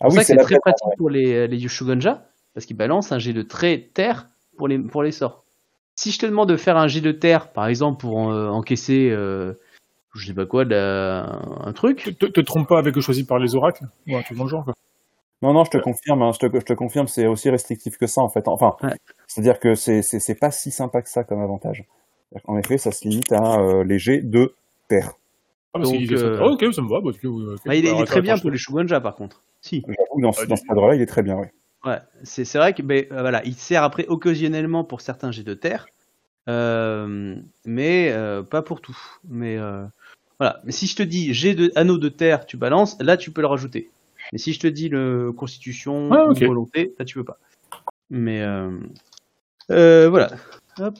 Ah 0.01 0.09
C'est 0.09 0.09
oui, 0.09 0.13
ça 0.15 0.19
que 0.19 0.25
c'est 0.25 0.33
c'est 0.33 0.35
la 0.35 0.43
très 0.43 0.59
pratique 0.59 0.97
pour 0.97 1.09
les, 1.09 1.47
les 1.47 1.57
Yoshugonja, 1.57 2.27
parce 2.53 2.65
qu'ils 2.65 2.77
balancent 2.77 3.11
un 3.11 3.19
jet 3.19 3.33
de 3.33 3.41
trait 3.41 3.89
terre 3.93 4.29
pour 4.57 4.67
les, 4.67 4.79
pour 4.79 5.03
les 5.03 5.11
sorts. 5.11 5.43
Si 5.95 6.11
je 6.11 6.19
te 6.19 6.25
demande 6.25 6.49
de 6.49 6.57
faire 6.57 6.77
un 6.77 6.87
jet 6.87 7.01
de 7.01 7.11
terre, 7.11 7.51
par 7.51 7.67
exemple, 7.67 7.99
pour 8.01 8.31
euh, 8.31 8.47
encaisser, 8.49 9.09
euh, 9.11 9.53
je 10.15 10.27
sais 10.27 10.33
pas 10.33 10.45
quoi, 10.45 10.63
la- 10.65 11.39
un 11.61 11.73
truc, 11.73 12.03
Te, 12.03 12.09
te, 12.11 12.25
te 12.25 12.41
trompe 12.41 12.67
pas 12.67 12.79
avec 12.79 12.95
le 12.95 13.01
choisi 13.01 13.25
par 13.25 13.39
les 13.39 13.55
oracles? 13.55 13.85
Ou 14.07 14.15
un 14.15 14.21
truc 14.21 14.37
dans 14.37 14.43
le 14.45 14.49
genre. 14.49 14.63
Quoi. 14.65 14.73
Non, 15.41 15.53
non, 15.53 15.65
je 15.65 15.71
te 15.71 15.77
confirme, 15.77 16.21
hein, 16.21 16.31
je, 16.31 16.47
te, 16.47 16.59
je 16.59 16.63
te 16.65 16.73
confirme, 16.73 17.07
c'est 17.07 17.27
aussi 17.27 17.49
restrictif 17.49 17.97
que 17.97 18.07
ça 18.07 18.21
en 18.21 18.29
fait. 18.29 18.47
Enfin, 18.47 18.75
Ouais. 18.81 18.95
c'est-à-dire 19.27 19.59
que 19.59 19.75
c'est 19.75 20.39
pas 20.39 20.51
si 20.51 20.71
sympa 20.71 21.01
que 21.01 21.09
ça 21.09 21.23
comme 21.23 21.41
avantage. 21.41 21.83
En 22.45 22.57
effet, 22.57 22.77
ça 22.79 22.91
se 22.91 23.07
limite 23.07 23.31
à 23.31 23.59
euh, 23.59 23.83
les 23.83 23.99
jets 23.99 24.21
de 24.21 24.55
terre. 24.87 25.11
Ah, 25.75 25.79
bah, 25.79 25.85
Donc, 25.85 25.95
c'est- 26.07 26.13
euh, 26.13 26.39
oh, 26.41 26.51
ok, 26.53 26.73
ça 26.73 26.81
me 26.81 26.89
va. 26.89 27.01
Bah, 27.01 27.09
ok, 27.09 27.19
ok, 27.25 27.59
Ah, 27.67 27.75
il, 27.75 27.85
est, 27.85 27.91
il 27.91 28.01
est 28.01 28.05
très 28.05 28.21
bien 28.21 28.37
pour 28.37 28.49
les 28.49 28.57
Shugonja, 28.57 29.01
par 29.01 29.15
contre. 29.15 29.43
Si. 29.61 29.83
J'avoue 29.87 30.17
que 30.17 30.21
dans, 30.21 30.31
ce- 30.31 30.41
Ah, 30.41 30.45
dans 30.47 30.55
du- 30.55 30.61
ce 30.61 30.65
cadre-là, 30.65 30.95
il 30.95 31.01
est 31.01 31.05
très 31.07 31.21
bien, 31.23 31.37
oui. 31.37 31.47
Ouais, 31.85 31.99
c'est 32.23 32.45
c'est 32.45 32.57
vrai 32.57 32.73
que 32.73 32.81
ben, 32.81 33.05
euh, 33.11 33.21
voilà, 33.21 33.43
il 33.45 33.55
sert 33.55 33.83
après 33.83 34.07
occasionnellement 34.07 34.83
pour 34.85 35.01
certains 35.01 35.31
jets 35.31 35.43
de 35.43 35.53
terre, 35.53 35.85
euh, 36.47 37.35
mais 37.65 38.11
euh, 38.11 38.41
pas 38.41 38.61
pour 38.61 38.79
tout. 38.79 38.97
Mais 39.27 39.57
euh, 39.57 39.83
voilà. 40.39 40.61
Mais 40.63 40.71
si 40.71 40.87
je 40.87 40.95
te 40.95 41.03
dis 41.03 41.33
jet 41.33 41.55
de 41.55 41.71
anneau 41.75 41.97
de 41.97 42.09
terre, 42.09 42.45
tu 42.45 42.55
balances, 42.55 42.97
là 43.01 43.17
tu 43.17 43.31
peux 43.31 43.41
le 43.41 43.47
rajouter. 43.47 43.91
Mais 44.31 44.37
si 44.37 44.53
je 44.53 44.59
te 44.61 44.67
dis 44.67 44.87
le 44.87 45.33
constitution 45.33 46.09
Ah, 46.13 46.27
ou 46.27 46.31
ok. 46.31 46.43
volonté, 46.43 46.93
là 46.97 47.05
tu 47.05 47.15
peux 47.15 47.25
pas. 47.25 47.37
Mais 48.09 48.41
euh, 48.41 48.71
euh, 49.71 50.09
voilà. 50.09 50.31
Hop. 50.79 50.97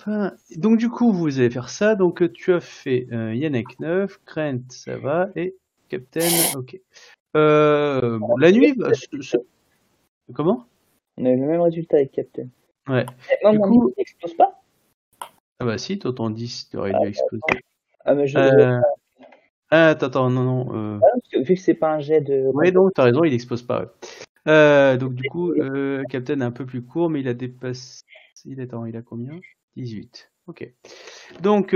Donc 0.58 0.78
du 0.78 0.90
coup 0.90 1.14
vous 1.14 1.40
allez 1.40 1.50
faire 1.50 1.70
ça. 1.70 1.96
Donc 1.96 2.22
euh, 2.22 2.30
tu 2.30 2.54
as 2.54 2.60
fait 2.60 3.08
euh, 3.14 3.34
Yannick 3.34 3.80
9, 3.80 4.20
Krent 4.26 4.60
ça 4.70 4.98
va 4.98 5.30
et 5.38 5.56
Captain 5.88 6.44
ok. 6.54 6.78
Euh, 7.36 8.20
la 8.38 8.52
nuit, 8.52 8.74
bah, 8.74 8.92
ce- 8.94 9.22
ce- 9.22 9.38
comment? 10.34 10.68
On 11.18 11.26
a 11.26 11.30
eu 11.30 11.38
le 11.39 11.45
même 11.45 11.61
résultat 11.61 11.97
avec 11.97 12.11
Captain. 12.11 12.47
Ouais. 12.88 13.05
Eh, 13.32 13.36
Moi, 13.43 13.51
Du 13.53 13.59
mon 13.59 13.68
coup- 13.68 13.93
n'explose 13.97 14.34
pas? 14.36 14.61
Ah 15.59 15.66
bah 15.66 15.78
si, 15.78 15.99
toi 15.99 16.11
ton 16.14 16.30
10, 16.30 16.70
tu 16.70 16.78
aurais 16.78 16.91
Ah, 16.93 16.99
dû 16.99 17.07
exploser. 17.09 17.41
Ah, 18.03 18.14
mais 18.16 18.28
je. 18.28 18.38
Euh... 18.38 18.80
Ah, 19.70 19.89
attends, 19.89 20.07
attends, 20.07 20.30
non, 20.30 20.43
non. 20.43 20.76
Euh... 20.76 20.99
Ah, 21.01 21.07
parce 21.14 21.28
que 21.32 21.39
vu 21.39 21.55
que 21.55 21.61
c'est 21.61 21.74
pas 21.74 21.93
un 21.93 21.99
jet 21.99 22.22
de. 22.22 22.49
Ouais, 22.53 22.72
non, 22.72 22.89
t'as 22.93 23.03
raison, 23.03 23.24
il 23.24 23.34
explose 23.34 23.61
pas. 23.64 23.82
ouais. 23.82 23.88
Euh, 24.47 24.97
donc 24.97 25.14
du 25.14 25.24
coup, 25.30 25.51
euh, 25.53 26.03
Captain 26.09 26.41
est 26.41 26.43
un 26.43 26.51
peu 26.51 26.66
plus 26.66 26.82
court, 26.82 27.09
mais 27.09 27.22
il 27.22 27.28
a 27.30 27.34
dépassé... 27.34 28.03
Il, 28.43 28.59
attends, 28.59 28.86
il 28.86 28.97
a 28.97 29.01
combien? 29.01 29.39
18. 29.78 30.30
Ok. 30.47 30.70
Donc, 31.41 31.74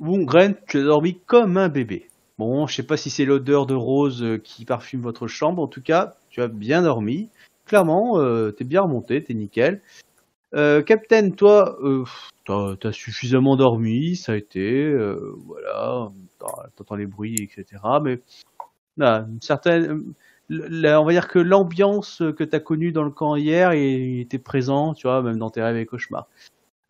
bon, 0.00 0.22
Gren, 0.24 0.56
tu 0.66 0.78
as 0.78 0.82
dormi 0.82 1.20
comme 1.26 1.56
un 1.56 1.68
bébé. 1.68 2.08
Bon, 2.36 2.66
je 2.66 2.74
sais 2.74 2.82
pas 2.82 2.96
si 2.96 3.10
c'est 3.10 3.24
l'odeur 3.24 3.66
de 3.66 3.74
rose 3.74 4.40
qui 4.42 4.64
parfume 4.64 5.02
votre 5.02 5.28
chambre. 5.28 5.62
En 5.62 5.68
tout 5.68 5.82
cas, 5.82 6.16
tu 6.30 6.42
as 6.42 6.48
bien 6.48 6.82
dormi. 6.82 7.28
Clairement, 7.66 8.18
euh, 8.18 8.50
t'es 8.50 8.64
bien 8.64 8.82
remonté, 8.82 9.22
t'es 9.22 9.34
nickel. 9.34 9.80
Euh, 10.54 10.82
Captain, 10.82 11.30
toi, 11.30 11.76
euh, 11.82 12.04
t'as 12.46 12.88
as 12.88 12.92
suffisamment 12.92 13.56
dormi, 13.56 14.14
ça 14.16 14.32
a 14.32 14.36
été, 14.36 14.84
euh, 14.84 15.34
voilà, 15.46 16.10
t'entends 16.76 16.94
les 16.94 17.06
bruits, 17.06 17.36
etc. 17.40 17.82
Mais 18.02 18.20
là, 18.96 19.26
une 19.28 19.40
certaine, 19.40 20.14
on 20.50 21.04
va 21.04 21.12
dire 21.12 21.26
que 21.26 21.40
l'ambiance 21.40 22.22
que 22.36 22.44
t'as 22.44 22.60
connue 22.60 22.92
dans 22.92 23.02
le 23.02 23.10
camp 23.10 23.34
hier 23.34 23.72
était 23.72 24.38
présent, 24.38 24.94
tu 24.94 25.08
vois, 25.08 25.22
même 25.22 25.38
dans 25.38 25.50
tes 25.50 25.62
rêves 25.62 25.76
et 25.76 25.86
cauchemars. 25.86 26.28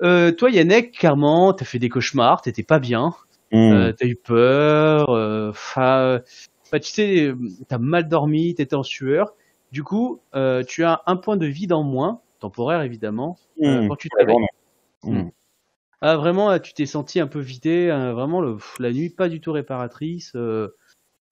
Toi, 0.00 0.50
Yannick, 0.50 0.98
clairement, 0.98 1.54
t'as 1.54 1.64
fait 1.64 1.78
des 1.78 1.88
cauchemars, 1.88 2.42
t'étais 2.42 2.64
pas 2.64 2.78
bien. 2.78 3.14
Euh, 3.54 3.92
t'as 3.92 4.06
eu 4.06 4.16
peur, 4.16 5.08
enfin, 5.08 6.20
enfin, 6.66 6.78
tu 6.80 6.90
sais, 6.90 7.32
t'as 7.68 7.78
mal 7.78 8.08
dormi, 8.08 8.54
t'étais 8.54 8.74
en 8.74 8.82
sueur. 8.82 9.34
Du 9.74 9.82
coup, 9.82 10.20
euh, 10.36 10.62
tu 10.62 10.84
as 10.84 11.02
un 11.06 11.16
point 11.16 11.36
de 11.36 11.46
vide 11.46 11.72
en 11.72 11.82
moins, 11.82 12.20
temporaire 12.38 12.82
évidemment, 12.82 13.36
euh, 13.60 13.82
Hmm. 13.82 13.88
quand 13.88 13.96
tu 13.96 14.08
vraiment. 14.14 14.46
Hmm. 15.02 15.30
Ah, 16.00 16.16
vraiment, 16.16 16.56
tu 16.60 16.74
t'es 16.74 16.86
senti 16.86 17.18
un 17.18 17.26
peu 17.26 17.40
vidé, 17.40 17.88
euh, 17.90 18.12
vraiment, 18.12 18.40
le, 18.40 18.54
pff, 18.54 18.76
la 18.78 18.92
nuit 18.92 19.10
pas 19.10 19.28
du 19.28 19.40
tout 19.40 19.50
réparatrice. 19.50 20.36
euh, 20.36 20.68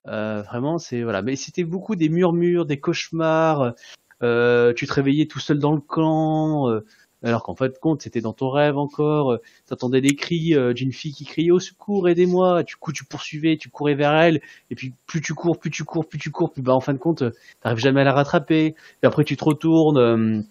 vraiment, 0.06 0.78
c'est 0.78 1.04
voilà. 1.04 1.22
Mais 1.22 1.36
c'était 1.36 1.62
beaucoup 1.62 1.94
des 1.94 2.08
murmures, 2.08 2.66
des 2.66 2.80
cauchemars. 2.80 3.74
tu 4.20 4.86
te 4.88 4.92
réveillais 4.92 5.26
tout 5.26 5.38
seul 5.38 5.60
dans 5.60 5.72
le 5.72 5.80
camp. 5.80 6.80
Alors 7.22 7.42
qu'en 7.42 7.54
fait, 7.54 7.78
compte, 7.78 8.02
c'était 8.02 8.20
dans 8.20 8.32
ton 8.32 8.50
rêve 8.50 8.76
encore. 8.78 9.32
Euh, 9.32 9.42
T'entendais 9.66 10.00
des 10.00 10.14
cris 10.14 10.54
euh, 10.54 10.72
d'une 10.72 10.92
fille 10.92 11.12
qui 11.12 11.24
criait 11.24 11.50
au 11.50 11.60
secours, 11.60 12.08
aidez-moi. 12.08 12.62
Du 12.62 12.76
coup, 12.76 12.92
tu 12.92 13.04
poursuivais, 13.04 13.56
tu 13.56 13.68
courais 13.70 13.94
vers 13.94 14.14
elle. 14.14 14.40
Et 14.70 14.74
puis, 14.74 14.94
plus 15.06 15.20
tu 15.20 15.34
cours, 15.34 15.58
plus 15.58 15.70
tu 15.70 15.84
cours, 15.84 16.06
plus 16.06 16.18
tu 16.18 16.30
cours, 16.30 16.52
plus 16.52 16.62
bah, 16.62 16.74
en 16.74 16.80
fin 16.80 16.92
de 16.92 16.98
compte, 16.98 17.22
euh, 17.22 17.30
t'arrives 17.60 17.78
jamais 17.78 18.00
à 18.00 18.04
la 18.04 18.12
rattraper. 18.12 18.74
Et 19.02 19.06
après, 19.06 19.24
tu 19.24 19.36
te 19.36 19.44
retournes. 19.44 20.46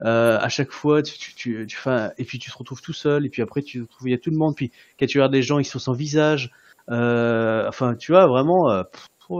à 0.00 0.48
chaque 0.48 0.72
fois, 0.72 1.02
tu, 1.02 1.66
et 2.18 2.24
puis 2.24 2.38
tu 2.38 2.50
te 2.50 2.58
retrouves 2.58 2.82
tout 2.82 2.92
seul. 2.92 3.26
Et 3.26 3.28
puis 3.28 3.42
après, 3.42 3.62
tu 3.62 3.78
te 3.78 3.82
retrouves, 3.84 4.08
il 4.08 4.12
y 4.12 4.14
a 4.14 4.18
tout 4.18 4.30
le 4.30 4.36
monde. 4.36 4.56
Puis 4.56 4.72
quand 4.98 5.06
tu 5.06 5.18
regardes 5.18 5.32
des 5.32 5.42
gens, 5.42 5.58
ils 5.58 5.64
sont 5.64 5.78
sans 5.78 5.94
visage. 5.94 6.50
Enfin, 6.88 7.94
tu 7.94 8.12
vois, 8.12 8.26
vraiment, 8.26 8.84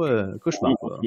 euh, 0.00 0.36
cauchemar. 0.38 0.72
quoi. 0.80 1.00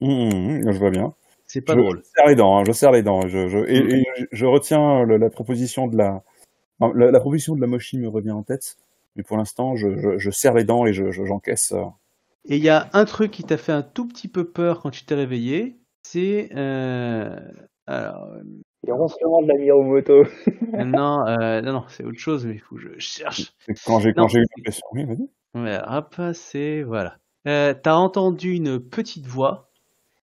Hmm, 0.00 0.06
hmm, 0.08 0.72
je 0.72 0.78
vois 0.78 0.90
bien. 0.90 1.14
C'est 1.56 1.62
pas 1.62 1.74
je, 1.74 1.78
drôle. 1.80 2.02
Je 2.04 2.08
serre 2.14 2.26
les 2.28 2.34
dents, 2.34 2.58
hein, 2.58 2.64
je 2.66 2.72
serre 2.72 2.92
les 2.92 3.02
dents. 3.02 3.26
Je, 3.26 3.48
je, 3.48 3.58
et, 3.66 3.78
et 4.00 4.04
je- 4.32 4.44
retiens 4.46 5.04
le- 5.04 5.16
la 5.16 5.30
proposition 5.30 5.86
de 5.86 5.96
la, 5.96 6.22
non, 6.80 6.92
la, 6.92 7.10
la 7.10 7.20
proposition 7.20 7.54
de 7.56 7.60
la 7.62 7.66
mochi 7.66 7.98
me 7.98 8.08
revient 8.08 8.32
en 8.32 8.42
tête. 8.42 8.76
Mais 9.16 9.22
pour 9.22 9.38
l'instant, 9.38 9.76
je, 9.76 9.96
je, 9.96 10.18
je 10.18 10.30
serre 10.30 10.52
les 10.54 10.64
dents 10.64 10.84
et 10.84 10.92
je, 10.92 11.10
je- 11.10 11.24
j'encaisse. 11.24 11.72
euh. 11.72 11.84
Et 12.48 12.56
il 12.58 12.62
y 12.62 12.68
a 12.68 12.88
un 12.92 13.04
truc 13.06 13.30
qui 13.30 13.42
t'a 13.42 13.56
fait 13.56 13.72
un 13.72 13.82
tout 13.82 14.06
petit 14.06 14.28
peu 14.28 14.44
peur 14.44 14.80
quand 14.80 14.90
tu 14.90 15.04
t'es 15.06 15.14
réveillé. 15.14 15.78
C'est 16.02 16.50
euh, 16.54 17.34
alors 17.86 18.28
Les 18.84 18.92
ronflements 18.92 19.42
de 19.42 19.48
la 19.48 19.54
Miromoto. 19.58 20.12
euh, 20.24 20.24
non, 20.84 21.26
euh, 21.26 21.60
non, 21.62 21.72
non, 21.72 21.84
c'est 21.88 22.04
autre 22.04 22.18
chose. 22.18 22.44
Mais 22.46 22.54
il 22.54 22.60
faut 22.60 22.76
que 22.76 22.82
je 22.82 22.98
cherche. 22.98 23.52
Quand 23.86 23.98
j'ai, 24.00 24.10
Non. 24.10 24.14
quand 24.24 24.28
j'ai 24.28 24.40
eu 24.40 24.46
l'impression. 24.58 24.86
Oui, 24.92 25.04
vas-y. 25.06 25.28
Ouais, 25.60 25.78
hop, 25.88 26.14
c'est 26.34 26.82
voilà. 26.82 27.16
Euh, 27.48 27.74
T'as 27.80 27.94
entendu 27.94 28.54
une 28.54 28.78
petite 28.80 29.26
voix 29.26 29.65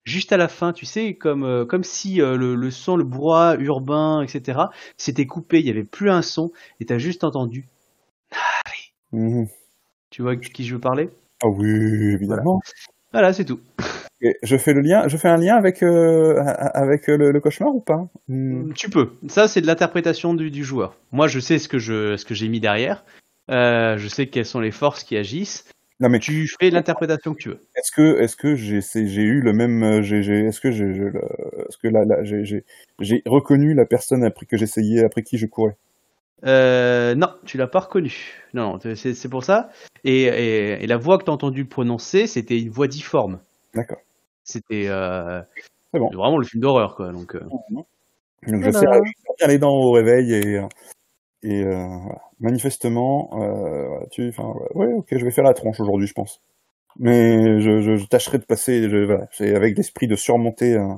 juste 0.04 0.32
à 0.32 0.36
la 0.36 0.48
fin, 0.48 0.72
tu 0.72 0.86
sais, 0.86 1.14
comme 1.14 1.44
euh, 1.44 1.64
comme 1.64 1.84
si 1.84 2.20
euh, 2.20 2.36
le, 2.36 2.54
le 2.54 2.70
son, 2.70 2.96
le 2.96 3.04
brouhaha 3.04 3.56
urbain, 3.56 4.22
etc. 4.22 4.58
S'était 4.96 5.26
coupé, 5.26 5.60
il 5.60 5.66
y 5.66 5.70
avait 5.70 5.84
plus 5.84 6.10
un 6.10 6.22
son, 6.22 6.52
et 6.80 6.86
t'as 6.86 6.98
juste 6.98 7.24
entendu. 7.24 7.66
Mhm. 9.12 9.46
Tu 10.10 10.22
vois 10.22 10.36
de 10.36 10.40
qui 10.40 10.64
je 10.64 10.74
veux 10.74 10.80
parler? 10.80 11.10
Ah 11.42 11.48
oui, 11.48 11.68
évidemment. 12.14 12.60
Voilà, 13.12 13.32
c'est 13.32 13.44
tout. 13.44 13.60
Et 14.20 14.36
je 14.42 14.56
fais 14.56 14.72
le 14.72 14.80
lien, 14.80 15.08
je 15.08 15.16
fais 15.16 15.28
un 15.28 15.36
lien 15.36 15.56
avec 15.56 15.82
euh, 15.82 16.40
avec 16.44 17.08
le, 17.08 17.32
le 17.32 17.40
cauchemar 17.40 17.74
ou 17.74 17.80
pas? 17.80 18.08
Hmm. 18.28 18.72
Tu 18.74 18.88
peux. 18.88 19.12
Ça, 19.28 19.48
c'est 19.48 19.60
de 19.60 19.66
l'interprétation 19.66 20.34
du, 20.34 20.50
du 20.50 20.64
joueur. 20.64 20.96
Moi, 21.10 21.26
je 21.26 21.40
sais 21.40 21.58
ce 21.58 21.68
que 21.68 21.78
je 21.78 22.16
ce 22.16 22.24
que 22.24 22.34
j'ai 22.34 22.48
mis 22.48 22.60
derrière. 22.60 23.04
Euh, 23.50 23.98
je 23.98 24.08
sais 24.08 24.28
quelles 24.28 24.46
sont 24.46 24.60
les 24.60 24.70
forces 24.70 25.02
qui 25.02 25.16
agissent. 25.16 25.68
Non 26.00 26.08
mais 26.08 26.18
Tu 26.18 26.48
fais 26.60 26.70
l'interprétation 26.70 27.34
que 27.34 27.38
tu 27.38 27.48
veux. 27.50 27.60
est-ce 27.76 27.92
que 27.92 28.20
est-ce 28.20 28.36
que 28.36 28.54
j'ai 28.56 28.80
c'est- 28.80 29.06
j'ai 29.06 29.22
eu 29.22 29.40
le 29.40 29.52
même 29.52 29.82
euh, 29.82 30.02
j'ai 30.02 30.22
j'ai- 30.22 30.46
est-ce 30.46 30.60
que 30.60 30.70
j'ai 30.72 30.92
je- 30.94 31.02
le- 31.04 31.22
est-ce 31.68 31.78
que 31.78 31.88
là, 31.88 32.04
là, 32.04 32.24
j'ai 32.24 32.44
j'ai 32.44 32.64
j'ai 33.00 33.22
reconnu 33.26 33.74
la 33.74 33.84
personne 33.86 34.24
après 34.24 34.46
que 34.46 34.56
j'essayais 34.56 35.04
après 35.04 35.22
qui 35.22 35.38
je 35.38 35.46
courais? 35.46 35.76
Euh, 36.44 37.14
non, 37.14 37.28
tu 37.44 37.56
l'as 37.56 37.68
pas 37.68 37.80
reconnu. 37.80 38.12
Non, 38.52 38.72
non, 38.84 38.94
c'est 38.96 39.14
c'est 39.14 39.28
pour 39.28 39.44
ça. 39.44 39.70
Et, 40.02 40.22
et, 40.24 40.82
et 40.82 40.86
la 40.88 40.96
voix 40.96 41.18
que 41.18 41.24
t'as 41.24 41.32
entendu 41.32 41.64
prononcer, 41.66 42.26
c'était 42.26 42.58
une 42.60 42.70
voix 42.70 42.88
difforme. 42.88 43.38
D'accord. 43.74 43.98
C'était 44.42 44.88
euh, 44.88 45.40
C'est 45.94 46.00
bon. 46.00 46.10
vraiment 46.10 46.38
le 46.38 46.44
film 46.44 46.60
d'horreur, 46.62 46.96
quoi. 46.96 47.12
Donc, 47.12 47.36
euh, 47.36 47.40
Donc 47.70 48.62
je 48.64 48.70
Voilà. 48.70 48.72
serre, 48.72 49.04
je 49.04 49.12
serre 49.22 49.34
bien 49.38 49.46
les 49.46 49.58
dents 49.58 49.70
au 49.76 49.92
réveil 49.92 50.34
et 50.34 50.58
euh, 50.58 50.66
et 51.42 51.64
euh, 51.64 51.86
voilà. 52.02 52.22
manifestement 52.40 53.30
euh, 53.34 54.04
tu 54.10 54.28
enfin 54.28 54.54
ouais, 54.74 54.92
ok 54.92 55.08
je 55.10 55.24
vais 55.24 55.30
faire 55.30 55.44
la 55.44 55.54
tronche 55.54 55.80
aujourd'hui 55.80 56.06
je 56.06 56.14
pense 56.14 56.40
mais 56.98 57.60
je, 57.60 57.80
je, 57.80 57.96
je 57.96 58.06
tâcherai 58.06 58.38
de 58.38 58.44
passer 58.44 58.88
je, 58.88 59.04
voilà 59.04 59.28
c'est 59.32 59.54
avec 59.54 59.76
l'esprit 59.76 60.06
de 60.06 60.16
surmonter 60.16 60.74
euh, 60.74 60.94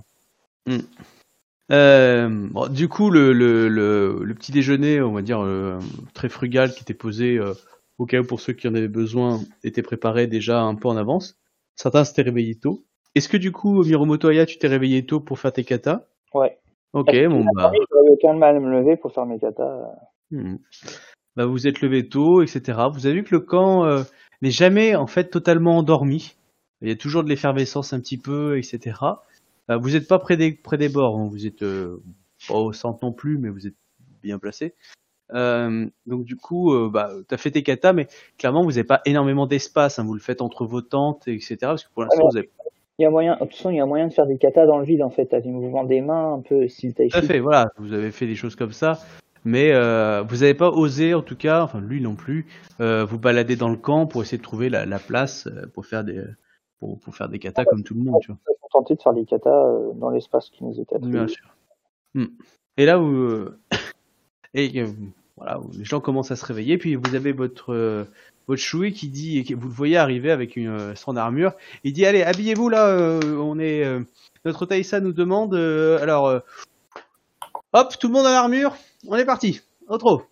Euh, 1.72 2.28
bon, 2.50 2.68
du 2.68 2.88
coup, 2.88 3.10
le, 3.10 3.32
le, 3.32 3.68
le, 3.68 4.20
le 4.22 4.34
petit 4.34 4.52
déjeuner, 4.52 5.00
on 5.00 5.12
va 5.12 5.22
dire 5.22 5.42
euh, 5.42 5.78
très 6.12 6.28
frugal, 6.28 6.72
qui 6.72 6.82
était 6.82 6.94
posé 6.94 7.38
euh, 7.38 7.54
au 7.98 8.06
cas 8.06 8.20
où 8.20 8.24
pour 8.24 8.40
ceux 8.40 8.52
qui 8.52 8.68
en 8.68 8.74
avaient 8.74 8.88
besoin, 8.88 9.40
était 9.62 9.82
préparé 9.82 10.26
déjà 10.26 10.60
un 10.60 10.74
peu 10.74 10.88
en 10.88 10.96
avance. 10.96 11.38
Certains 11.74 12.04
s'étaient 12.04 12.22
réveillés 12.22 12.56
tôt. 12.56 12.84
Est-ce 13.14 13.28
que 13.28 13.36
du 13.36 13.50
coup, 13.52 13.82
Miromoto 13.82 14.28
Aya, 14.28 14.44
tu 14.44 14.58
t'es 14.58 14.68
réveillé 14.68 15.06
tôt 15.06 15.20
pour 15.20 15.38
faire 15.38 15.52
tes 15.52 15.64
katas? 15.64 16.02
Ouais. 16.34 16.58
Ok, 16.92 17.14
bon 17.28 17.44
bah, 17.54 17.72
J'avais 17.72 18.10
aucun 18.10 18.34
mal 18.34 18.56
à 18.56 18.60
me 18.60 18.70
lever 18.70 18.96
pour 18.96 19.12
faire 19.12 19.26
mes 19.26 19.38
katas? 19.38 19.90
Hmm. 20.30 20.56
bah, 21.36 21.46
vous 21.46 21.66
êtes 21.66 21.80
levé 21.80 22.08
tôt, 22.08 22.42
etc. 22.42 22.78
Vous 22.92 23.06
avez 23.06 23.16
vu 23.16 23.24
que 23.24 23.34
le 23.34 23.40
camp 23.40 23.84
euh, 23.84 24.02
n'est 24.42 24.50
jamais 24.50 24.94
en 24.94 25.06
fait 25.06 25.30
totalement 25.30 25.78
endormi. 25.78 26.36
Il 26.82 26.88
y 26.88 26.92
a 26.92 26.96
toujours 26.96 27.24
de 27.24 27.28
l'effervescence 27.28 27.92
un 27.92 28.00
petit 28.00 28.18
peu, 28.18 28.58
etc. 28.58 28.98
Euh, 29.70 29.78
vous 29.78 29.90
n'êtes 29.90 30.08
pas 30.08 30.18
près 30.18 30.36
des 30.36 30.52
près 30.52 30.76
des 30.76 30.88
bords, 30.88 31.18
hein. 31.18 31.28
vous 31.30 31.46
êtes 31.46 31.62
euh, 31.62 32.02
pas 32.48 32.54
au 32.54 32.72
centre 32.72 32.98
non 33.02 33.12
plus, 33.12 33.38
mais 33.38 33.48
vous 33.48 33.66
êtes 33.66 33.76
bien 34.22 34.38
placé. 34.38 34.74
Euh, 35.32 35.86
donc 36.06 36.24
du 36.24 36.36
coup, 36.36 36.74
euh, 36.74 36.90
bah, 36.92 37.10
t'as 37.28 37.36
fait 37.36 37.50
tes 37.50 37.62
katas, 37.62 37.92
mais 37.92 38.06
clairement 38.38 38.62
vous 38.62 38.72
n'avez 38.72 38.84
pas 38.84 39.00
énormément 39.06 39.46
d'espace. 39.46 39.98
hein. 39.98 40.04
vous 40.04 40.14
le 40.14 40.20
faites 40.20 40.42
entre 40.42 40.66
vos 40.66 40.82
tentes, 40.82 41.26
etc. 41.28 41.56
Parce 41.62 41.84
que 41.84 41.92
pour 41.92 42.02
l'instant, 42.02 42.28
vous 42.30 42.36
avez 42.36 42.50
Il 42.98 43.02
y 43.02 43.06
a 43.06 43.10
moyen, 43.10 43.34
de 43.34 43.38
toute 43.40 43.54
façon, 43.54 43.70
il 43.70 43.76
y 43.76 43.80
a 43.80 43.86
moyen 43.86 44.08
de 44.08 44.12
faire 44.12 44.26
des 44.26 44.36
katas 44.36 44.66
dans 44.66 44.78
le 44.78 44.84
vide 44.84 45.02
en 45.02 45.10
fait. 45.10 45.26
T'as 45.26 45.40
des 45.40 45.50
mouvements 45.50 45.84
des 45.84 46.02
mains 46.02 46.34
un 46.34 46.40
peu 46.40 46.68
style 46.68 46.94
Tout 46.94 47.04
à 47.12 47.22
fait, 47.22 47.40
voilà, 47.40 47.68
vous 47.78 47.92
avez 47.92 48.10
fait 48.10 48.26
des 48.26 48.34
choses 48.34 48.56
comme 48.56 48.72
ça, 48.72 48.98
mais 49.44 49.72
euh, 49.72 50.22
vous 50.22 50.38
n'avez 50.38 50.54
pas 50.54 50.70
osé, 50.70 51.14
en 51.14 51.22
tout 51.22 51.36
cas, 51.36 51.62
enfin 51.62 51.80
lui 51.80 52.00
non 52.00 52.14
plus, 52.14 52.46
euh, 52.80 53.04
vous 53.04 53.18
balader 53.18 53.56
dans 53.56 53.68
le 53.68 53.76
camp 53.76 54.06
pour 54.06 54.22
essayer 54.22 54.38
de 54.38 54.42
trouver 54.42 54.70
la, 54.70 54.86
la 54.86 54.98
place 54.98 55.46
euh, 55.46 55.66
pour 55.72 55.86
faire 55.86 56.02
des 56.02 56.22
pour, 56.80 56.98
pour 56.98 57.14
faire 57.14 57.28
des 57.28 57.38
katas 57.38 57.64
comme 57.66 57.84
tout 57.84 57.94
le 57.94 58.00
monde, 58.00 58.20
tu 58.22 58.32
vois. 58.32 58.38
Tenté 58.72 58.96
de 58.96 59.02
faire 59.02 59.12
des 59.12 59.24
katas 59.24 59.66
dans 59.94 60.10
l'espace 60.10 60.50
qui 60.50 60.64
nous 60.64 60.80
était. 60.80 60.98
Bien 60.98 61.28
sûr. 61.28 61.54
Hmm. 62.14 62.26
Et 62.76 62.86
là, 62.86 62.98
euh, 62.98 63.56
et 64.54 64.84
voilà, 65.36 65.60
où 65.60 65.70
les 65.78 65.84
gens 65.84 66.00
commencent 66.00 66.32
à 66.32 66.36
se 66.36 66.44
réveiller, 66.44 66.78
puis 66.78 66.96
vous 66.96 67.14
avez 67.14 67.32
votre 67.32 68.06
votre 68.46 68.60
choué 68.60 68.92
qui 68.92 69.08
dit, 69.08 69.38
et 69.38 69.54
vous 69.54 69.68
le 69.68 69.74
voyez 69.74 69.96
arriver 69.96 70.30
avec 70.30 70.56
une 70.56 70.96
son 70.96 71.16
armure, 71.16 71.52
il 71.84 71.92
dit 71.92 72.04
allez 72.04 72.22
habillez-vous 72.22 72.68
là, 72.68 73.20
on 73.38 73.58
est 73.58 73.84
notre 74.44 74.66
Taïsa 74.66 75.00
nous 75.00 75.12
demande, 75.12 75.54
alors 75.54 76.42
hop 77.72 77.94
tout 77.98 78.08
le 78.08 78.12
monde 78.12 78.26
à 78.26 78.32
l'armure, 78.32 78.74
on 79.08 79.16
est 79.16 79.24
parti, 79.24 79.60
au 79.88 79.98
trot. 79.98 80.22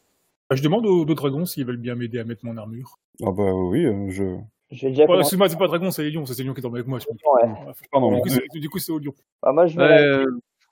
Bah, 0.50 0.56
Je 0.56 0.62
demande 0.62 0.86
aux, 0.86 1.02
aux 1.02 1.14
dragons 1.14 1.44
s'ils 1.46 1.64
veulent 1.66 1.76
bien 1.76 1.94
m'aider 1.94 2.18
à 2.18 2.24
mettre 2.24 2.44
mon 2.44 2.56
armure. 2.56 2.98
Ah 3.22 3.30
bah 3.30 3.52
oui, 3.54 3.84
euh, 3.86 4.08
je... 4.10 4.24
Je 4.70 4.86
vais 4.86 4.88
déjà 4.90 5.02
Ouais, 5.02 5.06
commencer. 5.08 5.20
excuse-moi, 5.20 5.48
c'est 5.50 5.58
pas 5.58 5.66
dragon, 5.66 5.90
c'est 5.90 6.08
Lion, 6.08 6.24
c'est 6.24 6.42
Lion 6.42 6.54
qui 6.54 6.60
est 6.60 6.62
tombé 6.62 6.78
avec 6.78 6.88
moi. 6.88 6.98
je 6.98 7.04
pense. 7.06 7.16
Ouais. 7.42 7.72
Pardon, 7.90 8.10
Du 8.16 8.22
coup, 8.22 8.28
c'est- 8.30 8.58
du 8.58 8.68
coup, 8.70 8.78
c'est 8.78 8.92
au 8.92 8.98
Lion. 8.98 9.12
Bah, 9.42 9.52
moi, 9.52 9.66
je 9.66 9.76
mets 9.76 9.86
la... 9.88 10.00
Euh, 10.02 10.26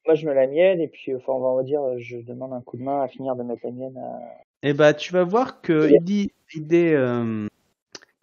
moi, 0.07 0.15
je 0.15 0.27
mets 0.27 0.35
la 0.35 0.47
mienne 0.47 0.81
et 0.81 0.89
puis, 0.89 1.15
enfin, 1.15 1.33
on 1.35 1.57
va 1.57 1.63
dire, 1.63 1.81
je 1.99 2.17
demande 2.19 2.55
un 2.55 2.63
coup 2.63 2.79
de 2.79 2.83
main 2.83 3.03
à 3.03 3.09
finir 3.09 3.37
de 3.37 3.43
mettre 3.43 3.61
la 3.65 3.71
mienne. 3.73 3.99
À... 3.99 4.19
Eh 4.63 4.73
ben, 4.73 4.95
tu 4.95 5.13
vas 5.13 5.25
voir 5.25 5.61
que 5.61 5.91
il 5.93 6.01
dit, 6.03 6.33
il 6.55 6.67
dit, 6.67 6.77
euh, 6.95 7.47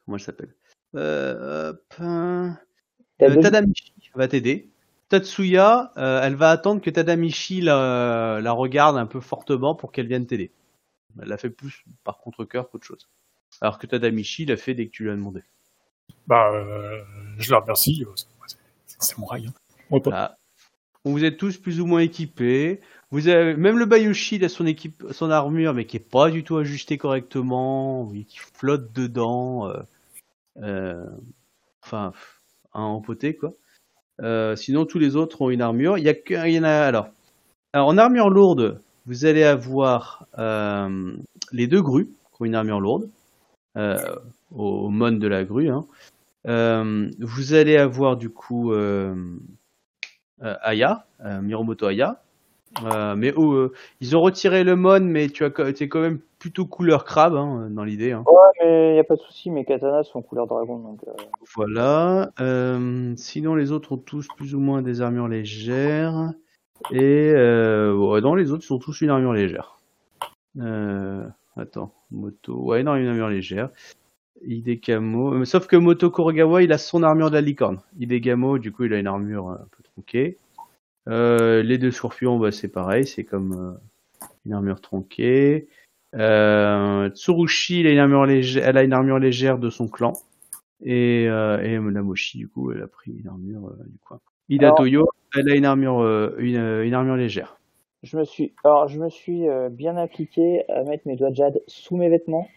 comment 0.06 0.18
elle 0.18 0.20
s'appelle? 0.20 0.54
Euh, 0.96 1.70
hop, 1.72 1.84
hein, 2.00 2.58
T'as 3.20 3.30
euh, 3.30 3.40
Tadamichi 3.42 3.94
va 4.16 4.28
t'aider. 4.28 4.70
Tatsuya, 5.10 5.92
euh, 5.98 6.22
elle 6.24 6.36
va 6.36 6.50
attendre 6.50 6.82
que 6.82 6.90
Tadamichi 6.90 7.62
la, 7.62 8.40
la 8.42 8.52
regarde 8.52 8.98
un 8.98 9.06
peu 9.06 9.20
fortement 9.22 9.74
pour 9.76 9.92
qu'elle 9.92 10.08
vienne 10.08 10.26
t'aider. 10.28 10.52
Elle 11.22 11.30
l'a 11.30 11.38
fait 11.38 11.50
plus 11.50 11.86
par 12.04 12.18
contre 12.20 12.44
cœur 12.46 12.70
qu'autre 12.70 12.86
chose. 12.86 13.08
Alors 13.62 13.80
que 13.80 13.88
Tadamichi 13.88 14.46
l'a 14.46 14.58
fait 14.58 14.74
dès 14.74 14.86
que 14.88 14.92
tu 14.92 15.04
lui 15.04 15.12
as 15.12 15.16
demandé. 15.16 15.42
Bah, 16.28 16.52
euh, 16.52 17.02
je 17.38 17.52
la 17.52 17.60
remercie. 17.60 18.06
euh, 18.06 18.12
c'est- 18.86 19.18
mon 19.18 19.26
rail. 19.26 19.50
Hein. 20.12 20.30
Vous 21.06 21.24
êtes 21.24 21.38
tous 21.38 21.58
plus 21.58 21.80
ou 21.80 21.86
moins 21.86 22.02
équipés. 22.02 22.82
Vous 23.12 23.30
avez 23.30 23.56
même 23.56 23.78
le 23.78 23.86
Bayushi 23.86 24.36
il 24.36 24.44
a 24.46 24.50
son 24.50 24.66
équipe, 24.66 25.04
son 25.12 25.32
armure, 25.32 25.74
mais 25.74 25.86
qui 25.86 25.96
est 25.98 26.02
pas 26.02 26.30
du 26.30 26.44
tout 26.44 26.58
ajustée 26.58 26.98
correctement, 26.98 28.04
oui, 28.04 28.26
qui 28.26 28.40
flotte 28.40 28.92
dedans. 28.92 29.70
euh, 29.70 29.80
euh, 30.58 31.06
enfin, 31.84 32.12
un 32.74 32.82
empoté 32.84 33.36
quoi. 33.36 33.54
Euh, 34.22 34.56
sinon 34.56 34.86
tous 34.86 35.00
les 35.00 35.16
autres 35.16 35.42
ont 35.42 35.50
une 35.50 35.62
armure. 35.62 35.98
Il 35.98 36.04
y 36.04 36.10
a 36.10 36.60
en 36.60 36.64
alors. 36.64 37.10
En 37.74 37.98
armure 37.98 38.30
lourde, 38.30 38.82
vous 39.06 39.26
allez 39.26 39.44
avoir 39.44 40.26
euh, 40.40 41.16
les 41.52 41.68
deux 41.68 41.82
grues 41.82 42.10
qui 42.34 42.42
ont 42.42 42.46
une 42.46 42.56
armure 42.56 42.80
lourde 42.80 43.10
euh, 43.78 43.98
au, 44.56 44.90
mon 44.90 45.12
de 45.12 45.28
la 45.28 45.44
grue. 45.44 45.70
Hein. 45.70 45.86
Vous 47.20 47.54
allez 47.54 47.78
avoir 47.78 48.18
du 48.18 48.30
coup 48.30 48.74
Aya, 50.42 51.06
Miromoto 51.42 51.86
Aya. 51.88 52.22
Mais 53.16 53.34
oh, 53.36 53.72
ils 54.02 54.16
ont 54.16 54.22
retiré 54.22 54.64
le 54.64 54.76
mon, 54.76 55.02
mais 55.02 55.30
tu 55.30 55.44
as 55.44 55.50
t'es 55.50 55.90
quand 55.90 56.02
même 56.02 56.20
plutôt 56.40 56.66
couleur 56.66 57.04
crabe 57.06 57.36
hein, 57.36 57.68
dans 57.72 57.84
l'idée. 57.84 58.12
Hein. 58.12 58.24
Ouais, 58.28 58.66
mais 58.66 58.96
y 58.96 59.00
a 59.00 59.04
pas 59.04 59.16
de 59.16 59.22
souci, 59.22 59.50
mes 59.50 59.66
katanas 59.66 60.04
sont 60.04 60.22
couleur 60.22 60.48
dragon, 60.48 60.78
donc. 60.80 61.00
euh, 61.08 61.12
Voilà. 61.56 62.32
Euh, 62.40 63.14
sinon, 63.16 63.56
les 63.56 63.72
autres 63.72 63.94
ont 63.94 63.98
tous 63.98 64.28
plus 64.36 64.54
ou 64.56 64.60
moins 64.60 64.82
des 64.82 65.02
armures 65.02 65.28
légères. 65.28 66.34
Et 66.92 67.32
euh, 67.36 67.94
ouais, 67.96 68.22
non, 68.22 68.36
les 68.36 68.52
autres 68.52 68.64
ils 68.70 68.74
ont 68.74 68.78
tous 68.80 69.02
une 69.02 69.10
armure 69.10 69.34
légère. 69.34 69.80
Euh, 70.60 71.26
attends, 71.56 71.94
Moto. 72.12 72.54
Ouais, 72.56 72.84
non, 72.84 72.96
une 72.96 73.08
armure 73.08 73.30
légère. 73.30 73.70
Hidekamo. 74.46 75.34
euh, 75.34 75.46
Sauf 75.46 75.66
que 75.66 75.76
Moto 75.76 76.12
Korogawa, 76.12 76.62
il 76.62 76.72
a 76.72 76.78
son 76.78 77.02
armure 77.02 77.30
de 77.30 77.36
la 77.36 77.42
licorne. 77.42 77.80
Hidegamo, 78.00 78.60
du 78.60 78.72
coup, 78.72 78.84
il 78.84 78.94
a 78.94 79.00
une 79.00 79.08
armure 79.08 79.50
un 79.50 79.68
peu 79.72 79.84
tronquée. 79.84 80.38
Les 81.08 81.78
deux 81.80 81.92
scorpions, 81.92 82.38
bah, 82.38 82.52
c'est 82.52 82.68
pareil, 82.68 83.08
c'est 83.08 83.24
comme 83.24 83.78
une 84.46 84.54
armure 84.54 84.82
tronquée. 84.82 85.68
Euh, 86.16 87.10
Tsurushi, 87.10 87.82
il 87.82 87.88
a 87.88 87.92
une 87.92 88.00
armure 88.00 88.26
légère, 88.26 88.68
elle 88.68 88.78
a 88.78 88.84
une 88.84 88.94
armure 88.94 89.20
légère 89.20 89.58
de 89.58 89.70
son 89.70 89.88
clan. 89.88 90.14
Et, 90.84 91.26
euh, 91.28 91.60
et 91.64 91.80
Monamoshi, 91.80 92.38
du 92.38 92.48
coup, 92.48 92.72
elle 92.72 92.82
a 92.84 92.88
pris 92.88 93.12
une 93.12 93.28
armure 93.28 93.68
euh, 93.68 93.84
du 93.88 93.98
coin. 94.00 94.20
Ida 94.50 94.68
Alors- 94.68 94.78
Toyo, 94.78 95.10
elle 95.36 95.50
a 95.52 95.56
une 95.56 95.66
armure, 95.66 96.00
euh, 96.02 96.36
une, 96.38 96.56
une 96.58 96.94
armure 96.94 97.16
légère. 97.16 97.58
Je 98.04 98.16
me 98.18 98.24
suis, 98.24 98.54
alors 98.64 98.88
je 98.88 99.00
me 99.00 99.10
suis 99.10 99.50
euh, 99.50 99.70
bien 99.70 99.98
appliqué 99.98 100.64
à 100.70 100.84
mettre 100.84 101.08
mes 101.08 101.16
doigts 101.16 101.32
de 101.32 101.36
jade 101.36 101.62
sous 101.68 101.98
mes 101.98 102.10
vêtements 102.10 102.48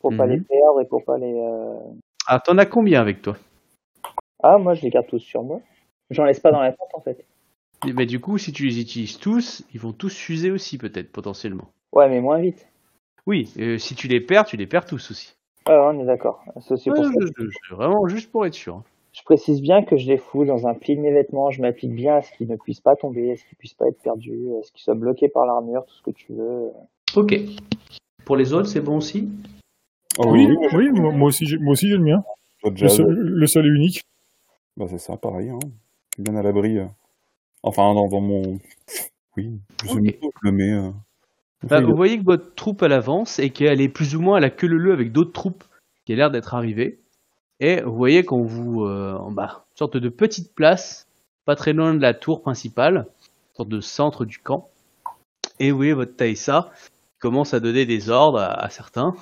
pour 0.00 0.14
pas 0.16 0.26
Mhm. 0.26 0.32
les 0.32 0.40
perdre 0.40 0.80
et 0.80 0.86
pour 0.86 1.04
pas 1.04 1.18
les. 1.18 1.32
euh, 1.34 1.78
Ah, 2.26 2.40
t'en 2.40 2.58
as 2.58 2.66
combien 2.66 3.00
avec 3.00 3.22
toi? 3.22 3.36
Ah, 4.42 4.58
moi 4.58 4.74
je 4.74 4.82
les 4.82 4.90
garde 4.90 5.06
tous 5.06 5.20
sur 5.20 5.42
moi. 5.44 5.60
J'en 6.10 6.24
laisse 6.24 6.40
pas 6.40 6.50
dans 6.50 6.60
la 6.60 6.72
tente 6.72 6.90
en 6.94 7.00
fait. 7.00 7.24
Bah, 7.94 8.04
Du 8.06 8.18
coup, 8.20 8.38
si 8.38 8.52
tu 8.52 8.66
les 8.66 8.80
utilises 8.80 9.18
tous, 9.18 9.64
ils 9.72 9.80
vont 9.80 9.92
tous 9.92 10.10
s'user 10.10 10.50
aussi, 10.50 10.78
peut-être, 10.78 11.12
potentiellement. 11.12 11.68
Ouais, 11.92 12.08
mais 12.08 12.20
moins 12.20 12.38
vite. 12.40 12.66
Oui, 13.28 13.52
euh, 13.58 13.76
si 13.76 13.94
tu 13.94 14.08
les 14.08 14.22
perds, 14.22 14.46
tu 14.46 14.56
les 14.56 14.66
perds 14.66 14.86
tous 14.86 15.10
aussi. 15.10 15.34
Ouais, 15.68 15.74
on 15.78 16.00
est 16.00 16.06
d'accord. 16.06 16.42
C'est 16.60 16.82
pour 16.90 16.98
Ouais, 16.98 17.04
ça. 17.04 17.10
je- 17.20 17.44
je- 17.44 17.50
je- 17.68 17.74
vraiment, 17.74 18.08
juste 18.08 18.30
pour 18.32 18.46
être 18.46 18.54
sûr. 18.54 18.76
hein. 18.76 18.84
Je 19.12 19.22
précise 19.22 19.60
bien 19.60 19.82
que 19.82 19.98
je 19.98 20.06
les 20.06 20.16
fous 20.16 20.46
dans 20.46 20.66
un 20.66 20.72
pli 20.72 20.96
de 20.96 21.02
mes 21.02 21.12
vêtements. 21.12 21.50
Je 21.50 21.60
m'applique 21.60 21.92
bien 21.94 22.16
à 22.16 22.22
ce 22.22 22.32
qu'ils 22.32 22.48
ne 22.48 22.56
puissent 22.56 22.80
pas 22.80 22.96
tomber, 22.96 23.32
à 23.32 23.36
ce 23.36 23.44
qu'ils 23.44 23.58
puissent 23.58 23.74
pas 23.74 23.86
être 23.86 24.00
perdus, 24.00 24.46
à 24.58 24.62
ce 24.62 24.72
qu'ils 24.72 24.80
soient 24.80 24.94
bloqués 24.94 25.28
par 25.28 25.44
l'armure, 25.44 25.84
tout 25.84 25.94
ce 25.94 26.02
que 26.02 26.10
tu 26.10 26.32
veux. 26.32 26.70
Ok. 27.16 27.38
Pour 28.24 28.36
les 28.36 28.54
autres, 28.54 28.68
c'est 28.68 28.80
bon 28.80 28.96
aussi? 28.96 29.28
Ah 30.18 30.26
Oui, 30.26 30.48
oui, 30.72 30.90
moi 30.90 31.12
moi 31.12 31.28
aussi, 31.28 31.44
j'ai- 31.46 31.58
moi 31.58 31.72
aussi, 31.72 31.86
j'ai 31.86 31.96
le 31.98 32.02
mien. 32.04 32.24
je- 32.64 32.84
Le 32.84 32.88
seul, 32.88 33.06
le 33.10 33.46
seul 33.46 33.66
et 33.66 33.68
unique. 33.68 34.02
Bah 34.78 34.86
c'est 34.88 34.96
ça, 34.98 35.18
pareil. 35.18 35.50
Hein. 35.50 35.58
Bien 36.18 36.34
à 36.36 36.42
l'abri. 36.42 36.78
euh. 36.78 36.86
Enfin, 37.62 37.92
dans, 37.92 38.08
dans 38.08 38.20
mon... 38.22 38.58
Oui, 39.36 39.60
je 39.82 39.88
sais 39.88 39.94
Ok. 39.96 40.00
même 40.02 40.12
pas 40.14 40.26
où 40.26 40.30
je 40.42 40.48
le 40.50 40.52
mets. 40.52 40.72
euh. 40.72 40.90
Bah, 41.64 41.80
vous 41.90 41.96
voyez 41.96 42.18
que 42.18 42.24
votre 42.24 42.54
troupe 42.54 42.82
elle 42.82 42.92
avance 42.92 43.38
et 43.38 43.50
qu'elle 43.50 43.80
est 43.80 43.88
plus 43.88 44.14
ou 44.14 44.20
moins 44.20 44.36
à 44.36 44.40
la 44.40 44.50
queue 44.50 44.68
leu 44.68 44.92
avec 44.92 45.12
d'autres 45.12 45.32
troupes 45.32 45.64
qui 46.04 46.12
a 46.12 46.16
l'air 46.16 46.30
d'être 46.30 46.54
arrivées. 46.54 47.00
Et 47.60 47.82
vous 47.82 47.96
voyez 47.96 48.24
qu'on 48.24 48.44
vous 48.44 48.84
euh, 48.84 49.14
en 49.14 49.32
bas, 49.32 49.64
une 49.72 49.76
sorte 49.78 49.96
de 49.96 50.08
petite 50.08 50.54
place, 50.54 51.08
pas 51.44 51.56
très 51.56 51.72
loin 51.72 51.94
de 51.94 52.00
la 52.00 52.14
tour 52.14 52.42
principale, 52.42 53.06
une 53.52 53.56
sorte 53.56 53.68
de 53.68 53.80
centre 53.80 54.24
du 54.24 54.38
camp. 54.38 54.68
Et 55.58 55.72
vous 55.72 55.76
voyez 55.78 55.94
votre 55.94 56.14
Taïsa 56.14 56.70
qui 56.84 57.18
commence 57.18 57.54
à 57.54 57.60
donner 57.60 57.84
des 57.86 58.10
ordres 58.10 58.38
à, 58.38 58.52
à 58.52 58.68
certains 58.70 59.14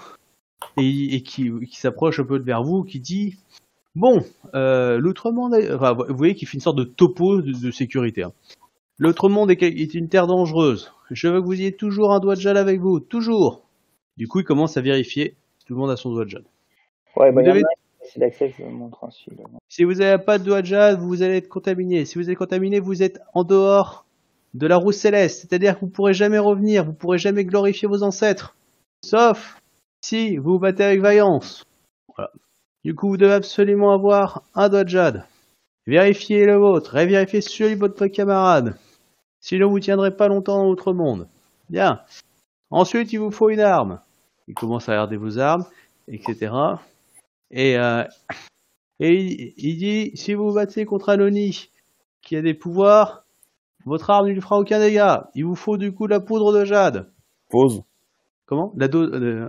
et, 0.77 1.15
et 1.15 1.23
qui, 1.23 1.51
qui 1.67 1.77
s'approche 1.81 2.21
un 2.21 2.25
peu 2.25 2.39
vers 2.39 2.63
vous, 2.63 2.83
qui 2.83 3.01
dit 3.01 3.37
bon, 3.95 4.19
euh, 4.55 4.99
l'autre 4.99 5.31
monde, 5.33 5.55
est- 5.55 5.73
enfin, 5.73 5.95
vous 5.95 6.15
voyez 6.17 6.35
qu'il 6.35 6.47
fait 6.47 6.59
une 6.59 6.61
sorte 6.61 6.77
de 6.77 6.85
topo 6.85 7.41
de, 7.41 7.53
de 7.53 7.71
sécurité. 7.71 8.25
hein. 8.25 8.33
L'autre 8.99 9.31
monde 9.31 9.51
est, 9.51 9.63
est 9.63 9.95
une 9.95 10.09
terre 10.11 10.27
dangereuse. 10.27 10.93
Je 11.11 11.29
veux 11.29 11.41
que 11.41 11.47
vous 11.47 11.61
ayez 11.61 11.73
toujours 11.73 12.13
un 12.13 12.21
doigt 12.21 12.35
de 12.35 12.41
jade 12.41 12.57
avec 12.57 12.81
vous, 12.81 13.01
toujours. 13.01 13.63
Du 14.17 14.29
coup, 14.29 14.41
il 14.41 14.45
commence 14.45 14.77
à 14.77 14.81
vérifier. 14.81 15.37
Tout 15.67 15.75
le 15.75 15.81
monde 15.81 15.91
a 15.91 15.97
son 15.97 16.11
doigt 16.11 16.25
de 16.25 16.31
jade. 16.31 16.45
Ouais, 17.17 17.33
bah, 17.33 17.43
devez- 17.43 17.63
c'est 18.03 18.55
je 18.57 18.65
montre. 18.65 19.09
Si 19.69 19.85
vous 19.85 19.95
n'avez 19.95 20.23
pas 20.23 20.39
de 20.39 20.45
doigt 20.45 20.63
de 20.63 20.67
jade, 20.67 21.01
vous 21.01 21.23
allez 21.23 21.37
être 21.39 21.49
contaminé. 21.49 22.05
Si 22.05 22.19
vous 22.19 22.31
êtes 22.31 22.39
contaminé, 22.39 22.79
vous 22.79 23.03
êtes 23.03 23.21
en 23.35 23.43
dehors 23.43 24.07
de 24.55 24.67
la 24.67 24.77
roue 24.77 24.93
céleste. 24.93 25.41
C'est-à-dire 25.41 25.75
que 25.75 25.81
vous 25.81 25.91
pourrez 25.91 26.15
jamais 26.15 26.39
revenir, 26.39 26.85
vous 26.85 26.93
pourrez 26.93 27.19
jamais 27.19 27.45
glorifier 27.45 27.89
vos 27.89 28.03
ancêtres. 28.03 28.55
Sauf 29.05 29.61
si 30.03 30.37
vous 30.37 30.53
vous 30.53 30.59
battez 30.59 30.85
avec 30.85 31.01
vaillance. 31.01 31.65
Voilà. 32.17 32.31
Du 32.85 32.95
coup, 32.95 33.09
vous 33.09 33.17
devez 33.17 33.33
absolument 33.33 33.93
avoir 33.93 34.45
un 34.55 34.69
doigt 34.69 34.85
de 34.85 34.89
jade. 34.89 35.25
Vérifiez 35.87 36.47
le 36.47 36.57
vôtre 36.57 36.97
et 36.97 37.07
vérifiez 37.07 37.41
celui 37.41 37.75
de 37.75 37.81
votre 37.81 38.07
camarade. 38.07 38.77
Sinon, 39.47 39.71
vous 39.71 39.79
tiendrez 39.79 40.11
pas 40.11 40.27
longtemps 40.27 40.57
dans 40.57 40.65
l'autre 40.65 40.93
monde. 40.93 41.29
Bien. 41.71 42.01
Ensuite, 42.71 43.13
il 43.13 43.19
vous 43.19 43.31
faut 43.31 43.49
une 43.49 43.61
arme. 43.61 44.01
Il 44.49 44.55
commence 44.55 44.89
à 44.89 44.93
regarder 44.93 45.17
vos 45.17 45.39
armes, 45.39 45.65
etc. 46.09 46.53
Et, 47.53 47.79
euh, 47.79 48.03
et 48.99 49.15
il, 49.15 49.55
il 49.57 49.77
dit, 49.77 50.17
si 50.17 50.35
vous 50.35 50.49
vous 50.49 50.55
battez 50.57 50.85
contre 50.85 51.11
un 51.11 51.21
Oni 51.21 51.71
qui 52.23 52.35
a 52.35 52.43
des 52.43 52.55
pouvoirs, 52.55 53.25
votre 53.85 54.11
arme 54.11 54.27
ne 54.27 54.33
lui 54.33 54.41
fera 54.41 54.59
aucun 54.59 54.81
dégât. 54.81 55.31
Il 55.37 55.45
vous 55.45 55.55
faut 55.55 55.77
du 55.77 55.93
coup 55.93 56.09
de 56.09 56.13
la 56.13 56.19
poudre 56.19 56.53
de 56.53 56.65
jade. 56.65 57.09
Pause. 57.49 57.85
Comment? 58.47 58.73
La 58.77 58.89
dose. 58.89 59.13
euh, 59.13 59.47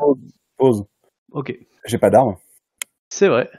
Pause. 0.57 0.85
Ok. 1.31 1.57
J'ai 1.85 1.97
pas 1.97 2.11
d'arme. 2.11 2.35
C'est 3.09 3.29
vrai. 3.29 3.49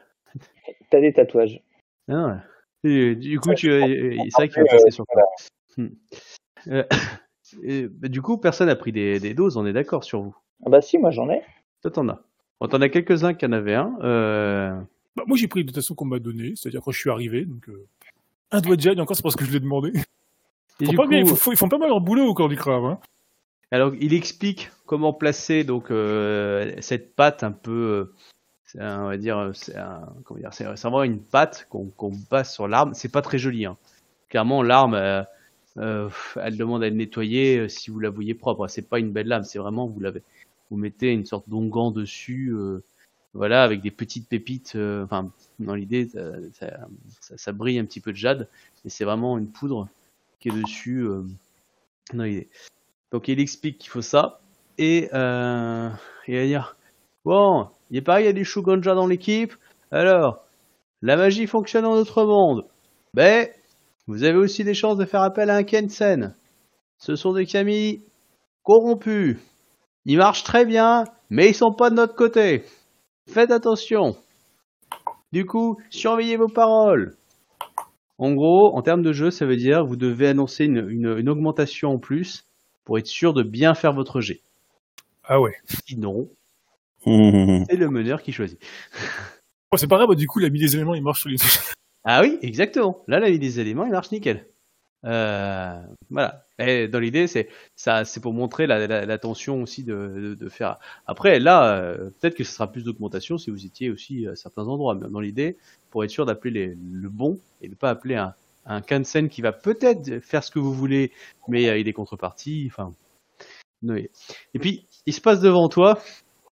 T'as 0.89 1.01
des 1.01 1.12
tatouages. 1.12 1.60
Ah 2.09 2.43
du 2.85 3.40
coup, 3.40 3.55
tu, 3.55 3.73
euh, 3.73 4.15
c'est 4.31 4.36
vrai 4.36 4.48
qu'il 4.48 4.62
va 4.62 4.69
passer 4.70 4.90
sur 4.93 5.05
toi. 5.05 5.24
Hmm. 5.79 5.89
Euh, 6.67 6.85
et, 7.63 7.87
bah, 7.89 8.09
du 8.09 8.21
coup, 8.21 8.37
personne 8.37 8.67
n'a 8.67 8.77
pris 8.77 8.93
des, 8.93 9.19
des 9.21 9.33
doses, 9.33 9.57
on 9.57 9.65
est 9.65 9.73
d'accord 9.73 10.05
sur 10.05 10.21
vous. 10.21 10.37
Ah 10.67 10.71
bah 10.71 10.83
si, 10.83 10.99
moi 10.99 11.11
j'en 11.11 11.31
ai. 11.31 11.41
Toi, 11.83 11.91
t'en 11.93 12.09
as. 12.09 12.21
Bon, 12.61 12.67
t'en 12.67 12.81
as 12.83 12.89
quelques-uns 12.89 13.35
qui 13.35 13.47
en 13.47 13.53
avaient 13.53 13.75
un. 13.77 13.97
Euh... 14.03 14.79
Bah, 15.17 15.23
moi, 15.27 15.37
j'ai 15.39 15.49
pris 15.49 15.63
de 15.63 15.69
toute 15.69 15.77
façon 15.77 15.95
qu'on 15.95 16.05
m'a 16.05 16.19
donné, 16.19 16.55
c'est-à-dire 16.57 16.83
quand 16.83 16.91
je 16.91 16.99
suis 16.99 17.11
arrivé. 17.11 17.45
Donc, 17.45 17.69
euh, 17.69 17.87
un 18.51 18.61
doigt 18.61 18.77
de 18.77 18.81
jade, 18.81 18.99
et 18.99 19.01
encore, 19.01 19.17
c'est 19.17 19.23
parce 19.23 19.37
que 19.37 19.45
je 19.45 19.53
l'ai 19.53 19.61
demandé. 19.61 19.93
Ils 20.81 20.87
font, 20.87 20.93
pas 20.95 21.05
coup, 21.05 21.09
bien, 21.11 21.21
ils, 21.21 21.27
font, 21.27 21.53
ils 21.53 21.57
font 21.57 21.69
pas 21.69 21.79
mal 21.79 21.89
leur 21.89 22.01
boulot 22.01 22.25
au 22.25 22.35
corps 22.35 22.49
du 22.49 22.57
crabe. 22.57 22.85
Hein. 22.85 22.99
alors, 23.71 23.93
il 24.01 24.15
explique 24.15 24.71
comment 24.87 25.13
placer 25.13 25.65
donc 25.65 25.91
euh, 25.91 26.73
cette 26.81 27.15
pâte 27.17 27.43
un 27.43 27.51
peu, 27.53 27.73
euh, 27.73 28.15
c'est 28.65 28.81
un- 28.81 29.05
on 29.05 29.09
va 29.09 29.17
dire, 29.17 29.51
c'est 29.55 29.77
un, 29.77 30.09
comment 30.25 30.39
dire, 30.41 30.53
c'est 30.53 30.65
c'est 30.77 30.89
vraiment 30.89 31.03
une 31.03 31.21
pâte 31.21 31.67
qu'on 31.69 31.87
qu'on 31.87 32.13
passe 32.31 32.55
sur 32.55 32.69
l'arme. 32.69 32.95
C'est 32.95 33.11
pas 33.11 33.23
très 33.23 33.39
joli. 33.39 33.67
Hein. 33.67 33.77
Clairement, 34.29 34.63
l'arme, 34.63 34.95
euh, 34.95 35.23
euh, 35.77 36.09
elle 36.36 36.57
demande 36.57 36.82
à 36.82 36.86
être 36.86 36.95
nettoyée 36.95 37.59
euh, 37.59 37.69
si 37.69 37.90
vous 37.90 38.01
la 38.01 38.11
voyez 38.11 38.35
propre. 38.35 38.69
C'est 38.69 38.89
pas 38.89 38.99
une 38.99 39.12
belle 39.12 39.28
lame. 39.28 39.45
C'est 39.45 39.59
vraiment 39.59 39.86
vous 39.86 40.01
l'avez, 40.01 40.23
vous 40.70 40.77
mettez 40.77 41.12
une 41.12 41.27
sorte 41.27 41.49
d'onguent 41.49 41.90
dessus, 41.90 42.53
euh, 42.53 42.82
voilà, 43.35 43.62
avec 43.62 43.82
des 43.82 43.90
petites 43.90 44.28
pépites. 44.28 44.77
Enfin, 44.77 45.31
dans 45.59 45.74
l'idée, 45.74 46.09
ça, 47.20 47.53
brille 47.53 47.78
un 47.78 47.85
petit 47.85 48.01
peu 48.01 48.12
de 48.12 48.16
jade, 48.16 48.49
et 48.85 48.89
c'est 48.89 49.05
vraiment 49.05 49.39
une 49.39 49.49
poudre 49.49 49.89
qui 50.40 50.49
est 50.49 50.53
dessus. 50.53 51.07
dans 52.12 52.24
l'idée. 52.24 52.49
Donc 53.12 53.28
il 53.28 53.40
explique 53.40 53.78
qu'il 53.78 53.90
faut 53.90 54.03
ça. 54.03 54.40
Et 54.78 55.09
il 55.12 56.35
va 56.35 56.47
dire 56.47 56.77
Bon, 57.24 57.69
il 57.90 57.99
est 57.99 58.03
pareil, 58.03 58.24
il 58.24 58.27
y 58.27 58.31
a 58.31 58.32
des 58.32 58.45
Shuganja 58.45 58.95
dans 58.95 59.07
l'équipe. 59.07 59.55
Alors, 59.90 60.45
la 61.03 61.16
magie 61.16 61.47
fonctionne 61.47 61.85
dans 61.85 61.95
notre 61.95 62.24
monde. 62.24 62.65
Mais, 63.15 63.55
vous 64.09 64.25
avez 64.25 64.37
aussi 64.39 64.65
des 64.65 64.75
chances 64.75 64.97
de 64.99 65.05
faire 65.05 65.23
appel 65.23 65.51
à 65.51 65.55
un 65.57 65.63
Kensen. 65.63 66.35
Ce 66.99 67.15
sont 67.15 67.33
des 67.33 67.47
Kami 67.47 68.03
corrompus. 68.65 69.37
Ils 70.05 70.19
marchent 70.19 70.43
très 70.45 70.65
bien, 70.65 71.05
mais 71.31 71.51
ils 71.51 71.55
sont 71.55 71.73
pas 71.73 71.91
de 71.91 71.95
notre 71.95 72.15
côté. 72.17 72.65
Faites 73.31 73.51
attention. 73.53 74.17
Du 75.33 75.45
coup, 75.45 75.79
surveillez 75.91 76.37
vos 76.37 76.49
paroles. 76.49 77.15
En 78.17 78.33
gros, 78.33 78.75
en 78.77 78.83
termes 78.83 79.03
de 79.03 79.13
jeu, 79.13 79.31
ça 79.31 79.47
veut 79.47 79.57
dire 79.57 79.85
vous 79.85 79.97
devez 79.97 80.27
annoncer 80.29 80.65
une, 80.65 80.89
une- 80.89 81.17
une 81.19 81.29
augmentation 81.29 81.91
en 81.91 81.99
plus 81.99 82.45
pour 82.85 82.99
être 82.99 83.07
sûr 83.07 83.33
de 83.35 83.43
bien 83.45 83.75
faire 83.75 83.93
votre 83.93 84.21
jet. 84.21 84.41
Ah 85.25 85.41
ouais. 85.41 85.55
Sinon, 85.87 86.29
Hum, 87.07 87.65
c'est 87.71 87.77
le 87.77 87.91
meneur 87.91 88.23
qui 88.23 88.33
choisit. 88.33 88.59
Oh, 89.71 89.77
c'est 89.77 89.87
pas 89.87 89.97
grave, 89.97 90.09
bah, 90.09 90.15
du 90.17 90.27
coup, 90.27 90.41
la 90.41 90.49
mis 90.51 90.59
des 90.59 90.75
éléments, 90.75 90.95
il 90.95 91.03
marche 91.03 91.21
sur 91.21 91.29
les 91.31 91.37
Ah 92.11 92.23
oui, 92.23 92.39
exactement. 92.41 93.05
Là, 93.07 93.21
la 93.21 93.31
vie 93.31 93.39
des 93.39 93.61
éléments, 93.61 93.85
il 93.85 93.93
marche 93.93 94.11
nickel. 94.13 94.47
Euh, 95.05 95.79
voilà. 96.09 96.47
Et 96.59 96.89
dans 96.89 97.01
l'idée, 97.01 97.27
c'est 97.27 97.49
ça, 97.77 98.07
c'est 98.07 98.21
pour 98.21 98.33
montrer 98.33 98.67
la, 98.67 99.19
tension 99.19 99.63
aussi 99.63 99.85
de, 99.85 100.49
faire. 100.49 100.79
Après, 101.07 101.39
là, 101.39 101.77
euh, 101.77 102.11
peut-être 102.19 102.35
que 102.35 102.45
ce 102.45 102.53
sera 102.53 102.73
plus 102.73 102.85
d'augmentation 102.85 103.37
si 103.37 103.51
vous 103.51 103.67
étiez 103.67 103.91
aussi 103.91 104.27
à 104.27 104.37
certains 104.37 104.67
endroits. 104.69 104.95
Mais 104.95 105.09
dans 105.09 105.21
l'idée, 105.21 105.59
pour 105.91 106.03
être 106.03 106.11
sûr 106.11 106.25
d'appeler 106.25 106.77
le 106.93 107.09
bon 107.11 107.39
et 107.61 107.69
de 107.69 107.75
pas 107.75 107.91
appeler 107.91 108.15
un, 108.15 108.35
un 108.65 108.81
Kansen 108.81 109.29
qui 109.29 109.43
va 109.43 109.53
peut-être 109.53 110.21
faire 110.21 110.45
ce 110.45 110.51
que 110.51 110.59
vous 110.59 110.73
voulez, 110.73 111.13
mais 111.49 111.69
euh, 111.69 111.79
il 111.79 111.89
est 111.89 111.93
contrepartie. 111.93 112.71
Enfin, 112.71 112.95
oui. 113.83 114.09
Et 114.55 114.59
puis, 114.59 114.87
il 115.07 115.13
se 115.13 115.21
passe 115.21 115.41
devant 115.41 115.69
toi, 115.69 116.01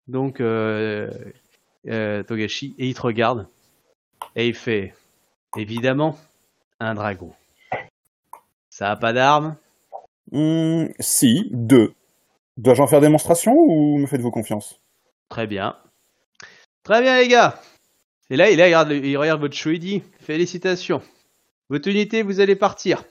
donc 0.07 0.41
euh, 0.41 1.10
euh, 1.88 2.23
Togashi, 2.23 2.76
et 2.77 2.88
il 2.88 2.94
te 2.94 3.02
regarde 3.02 3.48
et 4.36 4.48
il 4.48 4.56
fait. 4.56 4.94
Évidemment, 5.57 6.18
un 6.80 6.94
dragon. 6.95 7.34
Ça 8.69 8.91
a 8.91 8.95
pas 8.95 9.14
d'armes 9.14 9.56
hum, 10.32 10.90
si, 10.99 11.49
deux. 11.52 11.94
Dois-je 12.57 12.82
en 12.82 12.88
faire 12.88 13.02
démonstration 13.02 13.53
ou 13.53 13.98
me 13.98 14.06
faites-vous 14.06 14.32
confiance? 14.32 14.80
Très 15.30 15.48
bien. 15.48 15.76
Très 16.84 17.02
bien, 17.02 17.18
les 17.19 17.27
gars. 17.27 17.60
Et 18.30 18.38
là, 18.38 18.49
il 18.49 18.61
regarde, 18.61 18.91
il 18.91 19.18
regarde 19.18 19.41
votre 19.41 19.56
show, 19.56 19.72
il 19.72 19.80
dit 19.80 20.03
Félicitations. 20.19 21.02
Votre 21.69 21.90
unité, 21.90 22.22
vous 22.22 22.40
allez 22.40 22.56
partir. 22.56 23.03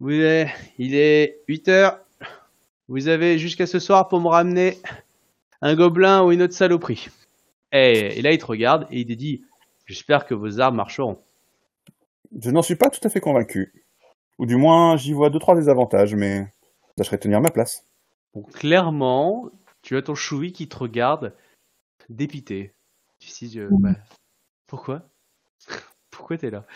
Vous 0.00 0.10
avez- 0.10 0.50
il 0.78 0.94
est 0.94 1.40
8 1.48 1.68
heures. 1.68 1.98
Vous 2.88 3.08
avez 3.08 3.38
jusqu'à 3.38 3.66
ce 3.66 3.78
soir 3.78 4.08
pour 4.08 4.20
me 4.20 4.28
ramener 4.28 4.78
un 5.62 5.74
gobelin 5.74 6.22
ou 6.22 6.32
une 6.32 6.42
autre 6.42 6.54
saloperie. 6.54 7.08
Et, 7.72 8.18
et 8.18 8.22
là, 8.22 8.32
il 8.32 8.38
te 8.38 8.46
regarde 8.46 8.86
et 8.90 9.00
il 9.00 9.06
te 9.06 9.12
dit 9.12 9.42
J'espère 9.86 10.26
que 10.26 10.34
vos 10.34 10.60
armes 10.60 10.76
marcheront. 10.76 11.18
Je 12.40 12.50
n'en 12.50 12.62
suis 12.62 12.76
pas 12.76 12.90
tout 12.90 13.00
à 13.06 13.10
fait 13.10 13.20
convaincu. 13.20 13.72
Ou 14.38 14.46
du 14.46 14.56
moins, 14.56 14.96
j'y 14.96 15.12
vois 15.12 15.30
deux, 15.30 15.38
trois 15.38 15.54
désavantages, 15.54 16.14
mais 16.14 16.46
je 16.90 16.94
tâcherai 16.96 17.16
de 17.16 17.22
tenir 17.22 17.40
ma 17.40 17.50
place. 17.50 17.86
Bon, 18.34 18.42
clairement, 18.42 19.50
tu 19.82 19.96
as 19.96 20.02
ton 20.02 20.14
choui 20.14 20.52
qui 20.52 20.68
te 20.68 20.76
regarde 20.76 21.34
dépité. 22.08 22.74
Tu 23.18 23.28
sais, 23.30 23.46
je- 23.48 23.68
bah, 23.70 23.94
pourquoi? 24.66 25.08
Pourquoi 26.10 26.38
t'es 26.38 26.50
là? 26.50 26.66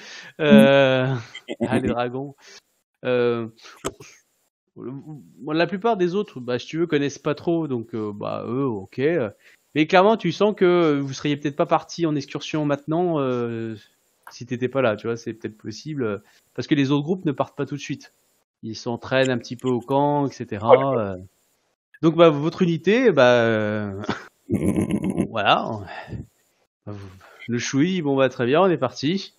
Euh... 0.40 1.14
Ah, 1.66 1.78
les 1.78 1.88
dragons. 1.88 2.36
Euh... 3.04 3.48
La 5.46 5.66
plupart 5.66 5.96
des 5.96 6.14
autres, 6.14 6.40
bah, 6.40 6.58
si 6.58 6.66
tu 6.66 6.78
veux, 6.78 6.86
connaissent 6.86 7.18
pas 7.18 7.34
trop, 7.34 7.66
donc 7.68 7.94
euh, 7.94 8.12
bah 8.14 8.44
eux, 8.46 8.64
ok. 8.64 9.00
Mais 9.74 9.86
clairement, 9.86 10.16
tu 10.16 10.32
sens 10.32 10.54
que 10.54 10.98
vous 11.00 11.12
seriez 11.12 11.36
peut-être 11.36 11.56
pas 11.56 11.66
parti 11.66 12.06
en 12.06 12.14
excursion 12.14 12.64
maintenant 12.64 13.18
euh, 13.20 13.76
si 14.30 14.46
t'étais 14.46 14.68
pas 14.68 14.82
là, 14.82 14.96
tu 14.96 15.06
vois, 15.06 15.16
c'est 15.16 15.32
peut-être 15.34 15.56
possible. 15.58 16.04
euh, 16.04 16.18
Parce 16.54 16.66
que 16.68 16.74
les 16.74 16.90
autres 16.90 17.04
groupes 17.04 17.24
ne 17.24 17.32
partent 17.32 17.56
pas 17.56 17.66
tout 17.66 17.76
de 17.76 17.80
suite. 17.80 18.12
Ils 18.62 18.76
s'entraînent 18.76 19.30
un 19.30 19.38
petit 19.38 19.56
peu 19.56 19.68
au 19.68 19.80
camp, 19.80 20.26
etc. 20.26 20.64
euh. 20.96 21.16
Donc 22.02 22.16
bah, 22.16 22.30
votre 22.30 22.62
unité, 22.62 23.10
bah 23.12 23.32
euh, 23.44 24.02
voilà. 25.30 25.80
Bah, 26.86 26.94
Le 27.48 27.58
choui, 27.58 28.02
bon 28.02 28.16
bah 28.16 28.28
très 28.28 28.46
bien, 28.46 28.62
on 28.62 28.66
est 28.68 28.76
parti. 28.78 29.34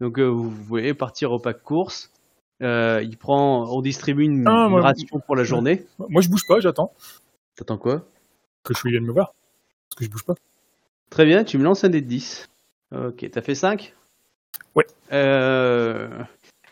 Donc 0.00 0.18
euh, 0.18 0.26
vous 0.26 0.50
pouvez 0.50 0.94
partir 0.94 1.32
au 1.32 1.38
pack 1.38 1.62
course. 1.62 2.10
Euh, 2.62 3.02
il 3.02 3.16
prend, 3.18 3.64
on 3.74 3.80
distribue 3.82 4.24
une, 4.24 4.46
Ah, 4.46 4.64
une 4.66 4.70
moi- 4.70 4.82
ration 4.82 5.20
pour 5.26 5.34
la 5.36 5.42
journée. 5.44 5.84
Moi, 5.98 6.22
je 6.22 6.28
bouge 6.28 6.46
pas, 6.46 6.60
j'attends 6.60 6.92
T'attends 7.56 7.76
quoi? 7.78 8.06
Que 8.62 8.72
suis 8.74 8.90
vienne 8.90 9.04
me 9.04 9.12
voir. 9.12 9.34
Parce 9.88 9.98
que 9.98 10.04
je 10.04 10.10
bouge 10.10 10.24
pas. 10.24 10.34
Très 11.10 11.24
bien, 11.26 11.42
tu 11.44 11.58
me 11.58 11.64
lances 11.64 11.82
un 11.84 11.88
dé 11.88 12.00
de 12.00 12.06
10. 12.06 12.48
Ok, 12.94 13.28
t'as 13.30 13.42
fait 13.42 13.54
5 13.56 13.94
Ouais. 14.74 14.86
Euh, 15.12 16.08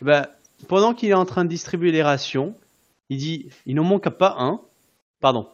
bah, 0.01 0.29
pendant 0.67 0.93
qu'il 0.93 1.09
est 1.09 1.13
en 1.13 1.25
train 1.25 1.43
de 1.43 1.49
distribuer 1.49 1.91
les 1.91 2.03
rations, 2.03 2.55
il 3.09 3.17
dit 3.17 3.49
il 3.65 3.75
n'en 3.75 3.83
manque 3.83 4.09
pas 4.09 4.35
un. 4.39 4.61
Pardon. 5.19 5.47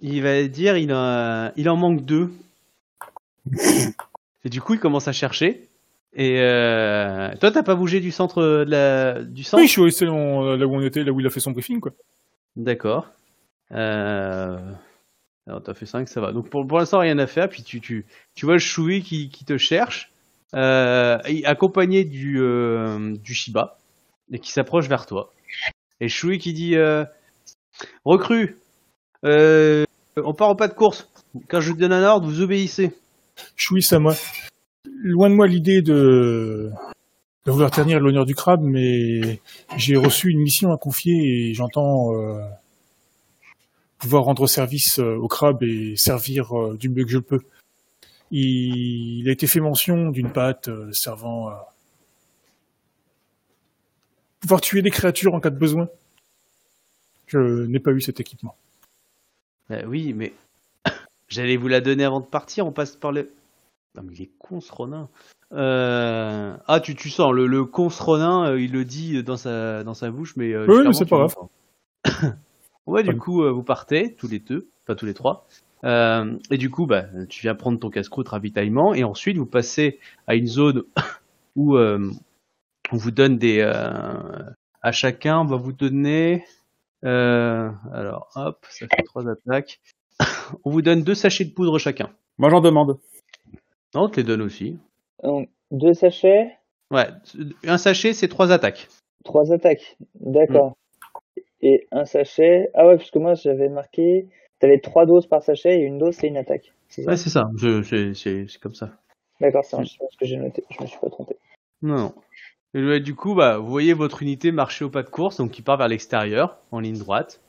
Il 0.00 0.22
va 0.22 0.42
dire 0.48 0.76
il, 0.76 0.92
a, 0.92 1.52
il 1.56 1.68
en 1.68 1.76
manque 1.76 2.04
deux. 2.04 2.30
Et 4.44 4.48
du 4.48 4.60
coup, 4.60 4.74
il 4.74 4.80
commence 4.80 5.08
à 5.08 5.12
chercher. 5.12 5.68
Et 6.14 6.40
euh, 6.40 7.34
toi, 7.40 7.50
t'as 7.50 7.62
pas 7.62 7.74
bougé 7.74 8.00
du 8.00 8.10
centre 8.10 8.42
de 8.42 8.70
la, 8.70 9.22
du 9.22 9.44
centre? 9.44 9.60
Oui, 9.60 9.66
je 9.66 9.72
suis 9.72 9.82
resté 9.82 10.06
dans- 10.06 10.56
là 10.56 10.66
où 10.66 10.74
on 10.74 10.80
était, 10.80 11.04
là 11.04 11.12
où 11.12 11.20
il 11.20 11.26
a 11.26 11.30
fait 11.30 11.40
son 11.40 11.50
briefing, 11.50 11.80
quoi. 11.80 11.92
D'accord. 12.56 13.06
Euh... 13.72 14.58
Alors, 15.46 15.62
t'as 15.62 15.74
fait 15.74 15.86
5, 15.86 16.08
ça 16.08 16.20
va. 16.20 16.32
Donc, 16.32 16.48
pour, 16.48 16.66
pour 16.66 16.78
l'instant, 16.78 17.00
rien 17.00 17.18
à 17.18 17.26
faire. 17.26 17.48
Puis, 17.48 17.62
tu, 17.62 17.80
tu, 17.80 18.06
tu 18.34 18.46
vois 18.46 18.54
le 18.54 18.60
Choui 18.60 19.02
qui, 19.02 19.28
qui 19.28 19.44
te 19.44 19.58
cherche, 19.58 20.10
euh, 20.56 21.18
accompagné 21.44 22.04
du, 22.04 22.40
euh, 22.40 23.14
du 23.22 23.34
Shiba, 23.34 23.78
et 24.32 24.38
qui 24.38 24.52
s'approche 24.52 24.88
vers 24.88 25.06
toi. 25.06 25.32
Et 26.00 26.08
Choui 26.08 26.38
qui 26.38 26.52
dit 26.52 26.76
euh, 26.76 27.04
Recrue, 28.04 28.56
euh, 29.24 29.84
on 30.16 30.32
part 30.32 30.50
au 30.50 30.54
pas 30.54 30.68
de 30.68 30.74
course. 30.74 31.08
Quand 31.48 31.60
je 31.60 31.72
donne 31.72 31.92
un 31.92 32.02
ordre, 32.02 32.26
vous 32.26 32.40
obéissez. 32.40 32.94
C'est 33.56 33.94
à 33.94 33.98
moi. 33.98 34.14
Loin 35.02 35.28
de 35.28 35.34
moi 35.34 35.46
l'idée 35.46 35.82
de... 35.82 36.70
de 37.44 37.50
vouloir 37.50 37.70
ternir 37.70 38.00
l'honneur 38.00 38.24
du 38.24 38.34
crabe, 38.34 38.62
mais 38.62 39.40
j'ai 39.76 39.96
reçu 39.96 40.30
une 40.30 40.40
mission 40.40 40.72
à 40.72 40.78
confier 40.78 41.14
et 41.50 41.54
j'entends 41.54 42.12
pouvoir 43.98 44.24
rendre 44.24 44.46
service 44.46 44.98
au 44.98 45.28
crabe 45.28 45.62
et 45.62 45.94
servir 45.96 46.50
du 46.78 46.88
mieux 46.88 47.04
que 47.04 47.10
je 47.10 47.18
peux. 47.18 47.40
Il, 48.30 49.20
il 49.20 49.28
a 49.28 49.32
été 49.32 49.46
fait 49.46 49.60
mention 49.60 50.10
d'une 50.10 50.32
pâte 50.32 50.68
euh, 50.68 50.90
servant 50.92 51.48
à 51.48 51.72
pouvoir 54.40 54.60
tuer 54.60 54.82
des 54.82 54.90
créatures 54.90 55.34
en 55.34 55.40
cas 55.40 55.50
de 55.50 55.58
besoin. 55.58 55.88
Je 57.26 57.66
n'ai 57.66 57.80
pas 57.80 57.92
eu 57.92 58.00
cet 58.00 58.20
équipement. 58.20 58.56
Bah 59.68 59.78
oui, 59.86 60.12
mais 60.12 60.32
j'allais 61.28 61.56
vous 61.56 61.68
la 61.68 61.80
donner 61.80 62.04
avant 62.04 62.20
de 62.20 62.26
partir. 62.26 62.66
On 62.66 62.72
passe 62.72 62.96
par 62.96 63.12
le. 63.12 63.32
Non, 63.96 64.02
mais 64.04 64.12
il 64.14 64.22
est 64.22 64.30
con 64.38 64.60
ce 64.60 64.70
Ronin. 64.72 65.08
Euh, 65.52 66.56
Ah, 66.66 66.80
tu, 66.80 66.94
tu 66.94 67.08
sens, 67.10 67.32
le, 67.32 67.46
le 67.46 67.64
con 67.64 67.90
ce 67.90 68.02
Ronin, 68.02 68.50
euh, 68.50 68.60
il 68.60 68.72
le 68.72 68.84
dit 68.84 69.22
dans 69.22 69.36
sa, 69.36 69.84
dans 69.84 69.94
sa 69.94 70.10
bouche, 70.10 70.36
mais. 70.36 70.52
euh, 70.52 70.66
Oui, 70.68 70.82
mais 70.86 70.92
c'est 70.92 71.06
pas 71.06 71.18
l'entends. 71.18 71.50
ouais, 72.86 73.02
du 73.02 73.16
coup, 73.16 73.42
euh, 73.42 73.50
vous 73.50 73.62
partez, 73.62 74.14
tous 74.14 74.28
les 74.28 74.38
deux, 74.38 74.68
pas 74.84 74.94
tous 74.94 75.06
les 75.06 75.14
trois. 75.14 75.46
Euh, 75.84 76.38
et 76.50 76.56
du 76.58 76.70
coup, 76.70 76.86
bah, 76.86 77.04
tu 77.28 77.42
viens 77.42 77.54
prendre 77.54 77.78
ton 77.78 77.90
casse-croûte 77.90 78.28
ravitaillement, 78.28 78.94
et 78.94 79.04
ensuite 79.04 79.36
vous 79.36 79.46
passez 79.46 79.98
à 80.26 80.34
une 80.34 80.46
zone 80.46 80.84
où 81.56 81.76
euh, 81.76 82.10
on 82.92 82.96
vous 82.96 83.10
donne 83.10 83.38
des. 83.38 83.58
euh, 83.60 84.14
à 84.82 84.92
chacun, 84.92 85.40
on 85.40 85.44
va 85.44 85.56
vous 85.56 85.72
donner. 85.72 86.44
euh, 87.04 87.70
alors, 87.92 88.30
hop, 88.36 88.64
ça 88.70 88.86
fait 88.88 89.02
trois 89.02 89.28
attaques. 89.28 89.80
on 90.64 90.70
vous 90.70 90.82
donne 90.82 91.02
deux 91.02 91.14
sachets 91.14 91.44
de 91.44 91.50
poudre 91.52 91.78
chacun. 91.78 92.10
Moi, 92.38 92.50
j'en 92.50 92.60
demande. 92.60 92.98
Non, 93.94 94.02
on 94.04 94.08
te 94.08 94.16
les 94.16 94.24
donne 94.24 94.42
aussi. 94.42 94.78
Donc, 95.22 95.48
deux 95.70 95.94
sachets, 95.94 96.56
Ouais, 96.92 97.08
un 97.66 97.78
sachet, 97.78 98.12
c'est 98.12 98.28
trois 98.28 98.52
attaques. 98.52 98.88
trois 99.24 99.52
attaques. 99.52 99.96
D'accord. 100.20 100.76
Et 101.60 101.88
un 101.90 102.04
sachet. 102.04 102.70
Ah 102.74 102.86
ouais, 102.86 102.96
parce 102.96 103.10
que 103.10 103.18
moi 103.18 103.34
j'avais 103.34 103.68
marqué. 103.68 104.28
T'avais 104.58 104.78
trois 104.80 105.04
doses 105.06 105.26
par 105.26 105.42
sachet 105.42 105.78
et 105.80 105.82
une 105.82 105.98
dose 105.98 106.14
c'est 106.16 106.28
une 106.28 106.36
attaque. 106.36 106.72
C'est 106.88 107.02
ça 107.02 107.10
Ouais, 107.10 107.16
c'est 107.16 107.30
ça. 107.30 107.48
Je- 107.56 107.82
C'est 107.82 108.14
c'est- 108.14 108.46
c'est 108.48 108.58
comme 108.60 108.74
ça. 108.74 108.90
D'accord. 109.40 109.64
C'est 109.64 109.76
ce 109.84 110.16
que 110.18 110.24
j'ai 110.26 110.36
noté. 110.36 110.64
Je 110.70 110.82
me 110.82 110.86
suis 110.86 110.98
pas 110.98 111.10
trompé. 111.10 111.36
Non, 111.82 111.96
non. 111.96 112.14
Et 112.74 112.82
ouais, 112.84 113.00
du 113.00 113.14
coup, 113.14 113.34
bah, 113.34 113.58
vous 113.58 113.68
voyez 113.68 113.92
votre 113.92 114.22
unité 114.22 114.52
marcher 114.52 114.84
au 114.84 114.90
pas 114.90 115.02
de 115.02 115.08
course, 115.10 115.36
donc 115.38 115.50
qui 115.50 115.62
part 115.62 115.76
vers 115.76 115.88
l'extérieur, 115.88 116.58
en 116.72 116.80
ligne 116.80 116.98
droite. 116.98 117.40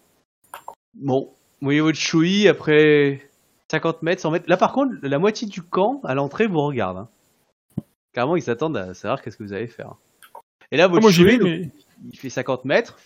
Bon, 0.96 1.30
vous 1.62 1.66
voyez 1.66 1.82
votre 1.82 1.98
chouï 1.98 2.48
après 2.48 3.22
50 3.72 4.04
mètres, 4.04 4.22
100 4.22 4.32
mètres. 4.32 4.46
Là, 4.50 4.58
par 4.58 4.74
contre, 4.74 4.96
la 5.02 5.20
moitié 5.20 5.48
du 5.48 5.62
camp, 5.62 6.02
à 6.04 6.14
l'entrée, 6.16 6.48
vous 6.48 6.62
regarde. 6.62 6.98
hein. 6.98 7.10
Carrément, 8.14 8.36
ils 8.36 8.42
s'attendent 8.42 8.78
à 8.78 8.94
savoir 8.94 9.22
qu'est-ce 9.22 9.38
que 9.38 9.44
vous 9.44 9.54
allez 9.54 9.68
faire. 9.68 9.96
Et 10.72 10.78
là, 10.78 10.86
Ah, 10.86 10.88
votre 10.88 11.02
moi, 11.04 11.12
j'y 11.12 11.22
chouï, 11.24 11.32
vais, 11.32 11.38
donc, 11.38 11.48
mais 11.48 11.70
il 12.12 12.18
fait 12.18 12.30
50 12.30 12.66
mètres. 12.66 12.98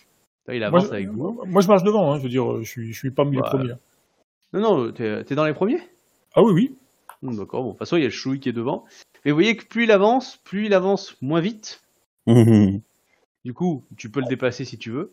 Là, 0.46 0.54
il 0.54 0.58
moi, 0.60 0.68
avance 0.68 0.86
je- 0.86 0.92
avec 0.92 1.08
vous. 1.08 1.40
moi, 1.46 1.60
je 1.62 1.68
marche 1.68 1.82
devant. 1.84 2.12
Hein, 2.12 2.18
je 2.18 2.22
veux 2.24 2.28
dire, 2.28 2.58
je 2.62 2.68
suis, 2.68 2.92
je 2.92 2.98
suis 2.98 3.10
pas 3.10 3.24
mis 3.24 3.36
Ouais. 3.36 3.42
les 3.44 3.48
premiers. 3.48 3.74
Non, 4.52 4.60
non, 4.60 4.92
t'es 4.92 5.34
dans 5.34 5.44
les 5.44 5.54
premiers? 5.54 5.80
Ah 6.34 6.42
oui, 6.42 6.52
oui. 6.52 6.76
Hmm, 7.22 7.36
D'accord, 7.36 7.62
bon, 7.62 7.68
de 7.68 7.72
toute 7.74 7.78
façon, 7.78 7.96
il 7.96 8.00
y 8.00 8.04
a 8.04 8.08
le 8.08 8.12
chouï 8.12 8.40
qui 8.40 8.48
est 8.48 8.52
devant. 8.52 8.84
Mais 9.24 9.30
vous 9.30 9.36
voyez 9.36 9.56
que 9.56 9.64
plus 9.64 9.84
il 9.84 9.92
avance, 9.92 10.38
plus 10.44 10.66
il 10.66 10.74
avance 10.74 11.16
moins 11.22 11.40
vite. 11.40 11.80
Du 13.44 13.54
coup, 13.54 13.84
tu 13.96 14.10
peux 14.10 14.20
le 14.20 14.26
dépasser 14.26 14.64
si 14.64 14.78
tu 14.78 14.90
veux. 14.90 15.12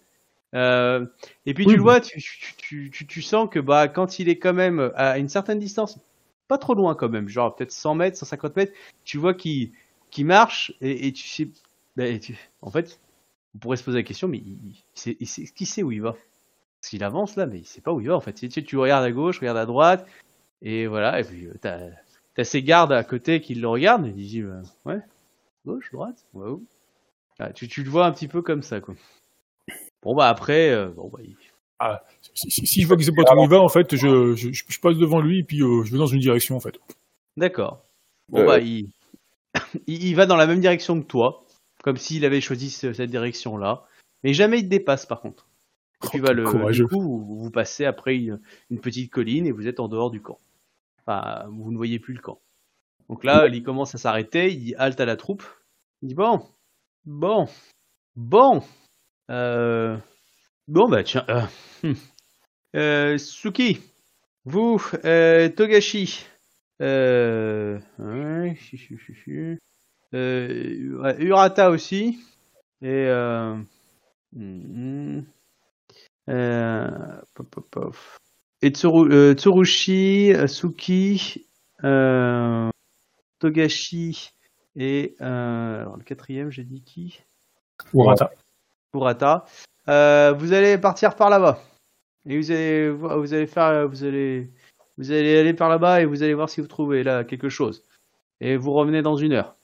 Euh, 0.55 1.05
et 1.45 1.53
puis 1.53 1.65
Oui, 1.65 1.73
tu 1.73 1.77
le 1.77 1.83
vois, 1.83 2.01
tu, 2.01 2.19
tu, 2.57 2.89
tu, 2.91 3.07
tu- 3.07 3.21
sens 3.21 3.47
que 3.49 3.59
bah, 3.59 3.87
quand 3.87 4.17
il 4.19 4.29
est 4.29 4.39
quand 4.39 4.53
même 4.53 4.91
à 4.95 5.19
une 5.19 5.29
certaine 5.29 5.59
distance, 5.59 5.99
pas 6.47 6.57
trop 6.57 6.73
loin 6.73 6.95
quand 6.95 7.09
même, 7.09 7.29
genre 7.29 7.55
peut-être 7.55 7.71
100 7.71 7.93
mètres, 7.95 8.17
150 8.17 8.55
mètres, 8.55 8.73
tu 9.03 9.17
vois 9.17 9.33
qu'il 9.35 9.71
qu'il 10.09 10.25
marche 10.25 10.73
et, 10.81 11.07
et 11.07 11.13
tu 11.13 11.27
sais. 11.27 11.49
bah, 11.95 12.17
tu- 12.17 12.35
en 12.63 12.71
fait, 12.71 12.99
on 13.55 13.59
pourrait 13.59 13.77
se 13.77 13.83
poser 13.83 13.99
la 13.99 14.03
question, 14.03 14.27
mais 14.27 14.39
il, 14.39 14.57
il 14.71 14.83
sait, 14.95 15.17
il 15.19 15.27
sait- 15.27 15.45
qui 15.55 15.65
sait 15.67 15.83
où 15.83 15.91
il 15.91 16.01
va? 16.01 16.15
Parce 16.81 16.89
qu'il 16.91 17.03
avance 17.03 17.35
là, 17.35 17.45
mais 17.45 17.59
il 17.59 17.65
sait 17.65 17.81
pas 17.81 17.91
où 17.93 17.99
il 18.01 18.07
va 18.07 18.15
en 18.15 18.21
fait. 18.21 18.33
Tu, 18.33 18.49
tu 18.63 18.77
regardes 18.77 19.03
à 19.03 19.11
gauche, 19.11 19.39
regardes 19.39 19.57
à 19.57 19.65
droite, 19.65 20.07
et 20.61 20.87
voilà, 20.87 21.19
et 21.19 21.23
puis 21.23 21.45
euh, 21.47 21.53
t'as 21.61 21.79
as 22.37 22.43
ses 22.45 22.63
gardes 22.63 22.93
à 22.93 23.03
côté 23.03 23.41
qui 23.41 23.53
le 23.55 23.67
regardent, 23.67 24.05
et 24.05 24.09
ils 24.09 24.15
disent 24.15 24.45
euh, 24.45 24.61
Ouais, 24.85 24.99
gauche, 25.65 25.91
droite, 25.91 26.25
ouais, 26.33 26.49
où 26.49 26.63
Ah, 27.37 27.51
tu, 27.51 27.67
tu 27.67 27.83
le 27.83 27.89
vois 27.89 28.05
un 28.05 28.11
petit 28.13 28.29
peu 28.29 28.41
comme 28.41 28.63
ça, 28.63 28.79
quoi. 28.79 28.95
Bon, 30.01 30.15
bah 30.15 30.29
après, 30.29 30.69
euh, 30.69 30.87
bon, 30.87 31.09
bah, 31.09 31.19
il- 31.23 31.35
Si, 32.33 32.49
si- 32.51 32.65
si 32.67 32.81
je 32.81 32.87
vois 32.87 32.95
qu'il 32.95 33.05
sait 33.05 33.11
pas 33.11 33.23
trop 33.25 33.41
où 33.41 33.43
il 33.43 33.49
va, 33.49 33.59
en 33.61 33.67
fait, 33.69 33.95
je, 33.95 34.35
je, 34.35 34.51
je- 34.53 34.63
je 34.67 34.79
passe 34.79 34.95
devant 34.97 35.19
lui 35.19 35.39
et 35.39 35.43
puis 35.43 35.61
euh, 35.61 35.83
je 35.83 35.91
vais 35.91 35.97
dans 35.97 36.07
une 36.07 36.19
direction, 36.21 36.55
en 36.55 36.59
fait. 36.61 36.79
d'accord. 37.35 37.83
Bon, 38.29 38.39
Euh, 38.39 38.45
bah, 38.45 38.59
il... 38.59 38.89
il 39.87 40.03
il 40.05 40.15
va 40.15 40.25
dans 40.25 40.37
la 40.37 40.47
même 40.47 40.61
direction 40.61 41.01
que 41.01 41.05
toi, 41.05 41.45
comme 41.83 41.97
s'il 41.97 42.23
avait 42.23 42.39
choisi 42.41 42.69
ce- 42.69 42.93
cette 42.93 43.09
direction-là, 43.11 43.85
mais 44.23 44.33
jamais 44.33 44.59
il 44.59 44.63
te 44.63 44.69
dépasse, 44.69 45.05
par 45.05 45.19
contre. 45.19 45.47
Et 46.03 46.07
puis, 46.07 46.19
Oh, 46.19 46.23
bah, 46.23 46.33
le, 46.33 46.71
du 46.71 46.87
coup, 46.87 47.01
vous, 47.01 47.51
passez 47.51 47.85
après 47.85 48.15
une, 48.15 48.39
une 48.69 48.79
petite 48.79 49.11
colline 49.11 49.45
et 49.45 49.51
vous 49.51 49.67
êtes 49.67 49.79
en 49.79 49.87
dehors 49.87 50.11
du 50.11 50.21
camp. 50.21 50.39
Enfin, 50.99 51.45
vous 51.49 51.71
ne 51.71 51.77
voyez 51.77 51.99
plus 51.99 52.13
le 52.13 52.21
camp. 52.21 52.39
Donc 53.09 53.23
là, 53.23 53.47
il 53.47 53.63
commence 53.63 53.95
à 53.95 53.97
s'arrêter, 53.97 54.53
il 54.53 54.75
halte 54.77 54.99
à 54.99 55.05
la 55.05 55.15
troupe. 55.15 55.43
Il 56.01 56.09
dit 56.09 56.15
bon, 56.15 56.41
bon, 57.05 57.47
bon, 58.15 58.61
euh, 59.29 59.97
bon 60.67 60.87
bah 60.87 61.03
tiens, 61.03 61.25
euh, 61.29 61.41
hum. 61.83 61.95
Euh, 62.75 63.17
Suki, 63.17 63.79
vous, 64.45 64.79
euh, 65.03 65.49
Togashi, 65.49 66.25
Urata 71.19 71.71
aussi, 71.71 72.19
et 72.81 72.87
euh, 73.07 73.55
hum, 74.35 74.45
euh, 75.17 75.21
pop, 75.21 75.25
pop, 75.25 75.25
pop. 75.25 76.18
Et 78.61 78.69
Tsuru, 78.69 79.11
euh, 79.11 79.33
Tsurushi, 79.33 80.33
euh, 80.33 80.47
Suki, 80.47 81.47
euh, 81.83 82.69
Togashi 83.39 84.31
et 84.75 85.15
euh, 85.21 85.81
alors 85.81 85.97
le 85.97 86.03
quatrième, 86.03 86.51
j'ai 86.51 86.63
dit 86.63 86.81
qui? 86.83 87.21
Urata. 87.93 88.31
Kurata. 88.91 89.45
Euh, 89.87 90.33
vous 90.33 90.53
allez 90.53 90.77
partir 90.77 91.15
par 91.15 91.29
là-bas. 91.29 91.59
Et 92.25 92.37
vous 92.37 92.51
allez, 92.51 92.89
vo- 92.89 93.19
vous 93.19 93.33
allez 93.33 93.47
faire, 93.47 93.87
vous 93.87 94.03
allez, 94.03 94.51
vous 94.97 95.11
allez 95.11 95.37
aller 95.37 95.53
par 95.53 95.69
là-bas 95.69 96.01
et 96.01 96.05
vous 96.05 96.21
allez 96.21 96.33
voir 96.33 96.49
si 96.49 96.61
vous 96.61 96.67
trouvez 96.67 97.03
là 97.03 97.23
quelque 97.23 97.49
chose. 97.49 97.83
Et 98.41 98.57
vous 98.57 98.71
revenez 98.73 99.01
dans 99.01 99.15
une 99.15 99.33
heure. 99.33 99.55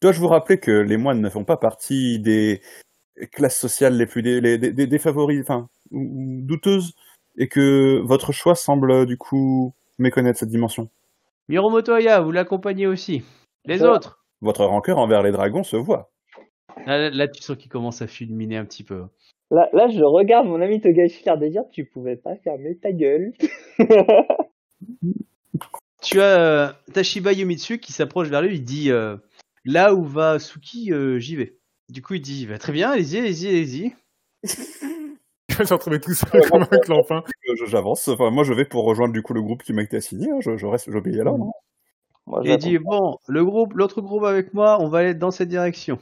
Dois-je 0.00 0.20
vous 0.20 0.28
rappeler 0.28 0.58
que 0.58 0.70
les 0.70 0.96
moines 0.96 1.20
ne 1.20 1.30
font 1.30 1.44
pas 1.44 1.56
partie 1.56 2.18
des 2.20 2.60
classes 3.32 3.58
sociales 3.58 3.96
les 3.96 4.06
plus 4.06 4.22
dé- 4.22 4.40
les- 4.40 4.86
défavorisées, 4.86 5.42
enfin, 5.42 5.68
ou- 5.90 6.00
ou 6.00 6.40
douteuses, 6.42 6.94
et 7.36 7.48
que 7.48 8.00
votre 8.04 8.32
choix 8.32 8.54
semble 8.54 9.06
du 9.06 9.16
coup 9.16 9.72
méconnaître 9.98 10.38
cette 10.38 10.48
dimension. 10.48 10.88
Miromoto 11.48 11.92
Aya, 11.92 12.20
vous 12.20 12.32
l'accompagnez 12.32 12.86
aussi. 12.86 13.22
Les 13.64 13.82
autres. 13.82 14.24
Votre 14.40 14.64
rancœur 14.64 14.98
envers 14.98 15.22
les 15.22 15.32
dragons 15.32 15.64
se 15.64 15.76
voit. 15.76 16.10
Là, 16.86 17.10
là, 17.10 17.26
tu 17.28 17.42
sens 17.42 17.56
qu'il 17.56 17.70
commence 17.70 18.02
à 18.02 18.06
fulminer 18.06 18.56
un 18.56 18.64
petit 18.64 18.84
peu. 18.84 19.04
Là, 19.50 19.68
là, 19.72 19.88
je 19.88 20.02
regarde 20.02 20.46
mon 20.46 20.60
ami 20.60 20.80
Togashi 20.80 21.24
l'air 21.24 21.38
de 21.38 21.48
dire 21.48 21.62
tu 21.72 21.84
pouvais 21.84 22.16
pas 22.16 22.36
fermer 22.36 22.76
ta 22.76 22.92
gueule. 22.92 23.32
Tu 26.00 26.20
as 26.20 26.40
euh, 26.40 26.72
Tashiba 26.92 27.32
Yomitsu 27.32 27.78
qui 27.78 27.92
s'approche 27.92 28.28
vers 28.28 28.40
lui. 28.40 28.54
Il 28.54 28.64
dit 28.64 28.92
euh, 28.92 29.16
là 29.64 29.94
où 29.94 30.04
va 30.04 30.38
Suki, 30.38 30.92
euh, 30.92 31.18
j'y 31.18 31.34
vais. 31.34 31.56
Du 31.88 32.02
coup, 32.02 32.14
il 32.14 32.20
dit 32.20 32.46
bah, 32.46 32.58
très 32.58 32.72
bien, 32.72 32.90
allez-y, 32.92 33.18
allez-y, 33.18 33.48
allez-y. 33.48 33.92
Retrouver 35.70 36.00
tout 36.00 36.12
seul 36.14 36.42
comme 36.50 36.62
un 36.70 36.78
clampin. 36.78 37.22
Euh, 37.48 37.66
J'avance. 37.66 38.08
Enfin, 38.08 38.30
moi, 38.30 38.44
je 38.44 38.52
vais 38.52 38.64
pour 38.64 38.84
rejoindre 38.84 39.12
du 39.12 39.22
coup 39.22 39.34
le 39.34 39.42
groupe 39.42 39.62
qui 39.62 39.72
m'a 39.72 39.82
été 39.82 39.96
assigné. 39.98 40.30
hein. 40.30 40.38
Je, 40.40 40.56
je 40.56 40.66
reste, 40.66 40.90
j'obéis 40.90 41.20
alors. 41.20 41.38
non 41.38 41.52
Moi, 42.26 42.42
Et 42.44 42.52
il 42.52 42.58
dit 42.58 42.78
bon, 42.78 43.16
le 43.26 43.44
groupe, 43.44 43.72
l'autre 43.74 44.00
groupe 44.00 44.24
avec 44.24 44.54
moi, 44.54 44.78
on 44.80 44.88
va 44.88 44.98
aller 44.98 45.14
dans 45.14 45.30
cette 45.30 45.48
direction. 45.48 45.98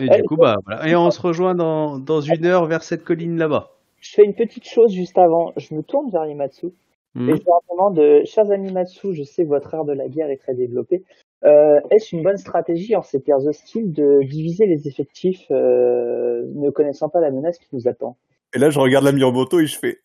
Et 0.00 0.06
Eh, 0.10 0.16
du 0.16 0.22
coup, 0.22 0.36
bah 0.36 0.56
voilà. 0.64 0.88
Et 0.88 0.96
on 0.96 1.10
se 1.10 1.20
rejoint 1.20 1.54
dans, 1.54 1.98
dans 1.98 2.20
une 2.20 2.46
heure 2.46 2.66
vers 2.66 2.82
cette 2.82 3.04
colline 3.04 3.36
là-bas. 3.36 3.70
Je 4.00 4.12
fais 4.14 4.24
une 4.24 4.34
petite 4.34 4.66
chose 4.66 4.92
juste 4.92 5.18
avant. 5.18 5.52
Je 5.56 5.74
me 5.74 5.82
tourne 5.82 6.10
vers 6.10 6.26
Imatsu 6.26 6.68
Hmm. 7.16 7.28
et 7.28 7.34
je 7.34 7.42
leur 7.44 7.60
demande, 7.68 8.24
chers 8.24 8.48
amis 8.52 8.70
Matsu, 8.70 9.12
je 9.14 9.24
sais 9.24 9.42
que 9.42 9.48
votre 9.48 9.74
art 9.74 9.84
de 9.84 9.92
la 9.92 10.06
guerre 10.06 10.30
est 10.30 10.36
très 10.36 10.54
développé. 10.54 11.02
Euh, 11.44 11.80
Est-ce 11.90 12.14
une 12.14 12.22
bonne 12.22 12.36
stratégie 12.36 12.94
en 12.94 13.02
ces 13.02 13.20
terres 13.20 13.44
hostiles 13.44 13.92
de 13.92 14.20
diviser 14.22 14.66
les 14.66 14.86
effectifs, 14.86 15.44
euh, 15.50 16.44
ne 16.54 16.70
connaissant 16.70 17.08
pas 17.08 17.18
la 17.20 17.32
menace 17.32 17.58
qui 17.58 17.66
nous 17.72 17.88
attend? 17.88 18.16
Et 18.54 18.58
là, 18.58 18.70
je 18.70 18.78
regarde 18.80 19.04
la 19.04 19.12
Miromoto 19.12 19.60
et 19.60 19.66
je 19.66 19.78
fais, 19.78 20.00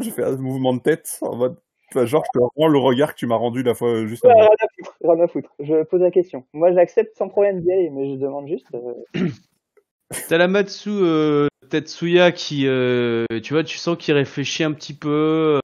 je 0.00 0.10
fais 0.10 0.22
un 0.24 0.36
mouvement 0.36 0.74
de 0.74 0.80
tête 0.80 1.18
en 1.22 1.36
mode, 1.36 1.56
enfin, 1.90 2.06
genre, 2.06 2.22
je 2.32 2.38
te 2.38 2.44
rends 2.56 2.68
le 2.68 2.78
regard 2.78 3.14
que 3.14 3.18
tu 3.18 3.26
m'as 3.26 3.34
rendu 3.36 3.62
la 3.62 3.74
fois 3.74 4.06
juste 4.06 4.24
Ouais, 4.24 4.30
avant. 4.30 4.40
rien 4.40 4.48
à 4.50 4.66
foutre, 4.76 4.96
rien 5.02 5.24
à 5.24 5.28
foutre. 5.28 5.50
Je 5.60 5.82
pose 5.84 6.00
la 6.00 6.10
question. 6.10 6.44
Moi, 6.52 6.72
j'accepte 6.72 7.16
sans 7.16 7.28
problème 7.28 7.60
d'y 7.60 7.72
aller, 7.72 7.90
mais 7.90 8.10
je 8.10 8.16
demande 8.16 8.46
juste. 8.48 8.66
euh, 8.74 8.94
T'as 10.28 10.38
la 10.38 10.46
Matsu 10.46 10.90
euh, 10.90 11.48
Tetsuya 11.70 12.32
qui, 12.32 12.66
euh, 12.66 13.24
tu 13.42 13.54
vois, 13.54 13.64
tu 13.64 13.78
sens 13.78 13.96
qu'il 13.96 14.14
réfléchit 14.14 14.62
un 14.62 14.72
petit 14.72 14.94
peu. 14.94 15.08
euh, 15.08 15.60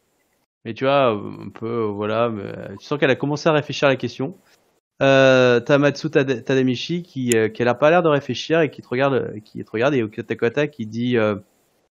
Et 0.64 0.74
tu 0.74 0.84
vois, 0.84 1.10
un 1.10 1.50
peu, 1.54 1.66
euh, 1.66 1.86
voilà, 1.86 2.28
mais, 2.30 2.42
euh, 2.44 2.74
tu 2.78 2.86
sens 2.86 2.98
qu'elle 2.98 3.10
a 3.10 3.16
commencé 3.16 3.48
à 3.48 3.52
réfléchir 3.52 3.86
à 3.86 3.90
la 3.90 3.96
question. 3.96 4.36
Euh, 5.00 5.60
t'as 5.60 5.78
Matsu 5.78 6.10
Tadamichi 6.10 7.04
qui, 7.04 7.30
euh, 7.36 7.48
qui 7.48 7.62
a 7.62 7.74
pas 7.74 7.90
l'air 7.90 8.02
de 8.02 8.08
réfléchir 8.08 8.62
et 8.62 8.70
qui 8.70 8.82
te 8.82 8.88
regarde, 8.88 9.14
euh, 9.14 9.38
qui 9.44 9.64
te 9.64 9.70
regarde 9.70 9.94
et 9.94 10.02
au 10.02 10.08
Katakota 10.08 10.66
qui 10.66 10.86
dit 10.86 11.16
euh, 11.16 11.36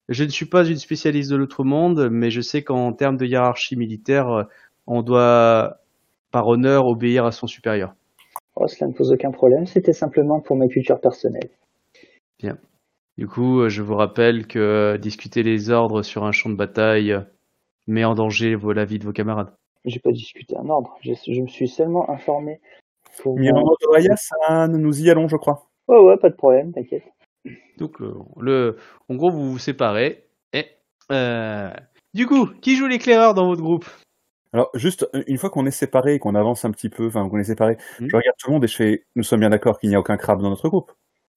Je 0.09 0.23
ne 0.23 0.29
suis 0.29 0.47
pas 0.47 0.65
une 0.65 0.77
spécialiste 0.77 1.29
de 1.29 1.35
l'autre 1.35 1.63
monde, 1.63 2.09
mais 2.11 2.31
je 2.31 2.41
sais 2.41 2.63
qu'en 2.63 2.93
termes 2.93 3.15
de 3.15 3.27
hiérarchie 3.27 3.75
militaire, 3.75 4.27
euh, 4.29 4.43
on 4.87 5.03
doit, 5.03 5.77
par 6.31 6.47
honneur, 6.47 6.87
obéir 6.87 7.25
à 7.25 7.31
son 7.31 7.45
supérieur. 7.45 7.93
Oh, 8.55 8.67
cela 8.67 8.87
ne 8.87 8.93
pose 8.93 9.11
aucun 9.11 9.29
problème. 9.29 9.67
C'était 9.67 9.93
simplement 9.93 10.39
pour 10.39 10.55
ma 10.55 10.67
culture 10.67 10.99
personnelle. 10.99 11.49
Du 13.19 13.27
coup, 13.27 13.59
euh, 13.59 13.69
je 13.69 13.83
vous 13.83 13.95
rappelle 13.95 14.47
que 14.47 14.57
euh, 14.59 14.97
discuter 14.97 15.43
les 15.43 15.69
ordres 15.69 16.01
sur 16.01 16.23
un 16.23 16.31
champ 16.31 16.49
de 16.49 16.55
bataille 16.55 17.15
met 17.85 18.03
en 18.03 18.15
danger 18.15 18.55
vos- 18.55 18.73
la 18.73 18.85
vie 18.85 18.97
de 18.97 19.03
vos 19.03 19.11
camarades. 19.11 19.53
J'ai 19.85 19.99
pas 19.99 20.11
discuté 20.11 20.57
un 20.57 20.69
ordre. 20.69 20.97
Je, 21.01 21.13
je 21.13 21.41
me 21.41 21.47
suis 21.47 21.67
seulement 21.67 22.09
informé. 22.09 22.61
Pour 23.21 23.37
Miranda 23.37 24.15
ça, 24.15 24.67
nous 24.67 25.01
y 25.01 25.09
allons, 25.09 25.27
je 25.27 25.35
crois. 25.35 25.67
Ouais, 25.87 25.99
ouais, 25.99 26.17
pas 26.17 26.29
de 26.29 26.35
problème, 26.35 26.71
t'inquiète. 26.71 27.03
Donc, 27.77 27.99
le, 27.99 28.13
le- 28.39 28.77
en 29.07 29.15
gros, 29.15 29.31
vous 29.31 29.51
vous 29.51 29.59
séparez. 29.59 30.25
Et 30.53 30.65
euh, 31.11 31.71
du 32.13 32.27
coup, 32.27 32.47
qui 32.61 32.75
joue 32.75 32.87
l'éclaireur 32.87 33.33
dans 33.33 33.47
votre 33.47 33.61
groupe? 33.61 33.85
Alors, 34.51 34.69
juste, 34.73 35.07
une 35.27 35.37
fois 35.37 35.49
qu'on 35.49 35.65
est 35.65 35.71
séparés 35.71 36.15
et 36.15 36.19
qu'on 36.19 36.35
avance 36.35 36.65
un 36.65 36.71
petit 36.71 36.89
peu, 36.89 37.07
enfin, 37.07 37.27
qu'on 37.29 37.37
est 37.39 37.43
séparés, 37.43 37.77
Mhm. 37.99 38.09
je 38.09 38.15
regarde 38.15 38.35
tout 38.37 38.47
le 38.49 38.53
monde 38.53 38.63
et 38.63 38.67
je 38.67 38.75
fais, 38.75 39.05
nous 39.15 39.23
sommes 39.23 39.39
bien 39.41 39.49
d'accord 39.51 39.79
qu'il 39.79 39.89
n'y 39.89 39.95
a 39.95 39.99
aucun 39.99 40.17
crabe 40.17 40.41
dans 40.41 40.49
notre 40.49 40.67
groupe. 40.69 40.91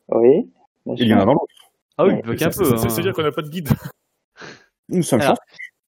Oui. 0.08 0.50
Il 0.86 1.06
y 1.06 1.14
en 1.14 1.20
a 1.20 1.24
dans 1.24 1.34
l'autre. 1.34 1.54
Ah 1.98 2.06
oui, 2.06 2.14
Ouais, 2.14 2.36
c'est- 2.38 2.58
peu. 2.58 2.72
hein. 2.74 2.76
C'est-à-dire 2.88 3.12
qu'on 3.12 3.22
n'a 3.22 3.30
pas 3.32 3.42
de 3.42 3.48
guide. 3.50 3.68
Nous 4.88 5.02
sommes 5.02 5.20
Alors. 5.20 5.36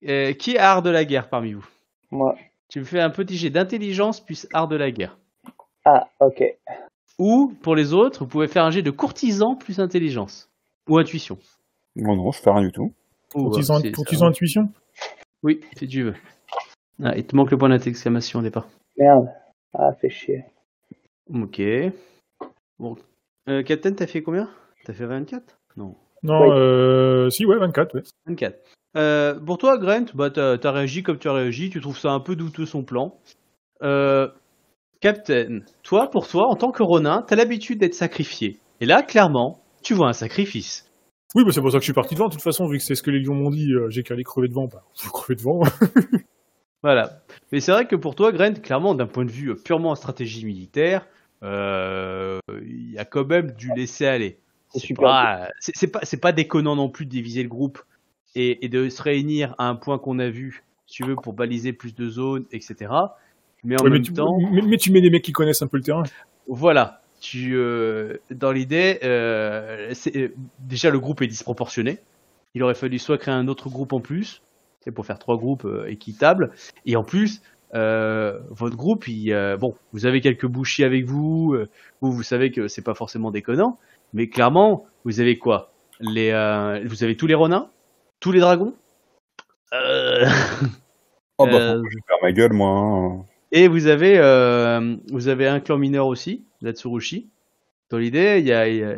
Euh, 0.06 0.32
qui 0.34 0.52
est 0.54 0.58
art 0.58 0.82
de 0.82 0.90
la 0.90 1.04
guerre 1.04 1.28
parmi 1.28 1.54
vous? 1.54 1.66
Moi. 2.10 2.36
Tu 2.68 2.78
me 2.80 2.84
fais 2.84 3.00
un 3.00 3.10
petit 3.10 3.36
jet 3.36 3.50
d'intelligence 3.50 4.20
plus 4.20 4.46
art 4.52 4.68
de 4.68 4.76
la 4.76 4.90
guerre. 4.90 5.18
Ah, 5.84 6.08
ok. 6.20 6.42
Ou, 7.18 7.54
pour 7.62 7.76
les 7.76 7.92
autres, 7.92 8.20
vous 8.20 8.26
pouvez 8.28 8.48
faire 8.48 8.64
un 8.64 8.70
jet 8.70 8.82
de 8.82 8.90
courtisan 8.90 9.54
plus 9.54 9.78
intelligence. 9.80 10.48
Ou 10.88 10.98
intuition. 10.98 11.38
Non, 11.96 12.16
non, 12.16 12.32
je 12.32 12.40
fais 12.40 12.50
rien 12.50 12.62
du 12.62 12.72
tout. 12.72 12.92
Ou, 13.34 13.44
Courtisan 13.44 13.80
euh, 13.84 13.92
courtisan 13.92 14.26
intuition 14.26 14.68
Oui, 15.42 15.60
si 15.76 15.86
tu 15.88 16.02
veux. 16.02 16.14
Ah, 17.02 17.16
il 17.16 17.24
te 17.24 17.34
manque 17.34 17.50
le 17.50 17.58
point 17.58 17.68
d'exclamation 17.76 18.40
au 18.40 18.42
départ. 18.42 18.68
Merde. 18.98 19.28
Ah, 19.72 19.92
fait 19.92 20.10
chier. 20.10 20.44
Ok. 21.32 21.60
Bon. 22.78 22.96
Euh, 23.48 23.62
Captain, 23.62 23.92
t'as 23.92 24.06
fait 24.06 24.22
combien? 24.22 24.48
T'as 24.84 24.92
fait 24.92 25.06
24 25.06 25.58
Non. 25.76 25.94
Non, 26.22 26.42
Oui. 26.42 26.48
euh, 26.52 27.30
si, 27.30 27.44
ouais, 27.46 27.58
24, 27.58 27.94
ouais. 27.96 28.02
24. 28.26 28.58
Euh, 28.96 29.38
pour 29.40 29.58
toi, 29.58 29.76
Grant, 29.78 30.04
bah, 30.14 30.30
t'as 30.30 30.56
as 30.62 30.70
réagi 30.72 31.02
comme 31.02 31.18
tu 31.18 31.28
as 31.28 31.32
réagi. 31.32 31.70
Tu 31.70 31.80
trouves 31.80 31.98
ça 31.98 32.10
un 32.12 32.20
peu 32.20 32.36
douteux 32.36 32.66
son 32.66 32.82
plan. 32.84 33.18
Euh, 33.82 34.28
Captain, 35.04 35.60
toi, 35.82 36.08
pour 36.08 36.26
toi, 36.26 36.46
en 36.48 36.56
tant 36.56 36.70
que 36.70 36.82
Ronin, 36.82 37.22
t'as 37.28 37.36
l'habitude 37.36 37.78
d'être 37.78 37.92
sacrifié. 37.92 38.58
Et 38.80 38.86
là, 38.86 39.02
clairement, 39.02 39.60
tu 39.82 39.92
vois 39.92 40.08
un 40.08 40.14
sacrifice. 40.14 40.90
Oui, 41.34 41.44
bah, 41.44 41.50
c'est 41.52 41.60
pour 41.60 41.70
ça 41.70 41.76
que 41.76 41.82
je 41.82 41.88
suis 41.88 41.92
parti 41.92 42.14
devant. 42.14 42.28
De 42.28 42.32
toute 42.32 42.40
façon, 42.42 42.66
vu 42.66 42.78
que 42.78 42.82
c'est 42.82 42.94
ce 42.94 43.02
que 43.02 43.10
les 43.10 43.20
lions 43.20 43.34
m'ont 43.34 43.50
dit, 43.50 43.70
euh, 43.74 43.90
j'ai 43.90 44.02
qu'à 44.02 44.14
aller 44.14 44.24
crever 44.24 44.48
devant. 44.48 44.66
Bah, 44.66 44.82
faut 44.94 45.10
crever 45.10 45.36
devant. 45.36 45.60
Voilà. 46.82 47.20
Mais 47.52 47.60
c'est 47.60 47.72
vrai 47.72 47.86
que 47.86 47.96
pour 47.96 48.14
toi, 48.14 48.32
Grant, 48.32 48.54
clairement, 48.62 48.94
d'un 48.94 49.06
point 49.06 49.26
de 49.26 49.30
vue 49.30 49.54
purement 49.56 49.94
stratégie 49.94 50.46
militaire, 50.46 51.06
euh, 51.42 52.38
il 52.62 52.92
y 52.92 52.98
a 52.98 53.04
quand 53.04 53.26
même 53.26 53.50
du 53.50 53.70
laisser 53.76 54.06
aller. 54.06 54.38
C'est 54.70 54.80
C'est 54.80 54.86
super. 54.86 55.04
pas, 55.04 55.48
c'est 55.60 55.76
c'est 55.76 55.88
pas, 55.88 56.00
c'est 56.02 56.20
pas 56.20 56.32
déconnant 56.32 56.76
non 56.76 56.88
plus 56.88 57.04
de 57.04 57.10
diviser 57.10 57.42
le 57.42 57.50
groupe 57.50 57.82
et, 58.34 58.64
et 58.64 58.70
de 58.70 58.88
se 58.88 59.02
réunir 59.02 59.54
à 59.58 59.68
un 59.68 59.76
point 59.76 59.98
qu'on 59.98 60.18
a 60.18 60.30
vu, 60.30 60.64
si 60.86 61.02
tu 61.02 61.06
veux, 61.06 61.16
pour 61.16 61.34
baliser 61.34 61.74
plus 61.74 61.94
de 61.94 62.08
zones, 62.08 62.46
etc. 62.52 62.90
Mais 63.64 63.80
en 63.80 63.84
Ouais, 63.84 63.90
mais, 63.90 63.96
même 63.96 64.02
tu, 64.02 64.12
temps, 64.12 64.36
mais, 64.52 64.62
mais 64.62 64.76
tu 64.76 64.92
mets 64.92 65.00
des 65.00 65.10
mecs 65.10 65.24
qui 65.24 65.32
connaissent 65.32 65.62
un 65.62 65.66
peu 65.66 65.76
le 65.78 65.82
terrain. 65.82 66.02
voilà. 66.46 67.00
Tu, 67.20 67.56
euh, 67.56 68.18
dans 68.30 68.52
l'idée, 68.52 68.98
euh, 69.02 69.90
c'est- 69.94 70.14
euh, 70.16 70.34
déjà 70.58 70.90
le 70.90 71.00
groupe 71.00 71.22
est 71.22 71.26
disproportionné. 71.26 71.98
Il 72.54 72.62
aurait 72.62 72.74
fallu 72.74 72.98
soit 72.98 73.16
créer 73.16 73.32
un 73.34 73.48
autre 73.48 73.70
groupe 73.70 73.94
en 73.94 74.00
plus, 74.00 74.42
c'est 74.80 74.90
pour 74.92 75.06
faire 75.06 75.18
trois 75.18 75.38
groupes 75.38 75.64
euh, 75.64 75.86
équitables, 75.86 76.52
et 76.84 76.96
en 76.96 77.02
plus, 77.02 77.40
euh, 77.74 78.38
votre 78.50 78.76
groupe, 78.76 79.08
il, 79.08 79.32
euh, 79.32 79.56
bon, 79.56 79.74
vous 79.92 80.04
avez 80.04 80.20
quelques 80.20 80.46
bouchis 80.46 80.84
avec 80.84 81.06
vous, 81.06 81.54
euh, 81.54 81.68
vous, 82.02 82.12
vous 82.12 82.22
savez 82.22 82.52
que 82.52 82.68
c'est 82.68 82.82
pas 82.82 82.94
forcément 82.94 83.30
déconnant, 83.30 83.78
mais 84.12 84.28
clairement, 84.28 84.84
vous 85.06 85.18
avez 85.20 85.38
quoi? 85.38 85.72
Les, 86.00 86.30
euh, 86.30 86.80
vous 86.84 87.04
avez 87.04 87.16
tous 87.16 87.26
les 87.26 87.34
renins, 87.34 87.70
tous 88.20 88.32
les 88.32 88.40
dragons, 88.40 88.74
euh, 89.72 90.26
Oh, 91.38 91.46
bah, 91.46 91.52
Euh, 91.56 91.78
faut 91.78 91.84
que 91.84 91.90
je 91.90 91.98
faire 92.06 92.16
ma 92.22 92.32
gueule, 92.32 92.52
moi. 92.52 92.68
hein. 92.70 93.24
Et 93.56 93.68
vous 93.68 93.86
avez, 93.86 94.18
euh, 94.18 94.96
vous 95.12 95.28
avez 95.28 95.46
un 95.46 95.60
clan 95.60 95.78
mineur 95.78 96.08
aussi, 96.08 96.44
la 96.60 96.72
Tsurushi. 96.72 97.30
Dans 97.90 97.98
l'idée, 97.98 98.38
il 98.40 98.46
y 98.46 98.52
a, 98.52 98.68
il 98.68 98.76
y 98.78 98.82
a- 98.82 98.96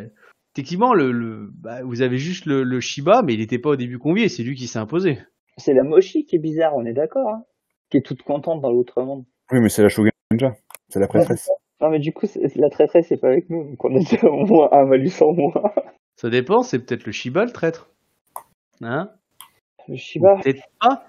effectivement, 0.55 0.95
le, 0.95 1.11
le- 1.11 1.51
bah, 1.53 1.83
vous 1.83 2.01
avez 2.01 2.17
juste 2.17 2.45
le, 2.47 2.63
le 2.63 2.79
Shiba, 2.79 3.21
mais 3.21 3.35
il 3.35 3.39
n'était 3.39 3.59
pas 3.59 3.69
au 3.69 3.75
début 3.75 3.99
convié, 3.99 4.29
c'est 4.29 4.41
lui 4.41 4.55
qui 4.55 4.65
s'est 4.65 4.79
imposé. 4.79 5.19
C'est 5.57 5.73
la 5.75 5.83
Moshi 5.83 6.25
qui 6.25 6.37
est 6.37 6.39
bizarre, 6.39 6.73
on 6.75 6.85
est 6.85 6.93
d'accord, 6.93 7.29
hein 7.29 7.43
Qui 7.91 7.97
est 7.97 8.01
toute 8.05 8.23
contente 8.23 8.61
dans 8.61 8.71
l'autre 8.71 9.01
monde. 9.03 9.25
Oui, 9.51 9.59
mais 9.61 9.69
c'est 9.69 9.83
la 9.83 9.89
Shogun 9.89 10.09
Ninja. 10.31 10.55
C'est 10.89 10.99
la 10.99 11.07
prêtresse. 11.07 11.49
Non, 11.79 11.91
mais 11.91 11.99
du 11.99 12.11
coup, 12.11 12.25
c'est- 12.25 12.55
la 12.55 12.69
traîtresse, 12.71 13.05
c'est 13.09 13.21
pas 13.21 13.27
avec 13.29 13.51
nous, 13.51 13.63
donc 13.69 13.85
on 13.85 13.95
a 13.95 13.99
déjà 13.99 14.27
au 14.27 14.45
moins 14.47 14.69
un 14.71 14.85
malus 14.85 15.21
en 15.21 15.33
moins. 15.33 15.71
Ça 16.15 16.31
dépend, 16.31 16.63
c'est 16.63 16.79
peut-être 16.79 17.05
le 17.05 17.11
Shiba 17.11 17.45
le 17.45 17.51
traître. 17.51 17.91
Hein? 18.81 19.11
Le 19.87 19.95
Shiba. 19.97 20.37
Peut-être 20.43 20.63
pas. 20.81 21.03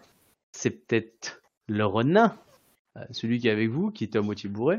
C'est 0.52 0.70
peut-être 0.86 1.40
le 1.66 1.86
Ronin, 1.86 2.26
euh, 2.26 2.47
celui 3.10 3.38
qui 3.38 3.48
est 3.48 3.52
avec 3.52 3.68
vous, 3.70 3.90
qui 3.90 4.04
était 4.04 4.18
à 4.18 4.22
moitié 4.22 4.48
bourré. 4.48 4.78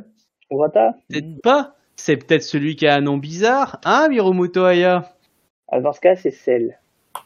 Urata. 0.52 0.96
Peut-être 1.10 1.42
pas. 1.42 1.76
C'est 1.96 2.18
peut-être 2.18 2.44
celui 2.44 2.76
qui 2.76 2.88
a 2.88 2.96
un 2.96 3.02
nom 3.02 3.18
bizarre, 3.18 3.80
hein, 3.84 4.08
Miromoto 4.10 4.64
Aya? 4.64 5.14
Ah, 5.68 5.82
dans 5.82 5.92
ce 5.92 6.00
cas, 6.00 6.16
c'est 6.16 6.32
celle. 6.32 6.80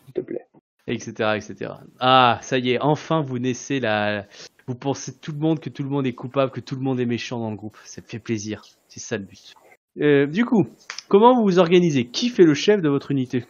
S'il 0.05 0.13
te 0.13 0.21
plaît. 0.21 0.45
etc., 0.87 1.11
etc. 1.35 1.71
Ah, 1.99 2.39
ça 2.41 2.57
y 2.57 2.71
est, 2.71 2.79
enfin 2.81 3.21
vous 3.21 3.39
naissez 3.39 3.79
la. 3.79 4.25
Vous 4.67 4.75
pensez 4.75 5.13
tout 5.19 5.31
le 5.31 5.39
monde 5.39 5.59
que 5.59 5.69
tout 5.69 5.83
le 5.83 5.89
monde 5.89 6.07
est 6.07 6.13
coupable, 6.13 6.51
que 6.51 6.59
tout 6.61 6.75
le 6.75 6.81
monde 6.81 6.99
est 6.99 7.05
méchant 7.05 7.39
dans 7.39 7.51
le 7.51 7.55
groupe. 7.57 7.77
Ça 7.83 8.01
me 8.01 8.07
fait 8.07 8.19
plaisir. 8.19 8.63
C'est 8.87 8.99
ça 8.99 9.17
le 9.17 9.23
but. 9.23 9.53
Euh, 10.01 10.25
du 10.25 10.45
coup, 10.45 10.67
comment 11.07 11.35
vous 11.35 11.43
vous 11.43 11.59
organisez? 11.59 12.05
Qui 12.05 12.29
fait 12.29 12.43
le 12.45 12.53
chef 12.53 12.81
de 12.81 12.89
votre 12.89 13.11
unité? 13.11 13.45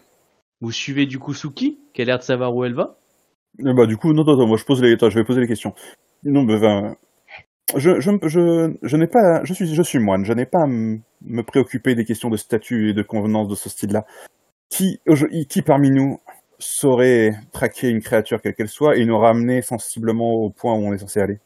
Vous 0.59 0.71
suivez 0.71 1.05
du 1.05 1.19
coup 1.19 1.33
Suki, 1.33 1.79
qui 1.93 2.01
a 2.01 2.05
l'air 2.05 2.17
de 2.17 2.23
savoir 2.23 2.53
où 2.55 2.65
elle 2.65 2.73
va? 2.73 2.97
Euh, 3.63 3.73
Bah, 3.73 3.85
du 3.85 3.95
coup, 3.97 4.11
non, 4.13 4.23
non, 4.25 4.35
non, 4.35 4.47
moi, 4.47 4.57
je 4.57 4.65
pose 4.65 4.81
les, 4.81 4.93
attends, 4.93 5.09
je 5.09 5.19
vais 5.19 5.23
poser 5.25 5.41
les 5.41 5.47
questions. 5.47 5.73
Non, 6.23 6.43
mais, 6.43 6.59
ben, 6.59 6.95
je, 7.75 7.99
je, 7.99 8.11
je, 8.23 8.73
je 8.81 8.97
n'ai 8.97 9.07
pas, 9.07 9.43
je 9.43 9.53
suis, 9.53 9.73
je 9.73 9.81
suis 9.81 9.99
moine, 9.99 10.25
je 10.25 10.33
n'ai 10.33 10.45
pas 10.45 10.61
à 10.61 10.65
m- 10.65 11.01
me 11.21 11.41
préoccuper 11.43 11.95
des 11.95 12.05
questions 12.05 12.29
de 12.29 12.37
statut 12.37 12.89
et 12.89 12.93
de 12.93 13.01
convenance 13.01 13.47
de 13.47 13.55
ce 13.55 13.69
style-là. 13.69 14.05
Qui, 14.69 14.99
je- 15.07 15.43
qui 15.45 15.61
parmi 15.61 15.89
nous 15.91 16.19
saurait 16.59 17.31
traquer 17.51 17.89
une 17.89 18.01
créature 18.01 18.41
quelle 18.41 18.55
qu'elle 18.55 18.69
soit 18.69 18.97
et 18.97 19.05
nous 19.05 19.17
ramener 19.17 19.61
sensiblement 19.61 20.33
au 20.33 20.49
point 20.49 20.73
où 20.73 20.77
on 20.85 20.93
est 20.93 20.97
censé 20.97 21.19
aller? 21.19 21.39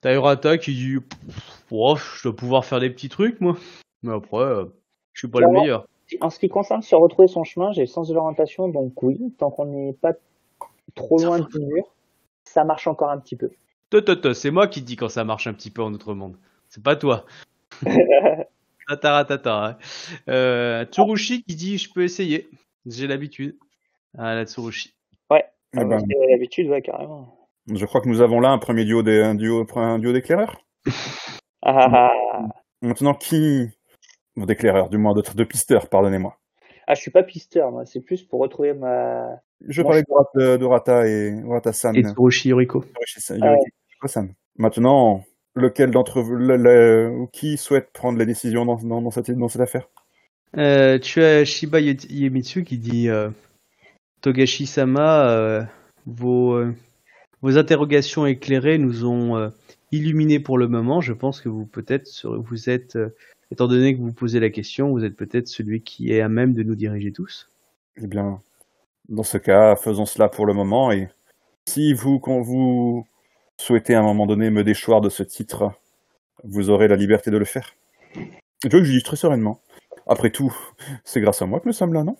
T'as 0.00 0.14
Urata 0.14 0.58
qui 0.58 0.72
dit 0.74 0.98
Pff, 1.00 1.64
oh, 1.70 1.96
Je 1.96 2.24
dois 2.28 2.36
pouvoir 2.36 2.64
faire 2.64 2.80
des 2.80 2.90
petits 2.90 3.08
trucs, 3.08 3.40
moi. 3.40 3.56
Mais 4.02 4.12
après, 4.12 4.38
euh, 4.38 4.64
je 5.12 5.20
suis 5.20 5.28
pas 5.28 5.40
le 5.40 5.46
meilleur. 5.60 5.86
En 6.20 6.28
ce 6.30 6.38
qui 6.38 6.48
concerne 6.48 6.82
se 6.82 6.94
retrouver 6.94 7.28
son 7.28 7.44
chemin, 7.44 7.72
j'ai 7.72 7.82
le 7.82 7.86
sens 7.86 8.08
de 8.08 8.14
l'orientation, 8.14 8.68
donc 8.68 9.00
oui, 9.02 9.32
tant 9.38 9.50
qu'on 9.50 9.66
n'est 9.66 9.92
pas 9.94 10.12
trop 10.94 11.16
loin 11.18 11.38
du 11.38 11.58
mur, 11.60 11.84
ça 12.44 12.64
marche 12.64 12.86
encore 12.86 13.10
un 13.10 13.18
petit 13.18 13.36
peu. 13.36 13.50
C'est 14.34 14.50
moi 14.50 14.66
qui 14.68 14.82
dis 14.82 14.96
quand 14.96 15.08
ça 15.08 15.24
marche 15.24 15.46
un 15.46 15.52
petit 15.54 15.70
peu 15.70 15.82
en 15.82 15.90
notre 15.90 16.14
monde. 16.14 16.36
C'est 16.68 16.82
pas 16.82 16.96
toi. 16.96 17.24
Tataratata. 18.88 19.64
Hein. 19.64 19.76
Euh, 20.28 20.84
Tsurushi 20.86 21.42
qui 21.44 21.54
dit 21.54 21.78
Je 21.78 21.92
peux 21.92 22.02
essayer. 22.02 22.48
J'ai 22.86 23.06
l'habitude. 23.06 23.56
Ah, 24.18 24.34
la 24.34 24.44
Tsurushi. 24.44 24.94
Eh 25.30 25.78
Ah, 25.78 25.84
ben, 25.84 26.00
c'est 26.00 26.30
L'habitude, 26.30 26.68
ouais, 26.68 26.82
carrément. 26.82 27.34
je 27.72 27.86
crois 27.86 28.02
que 28.02 28.08
nous 28.08 28.20
avons 28.20 28.40
là 28.40 28.50
un 28.50 28.58
premier 28.58 28.84
duo 28.84 29.02
des, 29.02 29.22
un 29.22 29.34
duo, 29.34 29.66
un 29.76 29.98
duo 29.98 30.12
d'éclaireurs. 30.12 30.62
Ah, 31.64 31.86
ah, 31.92 32.10
ah. 32.32 32.48
Maintenant, 32.80 33.14
qui, 33.14 33.68
d'éclaireurs, 34.36 34.88
du 34.88 34.98
moins 34.98 35.14
de, 35.14 35.22
de 35.36 35.44
pisteurs, 35.44 35.88
pardonnez-moi. 35.88 36.36
Ah, 36.88 36.94
je 36.94 37.00
suis 37.00 37.12
pas 37.12 37.22
pisteur, 37.22 37.70
moi, 37.70 37.86
c'est 37.86 38.00
plus 38.00 38.24
pour 38.24 38.40
retrouver 38.40 38.74
ma. 38.74 39.28
Je 39.68 39.80
parlais 39.80 40.02
d'Orata- 40.02 40.58
d'Orata 40.58 41.06
et 41.06 41.40
Orata-san. 41.44 41.94
Et 41.94 42.02
Tsurushi 42.02 42.48
Yoriko. 42.48 42.84
Maintenant, 44.58 45.24
lequel 45.54 45.90
d'entre 45.90 46.20
vous, 46.20 46.34
le, 46.34 47.26
qui 47.32 47.56
souhaite 47.56 47.92
prendre 47.92 48.18
les 48.18 48.26
décisions 48.26 48.64
dans, 48.64 48.76
dans, 48.76 49.02
dans 49.02 49.10
cette, 49.10 49.30
dans 49.30 49.48
cette 49.48 49.62
affaire? 49.62 49.88
Euh, 50.56 50.98
tu 50.98 51.22
as 51.22 51.44
Shiba 51.44 51.80
Ye- 51.80 52.06
Yemitsu 52.10 52.64
qui 52.64 52.78
dit 52.78 53.08
euh, 53.08 53.30
Togashi-sama, 54.20 55.30
euh, 55.30 55.62
vos, 56.06 56.60
vos 57.40 57.58
interrogations 57.58 58.26
éclairées 58.26 58.78
nous 58.78 59.06
ont 59.06 59.50
illuminés 59.92 60.40
pour 60.40 60.58
le 60.58 60.68
moment. 60.68 61.00
Je 61.00 61.12
pense 61.12 61.40
que 61.40 61.48
vous 61.48 61.66
peut-être 61.66 62.26
vous 62.26 62.68
êtes, 62.68 62.98
étant 63.50 63.68
donné 63.68 63.94
que 63.96 64.00
vous 64.00 64.12
posez 64.12 64.40
la 64.40 64.50
question, 64.50 64.90
vous 64.90 65.04
êtes 65.04 65.16
peut-être 65.16 65.48
celui 65.48 65.82
qui 65.82 66.12
est 66.12 66.20
à 66.20 66.28
même 66.28 66.54
de 66.54 66.62
nous 66.62 66.74
diriger 66.74 67.12
tous. 67.12 67.48
Eh 67.96 68.06
bien, 68.06 68.40
dans 69.08 69.22
ce 69.22 69.38
cas, 69.38 69.76
faisons 69.76 70.06
cela 70.06 70.28
pour 70.28 70.46
le 70.46 70.54
moment. 70.54 70.92
Et 70.92 71.08
si 71.68 71.92
vous, 71.92 72.18
quand 72.18 72.40
vous 72.40 73.06
souhaitez 73.62 73.94
à 73.94 74.00
un 74.00 74.02
moment 74.02 74.26
donné 74.26 74.50
me 74.50 74.64
déchoir 74.64 75.00
de 75.00 75.08
ce 75.08 75.22
titre, 75.22 75.70
vous 76.44 76.70
aurez 76.70 76.88
la 76.88 76.96
liberté 76.96 77.30
de 77.30 77.38
le 77.38 77.44
faire. 77.44 77.74
Je 78.14 78.68
veux 78.68 78.80
que 78.80 78.84
je 78.84 78.92
dise 78.92 79.02
très 79.04 79.16
sereinement. 79.16 79.60
Après 80.06 80.30
tout, 80.30 80.54
c'est 81.04 81.20
grâce 81.20 81.42
à 81.42 81.46
moi 81.46 81.60
que 81.60 81.66
nous 81.68 81.72
sommes 81.72 81.94
là, 81.94 82.02
non? 82.02 82.16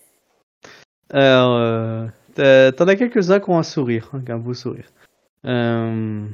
Alors, 1.11 1.55
euh, 1.57 2.07
t'as- 2.33 2.71
t'en 2.71 2.87
as 2.87 2.95
quelques-uns 2.95 3.39
qui 3.39 3.49
ont 3.49 3.59
un 3.59 3.63
sourire, 3.63 4.09
hein, 4.13 4.23
un 4.27 4.37
beau 4.37 4.53
sourire. 4.53 4.89
Euh, 5.45 6.25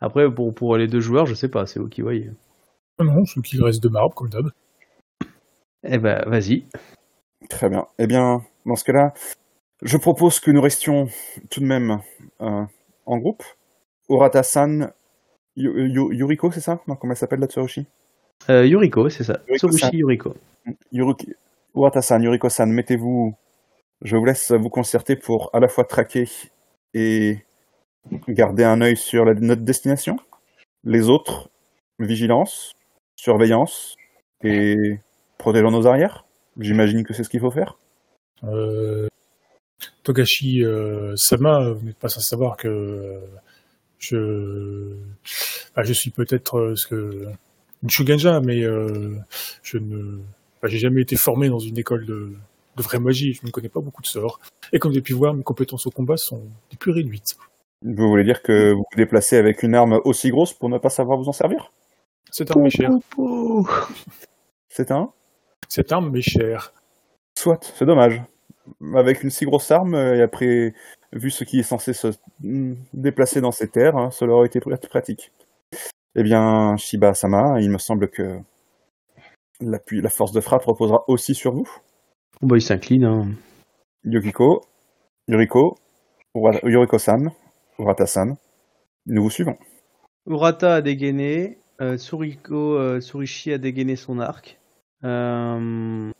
après, 0.00 0.32
pour, 0.32 0.52
pour 0.52 0.76
les 0.76 0.88
deux 0.88 1.00
joueurs, 1.00 1.26
je 1.26 1.34
sais 1.34 1.48
pas, 1.48 1.66
c'est 1.66 1.78
vous 1.78 1.88
qui 1.88 2.02
voyez. 2.02 2.30
Ah 2.98 3.04
non, 3.04 3.24
ceux 3.24 3.40
qui 3.40 3.60
restent 3.62 3.82
de 3.82 3.88
marbre, 3.88 4.14
comme 4.14 4.28
d'hab. 4.28 4.50
Eh 5.84 5.98
ben, 5.98 6.22
vas-y. 6.26 6.66
Très 7.48 7.68
bien. 7.68 7.86
Eh 7.98 8.06
bien, 8.06 8.42
dans 8.66 8.76
ce 8.76 8.84
cas-là, 8.84 9.12
je 9.82 9.96
propose 9.96 10.40
que 10.40 10.50
nous 10.50 10.60
restions 10.60 11.08
tout 11.50 11.60
de 11.60 11.66
même 11.66 12.00
euh, 12.40 12.64
en 13.06 13.18
groupe. 13.18 13.44
Urata-san, 14.08 14.92
Yu- 15.56 15.88
Yu- 15.88 16.12
Yuriko, 16.12 16.50
c'est 16.50 16.60
ça? 16.60 16.80
Non, 16.88 16.96
comment 16.96 17.12
elle 17.12 17.16
s'appelle 17.18 17.40
la 17.40 17.46
Tsurushi? 17.46 17.86
Euh, 18.50 18.66
Yuriko, 18.66 19.08
c'est 19.08 19.24
ça. 19.24 19.40
Yuriko. 19.48 19.68
Tsurushi 19.68 19.96
Yuriko. 19.96 20.34
Yuruki- 20.92 21.34
Urata-san, 21.74 22.22
Yuriko-san, 22.22 22.70
mettez-vous. 22.70 23.34
Je 24.02 24.16
vous 24.16 24.24
laisse 24.24 24.50
vous 24.52 24.68
concerter 24.68 25.16
pour 25.16 25.50
à 25.52 25.60
la 25.60 25.68
fois 25.68 25.84
traquer 25.84 26.28
et 26.92 27.38
garder 28.28 28.64
un 28.64 28.80
œil 28.80 28.96
sur 28.96 29.24
la- 29.24 29.34
notre 29.34 29.62
destination. 29.62 30.16
Les 30.82 31.08
autres, 31.08 31.48
vigilance, 31.98 32.72
surveillance 33.16 33.94
et 34.42 34.98
protégeons 35.38 35.70
nos 35.70 35.86
arrières. 35.86 36.26
J'imagine 36.58 37.04
que 37.04 37.14
c'est 37.14 37.24
ce 37.24 37.30
qu'il 37.30 37.40
faut 37.40 37.50
faire. 37.50 37.78
Euh, 38.44 39.08
Togashi 40.02 40.62
euh, 40.64 41.14
Sama, 41.16 41.70
vous 41.70 41.86
n'êtes 41.86 41.98
pas 41.98 42.08
sans 42.08 42.20
savoir 42.20 42.56
que 42.56 42.68
euh, 42.68 43.20
je, 44.10 44.94
bah, 45.74 45.82
je 45.82 45.92
suis 45.92 46.10
peut-être 46.10 46.58
euh, 46.58 46.76
ce 46.76 46.86
que 46.86 47.26
une 47.82 47.90
Shugenja, 47.90 48.40
mais 48.40 48.62
euh, 48.64 49.16
je 49.62 49.78
ne, 49.78 50.18
bah, 50.62 50.68
j'ai 50.68 50.78
jamais 50.78 51.02
été 51.02 51.16
formé 51.16 51.48
dans 51.48 51.58
une 51.58 51.78
école 51.78 52.06
de, 52.06 52.32
de 52.76 52.82
vraie 52.82 52.98
magie. 52.98 53.34
Je 53.34 53.46
ne 53.46 53.50
connais 53.50 53.68
pas 53.68 53.80
beaucoup 53.80 54.02
de 54.02 54.06
sorts. 54.06 54.40
Et 54.72 54.78
comme 54.78 54.90
vous 54.90 54.96
avez 54.96 55.02
pu 55.02 55.12
voir, 55.12 55.34
mes 55.34 55.42
compétences 55.42 55.86
au 55.86 55.90
combat 55.90 56.16
sont 56.16 56.42
des 56.70 56.76
plus 56.76 56.92
réduites. 56.92 57.36
Vous 57.82 58.08
voulez 58.08 58.24
dire 58.24 58.42
que 58.42 58.72
vous 58.72 58.78
vous 58.78 58.96
déplacez 58.96 59.36
avec 59.36 59.62
une 59.62 59.74
arme 59.74 60.00
aussi 60.04 60.30
grosse 60.30 60.54
pour 60.54 60.70
ne 60.70 60.78
pas 60.78 60.88
savoir 60.88 61.18
vous 61.18 61.28
en 61.28 61.32
servir? 61.32 61.70
Cette 62.30 62.50
arme 62.50 62.66
est 62.66 62.70
chère. 62.70 62.90
Pou, 63.10 63.64
pou. 63.64 63.70
C'est 64.68 64.90
un 64.90 65.12
Cette 65.68 65.92
arme 65.92 66.10
m'est 66.10 66.22
chère. 66.22 66.72
Soit, 67.38 67.72
c'est 67.76 67.84
dommage. 67.84 68.22
Avec 68.94 69.22
une 69.22 69.30
si 69.30 69.44
grosse 69.44 69.70
arme, 69.70 69.94
euh, 69.94 70.16
et 70.16 70.22
après, 70.22 70.74
vu 71.14 71.30
ce 71.30 71.44
qui 71.44 71.58
est 71.60 71.62
censé 71.64 71.92
se 71.92 72.08
déplacer 72.92 73.40
dans 73.40 73.52
ces 73.52 73.68
terres, 73.68 73.96
hein, 73.96 74.10
cela 74.10 74.32
aurait 74.32 74.46
été 74.48 74.58
pr- 74.60 74.88
pratique. 74.88 75.32
Eh 76.16 76.22
bien, 76.22 76.76
Shiba-sama, 76.76 77.60
il 77.60 77.70
me 77.70 77.78
semble 77.78 78.08
que 78.08 78.38
la, 79.60 79.78
force 80.10 80.32
de 80.32 80.40
frappe 80.40 80.64
reposera 80.64 81.04
aussi 81.08 81.34
sur 81.34 81.52
vous. 81.52 81.68
Bon, 82.40 82.48
bah, 82.48 82.56
il 82.56 82.62
s'incline. 82.62 83.04
Hein. 83.04 83.28
Yukiko, 84.04 84.62
Yuriko, 85.28 85.76
Ura- 86.34 86.60
Yuriko-san, 86.62 87.30
Urata-san, 87.78 88.36
nous 89.06 89.22
vous 89.22 89.30
suivons. 89.30 89.56
Urata 90.26 90.74
a 90.76 90.80
dégainé. 90.82 91.58
euh, 91.80 91.96
Tsuriko, 91.96 92.76
euh, 92.76 93.00
Tsurishi 93.00 93.52
a 93.52 93.58
dégainé 93.58 93.96
son 93.96 94.20
arc. 94.20 94.58
Euh, 95.04 96.10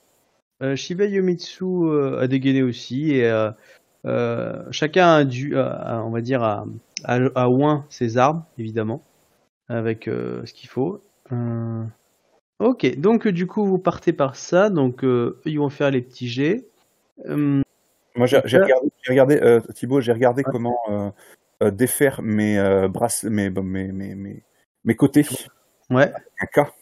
euh, 0.62 0.77
Shiba 0.77 1.05
Yomitsu 1.07 1.65
euh, 1.65 2.21
a 2.21 2.27
dégainé 2.27 2.62
aussi. 2.62 3.12
Et 3.12 3.31
chacun 4.70 5.14
a 5.14 5.24
dû, 5.24 5.56
a- 5.56 5.70
a- 5.70 6.02
on 6.02 6.10
va 6.10 6.20
dire, 6.20 6.43
a, 6.43 6.66
a, 7.05 7.18
a 7.35 7.48
oint 7.48 7.86
ses 7.89 8.16
armes, 8.16 8.44
évidemment, 8.59 9.02
avec 9.68 10.09
euh, 10.09 10.44
ce 10.44 10.52
qu'il 10.52 10.68
faut. 10.68 11.02
Euh, 11.32 11.85
ok, 12.59 12.98
donc 12.98 13.26
euh, 13.26 13.32
du 13.32 13.47
coup, 13.47 13.64
vous 13.64 13.78
partez 13.78 14.12
par 14.12 14.36
ça. 14.36 14.70
Donc, 14.70 15.05
euh, 15.05 15.40
ils 15.44 15.59
vont 15.59 15.70
faire 15.70 15.90
les 15.90 16.02
petits 16.02 16.28
jets. 16.28 16.66
Euh, 17.26 17.62
Moi, 18.16 18.26
j'ai 18.26 18.39
regardé, 18.39 18.89
regardé 19.09 19.40
euh, 19.43 19.60
Thibaut, 19.74 20.01
j'ai 20.01 20.12
regardé 20.12 20.43
comment 20.44 20.78
euh, 20.89 21.10
euh, 21.62 21.70
défaire 21.70 22.20
mes, 22.22 22.59
euh, 22.59 22.89
bracelets- 22.89 23.31
mes, 23.31 23.51
mes, 23.51 24.14
mes, 24.14 24.43
mes, 24.85 24.94
côtés 24.97 25.24
ouais, 25.90 26.12
un 26.40 26.47
cas 26.47 26.72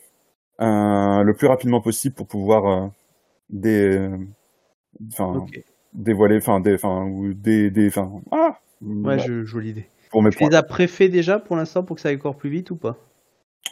euh, 0.61 1.23
le 1.23 1.35
plus 1.35 1.47
rapidement 1.47 1.81
possible 1.81 2.15
pour 2.15 2.27
pouvoir 2.27 2.67
euh, 2.67 2.89
euh, 3.65 4.17
enfin, 5.09 5.37
ok. 5.37 5.65
Dévoiler, 5.95 6.37
enfin, 6.39 6.61
dé, 6.61 6.75
enfin, 6.75 7.05
ou 7.07 7.33
dé, 7.35 7.71
dé, 7.71 7.89
enfin, 7.89 8.11
ah, 8.31 8.59
Ouais, 8.81 9.17
bah, 9.17 9.19
je, 9.19 9.45
je 9.45 9.53
vois 9.53 9.63
l'idée. 9.63 9.89
pour 10.11 10.23
mes 10.23 10.31
Tu 10.31 10.39
points. 10.39 10.49
les 10.51 10.57
as 10.57 10.63
préfets 10.63 11.09
déjà 11.09 11.39
pour 11.39 11.57
l'instant 11.57 11.83
pour 11.85 11.97
que 11.97 12.03
ça 12.03 12.09
aille 12.09 12.17
encore 12.17 12.37
plus 12.37 12.51
vite 12.51 12.71
ou 12.71 12.77
pas? 12.77 12.97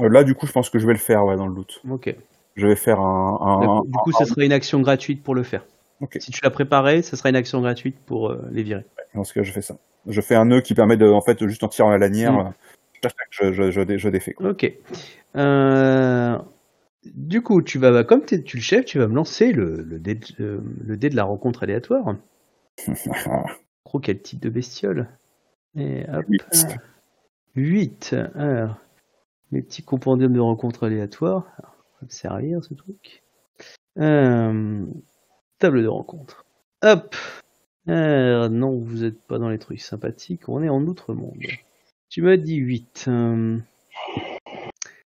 Euh, 0.00 0.08
Là, 0.08 0.22
du 0.24 0.34
coup, 0.34 0.46
je 0.46 0.52
pense 0.52 0.70
que 0.70 0.78
je 0.78 0.86
vais 0.86 0.92
le 0.92 0.98
faire, 0.98 1.24
ouais, 1.24 1.36
dans 1.36 1.46
le 1.46 1.54
doute. 1.54 1.80
Ok. 1.90 2.14
Je 2.56 2.66
vais 2.66 2.76
faire 2.76 3.00
un, 3.00 3.38
un. 3.40 3.80
Du 3.86 3.98
coup, 3.98 4.12
ce 4.12 4.24
sera 4.24 4.44
une 4.44 4.52
action 4.52 4.80
gratuite 4.80 5.22
pour 5.22 5.34
le 5.34 5.42
faire. 5.42 5.64
Ok. 6.00 6.16
Si 6.20 6.30
tu 6.30 6.40
l'as 6.42 6.50
préparé, 6.50 7.02
ce 7.02 7.16
sera 7.16 7.28
une 7.30 7.36
action 7.36 7.60
gratuite 7.60 7.96
pour 8.06 8.30
euh, 8.30 8.40
les 8.52 8.62
virer. 8.62 8.84
dans 9.14 9.24
ce 9.24 9.34
cas, 9.34 9.42
je 9.42 9.52
fais 9.52 9.62
ça. 9.62 9.76
Je 10.06 10.20
fais 10.20 10.34
un 10.34 10.46
nœud 10.46 10.60
qui 10.60 10.74
permet 10.74 10.96
de, 10.96 11.06
en 11.06 11.20
fait, 11.20 11.46
juste 11.46 11.62
en 11.64 11.68
tirant 11.68 11.90
la 11.90 11.98
lanière, 11.98 12.32
Mm. 12.32 12.52
euh, 13.04 13.08
je, 13.30 13.52
je, 13.52 13.70
je, 13.70 13.80
dé- 13.82 13.98
je 13.98 14.08
défais. 14.08 14.32
quoi. 14.32 14.50
Ok. 14.50 14.72
Euh, 15.36 16.38
Du 17.04 17.42
coup, 17.42 17.62
tu 17.62 17.78
vas, 17.78 18.04
comme 18.04 18.24
t'es- 18.24 18.42
tu 18.42 18.56
le 18.58 18.62
chef, 18.62 18.84
tu 18.84 18.98
vas 18.98 19.08
me 19.08 19.14
lancer 19.14 19.52
le, 19.52 19.76
le, 19.82 19.98
dé, 19.98 20.14
de- 20.16 20.26
euh, 20.40 20.60
le 20.84 20.96
dé 20.96 21.08
de 21.08 21.16
la 21.16 21.24
rencontre 21.24 21.62
aléatoire. 21.62 22.16
Gros, 23.86 24.00
quel 24.00 24.20
type 24.20 24.40
de 24.40 24.50
bestiole 24.50 25.08
Et 25.76 26.04
hop. 26.12 26.24
Huit. 26.28 26.66
8. 27.56 28.16
Alors, 28.34 28.76
mes 29.50 29.62
petits 29.62 29.82
compendiums 29.82 30.32
de 30.32 30.40
rencontres 30.40 30.84
aléatoires. 30.86 31.46
Alors, 31.58 31.74
ça 31.74 31.96
va 32.00 32.04
me 32.06 32.10
servir 32.10 32.64
ce 32.64 32.74
truc. 32.74 33.22
Euh, 33.98 34.84
table 35.58 35.82
de 35.82 35.88
rencontre. 35.88 36.44
Hop. 36.82 37.16
Euh, 37.88 38.48
non, 38.50 38.78
vous 38.78 39.04
êtes 39.04 39.20
pas 39.22 39.38
dans 39.38 39.48
les 39.48 39.58
trucs 39.58 39.80
sympathiques. 39.80 40.48
On 40.48 40.62
est 40.62 40.68
en 40.68 40.82
outre-monde. 40.86 41.38
Tu 42.10 42.22
m'as 42.22 42.36
dit 42.36 42.56
8. 42.56 43.06
Euh, 43.08 43.58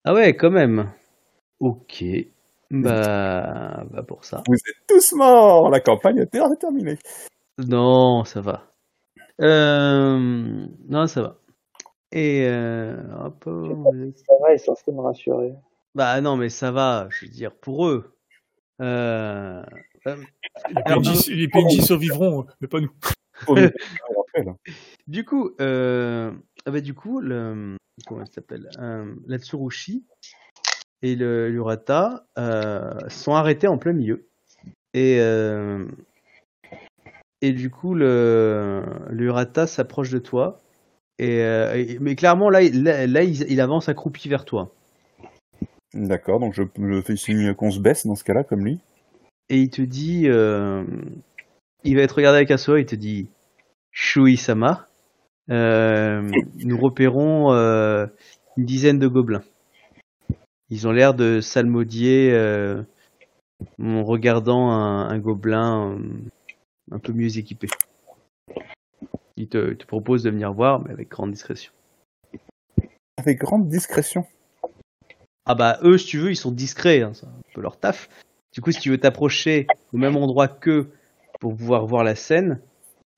Ah 0.06 0.14
ouais, 0.14 0.36
quand 0.36 0.52
même. 0.52 0.90
Ok. 1.64 2.04
Bah, 2.72 3.86
bah 3.92 4.04
pour 4.04 4.26
ça. 4.26 4.44
Vous 4.48 4.56
êtes 4.56 4.88
tous 4.88 5.14
morts 5.14 5.70
La 5.70 5.80
campagne 5.80 6.18
est 6.18 6.26
ter- 6.26 6.50
terminée. 6.60 6.98
Non, 7.58 8.24
ça 8.26 8.42
va. 8.42 8.64
Euh, 9.42 10.66
non, 10.90 11.08
ça 11.08 11.22
va. 11.22 11.38
Et 12.12 12.46
euh, 12.48 12.96
hop, 13.26 13.44
euh, 13.48 14.12
Ça 14.16 14.34
va, 14.42 14.54
est 14.54 14.58
censé 14.58 14.92
me 14.92 15.02
rassurer. 15.02 15.54
bah 15.96 16.20
non, 16.22 16.36
mais 16.36 16.50
ça 16.50 16.72
va. 16.72 17.08
Je 17.12 17.26
veux 17.26 17.32
dire 17.32 17.54
pour 17.56 17.88
eux. 17.88 18.16
Euh, 18.82 19.64
euh, 20.08 20.16
Les 20.70 20.82
alors, 20.86 21.02
PNJ, 21.02 21.28
les 21.30 21.48
PNJ 21.48 21.82
survivront, 21.86 22.46
mais 22.60 22.68
pas 22.68 22.80
nous. 22.82 22.92
Du 25.08 25.26
coup, 25.26 25.52
euh, 25.62 26.32
ah 26.66 26.72
bah 26.72 26.82
du 26.82 26.94
coup, 26.94 27.20
le 27.20 27.78
comment 28.08 28.22
elle 28.22 28.28
s'appelle, 28.32 28.70
euh, 28.80 29.14
la 29.28 29.38
Tsurushi 29.38 30.06
et 31.04 31.16
le 31.16 31.50
l'Urata 31.50 32.26
euh, 32.40 32.94
sont 33.10 33.36
arrêtés 33.36 33.68
en 33.68 33.78
plein 33.78 33.94
milieu. 33.94 34.26
Et 34.96 35.20
euh, 35.20 35.86
et 37.42 37.52
du 37.52 37.70
coup, 37.70 37.94
le 37.94 38.84
l'Urata 39.10 39.68
s'approche 39.68 40.10
de 40.10 40.20
toi. 40.20 40.60
Et, 41.20 41.44
euh, 41.44 41.76
et- 41.76 42.00
mais 42.00 42.16
clairement 42.16 42.50
là, 42.50 42.64
il- 42.64 42.84
là, 42.84 43.06
là, 43.06 43.22
il, 43.22 43.44
il 43.52 43.62
avance 43.62 43.90
accroupi 43.90 44.30
vers 44.30 44.46
toi. 44.46 44.74
D'accord, 45.94 46.40
donc 46.40 46.56
je, 46.56 46.64
je 46.80 47.02
fais 47.02 47.16
signe 47.16 47.54
qu'on 47.54 47.70
se 47.70 47.80
baisse 47.80 48.08
dans 48.08 48.16
ce 48.16 48.24
cas-là, 48.24 48.44
comme 48.44 48.66
lui. 48.66 48.80
Et 49.50 49.58
il 49.58 49.70
te 49.70 49.82
dit, 49.84 50.24
euh, 50.28 50.84
il 51.84 51.96
va 51.96 52.02
être 52.02 52.16
regardé 52.16 52.38
avec 52.38 52.50
un 52.50 52.58
sourire. 52.58 52.82
Il 52.82 52.88
te 52.88 52.96
dit, 52.96 53.28
Shui-sama, 53.92 54.88
euh, 55.52 56.32
nous 56.56 56.78
repérons 56.80 57.54
euh, 57.54 58.08
une 58.58 58.66
dizaine 58.66 58.98
de 58.98 59.08
gobelins. 59.08 59.44
Ils 60.70 60.88
ont 60.88 60.92
l'air 60.92 61.14
de 61.14 61.42
salmodier 61.42 62.32
euh, 62.32 62.82
en 63.82 64.04
regardant 64.04 64.70
un, 64.72 65.08
un 65.10 65.20
gobelin 65.20 65.92
euh, 65.92 65.98
un 66.92 67.00
peu 67.00 67.14
mieux 67.14 67.38
équipé. 67.38 67.68
Il 69.36 69.50
te, 69.50 69.72
il 69.72 69.78
te 69.78 69.86
propose 69.86 70.24
de 70.24 70.30
venir 70.30 70.54
voir, 70.54 70.82
mais 70.82 70.92
avec 70.92 71.10
grande 71.10 71.32
discrétion. 71.32 71.72
Avec 73.18 73.40
grande 73.40 73.68
discrétion. 73.68 74.26
Ah 75.46 75.56
bah 75.56 75.80
eux, 75.84 75.98
si 75.98 76.08
tu 76.08 76.20
veux, 76.20 76.32
ils 76.32 76.38
sont 76.38 76.52
discrets, 76.52 77.02
hein, 77.02 77.12
c'est 77.14 77.26
un 77.26 77.34
peu 77.54 77.62
leur 77.62 77.78
taf. 77.78 78.10
Du 78.54 78.62
coup, 78.62 78.72
si 78.72 78.80
tu 78.80 78.90
veux 78.90 78.98
t'approcher 78.98 79.68
au 79.92 79.98
même 79.98 80.16
endroit 80.16 80.48
qu'eux 80.48 80.92
pour 81.40 81.56
pouvoir 81.56 81.86
voir 81.86 82.04
la 82.04 82.16
scène, 82.16 82.62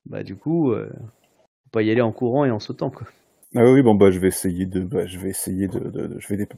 bah 0.06 0.22
du 0.22 0.34
coup, 0.34 0.72
euh, 0.72 0.90
faut 0.92 1.70
pas 1.70 1.82
y 1.82 1.90
aller 1.90 2.00
en 2.00 2.12
courant 2.12 2.44
et 2.44 2.50
en 2.50 2.58
sautant 2.58 2.90
quoi. 2.90 3.06
Ah 3.54 3.70
oui, 3.70 3.82
bon 3.82 3.94
bah 3.94 4.10
je 4.10 4.18
vais 4.18 4.28
essayer 4.28 4.66
de, 4.66 4.80
bah, 4.80 5.06
je 5.06 5.18
vais 5.18 5.30
essayer 5.30 5.68
de, 5.68 5.78
de- 5.78 6.06
de- 6.08 6.18
je 6.18 6.28
vais, 6.28 6.36
dé- 6.36 6.48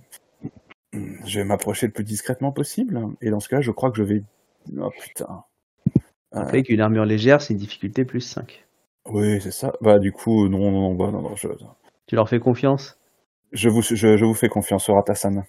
je 0.92 1.38
vais 1.38 1.44
m'approcher 1.44 1.86
le 1.86 1.92
plus 1.92 2.04
discrètement 2.04 2.52
possible. 2.52 2.98
Et 3.20 3.30
dans 3.30 3.40
ce 3.40 3.48
cas, 3.48 3.60
je 3.60 3.70
crois 3.70 3.90
que 3.90 3.98
je 3.98 4.02
vais, 4.02 4.22
oh 4.78 4.90
putain. 5.02 5.44
Euh, 6.34 6.40
Rappelez 6.40 6.62
qu'une 6.62 6.80
armure 6.80 7.04
légère, 7.04 7.40
c'est 7.40 7.54
une 7.54 7.58
difficulté 7.58 8.04
plus 8.04 8.20
5. 8.20 8.66
oui, 9.10 9.40
c'est 9.40 9.50
ça. 9.50 9.72
Bah 9.80 9.98
du 9.98 10.12
coup, 10.12 10.48
non, 10.48 10.58
non, 10.70 10.70
non, 10.70 10.94
bah, 10.94 11.10
non, 11.10 11.22
non, 11.22 11.36
je, 11.36 11.48
Tu 12.06 12.14
leur 12.14 12.28
fais 12.28 12.38
confiance? 12.40 12.98
Je 13.52 13.68
vous, 13.70 13.80
je, 13.82 13.94
je 14.16 14.24
vous 14.24 14.34
fais 14.34 14.48
confiance 14.48 14.90
Ratasan. 14.90 15.42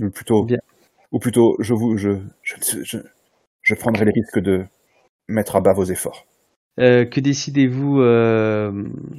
Ou 0.00 0.10
plutôt, 0.10 0.44
Bien. 0.44 0.58
ou 1.12 1.18
plutôt, 1.18 1.56
je 1.60 1.74
vous, 1.74 1.96
je, 1.96 2.10
je, 2.42 2.98
je, 3.62 3.74
prendrai 3.74 4.04
les 4.04 4.12
risques 4.12 4.38
de 4.40 4.64
mettre 5.28 5.56
à 5.56 5.60
bas 5.60 5.72
vos 5.72 5.84
efforts. 5.84 6.26
Euh, 6.80 7.04
Que 7.04 7.20
décidez-vous 7.20 8.00
euh, 8.00 8.72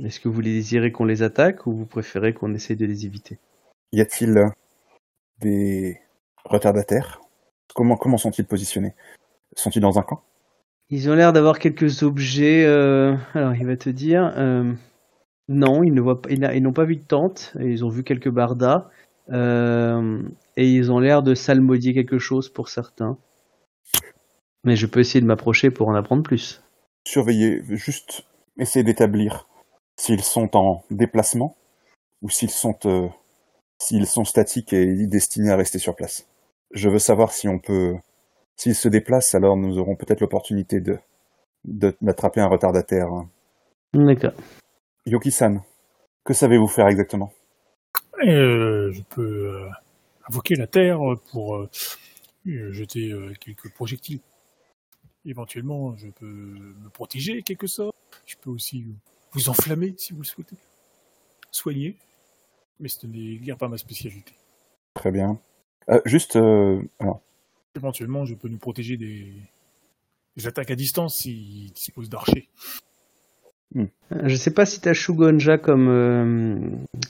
Est-ce 0.05 0.19
que 0.21 0.29
vous 0.29 0.39
les 0.41 0.53
désirez 0.53 0.91
qu'on 0.91 1.05
les 1.05 1.23
attaque 1.23 1.65
ou 1.67 1.73
vous 1.73 1.85
préférez 1.85 2.33
qu'on 2.33 2.53
essaye 2.53 2.75
de 2.77 2.85
les 2.85 3.05
éviter? 3.05 3.37
Y 3.91 4.01
a-t-il 4.01 4.33
des 5.41 5.99
retardataires 6.45 7.21
Comment, 7.73 7.97
comment 7.97 8.17
sont-ils 8.17 8.45
positionnés? 8.45 8.93
Sont-ils 9.55 9.81
dans 9.81 9.99
un 9.99 10.01
camp? 10.01 10.21
Ils 10.89 11.09
ont 11.09 11.15
l'air 11.15 11.33
d'avoir 11.33 11.59
quelques 11.59 12.03
objets. 12.03 12.63
euh, 12.65 13.15
Alors, 13.33 13.53
il 13.55 13.65
va 13.65 13.75
te 13.75 13.89
dire. 13.89 14.33
euh, 14.37 14.71
Non, 15.49 15.83
ils 15.83 15.93
ne 15.93 15.99
voient 16.01 16.21
pas. 16.21 16.29
Ils 16.31 16.63
n'ont 16.63 16.73
pas 16.73 16.85
vu 16.85 16.95
de 16.95 17.03
tente. 17.03 17.53
Ils 17.59 17.83
ont 17.83 17.89
vu 17.89 18.03
quelques 18.03 18.29
bardas. 18.29 18.89
euh, 19.31 20.21
Et 20.55 20.69
ils 20.71 20.91
ont 20.91 20.99
l'air 20.99 21.21
de 21.23 21.35
salmodier 21.35 21.93
quelque 21.93 22.19
chose 22.19 22.47
pour 22.49 22.69
certains. 22.69 23.17
Mais 24.63 24.75
je 24.75 24.85
peux 24.87 24.99
essayer 25.01 25.21
de 25.21 25.25
m'approcher 25.27 25.71
pour 25.71 25.87
en 25.89 25.95
apprendre 25.95 26.23
plus. 26.23 26.63
Surveillez, 27.05 27.61
juste 27.75 28.23
essayer 28.57 28.83
d'établir 28.83 29.47
s'ils 29.97 30.23
sont 30.23 30.55
en 30.55 30.83
déplacement 30.91 31.57
ou 32.21 32.29
s'ils 32.29 32.49
sont 32.49 32.77
s'ils 33.79 34.07
sont 34.07 34.25
statiques 34.25 34.73
et 34.73 35.07
destinés 35.07 35.51
à 35.51 35.55
rester 35.55 35.79
sur 35.79 35.95
place. 35.95 36.27
Je 36.71 36.89
veux 36.89 36.99
savoir 36.99 37.31
si 37.31 37.47
on 37.47 37.59
peut 37.59 37.95
s'ils 38.55 38.75
se 38.75 38.87
déplacent, 38.87 39.35
alors 39.35 39.57
nous 39.57 39.77
aurons 39.79 39.95
peut-être 39.95 40.21
l'opportunité 40.21 40.79
de 40.79 40.97
de- 41.65 41.95
d'attraper 42.01 42.41
un 42.41 42.47
retardataire. 42.47 43.07
D'accord. 43.93 44.33
Yoki-san, 45.05 45.61
que 46.23 46.33
savez-vous 46.33 46.67
faire 46.67 46.87
exactement? 46.87 47.31
Euh, 48.23 48.91
je 48.91 49.01
peux 49.09 49.49
euh, 49.49 49.69
invoquer 50.29 50.55
la 50.55 50.67
terre 50.67 50.99
pour 51.31 51.55
euh, 51.55 51.69
euh, 52.47 52.71
jeter 52.71 53.11
euh, 53.11 53.33
quelques 53.39 53.71
projectiles. 53.73 54.19
Éventuellement, 55.25 55.95
je 55.97 56.07
peux 56.07 56.25
me 56.25 56.89
protéger 56.89 57.41
quelque 57.41 57.67
sorte. 57.67 57.95
Je 58.25 58.35
peux 58.39 58.51
aussi 58.51 58.85
vous 59.31 59.49
enflammer 59.49 59.95
si 59.97 60.13
vous 60.13 60.19
le 60.19 60.25
souhaitez. 60.25 60.55
Soigner. 61.51 61.95
Mais 62.79 62.89
ce 62.89 63.05
n'est 63.07 63.37
guère 63.37 63.57
pas 63.57 63.67
ma 63.67 63.77
spécialité. 63.77 64.33
Très 64.93 65.11
bien. 65.11 65.39
Euh, 65.89 66.01
juste, 66.05 66.35
euh, 66.35 66.81
alors, 66.99 67.21
Éventuellement, 67.75 68.25
je 68.25 68.35
peux 68.35 68.47
nous 68.47 68.57
protéger 68.57 68.95
des, 68.97 69.27
des 70.37 70.47
attaques 70.47 70.71
à 70.71 70.75
distance 70.75 71.15
s'ils 71.17 71.71
disposent 71.73 72.09
d'archers. 72.09 72.47
Euh, 73.75 73.85
Je 74.23 74.35
sais 74.35 74.51
pas 74.51 74.65
si 74.65 74.79
t'as 74.79 74.93
Shugonja 74.93 75.57
comme, 75.57 75.89
euh, 75.89 76.55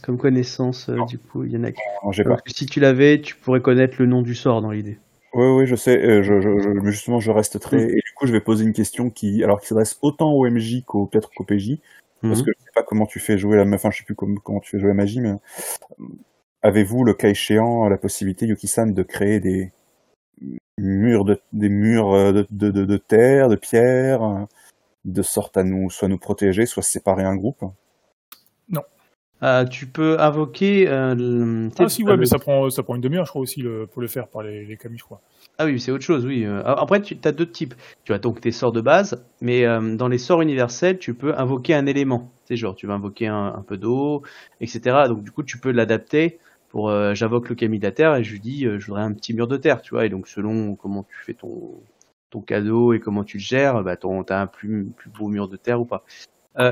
comme 0.02 0.18
connaissance, 0.18 0.90
euh, 0.90 0.98
du 1.06 1.20
coup, 1.20 1.44
Yannick. 1.44 1.76
non, 2.04 2.12
j'ai 2.12 2.24
pas. 2.24 2.38
Que 2.38 2.52
si 2.52 2.66
tu 2.66 2.80
l'avais, 2.80 3.22
tu 3.22 3.36
pourrais 3.36 3.62
connaître 3.62 3.98
le 4.00 4.08
nom 4.08 4.22
du 4.24 4.34
sort 4.34 4.62
dans 4.62 4.72
l'idée. 4.72 4.98
Oui, 5.36 5.46
oui, 5.48 5.68
je 5.68 5.76
sais. 5.76 5.98
euh, 6.04 6.24
je, 6.24 6.40
je, 6.42 6.90
justement, 6.90 7.20
je 7.20 7.30
reste 7.30 7.60
très. 7.60 7.84
Et 7.84 7.88
du 7.96 8.14
coup, 8.16 8.26
je 8.26 8.32
vais 8.32 8.40
poser 8.42 8.64
une 8.66 8.74
question 8.74 9.10
qui, 9.12 9.44
alors, 9.44 9.62
qui 9.62 9.68
s'adresse 9.68 10.00
autant 10.02 10.32
au 10.32 10.50
MJ 10.50 10.84
qu'au 10.84 11.06
peut-être 11.06 11.30
qu'au 11.36 11.44
PJ, 11.44 11.78
parce 12.28 12.42
Mhm. 12.42 12.46
que 12.46 12.52
je 12.58 12.64
sais 12.64 12.72
pas 12.74 12.84
comment 12.84 13.06
tu 13.06 13.20
fais 13.20 13.38
jouer 13.38 13.58
la, 13.58 13.64
enfin, 13.76 13.92
je 13.92 14.00
sais 14.00 14.04
plus 14.04 14.16
comment, 14.16 14.40
comment 14.44 14.60
tu 14.60 14.72
fais 14.72 14.80
jouer 14.80 14.90
la 14.90 14.94
magie, 14.96 15.22
mais 15.22 15.30
euh, 15.32 16.06
avez-vous, 16.62 17.04
le 17.04 17.14
cas 17.14 17.30
échéant, 17.30 17.88
la 17.88 17.98
possibilité, 17.98 18.46
Yuki-san, 18.48 18.94
de 18.94 19.04
créer 19.04 19.40
des 19.40 19.72
murs 20.78 21.26
de, 21.26 21.40
des 21.54 21.70
murs 21.70 22.14
euh, 22.14 22.32
de, 22.32 22.48
de, 22.52 22.72
de, 22.72 22.86
de 22.86 22.98
terre, 22.98 23.50
de 23.50 23.56
pierre, 23.56 24.24
euh, 24.24 24.46
de 25.06 25.22
sorte 25.22 25.58
à 25.58 25.64
nous, 25.64 25.90
soit 25.90 26.08
nous 26.08 26.18
protéger, 26.18 26.66
soit 26.66 26.84
séparer 26.84 27.24
un 27.24 27.36
groupe? 27.36 27.64
Ah, 29.42 29.66
tu 29.70 29.86
peux 29.86 30.20
invoquer. 30.20 30.88
euh, 30.88 31.14
le- 31.14 31.70
Ah 31.78 31.90
si, 31.90 32.04
euh, 32.04 32.06
ouais, 32.08 32.14
le- 32.14 32.20
mais 32.22 32.26
ça 32.26 32.40
prend, 32.40 32.70
ça 32.70 32.84
prend 32.84 32.96
une 32.96 33.02
demi-heure, 33.02 33.26
je 33.26 33.32
crois, 33.32 33.42
aussi, 33.42 33.62
le, 33.62 33.86
pour 33.86 34.02
le 34.02 34.08
faire 34.08 34.28
par 34.28 34.44
les, 34.44 34.66
les 34.66 34.78
camis, 34.78 34.98
je 34.98 35.04
crois. 35.04 35.22
Ah 35.58 35.66
oui, 35.66 35.80
c'est 35.80 35.92
autre 35.92 36.04
chose, 36.04 36.26
oui. 36.26 36.44
Euh, 36.46 36.62
Après, 36.66 37.02
tu 37.02 37.18
as 37.24 37.32
deux 37.32 37.50
types. 37.50 37.76
Tu 38.04 38.14
as 38.14 38.20
donc 38.20 38.42
tes 38.42 38.52
sorts 38.52 38.74
de 38.74 38.82
base, 38.82 39.26
mais 39.42 39.66
euh, 39.66 39.96
dans 39.96 40.10
les 40.10 40.18
sorts 40.18 40.42
universels, 40.42 41.00
tu 41.00 41.14
peux 41.14 41.34
invoquer 41.38 41.74
un 41.74 41.86
élément. 41.86 42.32
C'est 42.46 42.58
genre, 42.58 42.76
tu 42.76 42.88
vas 42.88 42.96
invoquer 42.96 43.28
un, 43.28 43.64
peu 43.66 43.78
d'eau, 43.78 44.24
etc. 44.60 45.08
Donc 45.08 45.24
du 45.24 45.32
coup, 45.32 45.44
tu 45.44 45.58
peux 45.58 45.72
l'adapter 45.72 46.40
pour. 46.70 46.90
euh, 46.90 47.14
J'invoque 47.14 47.48
le 47.50 47.56
Camille 47.56 47.80
de 47.80 47.86
la 47.86 47.92
Terre 47.94 48.16
et 48.16 48.24
je 48.24 48.32
lui 48.34 48.40
dis, 48.42 48.64
je 48.66 48.86
voudrais 48.86 49.04
un 49.04 49.14
petit 49.14 49.34
mur 49.34 49.48
de 49.48 49.56
terre, 49.58 49.82
tu 49.82 49.92
vois. 49.94 50.06
Et 50.06 50.10
donc 50.10 50.28
selon 50.28 50.76
comment 50.76 51.04
tu 51.04 51.16
fais 51.26 51.34
ton 51.34 51.82
ton 52.32 52.42
cadeau 52.42 52.92
et 52.94 53.00
comment 53.00 53.24
tu 53.24 53.38
le 53.38 53.44
gères, 53.44 53.82
bah, 53.84 53.96
ton, 53.96 54.24
t'as 54.26 54.42
un 54.42 54.48
plus 54.48 54.90
beau 55.18 55.28
mur 55.30 55.48
de 55.48 55.56
terre 55.58 55.80
ou 55.80 55.86
pas. 55.86 56.04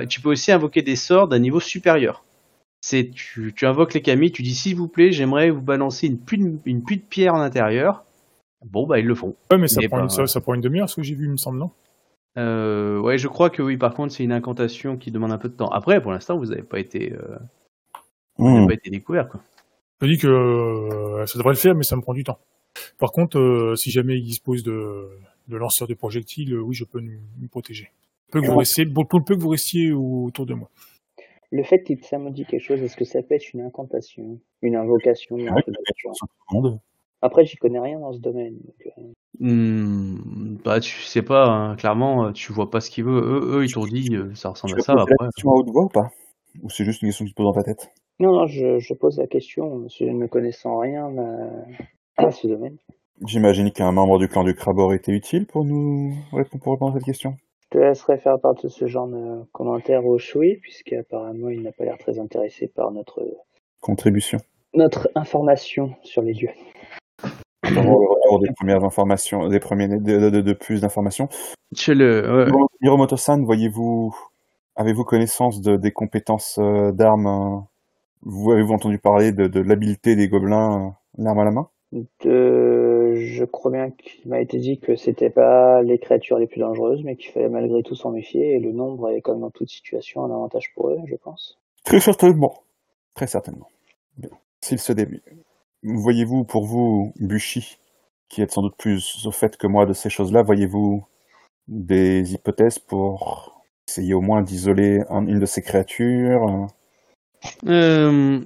Tu 0.10 0.22
peux 0.22 0.30
aussi 0.30 0.52
invoquer 0.52 0.82
des 0.82 0.96
sorts 0.96 1.28
d'un 1.28 1.40
niveau 1.40 1.60
supérieur. 1.60 2.24
C'est 2.82 3.12
tu, 3.12 3.54
tu 3.56 3.66
invoques 3.66 3.94
les 3.94 4.02
Camille, 4.02 4.32
tu 4.32 4.42
dis 4.44 4.56
s'il 4.56 4.76
vous 4.76 4.88
plaît, 4.90 5.12
j'aimerais 5.14 5.50
vous 5.52 5.62
balancer 5.62 6.08
une 6.08 6.20
pluie 6.20 6.38
de, 6.38 6.60
une 6.66 6.82
de 6.82 6.96
pierre 6.98 7.34
en 7.36 7.40
intérieur. 7.42 8.04
Bon, 8.65 8.85
bah 8.88 8.99
ils 8.99 9.06
le 9.06 9.15
font. 9.15 9.35
Ouais, 9.52 9.57
mais 9.57 9.68
ça, 9.68 9.81
Mais 9.81 9.88
prend, 9.88 10.02
une, 10.02 10.10
ça, 10.10 10.26
ça 10.27 10.41
prend 10.41 10.53
une 10.53 10.61
demi-heure, 10.61 10.90
ce 10.90 10.95
que 10.95 11.03
j'ai 11.03 11.15
vu, 11.15 11.26
il 11.26 11.31
me 11.31 11.38
semble, 11.38 11.60
non? 11.60 11.72
Euh, 12.38 12.99
ouais, 12.99 13.18
je 13.18 13.27
crois 13.27 13.49
que 13.49 13.61
oui. 13.61 13.77
Par 13.77 13.94
contre, 13.94 14.14
c'est 14.14 14.23
une 14.23 14.31
incantation 14.31 14.98
qui 14.98 15.11
demande 15.11 15.31
un 15.31 15.38
peu 15.38 15.49
de 15.49 15.53
temps. 15.53 15.69
Après, 15.69 16.02
pour 16.02 16.11
l'instant, 16.11 16.38
vous 16.38 16.48
n'avez 16.48 16.64
pas 16.64 16.80
été, 16.80 17.14
euh, 17.14 17.38
vous 18.38 18.48
Hmm. 18.64 18.68
pas 18.68 18.73
été 18.73 18.90
découvert, 18.90 19.30
quoi. 19.30 19.41
Je 20.02 20.07
dis 20.07 20.18
que 20.18 20.27
euh, 20.27 21.26
ça 21.27 21.38
devrait 21.38 21.53
le 21.53 21.57
faire, 21.60 21.76
mais 21.76 21.84
ça 21.84 21.95
me 21.95 22.02
prend 22.02 22.14
du 22.14 22.23
temps. 22.23 22.40
Par 22.99 23.11
contre, 23.11 23.38
euh, 23.38 23.76
si 23.76 23.91
jamais 23.91 24.18
il 24.18 24.23
dispose 24.23 24.64
de, 24.64 25.07
de 25.48 25.57
lanceurs 25.57 25.88
de 25.88 25.94
projectiles, 25.94 26.53
euh, 26.53 26.60
oui, 26.61 26.73
je 26.73 26.84
peux 26.85 26.99
nous, 26.99 27.19
nous 27.40 27.48
protéger. 27.48 27.91
Peu 28.31 28.41
que 28.41 28.48
vous 28.48 28.57
restiez, 28.57 28.85
peu 28.85 29.03
que 29.35 29.40
vous 29.40 29.49
restiez 29.49 29.91
autour 29.94 30.48
de 30.48 30.56
moi. 30.56 30.69
Le 31.52 31.64
fait 31.64 31.84
qu'il 31.84 32.03
ça 32.03 32.18
me 32.18 32.31
dit 32.31 32.45
quelque 32.45 32.64
chose, 32.64 32.81
est-ce 32.81 32.98
que 32.98 33.06
ça 33.06 33.22
peut 33.22 33.35
être 33.35 33.53
une 33.53 33.61
incantation, 33.61 34.40
une 34.64 34.76
invocation 34.76 35.38
un 35.38 35.53
Ouais, 35.53 35.61
truc 35.61 35.76
Après, 37.24 37.45
j'y 37.45 37.56
connais 37.56 37.80
rien 37.80 38.00
dans 38.00 38.12
ce 38.12 38.20
domaine. 38.20 38.56
donc, 38.58 38.88
euh, 38.98 39.02
Hmm, 39.40 40.58
bah, 40.64 40.80
tu 40.80 41.02
sais 41.02 41.22
pas. 41.22 41.45
hein, 41.48 41.76
clairement, 41.78 42.26
euh, 42.28 42.32
tu 42.34 42.52
vois 42.54 42.70
pas 42.70 42.82
ce 42.82 42.90
qu'il 42.91 43.06
veut. 43.06 43.20
Eux, 43.20 43.58
eux, 43.60 43.66
ils 43.66 43.72
t'ont 43.74 43.86
dit, 43.86 44.10
euh, 44.14 44.34
ça 44.36 44.50
Tu 44.50 44.54
ressemble 44.66 44.80
à 44.80 44.84
ça. 44.84 44.94
poser 44.94 44.98
la 44.98 45.14
Après, 45.14 45.26
question 45.28 45.52
à 45.52 45.56
haute 45.56 45.70
voix 45.70 45.84
ou 45.86 45.90
pas? 45.90 46.10
Ou 46.62 46.70
c'est 46.70 46.84
juste 46.86 47.02
une 47.02 47.08
question 47.10 47.26
qui 47.26 47.32
se 47.32 47.36
pose 47.36 47.45
dans 47.45 47.54
ta 47.54 47.64
tête? 47.64 47.91
Non, 48.20 48.34
non, 48.34 48.45
je, 48.45 48.78
je 48.80 48.94
pose 48.94 49.18
la 49.18 49.26
question, 49.28 49.78
monsieur, 49.78 50.06
ne 50.08 50.14
me 50.14 50.28
connaissant 50.28 50.78
rien 50.80 51.08
euh, 51.18 51.62
à 52.18 52.30
ce 52.32 52.45
domaine. 52.45 52.78
J'imagine 53.26 53.72
qu'un 53.72 53.91
membre 53.94 54.20
du 54.20 54.28
clan 54.28 54.44
du 54.44 54.54
crabe 54.54 54.80
aurait 54.80 54.98
été 54.98 55.12
utile 55.14 55.45
pour 55.48 55.64
nous 55.66 56.14
répondre, 56.34 56.62
pour 56.64 56.74
répondre 56.74 56.91
à 56.91 56.95
cette 57.00 57.06
question. 57.06 57.36
Je 57.64 57.80
te 57.80 57.84
laisserai 57.84 58.18
faire 58.18 58.40
part 58.40 58.54
de 58.56 58.68
ce 58.68 58.86
genre 58.86 59.08
de 59.08 59.44
commentaires 59.52 60.06
au 60.06 60.18
Shui, 60.20 60.58
puisqu'apparemment 60.58 61.50
il 61.50 61.62
n'a 61.64 61.72
pas 61.72 61.86
l'air 61.86 61.98
très 61.98 62.20
intéressé 62.20 62.68
par 62.68 62.91
notre, 62.91 63.26
Contribution. 63.82 64.38
notre 64.76 65.10
information 65.16 65.95
sur 66.04 66.22
les 66.22 66.34
lieux. 66.34 66.50
Le 67.64 67.80
retour 67.80 68.40
des 68.40 68.52
premières 68.53 68.84
informations, 68.84 69.48
des 69.48 69.60
premiers, 69.60 69.88
de, 69.88 69.98
de, 69.98 70.30
de- 70.30 70.41
de 70.41 70.53
plus 70.53 70.81
d'informations. 70.81 71.30
chez 71.76 71.95
le, 71.95 72.45
ouais. 72.45 72.52
Hiromoto-san, 72.81 73.44
voyez-vous, 73.45 74.14
avez-vous 74.76 75.03
connaissance 75.06 75.61
de, 75.61 75.77
des 75.77 75.91
compétences 75.91 76.60
euh, 76.60 76.91
d'armes 76.91 77.27
euh, 77.27 77.60
Vous 78.23 78.52
avez-vous 78.52 78.73
entendu 78.73 78.99
parler 78.99 79.31
de, 79.31 79.48
de 79.48 79.61
l'habileté 79.61 80.15
des 80.15 80.27
gobelins, 80.27 80.88
euh, 80.88 81.23
l'arme 81.23 81.40
à 81.40 81.45
la 81.45 81.52
main? 81.52 81.69
De... 82.26 83.14
Je 83.15 83.45
crois 83.45 83.72
bien 83.72 83.91
qu'il 83.91 84.30
m'a 84.30 84.41
été 84.41 84.57
dit 84.57 84.80
que 84.80 84.95
c'était 84.95 85.30
pas 85.30 85.81
les 85.84 85.99
créatures 85.99 86.40
les 86.40 86.48
plus 86.48 86.60
dangereuses, 86.60 87.03
mais 87.03 87.15
qu'il 87.15 87.31
fallait 87.31 87.49
malgré 87.49 87.84
tout 87.84 87.95
s'en 87.95 88.10
méfier, 88.11 88.56
et 88.56 88.60
le 88.60 88.72
nombre 88.72 89.10
est 89.11 89.22
comme 89.22 89.40
dans 89.40 89.52
toute 89.52 89.69
situation 89.69 90.26
un 90.26 90.31
avantage 90.31 90.73
pour 90.76 90.90
eux, 90.90 90.98
je 91.06 91.15
pense. 91.15 91.60
Très 91.85 91.99
certainement. 91.99 92.56
Très 93.14 93.27
certainement. 93.27 93.68
Bien. 94.18 94.31
S'il 94.61 94.80
se 94.80 94.91
dé... 94.91 95.07
Voyez-vous, 95.84 96.46
pour 96.46 96.66
vous, 96.66 97.14
Bushi, 97.20 97.78
qui 98.30 98.42
êtes 98.42 98.52
sans 98.52 98.62
doute 98.62 98.78
plus 98.78 99.26
au 99.26 99.32
fait 99.32 99.58
que 99.58 99.68
moi 99.68 99.86
de 99.86 99.94
ces 99.94 100.10
choses-là, 100.10 100.42
voyez-vous 100.42 101.06
des 101.68 102.34
hypothèses 102.34 102.80
pour 102.80 103.66
essayer 103.88 104.14
au 104.14 104.22
moins 104.22 104.42
d'isoler 104.42 105.02
un- 105.10 105.28
une 105.28 105.40
de 105.40 105.46
ces 105.46 105.62
créatures? 105.62 106.68
Euh, 107.68 108.40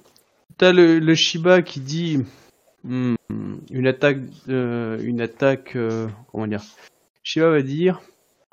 T'as 0.57 0.73
le, 0.73 1.13
Shiba 1.13 1.61
qui 1.61 1.79
dit 1.79 2.25
hmm, 2.83 3.13
une 3.69 3.85
attaque, 3.85 4.17
euh, 4.49 4.99
une 5.03 5.21
attaque, 5.21 5.75
euh, 5.75 6.07
comment 6.31 6.47
dire? 6.47 6.63
Shiba 7.21 7.51
va 7.51 7.61
dire, 7.61 8.01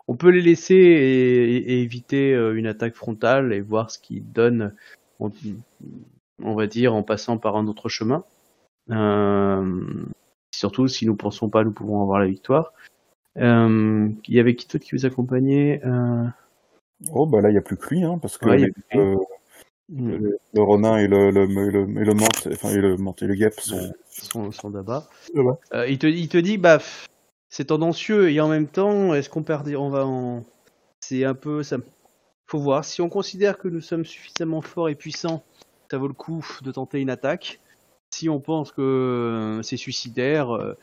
on 0.08 0.16
peut 0.16 0.28
les 0.28 0.42
laisser 0.42 0.74
et, 0.74 1.80
éviter 1.80 2.34
une 2.34 2.66
attaque 2.66 2.94
frontale 2.94 3.54
et 3.54 3.60
voir 3.60 3.90
ce 3.90 3.98
qu'ils 3.98 4.30
donnent, 4.30 4.74
on, 5.20 5.30
on 6.42 6.54
va 6.54 6.66
dire, 6.66 6.94
en 6.94 7.02
passant 7.02 7.38
par 7.38 7.56
un 7.56 7.66
autre 7.66 7.88
chemin. 7.88 8.24
Euh, 8.90 10.04
surtout 10.50 10.88
si 10.88 11.06
nous 11.06 11.16
pensons 11.16 11.48
pas, 11.48 11.64
nous 11.64 11.72
pouvons 11.72 12.02
avoir 12.02 12.20
la 12.20 12.26
victoire. 12.26 12.72
Euh, 13.36 14.08
Il 14.28 14.34
y 14.34 14.40
avait 14.40 14.54
qui 14.54 14.66
d'autre 14.68 14.84
qui 14.84 14.94
vous 14.94 15.06
accompagnait 15.06 15.80
euh, 15.84 16.24
Oh, 17.12 17.26
bah 17.26 17.40
là, 17.40 17.50
il 17.50 17.52
n'y 17.52 17.58
a 17.58 17.62
plus 17.62 17.76
que 17.76 17.88
lui, 17.94 18.04
hein, 18.04 18.18
parce 18.18 18.38
que 18.38 18.48
Ouais, 18.48 18.58
les- 18.58 18.72
euh, 18.98 19.16
le, 19.92 20.38
le 20.54 20.62
Ronin 20.62 20.96
et 20.96 21.06
le, 21.08 21.30
le, 21.30 21.42
et 21.42 21.70
le, 21.70 22.00
et 22.00 22.04
le 22.04 22.14
Mante, 22.14 22.48
enfin, 22.50 22.70
et 22.70 22.78
le 22.80 22.96
Mante 22.96 23.22
et 23.22 23.26
le 23.26 23.34
Guêpe 23.34 23.60
sont... 23.60 23.92
son, 24.08 24.50
son 24.52 24.70
d'abat. 24.70 25.08
Ouais, 25.34 25.42
ouais. 25.42 25.54
Euh, 25.74 25.86
il, 25.88 25.98
te, 25.98 26.06
il 26.06 26.28
te 26.28 26.38
dit, 26.38 26.56
bah, 26.56 26.78
c'est 27.50 27.66
tendancieux 27.66 28.30
et 28.30 28.40
en 28.40 28.48
même 28.48 28.66
temps, 28.68 29.12
est-ce 29.14 29.28
qu'on 29.28 29.42
perd 29.42 29.68
On 29.74 29.90
va 29.90 30.06
en. 30.06 30.44
C'est 31.00 31.24
un 31.24 31.34
peu. 31.34 31.62
Ça... 31.62 31.76
Faut 32.46 32.58
voir. 32.60 32.84
Si 32.84 33.02
on 33.02 33.08
considère 33.08 33.58
que 33.58 33.68
nous 33.68 33.80
sommes 33.80 34.04
suffisamment 34.04 34.62
forts 34.62 34.88
et 34.88 34.94
puissants, 34.94 35.42
ça 35.90 35.98
vaut 35.98 36.08
le 36.08 36.14
coup 36.14 36.46
de 36.62 36.72
tenter 36.72 37.00
une 37.00 37.10
attaque. 37.10 37.60
Si 38.14 38.28
on 38.28 38.38
pense 38.38 38.70
que 38.70 38.80
euh, 38.80 39.62
c'est 39.62 39.76
suicidaire, 39.76 40.54
euh, 40.54 40.74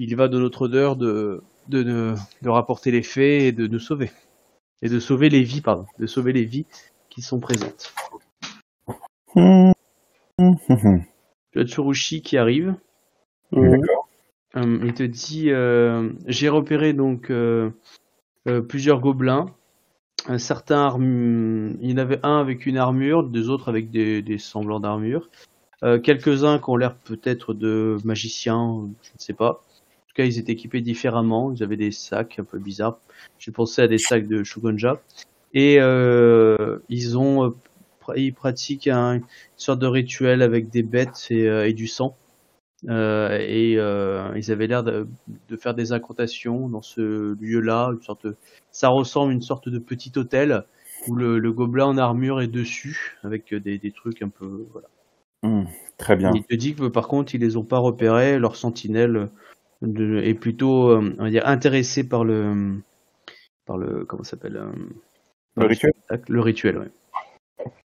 il 0.00 0.16
va 0.16 0.26
de 0.26 0.36
notre 0.36 0.62
odeur 0.62 0.96
de, 0.96 1.40
de, 1.68 1.84
de, 1.84 2.14
de 2.42 2.48
rapporter 2.48 2.90
les 2.90 3.04
faits 3.04 3.42
et 3.42 3.52
de 3.52 3.68
nous 3.68 3.78
sauver. 3.78 4.10
Et 4.82 4.88
de 4.88 4.98
sauver 4.98 5.28
les 5.28 5.44
vies, 5.44 5.60
pardon. 5.60 5.86
De 6.00 6.06
sauver 6.08 6.32
les 6.32 6.44
vies 6.44 6.66
qui 7.08 7.22
sont 7.22 7.38
présentes. 7.38 7.94
Tu 11.52 11.60
as 11.60 11.66
Tsurushi 11.66 12.20
qui 12.20 12.36
arrive. 12.36 12.74
Euh, 13.54 13.78
il 14.56 14.92
te 14.92 15.04
dit, 15.04 15.50
euh, 15.50 16.10
j'ai 16.26 16.48
repéré 16.48 16.94
donc 16.94 17.30
euh, 17.30 17.70
euh, 18.48 18.60
plusieurs 18.60 19.00
gobelins. 19.00 19.46
Un 20.26 20.38
certain 20.38 20.96
il 20.98 21.90
y 21.90 21.94
en 21.94 21.98
avait 21.98 22.18
un 22.24 22.40
avec 22.40 22.66
une 22.66 22.76
armure, 22.76 23.22
deux 23.22 23.50
autres 23.50 23.68
avec 23.68 23.90
des, 23.90 24.20
des 24.20 24.38
semblants 24.38 24.80
d'armure. 24.80 25.30
Euh, 25.82 25.98
Quelques-uns 25.98 26.58
qui 26.58 26.70
ont 26.70 26.76
l'air 26.76 26.94
peut-être 26.96 27.54
de 27.54 27.96
magiciens, 28.04 28.88
je 29.02 29.10
ne 29.10 29.18
sais 29.18 29.32
pas. 29.32 29.50
En 29.50 30.08
tout 30.08 30.14
cas, 30.14 30.24
ils 30.24 30.38
étaient 30.38 30.52
équipés 30.52 30.80
différemment. 30.80 31.52
Ils 31.52 31.62
avaient 31.62 31.76
des 31.76 31.90
sacs 31.90 32.38
un 32.38 32.44
peu 32.44 32.58
bizarres. 32.58 32.98
J'ai 33.38 33.52
pensé 33.52 33.82
à 33.82 33.88
des 33.88 33.98
sacs 33.98 34.28
de 34.28 34.44
Shugonja. 34.44 35.00
Et 35.54 35.78
euh, 35.80 36.78
ils 36.88 37.18
ont, 37.18 37.44
euh, 37.46 37.50
ils 38.16 38.32
pratiquent 38.34 38.88
un- 38.88 39.14
une 39.16 39.24
sorte 39.56 39.80
de 39.80 39.86
rituel 39.86 40.42
avec 40.42 40.70
des 40.70 40.82
bêtes 40.82 41.26
et, 41.30 41.48
euh, 41.48 41.66
et 41.68 41.72
du 41.72 41.86
sang. 41.86 42.16
Euh, 42.88 43.38
et 43.40 43.76
euh, 43.78 44.32
ils 44.36 44.50
avaient 44.50 44.66
l'air 44.66 44.82
de, 44.82 45.06
faire 45.56 45.74
des 45.74 45.92
incantations 45.92 46.68
dans 46.68 46.82
ce 46.82 47.36
lieu-là. 47.40 47.90
Une 47.92 48.02
sorte, 48.02 48.26
ça 48.72 48.88
ressemble 48.88 49.32
à 49.32 49.34
une 49.34 49.42
sorte 49.42 49.68
de 49.68 49.78
petit 49.78 50.12
hôtel 50.16 50.64
où 51.08 51.14
le, 51.14 51.38
le 51.38 51.52
gobelin 51.52 51.86
en 51.86 51.98
armure 51.98 52.40
est 52.40 52.48
dessus 52.48 53.18
avec 53.22 53.54
des, 53.54 53.78
des 53.78 53.92
trucs 53.92 54.22
un 54.22 54.28
peu. 54.28 54.66
Voilà. 54.72 54.88
Hmm, 55.42 55.64
très 55.98 56.16
bien. 56.16 56.30
Il 56.34 56.44
te 56.44 56.54
dit 56.54 56.74
que 56.74 56.86
par 56.88 57.08
contre 57.08 57.34
ils 57.34 57.40
les 57.40 57.56
ont 57.56 57.64
pas 57.64 57.78
repérés. 57.78 58.38
Leur 58.38 58.56
sentinelle 58.56 59.30
de- 59.82 60.20
est 60.22 60.34
plutôt, 60.34 60.90
euh, 60.90 61.14
on 61.18 61.24
va 61.24 61.30
dire, 61.30 61.46
intéressé 61.46 62.08
par 62.08 62.24
le, 62.24 62.80
par 63.66 63.76
le, 63.76 64.04
comment 64.04 64.22
s'appelle 64.22 64.56
euh, 64.56 64.72
Le 65.56 65.66
rituel 65.66 65.92
Le 66.28 66.40
rituel, 66.40 66.78
ouais. 66.78 66.90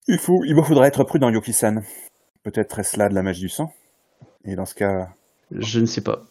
Il, 0.08 0.18
faut, 0.18 0.44
il 0.46 0.56
faudra 0.64 0.88
être 0.88 1.04
prudent, 1.04 1.30
Yoki-san. 1.30 1.84
Peut-être 2.44 2.80
est-ce 2.80 2.98
là 2.98 3.08
de 3.10 3.16
la 3.16 3.24
magie 3.24 3.42
du 3.42 3.50
sang. 3.50 3.74
Et 4.46 4.56
dans 4.56 4.66
ce 4.66 4.76
cas, 4.76 5.10
Je 5.52 5.80
ne 5.80 5.86
sais 5.86 6.02
pas. 6.02 6.24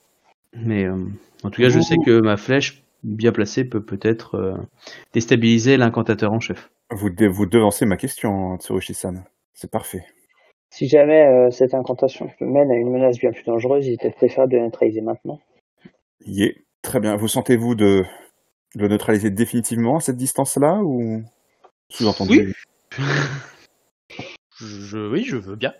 Mais 0.54 0.84
euh, 0.84 1.06
en 1.42 1.50
tout 1.50 1.62
cas, 1.62 1.70
je 1.70 1.80
sais 1.80 1.96
que 1.96 2.20
ma 2.20 2.36
flèche 2.36 2.82
bien 3.02 3.32
placée 3.32 3.64
peut 3.64 3.82
peut-être 3.82 4.34
euh, 4.34 4.56
déstabiliser 5.14 5.76
l'incantateur 5.78 6.32
en 6.32 6.40
chef. 6.40 6.70
vous, 6.90 7.08
vous 7.30 7.46
devancez 7.46 7.86
ma 7.86 7.96
question, 7.96 8.58
Tsurushi-san. 8.58 9.24
C'est 9.54 9.70
parfait. 9.70 10.04
Si 10.72 10.88
jamais 10.88 11.26
euh, 11.26 11.50
cette 11.50 11.74
incantation 11.74 12.30
mène 12.40 12.70
à 12.70 12.74
une 12.74 12.90
menace 12.90 13.18
bien 13.18 13.30
plus 13.30 13.44
dangereuse, 13.44 13.86
il 13.86 13.92
est 13.92 14.00
peut-être 14.00 14.16
préférable 14.16 14.52
de 14.52 14.56
la 14.56 14.64
neutraliser 14.64 15.02
maintenant. 15.02 15.38
Y 16.24 16.44
est. 16.44 16.56
Très 16.80 16.98
bien. 16.98 17.14
Vous 17.14 17.28
sentez-vous 17.28 17.74
de 17.74 18.02
de 18.74 18.80
le 18.80 18.88
neutraliser 18.88 19.30
définitivement 19.30 19.98
à 19.98 20.00
cette 20.00 20.16
distance-là 20.16 20.80
ou 20.82 21.22
sous-entendu? 21.90 22.54
Je, 24.58 25.10
oui, 25.10 25.24
je 25.24 25.36
veux 25.36 25.56
bien. 25.56 25.74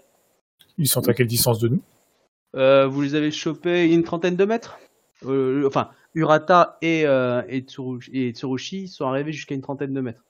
Ils 0.77 0.89
sont 0.89 1.09
à 1.09 1.15
quelle 1.15 1.27
distance 1.27 1.59
de 1.59 1.69
nous? 1.69 1.81
Euh, 2.55 2.87
vous 2.87 3.01
les 3.01 3.15
avez 3.15 3.31
chopés 3.31 3.91
une 3.91 4.03
trentaine 4.03 4.37
de 4.37 4.45
mètres? 4.45 4.79
Euh, 5.25 5.67
Enfin, 5.67 5.89
Urata 6.15 6.77
et, 6.83 7.07
euh, 7.07 7.41
et, 7.49 7.61
Tsurushi, 7.61 8.11
et 8.13 8.33
Tsurushi 8.33 8.89
sont 8.89 9.07
arrivés 9.07 9.33
jusqu'à 9.33 9.55
une 9.55 9.63
trentaine 9.63 9.95
de 9.95 10.01
mètres. 10.03 10.23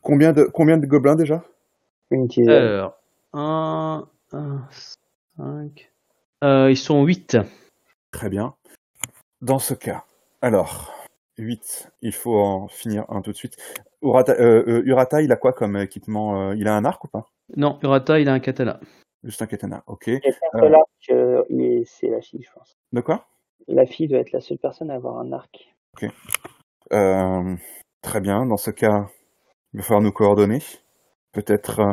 Combien 0.00 0.32
de 0.32 0.44
combien 0.44 0.78
de 0.78 0.86
gobelins 0.86 1.16
déjà? 1.16 1.42
Une 2.12 2.28
dizaine. 2.28 2.50
Alors, 2.50 2.99
1, 3.32 4.08
1, 4.32 4.68
5... 5.36 5.92
Euh, 6.42 6.70
ils 6.70 6.76
sont 6.76 7.04
8. 7.04 7.38
Très 8.12 8.28
bien. 8.28 8.54
Dans 9.40 9.58
ce 9.58 9.74
cas, 9.74 10.04
alors 10.42 10.92
8, 11.38 11.90
il 12.02 12.12
faut 12.12 12.38
en 12.38 12.68
finir 12.68 13.04
un 13.08 13.22
tout 13.22 13.32
de 13.32 13.36
suite. 13.36 13.56
Urata, 14.02 14.32
euh, 14.32 14.64
euh, 14.66 14.82
Urata, 14.86 15.22
il 15.22 15.32
a 15.32 15.36
quoi 15.36 15.52
comme 15.52 15.76
équipement 15.76 16.50
euh, 16.50 16.54
Il 16.56 16.66
a 16.68 16.74
un 16.74 16.84
arc 16.84 17.04
ou 17.04 17.08
pas? 17.08 17.26
Non, 17.56 17.78
Urata, 17.82 18.18
il 18.20 18.28
a 18.28 18.32
un 18.32 18.40
katana. 18.40 18.80
Juste 19.22 19.42
un 19.42 19.46
katana, 19.46 19.82
ok. 19.86 20.08
Et 20.08 20.20
Euh. 20.24 20.30
un 20.54 20.72
arc, 20.72 20.88
euh, 21.10 21.44
il 21.50 21.60
est- 21.62 21.84
c'est 21.84 22.08
la 22.08 22.20
fille, 22.20 22.42
je 22.42 22.52
pense. 22.52 22.72
De 22.92 23.00
quoi? 23.00 23.26
La 23.68 23.86
fille 23.86 24.08
doit 24.08 24.18
être 24.20 24.32
la 24.32 24.40
seule 24.40 24.58
personne 24.58 24.90
à 24.90 24.94
avoir 24.94 25.18
un 25.18 25.32
arc. 25.32 25.74
Euh, 26.92 27.56
Très 28.02 28.20
bien, 28.22 28.46
dans 28.46 28.56
ce 28.56 28.70
cas, 28.70 29.08
il 29.74 29.80
va 29.80 29.82
falloir 29.82 30.00
nous 30.00 30.10
coordonner. 30.12 30.60
Peut-être, 31.32 31.80
euh, 31.80 31.92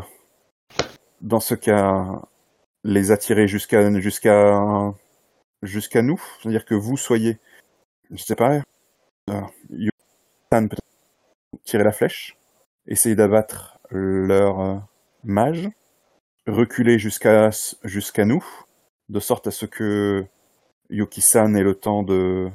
dans 1.22 1.39
ce 1.39 1.56
cas, 1.56 2.22
les 2.84 3.11
attirer 3.11 3.48
jusqu'à 3.48 3.99
jusqu'à 3.99 4.94
jusqu'à 5.61 6.02
nous. 6.02 6.22
C'est-à-dire 6.41 6.65
que 6.65 6.76
vous 6.76 6.98
soyez, 6.98 7.39
je 8.11 8.23
sais 8.23 8.35
pas, 8.35 8.61
euh, 9.30 9.41
Yotan, 9.69 10.68
peut-être 10.68 10.81
tirer 11.64 11.84
la 11.84 11.91
flèche, 11.91 12.38
essayer 12.88 13.15
d'abattre 13.15 13.80
leur 13.89 14.60
euh, 14.60 14.77
mage, 15.23 15.69
reculer 16.48 16.99
jusqu'à 16.99 17.49
jusqu'à 17.84 18.26
nous, 18.26 18.45
de 19.10 19.19
sorte 19.19 19.48
à 19.48 19.52
ce 19.52 19.65
que 19.65 20.26
Yuki-san 20.89 21.56
ait 21.56 21.64
le 21.64 21.76
temps 21.76 22.03
de 22.03 22.49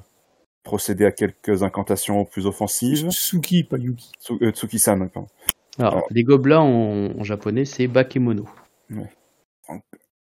procéder 0.63 1.05
à 1.05 1.13
quelques 1.13 1.63
incantations 1.63 2.25
plus 2.25 2.47
offensives. 2.47 3.11
Suki, 3.11 3.65
pas 3.65 3.79
Yuki. 3.79 4.13
Euh, 4.31 4.51
Tsuki-san, 4.51 5.09
pardon. 5.11 5.29
Alors, 5.79 5.95
Alors. 5.95 6.07
les 6.11 6.23
gobelins 6.23 6.61
en, 6.61 7.19
en 7.19 7.25
japonais, 7.25 7.65
c'est 7.65 7.87
Bakemono. 7.89 8.47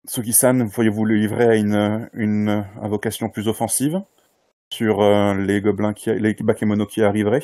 Tsuki-san, 0.08 0.70
pourriez-vous 0.72 1.06
le 1.06 1.16
livrer 1.16 1.46
à 1.46 1.56
une, 1.56 2.10
une 2.14 2.66
invocation 2.82 3.30
plus 3.30 3.48
offensive 3.48 4.02
sur 4.74 5.02
euh, 5.02 5.36
les 5.36 5.62
gobelins 5.62 5.94
qui, 5.94 6.12
les 6.14 6.34
bakemono 6.34 6.86
qui 6.86 7.04
arriveraient, 7.04 7.44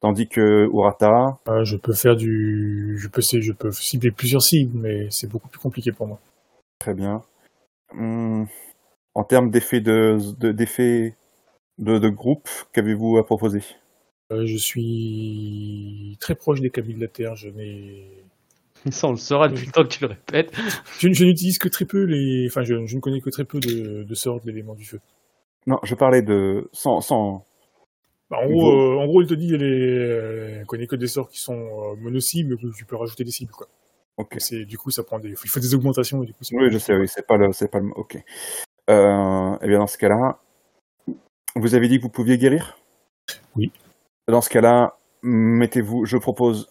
tandis 0.00 0.28
que 0.28 0.66
Urata, 0.72 1.38
Euh, 1.48 1.64
je 1.64 1.76
peux 1.76 1.92
faire 1.92 2.16
du, 2.16 2.96
je 2.98 3.08
peux, 3.08 3.20
je 3.20 3.52
peux 3.52 3.72
cibler 3.72 4.10
plusieurs 4.10 4.42
cibles, 4.42 4.78
mais 4.78 5.08
c'est 5.10 5.28
beaucoup 5.28 5.48
plus 5.48 5.60
compliqué 5.60 5.92
pour 5.92 6.06
moi. 6.06 6.18
très 6.78 6.94
bien. 6.94 7.22
Hum, 7.92 8.46
en 9.14 9.24
termes 9.24 9.50
d'effet 9.50 9.80
de, 9.80 10.18
de, 10.38 10.52
d'effet 10.52 11.16
de, 11.78 11.98
de 11.98 12.08
groupe, 12.08 12.48
qu'avez-vous 12.72 13.18
à 13.18 13.26
proposer? 13.26 13.62
Euh, 14.30 14.46
je 14.46 14.56
suis 14.56 16.16
très 16.20 16.34
proche 16.34 16.60
des 16.60 16.70
cabines 16.70 16.96
de 16.96 17.02
la 17.02 17.08
Terre. 17.08 17.34
Je 17.36 17.48
n'ai, 17.48 18.22
Ça, 18.90 19.06
on 19.06 19.12
le 19.12 19.16
saura 19.16 19.48
depuis 19.48 19.66
le 19.66 19.72
temps 19.72 19.84
que 19.84 19.88
tu 19.88 20.00
le 20.02 20.08
répètes. 20.08 20.52
je, 20.98 21.12
je 21.12 21.24
n'utilise 21.24 21.58
que 21.58 21.68
très 21.68 21.84
peu 21.84 22.02
les, 22.04 22.46
enfin, 22.48 22.62
je, 22.62 22.86
je 22.86 22.96
ne 22.96 23.00
connais 23.00 23.20
que 23.20 23.30
très 23.30 23.44
peu 23.44 23.60
de, 23.60 24.02
de 24.02 24.14
sorts 24.14 24.40
de 24.40 24.46
l'élément 24.46 24.74
du 24.74 24.84
feu. 24.84 25.00
Non, 25.66 25.78
je 25.84 25.94
parlais 25.94 26.22
de 26.22 26.68
sans, 26.72 27.00
sans 27.00 27.44
Bah, 28.30 28.38
en, 28.42 28.48
gros, 28.48 28.72
euh, 28.72 28.98
en 28.98 29.06
gros, 29.06 29.22
il 29.22 29.28
te 29.28 29.34
dit, 29.34 29.54
elle 29.54 29.62
est, 29.62 30.58
elle 30.60 30.66
connaît 30.66 30.88
que 30.88 30.96
des 30.96 31.06
sorts 31.06 31.28
qui 31.28 31.38
sont 31.38 31.54
euh, 31.54 31.96
mono-cibles, 32.00 32.56
que 32.58 32.76
tu 32.76 32.84
peux 32.84 32.96
rajouter 32.96 33.22
des 33.22 33.30
cibles, 33.30 33.52
quoi. 33.52 33.68
Ok. 34.16 34.36
C'est, 34.38 34.64
du 34.64 34.76
coup, 34.76 34.90
ça 34.90 35.04
prend 35.04 35.20
des, 35.20 35.30
il 35.30 35.36
faut 35.36 35.60
des 35.60 35.74
augmentations, 35.74 36.22
et 36.22 36.26
du 36.26 36.32
coup, 36.32 36.42
c'est 36.42 36.56
Oui, 36.56 36.68
je 36.70 36.78
sais, 36.78 36.96
oui, 36.96 37.06
c'est 37.06 37.26
pas 37.26 37.36
le, 37.36 37.52
c'est 37.52 37.70
pas 37.70 37.78
le, 37.78 37.90
ok. 37.94 38.16
Euh, 38.90 39.58
eh 39.62 39.68
bien, 39.68 39.78
dans 39.78 39.86
ce 39.86 39.98
cas-là, 39.98 40.40
vous 41.54 41.74
avez 41.76 41.88
dit 41.88 41.98
que 41.98 42.02
vous 42.02 42.10
pouviez 42.10 42.36
guérir? 42.36 42.76
Oui. 43.54 43.70
Dans 44.28 44.40
ce 44.40 44.48
cas-là, 44.50 44.96
mettez-vous, 45.22 46.04
je 46.04 46.16
propose 46.16 46.68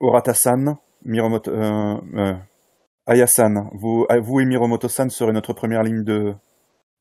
Orata-san, 0.00 0.76
Miromoto, 1.04 1.50
euh, 1.50 1.96
euh, 2.14 2.34
Aya-san, 3.06 3.68
vous, 3.74 4.06
euh, 4.10 4.20
vous 4.20 4.40
et 4.40 4.44
Miromoto-san 4.46 5.10
serez 5.10 5.32
notre 5.32 5.52
première 5.52 5.82
ligne 5.82 6.04
de, 6.04 6.34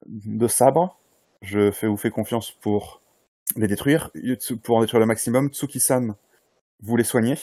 de 0.08 0.48
sabre. 0.48 1.00
Je 1.42 1.72
fais, 1.72 1.88
vous 1.88 1.98
fais 1.98 2.10
confiance 2.10 2.52
pour 2.52 3.02
les 3.56 3.68
détruire, 3.68 4.10
pour 4.64 4.78
en 4.78 4.82
détruire 4.82 5.00
le 5.02 5.06
maximum. 5.06 5.50
Tsuki-san, 5.50 6.16
vous 6.82 6.98
les 6.98 7.04
soignez. 7.04 7.36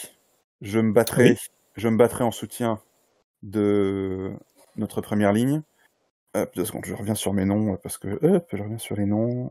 Je 0.60 0.81
me 0.81 0.93
battrai, 0.93 1.31
Oui. 1.31 1.36
je 1.77 1.89
me 1.89 1.97
battrai 1.97 2.24
en 2.24 2.31
soutien 2.31 2.81
de 3.43 4.32
notre 4.77 5.01
première 5.01 5.32
ligne. 5.32 5.62
Euh, 6.36 6.47
deux 6.55 6.64
secondes, 6.64 6.85
je 6.85 6.94
reviens 6.94 7.14
sur 7.14 7.32
mes 7.32 7.44
noms, 7.44 7.77
parce 7.82 7.98
que, 7.98 8.09
hop, 8.24 8.47
je 8.52 8.62
reviens 8.62 8.78
sur 8.78 8.97
les 8.97 9.06
noms. 9.06 9.51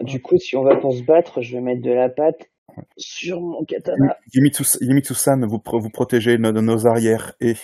Du 0.00 0.20
coup, 0.20 0.36
si 0.38 0.56
on 0.56 0.62
va 0.62 0.76
pour 0.76 0.92
se 0.94 1.02
battre, 1.02 1.42
je 1.42 1.56
vais 1.56 1.62
mettre 1.62 1.82
de 1.82 1.92
la 1.92 2.08
pâte 2.08 2.48
sur 2.96 3.40
mon 3.40 3.64
katana. 3.64 4.16
Yimitsu- 4.34 4.78
Yimitsu-san, 4.80 5.44
vous, 5.46 5.60
vous 5.64 5.90
protégez 5.90 6.38
nos, 6.38 6.52
nos 6.52 6.86
arrières 6.86 7.34
et 7.40 7.54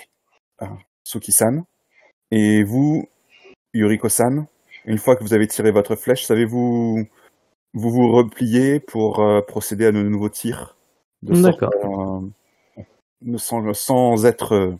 euh, 0.62 0.66
Suki-san. 1.04 1.64
Et 2.30 2.62
vous, 2.62 3.06
Yuriko-san, 3.74 4.46
une 4.86 4.98
fois 4.98 5.16
que 5.16 5.22
vous 5.22 5.34
avez 5.34 5.46
tiré 5.46 5.70
votre 5.70 5.96
flèche, 5.96 6.24
savez-vous 6.24 7.04
vous 7.74 7.90
vous 7.90 8.12
replier 8.12 8.80
pour 8.80 9.20
euh, 9.20 9.40
procéder 9.42 9.86
à 9.86 9.92
de 9.92 10.02
nouveaux 10.02 10.28
tirs 10.28 10.76
de 11.22 11.34
sorte, 11.34 11.60
D'accord. 11.60 12.30
euh, 13.26 13.36
sans, 13.38 13.72
sans 13.74 14.24
être 14.26 14.74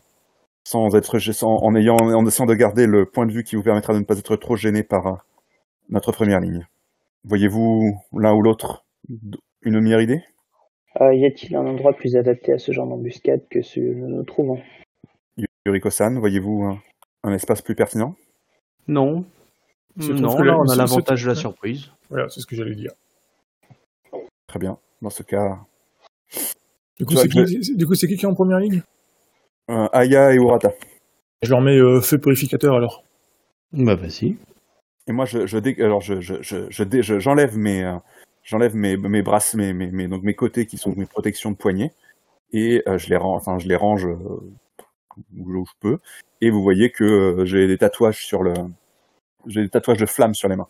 sans 0.65 0.95
être 0.95 1.19
sans- 1.19 1.57
en 1.57 1.75
ayant 1.75 1.95
en 1.97 2.25
essayant 2.25 2.45
de 2.45 2.53
garder 2.55 2.85
le 2.87 3.05
point 3.05 3.25
de 3.25 3.31
vue 3.31 3.43
qui 3.43 3.55
vous 3.55 3.63
permettra 3.63 3.93
de 3.93 3.99
ne 3.99 4.03
pas 4.03 4.17
être 4.17 4.35
trop 4.35 4.55
gêné 4.55 4.83
par 4.83 5.07
euh, 5.07 5.15
notre 5.89 6.11
première 6.11 6.39
ligne. 6.39 6.65
Voyez-vous 7.25 7.99
l'un 8.13 8.33
ou 8.33 8.41
l'autre 8.41 8.85
une 9.61 9.79
meilleure 9.79 10.01
idée? 10.01 10.21
Euh, 11.01 11.13
y 11.13 11.25
a-t-il 11.25 11.55
un 11.55 11.65
endroit 11.65 11.93
plus 11.93 12.15
adapté 12.15 12.53
à 12.53 12.59
ce 12.59 12.71
genre 12.71 12.87
d'embuscade 12.87 13.47
que 13.49 13.61
celui 13.61 13.93
que 13.93 14.05
nous 14.05 14.23
trouvons? 14.23 14.61
Yuriko-san, 15.65 16.19
voyez-vous 16.19 16.63
un, 16.63 16.81
un 17.23 17.33
espace 17.33 17.61
plus 17.61 17.75
pertinent? 17.75 18.15
Non. 18.87 19.25
Non, 19.97 20.41
là, 20.43 20.57
on 20.57 20.67
a 20.69 20.75
l'avantage 20.75 21.23
de 21.23 21.29
la 21.29 21.35
surprise. 21.35 21.89
Voilà, 22.09 22.27
c'est 22.29 22.41
ce 22.41 22.45
que 22.45 22.55
j'allais 22.55 22.75
dire. 22.75 22.91
Très 24.47 24.59
bien. 24.59 24.77
Dans 25.01 25.09
ce 25.09 25.23
cas, 25.23 25.59
Du 26.97 27.05
coup, 27.05 27.11
Tu 27.11 27.13
vois, 27.15 27.21
c'est 27.23 27.29
qui, 27.29 27.63
c'est- 27.63 27.75
du 27.75 27.87
coup, 27.87 27.95
c'est 27.95 28.07
qui 28.07 28.17
qui 28.17 28.25
est 28.25 28.27
en 28.29 28.33
première 28.35 28.59
ligne? 28.59 28.81
Euh, 29.71 29.87
Aya 29.93 30.33
et 30.33 30.35
Urata. 30.35 30.73
Je 31.41 31.49
leur 31.49 31.61
mets 31.61 31.77
euh, 31.77 32.01
feu 32.01 32.17
purificateur 32.19 32.75
alors. 32.75 33.03
Bah, 33.71 33.95
vas-y. 33.95 34.35
Et 35.07 35.11
moi, 35.11 35.25
je, 35.25 35.45
je 35.45 35.57
dé- 35.57 35.75
je, 37.01 37.19
j'enlève 37.19 37.57
mes, 37.57 37.83
euh, 37.83 37.97
j'enlève 38.43 38.75
mes 38.75 38.95
mes 38.95 39.21
brasses, 39.21 39.53
mes, 39.55 40.07
donc 40.07 40.23
mes 40.23 40.33
côtés 40.33 40.65
qui 40.65 40.77
sont 40.77 40.93
mes 40.95 41.05
protections 41.05 41.51
de 41.51 41.57
poignet 41.57 41.93
et 42.53 42.83
euh, 42.87 42.97
je 42.97 43.09
les 43.09 43.17
range, 43.17 43.41
enfin 43.41 43.59
je 43.59 43.67
les 43.67 43.75
range 43.75 44.05
euh, 44.05 44.17
où 45.37 45.65
je 45.65 45.71
peux. 45.79 45.97
Et 46.39 46.49
vous 46.49 46.61
voyez 46.61 46.89
que 46.89 47.03
euh, 47.03 47.45
j'ai 47.45 47.67
des 47.67 47.77
tatouages 47.77 48.25
sur 48.25 48.43
le, 48.43 48.53
j'ai 49.45 49.63
des 49.63 49.69
tatouages 49.69 49.97
de 49.97 50.05
flammes 50.05 50.35
sur 50.35 50.47
les 50.47 50.55
mains. 50.55 50.67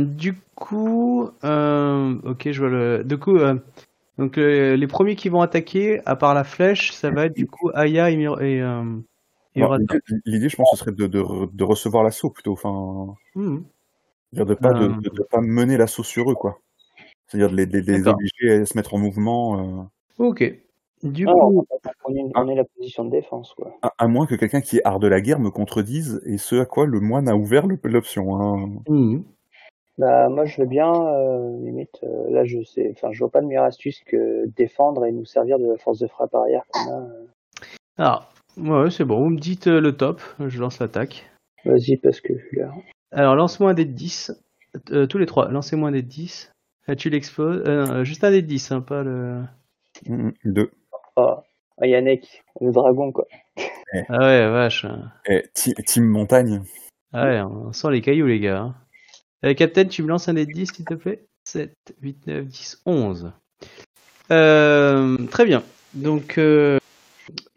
Du 0.00 0.34
coup, 0.56 1.22
ok, 1.22 1.40
je 1.42 2.58
vois 2.58 2.70
le. 2.70 3.04
Du 3.04 3.18
coup, 3.18 3.38
donc 4.18 4.36
les 4.36 4.86
premiers 4.88 5.14
qui 5.14 5.28
vont 5.28 5.42
attaquer, 5.42 6.00
à 6.06 6.16
part 6.16 6.34
la 6.34 6.42
flèche, 6.42 6.92
ça 6.92 7.10
va 7.10 7.26
être 7.26 7.36
du 7.36 7.46
coup 7.46 7.70
Aya 7.72 8.10
et, 8.10 8.14
et, 8.14 8.62
L'idée, 10.24 10.48
je 10.48 10.56
pense, 10.56 10.70
ce 10.72 10.76
serait 10.76 10.92
de, 10.92 11.06
de, 11.06 11.22
de 11.52 11.64
recevoir 11.64 12.02
l'assaut 12.04 12.30
plutôt, 12.30 12.52
enfin, 12.52 13.14
Mhm. 13.34 13.64
c'est-à-dire 14.32 14.46
de 14.46 14.54
pas 14.60 14.72
de, 14.72 14.84
Euh. 14.84 15.00
de, 15.00 15.10
de 15.10 15.22
pas 15.22 15.40
mener 15.40 15.76
l'assaut 15.76 16.02
sur 16.02 16.30
eux, 16.30 16.34
quoi. 16.34 16.58
C'est-à-dire 17.26 17.50
de 17.50 17.56
les, 17.56 17.66
de 17.66 17.78
les 17.80 18.06
obliger 18.08 18.52
à 18.62 18.66
se 18.66 18.76
mettre 18.76 18.94
en 18.94 18.98
mouvement. 18.98 19.58
euh, 19.80 19.82
Ok. 20.18 20.60
Du 21.02 21.26
Ah, 21.28 21.32
coup, 21.32 21.66
on, 22.06 22.14
est, 22.14 22.30
on 22.34 22.48
est 22.48 22.54
la 22.54 22.64
position 22.64 23.04
de 23.04 23.10
défense, 23.10 23.52
quoi. 23.54 23.76
À, 23.82 23.92
à 23.98 24.08
moins 24.08 24.26
que 24.26 24.34
quelqu'un 24.36 24.60
qui 24.62 24.78
est 24.78 24.82
art 24.84 24.98
de 25.00 25.06
la 25.08 25.20
guerre 25.20 25.38
me 25.38 25.50
contredise, 25.50 26.22
et 26.24 26.38
ce 26.38 26.56
à 26.56 26.64
quoi 26.66 26.86
le 26.86 26.98
moine 27.00 27.28
a 27.28 27.36
ouvert 27.36 27.66
l'option. 27.84 28.40
Hein. 28.40 28.70
Mhm. 28.88 29.24
Bah, 29.98 30.28
moi, 30.28 30.44
je 30.44 30.60
veux 30.60 30.66
bien, 30.66 30.90
euh, 30.92 31.58
limite, 31.60 32.00
euh, 32.02 32.30
là, 32.30 32.44
je 32.44 32.62
sais, 32.64 32.90
enfin, 32.96 33.12
je 33.12 33.18
vois 33.20 33.30
pas 33.30 33.40
de 33.40 33.46
meilleure 33.46 33.64
astuce 33.64 34.02
que 34.04 34.46
défendre 34.56 35.04
et 35.04 35.12
nous 35.12 35.24
servir 35.24 35.58
de 35.58 35.66
la 35.66 35.76
force 35.76 35.98
de 36.00 36.06
frappe 36.08 36.34
arrière 36.34 36.64
qu'on 36.72 36.90
a. 36.90 37.00
euh. 37.00 37.26
alors, 37.98 38.32
ouais, 38.56 38.90
c'est 38.90 39.04
bon. 39.04 39.20
Vous 39.20 39.30
me 39.30 39.38
dites 39.38 39.66
euh, 39.66 39.80
le 39.80 39.96
top. 39.96 40.20
Je 40.46 40.60
lance 40.60 40.78
l'attaque. 40.80 41.30
Vas-y, 41.64 41.96
parce 41.96 42.20
que 42.20 42.36
je 42.38 42.46
suis 42.48 42.58
là. 42.58 42.70
Alors, 43.12 43.34
lance-moi 43.36 43.70
un 43.70 43.74
dé 43.74 43.84
de 43.84 43.92
10. 43.92 44.32
Euh, 44.90 45.06
tous 45.06 45.18
les 45.18 45.26
trois, 45.26 45.48
lancez-moi 45.50 45.88
un 45.88 45.92
dé 45.92 46.02
de 46.02 46.08
10. 46.08 46.52
Euh, 46.88 46.94
tu 46.94 47.10
l'exploses. 47.10 47.62
Euh, 47.66 48.04
juste 48.04 48.24
un 48.24 48.30
dé 48.30 48.42
de 48.42 48.46
10, 48.46 48.72
hein, 48.72 48.80
pas 48.80 49.02
le. 49.02 49.42
Mm, 50.06 50.30
Deux. 50.44 50.70
Oh, 51.16 51.36
ah, 51.80 51.86
Yannick, 51.86 52.42
le 52.60 52.72
dragon, 52.72 53.12
quoi. 53.12 53.26
Ah 54.08 54.18
ouais, 54.18 54.48
vache. 54.50 54.86
Et 55.26 55.44
ti- 55.54 55.74
Team 55.86 56.04
Montagne. 56.04 56.62
Ah 57.12 57.24
ouais, 57.26 57.40
on 57.42 57.72
sent 57.72 57.90
les 57.92 58.00
cailloux, 58.00 58.26
les 58.26 58.40
gars. 58.40 58.58
hein. 58.60 58.74
Euh, 59.44 59.54
Captain, 59.54 59.84
tu 59.84 60.02
me 60.02 60.08
lances 60.08 60.28
un 60.28 60.34
dé 60.34 60.46
de 60.46 60.52
10, 60.52 60.72
s'il 60.74 60.84
te 60.84 60.94
plaît 60.94 61.24
7, 61.44 61.72
8, 62.02 62.26
9, 62.26 62.46
10, 62.46 62.82
11. 62.86 63.32
Euh, 64.30 65.16
très 65.30 65.44
bien. 65.44 65.62
Donc, 65.94 66.38
euh, 66.38 66.78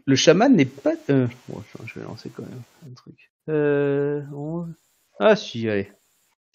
le 0.07 0.15
chaman 0.15 0.55
n'est 0.55 0.65
pas... 0.65 0.93
Euh, 1.11 1.27
bon, 1.47 1.59
attends, 1.59 1.85
je 1.85 1.99
vais 1.99 2.05
lancer 2.05 2.31
quand 2.35 2.43
même 2.43 2.61
un 2.89 2.93
truc. 2.95 3.29
Euh, 3.49 4.23
11. 4.34 4.73
Ah 5.19 5.35
si, 5.35 5.69
allez. 5.69 5.91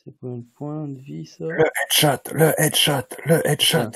C'est 0.04 0.12
combien 0.20 0.38
de 0.38 0.44
points 0.56 0.88
de 0.88 0.98
vie, 0.98 1.26
ça? 1.26 1.44
Le 1.44 1.64
headshot, 1.84 2.32
le 2.34 2.52
headshot, 2.58 3.06
le 3.26 3.46
headshot. 3.46 3.90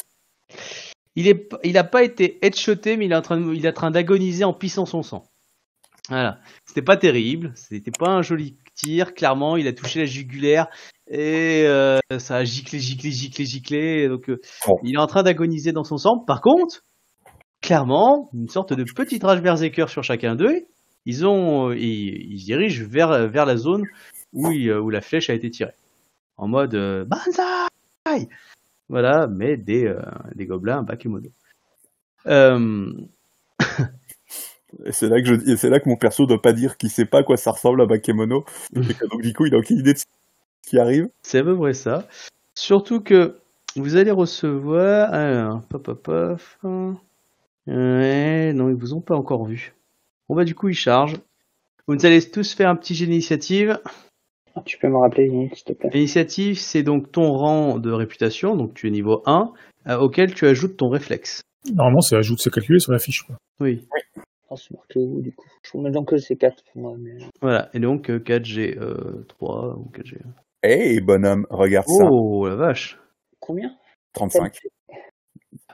Il 1.16 1.26
est, 1.26 1.48
il 1.64 1.78
a 1.78 1.84
pas 1.84 2.04
été 2.04 2.38
headshoté, 2.44 2.96
mais 2.96 3.06
il 3.06 3.12
est 3.12 3.16
en 3.16 3.22
train, 3.22 3.40
de- 3.40 3.54
il 3.54 3.64
est 3.64 3.70
en 3.70 3.72
train 3.72 3.90
d'agoniser 3.90 4.44
en 4.44 4.52
pissant 4.52 4.86
son 4.86 5.02
sang. 5.02 5.24
Voilà. 6.08 6.38
C'était 6.66 6.82
pas 6.82 6.96
terrible. 6.96 7.52
C'était 7.56 7.90
pas 7.90 8.10
un 8.10 8.22
joli 8.22 8.56
tir. 8.74 9.14
Clairement, 9.14 9.56
il 9.56 9.66
a 9.66 9.72
touché 9.72 10.00
la 10.00 10.04
jugulaire 10.04 10.68
et 11.08 11.64
euh, 11.66 11.98
ça 12.18 12.36
a 12.36 12.44
giclé, 12.44 12.78
giclé, 12.78 13.10
giclé, 13.10 13.44
giclé. 13.44 14.08
Donc, 14.08 14.28
euh, 14.30 14.40
Bon. 14.66 14.78
il 14.84 14.94
est 14.94 14.98
en 14.98 15.06
train 15.08 15.24
d'agoniser 15.24 15.72
dans 15.72 15.82
son 15.84 15.96
sang. 15.98 16.18
Par 16.18 16.40
contre, 16.42 16.84
clairement, 17.66 18.30
une 18.34 18.48
sorte 18.48 18.72
de 18.72 18.84
petite 18.84 19.22
rage 19.24 19.42
berserker 19.42 19.86
sur 19.88 20.02
chacun 20.04 20.34
d'eux. 20.34 20.64
Ils 21.04 21.26
ont, 21.26 21.70
euh, 21.70 21.76
ils, 21.76 22.32
ils 22.32 22.40
se 22.40 22.44
dirigent 22.46 22.84
vers, 22.88 23.28
vers 23.28 23.46
la 23.46 23.56
zone 23.56 23.84
où, 24.32 24.50
il- 24.50 24.72
où 24.72 24.90
la 24.90 25.00
flèche 25.00 25.30
a 25.30 25.34
été 25.34 25.50
tirée. 25.50 25.74
En 26.36 26.48
mode 26.48 26.74
euh, 26.74 27.04
Banzai 27.04 28.28
Voilà, 28.88 29.26
mais 29.26 29.56
des, 29.56 29.86
euh, 29.86 30.00
des 30.34 30.46
gobelins 30.46 30.82
bakemono. 30.82 31.28
Euh, 32.26 32.92
Et 34.84 34.92
c'est 34.92 35.08
là 35.08 35.20
que 35.22 35.26
je, 35.26 35.34
et 35.52 35.56
c'est 35.56 35.70
là 35.70 35.80
que 35.80 35.88
mon 35.88 35.96
perso 35.96 36.26
doit 36.26 36.42
pas 36.42 36.52
dire 36.52 36.76
qu'il 36.76 36.90
sait 36.90 37.06
pas 37.06 37.20
à 37.20 37.22
quoi 37.22 37.36
ça 37.38 37.52
ressemble 37.52 37.80
à 37.80 37.86
Bakemono. 37.86 38.44
et 38.76 38.80
que 38.94 39.06
donc 39.08 39.22
du 39.22 39.32
coup, 39.32 39.46
il 39.46 39.54
a 39.54 39.58
aucune 39.58 39.78
idée 39.78 39.94
de 39.94 39.98
ce 39.98 40.04
qui 40.68 40.78
arrive. 40.78 41.08
c'est 41.22 41.38
à 41.38 41.44
peu 41.44 41.56
près 41.56 41.72
ça. 41.72 42.06
Surtout 42.54 43.00
que 43.00 43.36
vous 43.76 43.96
allez 43.96 44.10
recevoir. 44.10 45.14
Alors, 45.14 45.62
pop, 45.68 45.82
pop, 45.82 46.02
pop. 46.60 46.96
Ouais, 47.66 48.52
non, 48.52 48.68
ils 48.68 48.76
vous 48.76 48.94
ont 48.94 49.00
pas 49.00 49.16
encore 49.16 49.44
vu. 49.44 49.74
Bon, 50.28 50.36
bah, 50.36 50.44
du 50.44 50.54
coup, 50.54 50.68
ils 50.68 50.74
chargent. 50.74 51.18
Vous 51.88 52.04
allez 52.04 52.20
tous 52.30 52.54
faire 52.54 52.68
un 52.68 52.76
petit 52.76 52.94
jet 52.94 53.06
d'initiative. 53.06 53.78
Tu 54.64 54.78
peux 54.78 54.88
me 54.88 54.98
rappeler, 54.98 55.28
s'il 55.54 55.64
te 55.64 55.72
plaît? 55.72 55.90
L'initiative, 55.92 56.58
c'est 56.58 56.82
donc 56.82 57.12
ton 57.12 57.30
rang 57.32 57.78
de 57.78 57.92
réputation, 57.92 58.56
donc 58.56 58.74
tu 58.74 58.88
es 58.88 58.90
niveau 58.90 59.22
1, 59.26 59.52
euh, 59.86 59.98
auquel 59.98 60.34
tu 60.34 60.46
ajoutes 60.46 60.76
ton 60.76 60.88
réflexe. 60.88 61.42
Normalement, 61.72 62.00
c'est 62.00 62.16
ajoute, 62.16 62.40
c'est 62.40 62.50
calculé 62.50 62.78
sur 62.78 62.92
la 62.92 62.98
fiche. 62.98 63.22
Quoi. 63.22 63.36
Oui. 63.60 63.86
Ah, 64.50 64.54
c'est 64.56 64.72
marqué 64.72 65.00
où, 65.00 65.20
du 65.20 65.32
coup 65.32 65.44
Je 65.62 65.78
me 65.78 65.90
donc 65.90 66.10
que 66.10 66.16
c'est 66.16 66.36
4, 66.36 66.62
moi, 66.76 66.94
mais... 66.98 67.18
Voilà, 67.42 67.68
et 67.74 67.80
donc 67.80 68.08
euh, 68.10 68.18
4G3 68.18 69.76
ou 69.76 69.90
4G. 69.92 70.18
Hey, 70.62 71.00
bonhomme, 71.00 71.46
regarde 71.50 71.86
ça. 71.86 72.08
Oh 72.10 72.46
la 72.48 72.56
vache! 72.56 72.98
Combien? 73.40 73.70
35. 74.14 74.58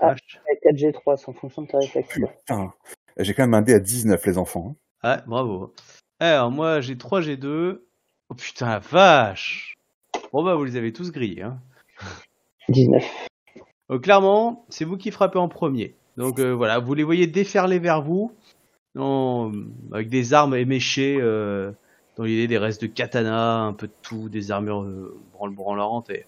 Ah. 0.01 0.09
Vache. 0.09 0.41
4G3, 0.65 1.17
c'est 1.17 1.29
en 1.29 1.33
fonction 1.33 1.63
de 1.63 1.67
ta 1.69 1.79
réflexe. 1.79 2.09
Putain. 2.09 2.73
J'ai 3.19 3.35
quand 3.35 3.43
même 3.43 3.55
un 3.55 3.63
dé 3.63 3.75
à 3.75 3.79
19, 3.81 4.25
les 4.27 4.39
enfants. 4.39 4.77
Ouais, 5.05 5.17
bravo. 5.27 5.75
Alors, 6.21 6.51
moi, 6.51 6.81
j'ai 6.81 6.97
3 6.97 7.21
G2. 7.21 7.81
Oh 8.31 8.35
putain, 8.35 8.79
vache! 8.79 9.77
Bon, 10.33 10.43
bah, 10.45 10.55
vous 10.55 10.65
les 10.65 10.77
avez 10.77 10.93
tous 10.93 11.11
grillés. 11.11 11.43
Hein. 11.43 11.59
19. 12.69 13.05
Donc, 13.91 14.03
clairement, 14.03 14.65
c'est 14.71 14.85
vous 14.85 14.97
qui 14.97 15.11
frappez 15.11 15.39
en 15.39 15.49
premier. 15.49 15.97
Donc, 16.17 16.39
euh, 16.39 16.53
voilà, 16.55 16.79
vous 16.79 16.95
les 16.95 17.03
voyez 17.03 17.27
déferler 17.27 17.79
vers 17.79 18.03
vous, 18.03 18.33
en- 18.97 19.53
avec 19.93 20.09
des 20.09 20.33
armes 20.33 20.55
éméchées, 20.55 21.19
euh, 21.21 21.73
dans 22.17 22.25
l'idée 22.25 22.47
des 22.47 22.59
restes 22.59 22.83
de 22.83 22.87
katana, 22.87 23.61
un 23.61 23.73
peu 23.73 23.89
de 23.89 23.93
tout, 24.03 24.29
des 24.29 24.51
armures 24.51 24.83
euh, 24.83 25.21
branle-branlantes, 25.33 26.11
et, 26.11 26.25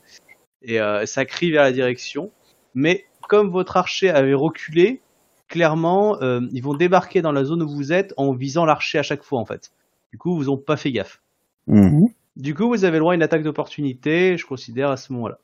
et 0.63 0.81
euh, 0.81 1.07
ça 1.07 1.25
crie 1.25 1.51
vers 1.51 1.63
la 1.63 1.73
direction. 1.73 2.31
Mais, 2.75 3.05
comme 3.29 3.51
votre 3.51 3.77
archer 3.77 4.11
avait 4.11 4.35
reculé, 4.35 5.01
clairement, 5.49 6.21
euh, 6.23 6.41
ils 6.53 6.63
vont 6.63 6.75
débarquer 6.75 7.23
dans 7.23 7.33
la 7.33 7.45
zone 7.45 7.63
où 7.63 7.69
vous 7.69 7.93
êtes 7.93 8.15
en 8.17 8.33
visant 8.33 8.65
l'archer 8.65 8.99
à 8.99 9.03
chaque 9.03 9.23
fois, 9.23 9.39
en 9.39 9.45
fait. 9.45 9.73
Du 10.11 10.19
coup, 10.19 10.37
vous 10.37 10.45
n'ont 10.45 10.57
pas 10.57 10.77
fait 10.77 10.93
gaffe. 10.93 11.21
Mhm. 11.67 12.09
Du 12.37 12.55
coup, 12.55 12.69
vous 12.69 12.85
avez 12.85 12.95
le 12.97 13.01
droit 13.01 13.13
à 13.13 13.17
une 13.17 13.23
attaque 13.23 13.43
d'opportunité, 13.43 14.37
je 14.37 14.47
considère, 14.47 14.91
à 14.91 14.97
ce 14.97 15.13
moment-là. 15.13 15.39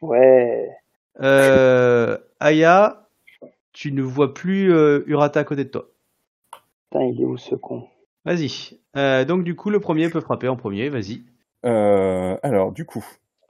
Ouais. 0.00 0.68
Euh, 1.20 2.18
Aya, 2.40 3.06
tu 3.72 3.92
ne 3.92 4.02
vois 4.02 4.34
plus 4.34 4.72
euh, 4.72 5.04
Urata 5.06 5.40
à 5.40 5.44
côté 5.44 5.64
de 5.64 5.68
toi. 5.70 5.88
Putain, 6.90 7.04
il 7.04 7.20
est 7.20 7.24
où 7.24 7.36
ce 7.36 7.54
con? 7.54 7.86
Vas-y. 8.24 8.80
Euh, 8.96 9.24
donc, 9.24 9.44
du 9.44 9.54
coup, 9.54 9.70
le 9.70 9.80
premier 9.80 10.08
peut 10.08 10.20
frapper 10.20 10.48
en 10.48 10.56
premier, 10.56 10.88
vas-y. 10.88 11.22
Euh, 11.64 12.36
alors, 12.42 12.72
du 12.72 12.84
coup, 12.84 13.04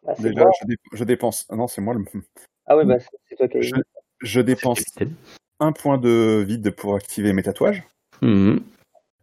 ah, 0.06 0.12
c'est 0.16 0.30
déjà, 0.30 0.46
je, 0.60 0.66
dé- 0.66 0.76
je 0.92 1.04
dépense. 1.04 1.48
Non, 1.50 1.66
c'est 1.66 1.80
moi 1.80 1.94
le. 1.94 2.04
Ah 2.70 2.76
ouais, 2.76 2.84
bah 2.84 2.98
c'est- 3.00 3.34
toi 3.36 3.48
qui 3.48 3.58
as 3.58 3.62
Je, 3.62 3.74
je 4.20 4.40
dépense 4.40 4.84
un 5.58 5.72
point 5.72 5.98
de 5.98 6.44
vide 6.46 6.70
pour 6.70 6.94
activer 6.94 7.32
mes 7.32 7.42
tatouages. 7.42 7.82
Mhm. 8.22 8.60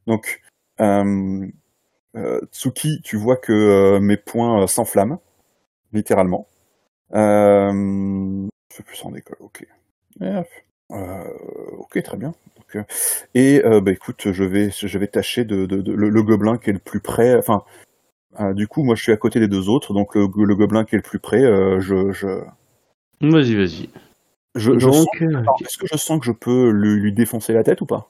Donc, 0.06 0.42
euh, 0.82 1.48
euh, 2.18 2.42
Tsuki, 2.52 3.02
tu 3.04 3.16
vois 3.16 3.38
que 3.38 3.54
euh, 3.54 4.00
mes 4.02 4.18
points 4.18 4.64
euh, 4.64 4.68
s'enflamment, 4.68 5.22
littéralement. 5.94 6.50
Euh, 7.14 7.72
je 8.70 8.76
fais 8.76 8.84
plus 8.84 9.02
en 9.06 9.12
décolle, 9.12 9.38
ok. 9.40 9.66
Euh, 10.22 10.44
ok, 11.78 12.04
très 12.04 12.18
bien. 12.18 12.34
Donc, 12.58 12.76
euh, 12.76 12.84
et 13.34 13.64
euh, 13.64 13.80
bah 13.80 13.92
écoute, 13.94 14.34
je 14.34 14.44
vais, 14.44 14.72
je 14.72 14.98
vais 14.98 15.08
tâcher 15.08 15.46
de, 15.46 15.66
de, 15.66 15.82
de- 15.82 15.94
le, 15.94 16.10
le 16.10 16.24
gobelin 16.24 16.58
qui 16.58 16.70
est 16.70 16.74
le 16.74 16.80
plus 16.80 17.00
près. 17.00 17.34
Enfin, 17.38 17.64
euh, 18.42 18.54
du 18.54 18.68
coup, 18.68 18.84
moi, 18.84 18.96
je 18.96 19.04
suis 19.04 19.14
à 19.14 19.18
côté 19.18 19.40
des 19.40 19.48
deux 19.48 19.70
autres, 19.70 19.94
donc 19.94 20.16
le, 20.16 20.28
le 20.36 20.56
gobelin 20.56 20.84
qui 20.84 20.96
est 20.96 20.98
le 20.98 21.02
plus 21.02 21.20
près, 21.20 21.44
euh, 21.44 21.80
je, 21.80 22.12
je, 22.12 22.28
Vas-y, 23.22 23.56
vas-y. 23.56 23.90
je, 24.56 24.78
je 24.78 24.90
sens 24.92 25.06
Donc, 25.22 25.62
est-ce 25.62 25.78
que 25.78 25.88
je 25.92 25.98
sens 25.98 26.20
que 26.20 26.26
je 26.26 26.32
peux 26.32 26.70
lui, 26.72 27.00
lui 27.00 27.14
défoncer 27.14 27.54
la 27.54 27.64
tête 27.64 27.82
ou 27.82 27.86
pas? 27.86 28.10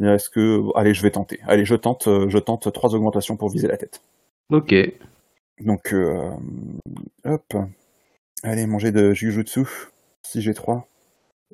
Est-ce 0.00 0.28
que 0.28 0.62
allez, 0.76 0.92
je 0.94 1.02
vais 1.02 1.10
tenter. 1.10 1.40
Allez, 1.46 1.64
je 1.64 1.74
tente, 1.74 2.06
euh, 2.06 2.28
je 2.28 2.38
tente 2.38 2.70
trois 2.72 2.94
augmentations 2.94 3.36
pour 3.36 3.48
viser 3.50 3.66
la 3.68 3.76
tête. 3.78 4.02
ok. 4.50 4.74
Donc, 5.60 5.92
euh, 5.94 6.30
hop. 7.24 7.54
Allez, 8.42 8.66
manger 8.66 8.92
de 8.92 9.14
Jujutsu. 9.14 9.64
Si 10.22 10.42
j'ai 10.42 10.52
trois. 10.54 10.86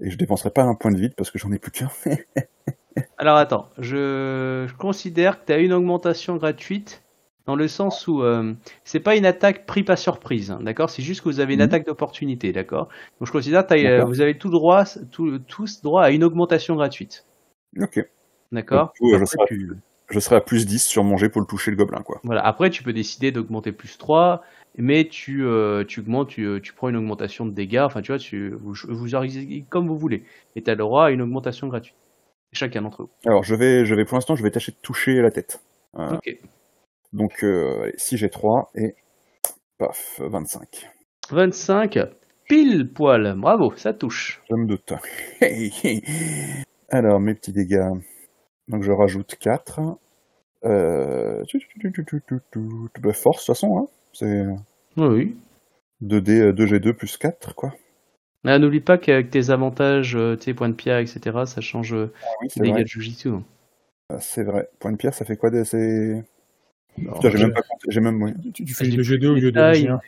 Et 0.00 0.10
je 0.10 0.16
dépenserai 0.18 0.50
pas 0.50 0.64
un 0.64 0.74
point 0.74 0.90
de 0.90 0.98
vide 0.98 1.14
parce 1.16 1.30
que 1.30 1.38
j'en 1.38 1.52
ai 1.52 1.58
plus 1.58 1.70
qu'un. 1.70 1.90
Alors, 3.18 3.36
attends. 3.36 3.68
Je, 3.78 4.66
je 4.68 4.74
considère 4.74 5.40
que 5.40 5.46
tu 5.46 5.52
as 5.52 5.58
une 5.58 5.72
augmentation 5.72 6.36
gratuite 6.36 7.01
dans 7.46 7.56
le 7.56 7.66
sens 7.68 8.06
où 8.06 8.22
euh, 8.22 8.54
c'est 8.84 9.00
pas 9.00 9.16
une 9.16 9.26
attaque 9.26 9.66
pris 9.66 9.82
pas 9.82 9.96
surprise, 9.96 10.50
hein, 10.50 10.60
d'accord? 10.62 10.90
C'est 10.90 11.02
juste 11.02 11.20
que 11.22 11.28
vous 11.28 11.40
avez 11.40 11.54
une 11.54 11.60
Mhm. 11.60 11.66
attaque 11.66 11.86
d'opportunité, 11.86 12.52
d'accord? 12.52 12.88
Donc, 13.20 13.26
je 13.26 13.32
considère 13.32 13.66
que 13.66 13.74
euh, 13.74 14.04
vous 14.04 14.20
avez 14.20 14.38
tout 14.38 14.50
droit, 14.50 14.84
tout- 15.10 15.38
tous 15.40 15.82
droit 15.82 16.02
à 16.04 16.10
une 16.10 16.24
augmentation 16.24 16.74
gratuite, 16.76 17.26
ok. 17.80 18.06
d'accord? 18.52 18.92
Je 19.02 19.24
serai- 19.24 19.44
tu- 19.48 19.72
je 20.10 20.20
serai 20.20 20.36
à 20.36 20.40
plus 20.40 20.66
10 20.66 20.84
sur 20.84 21.04
mon 21.04 21.16
jet 21.16 21.28
pour 21.30 21.40
le 21.40 21.46
toucher 21.46 21.70
le 21.70 21.76
gobelin, 21.76 22.02
quoi. 22.02 22.20
Voilà. 22.24 22.44
Après, 22.46 22.68
tu 22.70 22.82
peux 22.82 22.92
décider 22.92 23.32
d'augmenter 23.32 23.72
plus 23.72 23.96
3, 23.98 24.42
mais 24.76 25.08
tu, 25.08 25.44
euh, 25.46 25.84
tu 25.84 26.00
augmentes, 26.00 26.28
tu, 26.28 26.60
tu 26.62 26.72
prends 26.74 26.90
une 26.90 26.96
augmentation 26.96 27.46
de 27.46 27.50
dégâts. 27.52 27.80
Enfin, 27.82 28.02
tu 28.02 28.12
vois, 28.12 28.18
tu, 28.18 28.50
vous, 28.50 28.74
vous 28.88 29.14
organisez 29.14 29.64
comme 29.70 29.88
vous 29.88 29.96
voulez. 29.98 30.24
Et 30.54 30.62
tu 30.62 30.70
as 30.70 30.74
le 30.74 30.78
droit 30.80 31.06
à 31.06 31.10
une 31.10 31.22
augmentation 31.22 31.66
gratuite. 31.68 31.96
Chacun 32.52 32.82
d'entre 32.82 33.04
vous. 33.04 33.10
Alors, 33.24 33.42
je 33.42 33.54
vais, 33.54 33.86
je 33.86 33.94
vais 33.94 34.04
pour 34.04 34.16
l'instant, 34.16 34.36
je 34.36 34.42
vais 34.42 34.50
tâcher 34.50 34.72
de 34.72 34.76
toucher 34.82 35.14
la 35.22 35.30
tête. 35.30 35.62
Euh, 35.98 36.16
Ok. 36.16 36.38
Donc, 37.12 37.44
euh, 37.44 37.82
allez, 37.84 37.94
si 37.96 38.16
j'ai 38.16 38.30
3 38.30 38.70
et 38.74 38.94
paf, 39.78 40.20
25. 40.20 40.90
25, 41.30 41.98
pile 42.48 42.92
poil. 42.92 43.34
Bravo, 43.36 43.72
ça 43.76 43.92
touche. 43.92 44.40
Je 44.50 44.54
me 44.54 44.66
doute. 44.66 44.92
Alors, 46.90 47.20
mes 47.20 47.34
petits 47.34 47.52
dégâts. 47.52 47.90
Donc, 48.68 48.82
je 48.82 48.92
rajoute 48.92 49.36
4. 49.40 49.80
Euh... 50.64 51.42
bah, 53.00 53.12
force, 53.12 53.42
de 53.42 53.46
toute 53.46 53.54
façon, 53.56 53.78
hein. 53.78 53.88
C'est 54.12 54.44
Oui, 54.96 55.06
oui. 55.06 55.36
2D, 56.00 56.30
euh, 56.40 56.52
2G2 56.52 56.94
plus 56.94 57.16
4, 57.18 57.54
quoi. 57.54 57.74
Ah, 58.44 58.56
N'oublie 58.60 58.80
pas 58.80 58.98
qu'avec 58.98 59.30
tes 59.30 59.50
avantages, 59.50 60.14
euh, 60.14 60.36
tes 60.36 60.54
points 60.54 60.68
de 60.68 60.74
pierre, 60.74 60.98
etc., 60.98 61.44
ça 61.46 61.60
change 61.60 61.92
euh, 61.92 62.12
Oui, 62.40 62.48
c'est 62.50 62.62
les 62.62 62.70
dégâts 62.72 62.82
vrai. 62.82 62.84
de 62.84 62.88
Jujitsu. 62.88 63.28
hein. 63.30 63.44
Ah, 64.08 64.20
C'est 64.20 64.44
vrai. 64.44 64.68
Point 64.78 64.92
de 64.92 64.96
pierre, 64.96 65.14
ça 65.14 65.24
fait 65.24 65.36
quoi 65.36 65.50
des... 65.50 65.64
c'est- 65.64 66.22
Putain, 66.96 67.30
j'ai 67.30 67.36
je- 67.38 67.42
même 67.44 67.54
pas 67.54 67.62
compté. 67.62 67.86
J'ai 67.88 68.00
même, 68.00 68.22
oui. 68.22 68.32
Tu, 68.52 68.64
tu 68.64 68.74
fais 68.74 68.84
du 68.86 68.96
plus 68.96 69.04
G2 69.04 69.28
au 69.28 69.34
lieu 69.34 69.52
de. 69.52 69.58
G1. 69.60 69.98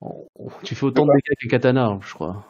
oh, 0.00 0.28
oh, 0.38 0.50
tu 0.62 0.74
fais 0.74 0.84
autant 0.86 1.06
de 1.06 1.12
dégâts 1.12 1.36
que 1.40 1.48
Katana, 1.48 1.86
hein, 1.86 2.00
je 2.02 2.14
crois. 2.14 2.44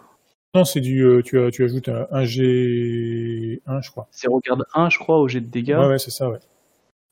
Non, 0.54 0.64
c'est 0.64 0.80
du, 0.80 1.02
euh, 1.04 1.22
tu, 1.22 1.38
as- 1.38 1.50
tu 1.50 1.64
ajoutes 1.64 1.88
un, 1.88 2.06
un 2.10 2.24
G1, 2.24 3.82
je 3.82 3.90
crois. 3.90 4.08
0 4.12 4.40
garde 4.46 4.64
1, 4.74 4.88
je 4.88 4.98
crois, 4.98 5.18
au 5.18 5.28
jet 5.28 5.40
de 5.40 5.48
dégâts. 5.48 5.76
Ouais, 5.78 5.86
ouais, 5.88 5.98
c'est 5.98 6.10
ça, 6.10 6.28
ouais. 6.30 6.38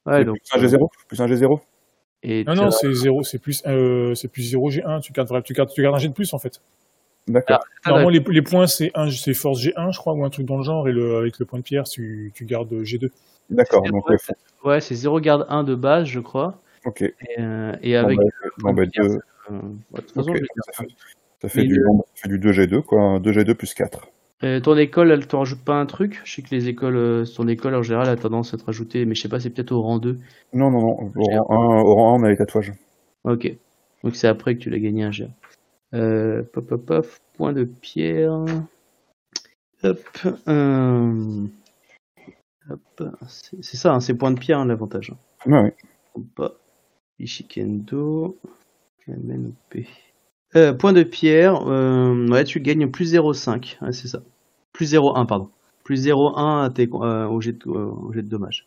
Ouais, 0.07 0.19
C'est 0.19 0.25
donc, 0.25 0.39
plus 0.39 0.59
un 0.59 0.63
G0 0.79 0.89
Plus 1.09 1.21
un 1.21 1.27
G0 1.27 1.61
Et 2.23 2.45
Non, 2.45 2.55
non, 2.55 2.71
c'est 2.71 2.93
0, 2.93 3.23
c'est 3.23 3.39
plus, 3.39 3.63
euh, 3.67 4.15
c'est 4.15 4.29
plus 4.29 4.43
0 4.43 4.71
G1. 4.71 5.01
Tu 5.01 5.13
gardes, 5.13 5.43
tu 5.45 5.53
gardes, 5.55 5.71
tu 5.73 5.83
gardes 5.83 5.95
un 5.97 5.99
G 5.99 6.09
de 6.09 6.15
plus, 6.15 6.33
en 6.35 6.39
fait. 6.39 6.61
D'accord. 7.27 7.61
Ah, 7.85 7.91
Normalement, 7.91 8.11
les, 8.11 8.21
les 8.29 8.43
points, 8.43 8.67
c'est 8.67 8.91
un, 8.95 9.11
c'est 9.11 9.33
force 9.35 9.61
G1, 9.61 9.93
je 9.93 9.99
crois, 9.99 10.13
ou 10.15 10.25
un 10.25 10.31
truc 10.31 10.47
dans 10.47 10.59
le 10.59 10.63
genre, 10.63 10.89
et 10.89 10.93
le, 10.93 11.17
avec 11.17 11.39
le 11.39 11.47
point 11.47 11.59
de 11.59 11.65
pierre, 11.65 11.85
tu, 11.85 12.33
tu 12.35 12.45
gardes 12.45 12.73
G2. 12.83 13.11
D'accord. 13.51 13.83
Donc, 13.83 14.07
ouais, 14.09 14.13
ouais, 14.15 14.19
c'est- 14.21 14.67
ouais, 14.69 14.81
c'est 14.81 14.95
0 14.95 15.21
garde 15.21 15.47
1 15.49 15.65
de 15.65 15.75
base, 15.75 16.07
je 16.07 16.21
crois. 16.21 16.61
ok. 16.85 17.03
Et, 17.03 17.15
euh, 17.39 17.77
et 17.83 17.97
avec. 17.97 18.19
bah, 18.19 18.25
point 18.59 18.73
bon, 18.73 18.83
de 18.83 18.87
pierre, 18.91 19.05
deux- 19.07 19.13
ouais, 19.15 19.21
de 19.95 20.01
toute 20.01 20.13
façon, 20.15 20.31
ok, 20.31 20.37
je 20.37 20.83
vais 20.83 20.89
ça 21.43 21.49
fait, 21.51 21.65
du, 21.65 21.75
le- 21.75 21.87
bon, 21.87 22.05
ça 22.15 22.23
fait 22.23 22.29
du 22.29 22.39
2G2, 22.39 22.81
quoi. 22.81 23.19
2G2 23.21 23.55
plus 23.55 23.75
4. 23.75 24.09
Euh, 24.43 24.61
ton 24.61 24.77
école, 24.77 25.11
elle 25.11 25.27
te 25.27 25.37
rajoute 25.37 25.63
pas 25.65 25.75
un 25.75 25.87
truc? 25.87 26.21
Je 26.25 26.35
sais 26.35 26.43
que 26.43 26.55
les 26.55 26.69
écoles, 26.69 26.97
euh, 26.97 27.25
ton 27.25 27.47
école 27.49 27.75
en 27.75 27.83
général 27.83 28.09
a 28.09 28.17
tendance 28.17 28.53
à 28.55 28.57
te 28.59 28.65
rajouter, 28.65 29.05
mais 29.05 29.15
je 29.15 29.23
sais 29.23 29.29
pas, 29.29 29.41
c'est 29.41 29.51
peut-être 29.51 29.73
au 29.73 29.81
rang 29.83 29.99
2. 29.99 30.19
Non, 30.53 30.71
non, 30.71 30.81
non. 30.81 31.13
Au 31.17 31.45
rang 31.45 31.79
1, 31.79 31.81
au 31.83 31.95
rang 31.95 32.15
1, 32.19 32.21
on 32.21 32.25
a 32.25 32.31
les 32.31 32.37
tatouages. 32.37 32.73
Ok. 33.25 33.55
Donc 34.03 34.17
c'est 34.17 34.29
après 34.29 34.55
que 34.57 34.61
tu 34.61 34.71
l'as 34.71 34.79
gagné 34.79 35.03
un 35.05 35.13
G. 35.13 35.29
Euh, 35.95 36.43
pop, 36.53 36.67
pop, 36.67 36.85
pop, 36.85 37.07
point 37.37 37.53
de 37.53 37.65
pierre. 37.65 38.45
Hop. 39.83 39.99
euh, 40.49 41.11
hop. 41.13 41.51
C'est 43.29 43.77
ça, 43.77 43.95
hein, 43.95 44.01
c'est 44.01 44.15
point 44.15 44.31
de 44.31 44.39
pierre 44.39 44.59
hein, 44.59 44.67
l'avantage. 44.67 45.13
Ouais, 45.47 45.75
ouais. 46.39 46.49
Ishikendo. 47.19 48.39
Euh, 50.57 50.73
point 50.73 50.93
de 50.93 51.03
pierre, 51.03 51.67
euh, 51.69 52.27
ouais, 52.29 52.45
tu 52.45 52.61
gagnes 52.61 52.91
plus 52.91 53.13
0,5. 53.15 53.79
Ouais, 53.83 53.93
c'est 53.93 54.09
ça. 54.09 54.21
Plus 54.73 54.93
0,1, 54.95 55.27
pardon. 55.27 55.51
Plus 55.85 56.07
0,1 56.07 56.63
à 56.65 56.71
tes- 56.71 56.89
euh, 56.93 57.27
au, 57.27 57.41
jet 57.41 57.53
de, 57.53 57.69
au 57.69 58.13
jet 58.13 58.23
de 58.23 58.29
dommage. 58.29 58.67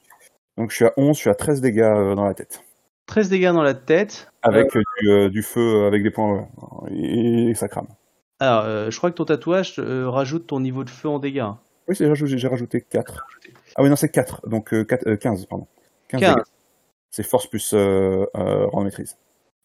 Donc, 0.58 0.72
je 0.72 0.76
suis 0.76 0.86
à 0.86 0.94
11, 0.98 1.16
je 1.16 1.22
suis 1.22 1.30
à 1.30 1.36
13 1.36 1.62
dégâts 1.62 1.80
euh, 1.82 2.16
dans 2.16 2.26
la 2.26 2.34
tête. 2.34 2.64
13 3.08 3.30
dégâts 3.30 3.52
dans 3.54 3.64
la 3.64 3.74
tête. 3.74 4.32
Avec 4.44 4.76
euh, 4.76 4.82
du, 5.02 5.10
euh, 5.10 5.30
du 5.30 5.42
feu, 5.42 5.86
avec 5.86 6.04
des 6.04 6.12
points, 6.12 6.48
et, 6.92 7.50
et 7.50 7.54
ça 7.56 7.68
crame. 7.68 7.88
Alors, 8.40 8.64
euh, 8.66 8.92
je 8.92 8.98
crois 8.98 9.10
que 9.10 9.16
ton 9.16 9.26
tatouage 9.26 9.80
rajoute 9.80 10.46
ton 10.48 10.60
niveau 10.60 10.84
de 10.84 10.90
feu 10.90 11.10
en 11.10 11.20
dégâts. 11.20 11.46
Oui, 11.88 11.96
c'est- 11.96 12.04
j'ai 12.04 12.10
rajouté, 12.10 12.38
j'ai 12.38 12.48
rajouté 12.48 12.82
4. 12.82 13.26
Ah 13.78 13.84
oui, 13.84 13.90
non, 13.90 13.96
c'est 13.96 14.10
4. 14.10 14.48
Donc, 14.50 14.74
euh, 14.74 14.84
4, 14.84 15.08
euh, 15.08 15.16
15, 15.18 15.46
pardon. 15.46 15.68
15, 16.10 16.22
15. 16.22 16.36
dégâts. 16.36 16.46
C'est 17.12 17.24
force 17.24 17.48
plus 17.48 17.74
euh, 17.74 18.26
euh, 18.36 18.66
rang 18.68 18.80
de 18.82 18.86
maîtrise. 18.86 19.18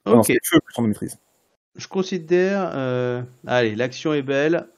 Ah 0.04 0.10
non, 0.10 0.22
c'est 0.22 0.38
feu 0.44 0.60
plus 0.64 0.74
rang 0.74 0.82
de 0.82 0.88
maîtrise. 0.88 1.18
je 1.76 1.88
considère. 1.88 2.70
euh, 2.74 3.22
Allez, 3.46 3.74
l'action 3.74 4.12
est 4.14 4.22
belle. 4.22 4.68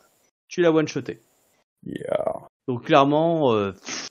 Tu 0.49 0.61
l'as 0.63 0.71
one-shoté. 0.73 1.21
Yeah. 1.85 2.35
Donc, 2.69 2.85
clairement, 2.85 3.53
euh, 3.53 3.73
pff, 3.73 4.09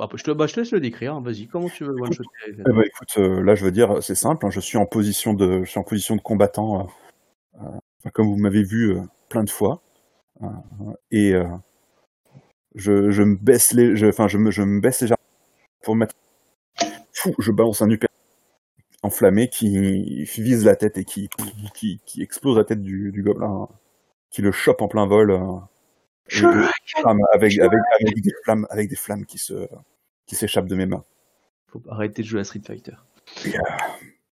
après, 0.00 0.18
je, 0.18 0.24
te, 0.24 0.30
bah, 0.32 0.46
je 0.46 0.54
te 0.54 0.60
laisse 0.60 0.72
le 0.72 0.80
décrire. 0.80 1.14
hein. 1.14 1.22
Vas-y, 1.24 1.46
comment 1.46 1.68
tu 1.68 1.84
veux 1.84 1.94
one-shoter 1.94 2.28
Eh 2.50 2.52
ben, 2.62 2.82
écoute, 2.82 3.14
euh, 3.18 3.42
là, 3.42 3.54
je 3.54 3.64
veux 3.64 3.70
dire, 3.72 4.02
c'est 4.02 4.14
simple. 4.16 4.44
hein, 4.44 4.50
je 4.50 4.60
suis 4.60 4.76
en 4.76 4.86
position 4.86 5.32
de, 5.34 5.62
je 5.64 5.70
suis 5.70 5.78
en 5.78 5.84
position 5.84 6.16
de 6.16 6.20
combattant, 6.20 6.88
euh, 7.60 7.62
euh, 7.62 8.10
comme 8.12 8.26
vous 8.26 8.36
m'avez 8.36 8.62
vu 8.64 8.96
euh, 8.96 9.00
plein 9.28 9.44
de 9.44 9.50
fois, 9.50 9.80
Euh, 10.42 10.46
et 11.12 11.32
euh, 11.32 11.44
je, 12.74 13.10
je 13.10 13.22
me 13.22 13.36
baisse 13.36 13.72
les, 13.72 13.96
je- 13.96 14.06
enfin, 14.06 14.28
je 14.28 14.38
me, 14.38 14.50
je 14.50 14.62
me 14.62 14.80
baisse 14.80 15.00
légèrement 15.00 15.22
pour 15.82 15.96
mettre. 15.96 16.14
Fou, 17.12 17.34
je 17.38 17.52
balance 17.52 17.80
un 17.82 17.90
uppercut 17.90 18.10
enflammé 19.02 19.48
qui 19.48 20.24
vise 20.24 20.64
la 20.64 20.76
tête 20.76 20.96
et 20.98 21.04
qui, 21.04 21.28
qui, 21.74 22.00
qui 22.06 22.22
explose 22.22 22.56
la 22.56 22.64
tête 22.64 22.82
du, 22.82 23.12
du 23.12 23.22
gobelin, 23.22 23.46
hein, 23.62 23.68
qui 24.30 24.42
le 24.42 24.50
chope 24.52 24.80
en 24.82 24.88
plein 24.88 25.06
vol. 25.06 25.30
euh, 25.30 25.56
et- 26.30 26.36
flamme 27.00 27.20
avec, 27.32 27.58
avec, 27.58 27.80
avec 28.00 28.20
des 28.22 28.32
flammes, 28.42 28.66
avec 28.70 28.88
des 28.88 28.96
flammes 28.96 29.26
qui 29.26 29.38
se, 29.38 29.68
qui 30.26 30.34
s'échappent 30.36 30.66
de 30.68 30.74
mes 30.74 30.86
mains. 30.86 31.04
Faut 31.70 31.82
arrêter 31.90 32.22
de 32.22 32.26
jouer 32.26 32.40
à 32.40 32.44
Street 32.44 32.62
Fighter. 32.66 32.94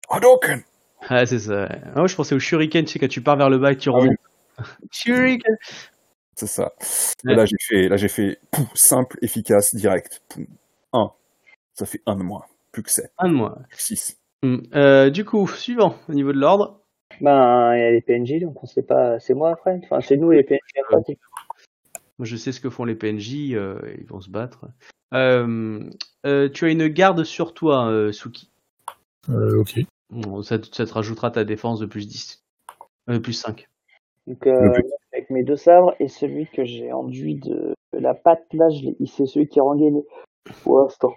Hadouken! 0.09 0.61
Ah, 1.09 1.25
c'est 1.25 1.39
ça. 1.39 1.67
Ah, 1.71 1.99
moi, 1.99 2.07
je 2.07 2.15
pensais 2.15 2.35
au 2.35 2.39
Shuriken, 2.39 2.83
tu 2.85 2.93
sais, 2.93 2.99
quand 2.99 3.07
tu 3.07 3.21
pars 3.21 3.37
vers 3.37 3.49
le 3.49 3.57
bas 3.59 3.71
et 3.71 3.75
que 3.75 3.81
tu 3.81 3.89
Ah 3.89 3.93
oui. 3.93 3.99
remontes. 4.09 4.17
Shuriken 4.91 5.55
C'est 6.39 6.45
ça. 6.47 6.71
Ouais. 7.25 7.33
Et 7.33 7.35
là, 7.35 7.45
j'ai 7.45 7.55
fait, 7.59 7.89
là, 7.89 7.97
j'ai 7.97 8.07
fait 8.07 8.39
pouf, 8.51 8.69
simple, 8.75 9.17
efficace, 9.23 9.73
direct. 9.73 10.21
Pouf, 10.29 10.45
1. 10.93 11.11
Ça 11.73 11.85
fait 11.87 12.01
1 12.05 12.15
de 12.15 12.21
moins. 12.23 12.43
Plus 12.71 12.83
que 12.83 12.91
7. 12.91 13.11
Un 13.17 13.29
de 13.29 13.33
moins. 13.33 13.57
6. 13.71 14.19
Hmm. 14.43 14.57
Euh, 14.75 15.09
du 15.09 15.25
coup, 15.25 15.47
suivant, 15.47 15.95
au 16.07 16.13
niveau 16.13 16.31
de 16.31 16.37
l'ordre. 16.39 16.79
Ben, 17.21 17.73
il 17.75 17.79
y 17.79 17.83
a 17.83 17.89
les 17.91 18.01
PNJ, 18.01 18.39
donc 18.41 18.61
on 18.63 18.67
sait 18.67 18.83
pas. 18.83 19.19
C'est 19.19 19.33
moi 19.33 19.51
après. 19.51 19.79
Enfin, 19.83 19.99
c'est 20.01 20.15
nous 20.17 20.29
les 20.29 20.43
PNJ 20.43 20.59
après. 20.87 21.17
Moi, 22.19 22.25
je 22.27 22.35
sais 22.35 22.51
ce 22.51 22.59
que 22.61 22.69
font 22.69 22.85
les 22.85 22.93
PNJ, 22.95 23.53
euh, 23.53 23.79
ils 23.99 24.05
vont 24.05 24.21
se 24.21 24.29
battre. 24.29 24.65
Euh, 25.15 25.89
euh, 26.27 26.49
tu 26.49 26.65
as 26.65 26.69
une 26.69 26.87
garde 26.87 27.23
sur 27.23 27.55
toi, 27.55 27.87
euh, 27.89 28.11
Suki. 28.11 28.51
Euh, 29.29 29.59
ok. 29.59 29.79
Bon, 30.11 30.43
ça, 30.43 30.59
te- 30.59 30.73
ça 30.75 30.85
te 30.85 30.93
rajoutera 30.93 31.31
ta 31.31 31.43
défense 31.43 31.79
de 31.79 31.87
plus 31.87 32.07
10. 32.07 32.43
Euh, 33.09 33.19
plus 33.19 33.33
5. 33.33 33.67
Donc, 34.27 34.45
euh, 34.45 34.73
avec 35.13 35.29
mes 35.29 35.43
deux 35.43 35.55
sabres 35.55 35.95
et 35.99 36.09
celui 36.09 36.47
que 36.47 36.65
j'ai 36.65 36.91
enduit 36.91 37.35
de, 37.35 37.73
de 37.93 37.99
la 37.99 38.13
patte, 38.13 38.45
là, 38.53 38.67
c'est 39.05 39.25
celui 39.25 39.47
qui 39.47 39.59
est 39.59 39.61
rengainé 39.61 40.03
pour 40.63 40.79
l'instant. 40.79 41.13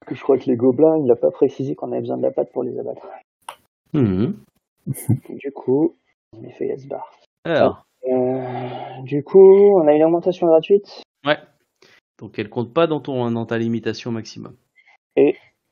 Parce 0.00 0.08
que 0.08 0.14
je 0.14 0.22
crois 0.22 0.38
que 0.38 0.46
les 0.46 0.56
gobelins, 0.56 0.96
il 0.96 1.04
n'a 1.04 1.16
pas 1.16 1.30
précisé 1.30 1.74
qu'on 1.74 1.92
avait 1.92 2.00
besoin 2.00 2.16
de 2.16 2.22
la 2.22 2.30
patte 2.30 2.50
pour 2.52 2.62
les 2.62 2.78
abattre. 2.78 3.06
Mhm. 3.92 4.36
Du 5.28 5.52
coup, 5.52 5.94
se 6.34 6.88
barrent. 6.88 7.12
Alors, 7.44 7.84
Euh, 8.08 9.02
du 9.02 9.22
coup, 9.22 9.78
on 9.78 9.86
a 9.86 9.92
une 9.92 10.02
augmentation 10.02 10.46
gratuite. 10.46 11.02
ouais. 11.26 11.36
Donc, 12.18 12.38
elle 12.38 12.48
compte 12.48 12.72
pas 12.72 12.86
dans, 12.86 13.00
ton, 13.00 13.30
dans 13.30 13.44
ta 13.46 13.58
limitation 13.58 14.10
maximum. 14.10 14.56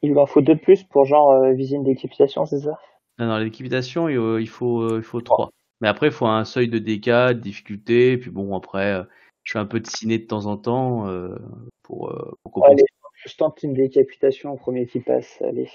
Il 0.03 0.16
en 0.19 0.27
faut 0.27 0.43
deux 0.43 0.55
de 0.55 0.61
plus 0.61 0.85
pour 0.85 1.07
genre 1.07 1.31
euh, 1.32 1.53
viser 1.53 1.77
une 1.77 1.85
décapitation, 1.85 2.45
c'est 2.45 2.61
ça? 2.61 2.78
Non, 3.19 3.28
dans 3.28 3.39
l'équipitation, 3.39 4.09
il, 4.09 4.19
euh, 4.19 4.40
il 4.40 4.49
faut, 4.49 4.97
il 4.97 5.03
faut 5.03 5.20
3. 5.20 5.49
Mais 5.81 5.89
après, 5.89 6.07
il 6.09 6.13
faut 6.13 6.27
un 6.27 6.45
seuil 6.45 6.69
de 6.69 6.79
dégâts, 6.79 7.29
de 7.29 7.41
difficulté. 7.41 8.19
Puis 8.19 8.31
bon, 8.31 8.57
après, 8.57 8.93
euh, 8.93 9.05
je 9.45 9.53
fais 9.53 9.59
un 9.59 9.67
peu 9.67 9.81
de 9.81 9.87
ciné 9.87 10.19
de 10.19 10.27
temps 10.27 10.47
en 10.47 10.57
temps 10.57 11.09
euh, 11.09 11.37
pour, 11.83 12.11
euh, 12.11 12.37
pour 12.43 12.53
compenser. 12.53 12.73
Allez, 12.73 12.85
je 13.27 13.37
tente 13.37 13.63
une 13.63 13.75
décapitation 13.75 14.53
au 14.53 14.57
premier 14.57 14.87
qui 14.87 15.01
passe. 15.01 15.41
Allez, 15.43 15.71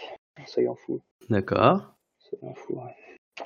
soyons 0.46 0.76
fous. 0.76 1.02
D'accord. 1.30 1.94
Soyons 2.20 2.54
fous. 2.56 2.76
ouais. 2.76 3.46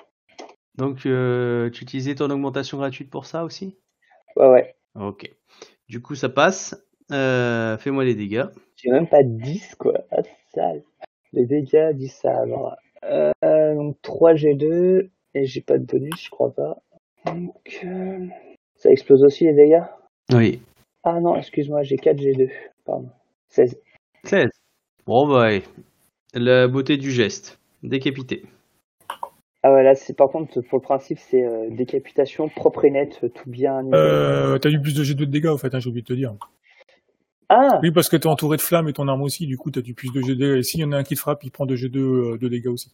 Donc, 0.76 1.06
euh, 1.06 1.70
tu 1.72 1.84
utilisais 1.84 2.16
ton 2.16 2.30
augmentation 2.30 2.78
gratuite 2.78 3.10
pour 3.10 3.26
ça 3.26 3.44
aussi? 3.44 3.78
Ouais, 4.36 4.48
ouais. 4.48 4.76
Ok. 4.96 5.32
Du 5.90 6.02
coup, 6.02 6.16
ça 6.16 6.30
passe. 6.30 6.76
Fais-moi 7.10 8.04
les 8.04 8.16
dégâts. 8.16 8.46
J'ai 8.76 8.92
même 8.92 9.08
pas 9.08 9.24
10, 9.24 9.76
quoi. 9.76 9.94
Ah, 10.12 10.22
sale. 10.54 10.84
Les 11.34 11.46
dégâts 11.46 11.94
du 11.94 12.08
sabre. 12.08 12.76
Euh, 13.04 13.76
donc 13.76 13.98
3 14.02 14.34
G2. 14.34 15.10
Et 15.38 15.46
j'ai 15.46 15.62
pas 15.62 15.78
de 15.78 15.86
bonus, 15.86 16.24
je 16.24 16.30
crois 16.32 16.52
pas. 16.52 16.78
Donc, 17.26 17.80
euh, 17.84 18.26
ça 18.76 18.90
explose 18.90 19.24
aussi 19.24 19.46
les 19.46 19.54
dégâts? 19.54 19.84
Oui. 20.34 20.62
Ah 21.04 21.20
non, 21.20 21.36
excuse-moi, 21.36 21.84
j'ai 21.84 21.98
4 21.98 22.18
G2. 22.18 22.50
Pardon. 22.86 23.10
16. 23.50 23.78
16. 24.24 24.50
Bon, 25.06 25.28
bah, 25.28 25.42
ouais. 25.42 25.62
La 26.34 26.68
beauté 26.68 26.98
du 26.98 27.12
geste. 27.12 27.60
Décapité. 27.84 28.44
Ah 29.62 29.72
ouais, 29.72 29.84
là, 29.84 29.94
c'est 29.94 30.16
par 30.16 30.30
contre, 30.30 30.62
pour 30.62 30.80
le 30.80 30.84
principe, 30.84 31.20
c'est 31.20 31.44
euh, 31.46 31.70
décapitation 31.70 32.50
propre 32.50 32.86
et 32.86 32.90
nette, 32.90 33.32
tout 33.34 33.50
bien. 33.50 33.82
Euh, 33.94 34.58
t'as 34.58 34.70
eu 34.70 34.82
plus 34.82 34.96
de 34.96 35.04
G2 35.04 35.18
de 35.18 35.26
dégâts, 35.26 35.48
en 35.48 35.58
fait, 35.58 35.76
hein, 35.76 35.80
j'ai 35.80 35.90
oublié 35.90 36.02
de 36.02 36.08
te 36.08 36.14
dire. 36.14 36.34
Ah, 37.50 37.80
Oui, 37.84 37.92
parce 37.92 38.10
que 38.10 38.18
t'es 38.18 38.28
entouré 38.28 38.58
de 38.58 38.62
flammes 38.62 38.90
et 38.90 38.94
ton 38.94 39.08
arme 39.08 39.22
aussi, 39.22 39.46
du 39.46 39.58
coup 39.58 39.72
t'as 39.72 39.82
du 39.82 39.94
plus 39.94 40.12
de 40.12 40.20
G2. 40.22 40.58
Et 40.58 40.64
s'il 40.64 40.82
y 40.82 40.84
en 40.84 40.92
a 40.92 40.98
un 40.98 41.04
qui 41.04 41.16
te 41.16 41.20
frappe, 41.20 41.44
il 41.44 41.52
prend 41.52 41.66
2 41.66 41.76
G2 41.76 41.98
euh, 41.98 42.38
de 42.38 42.48
dégâts 42.50 42.68
aussi. 42.68 42.92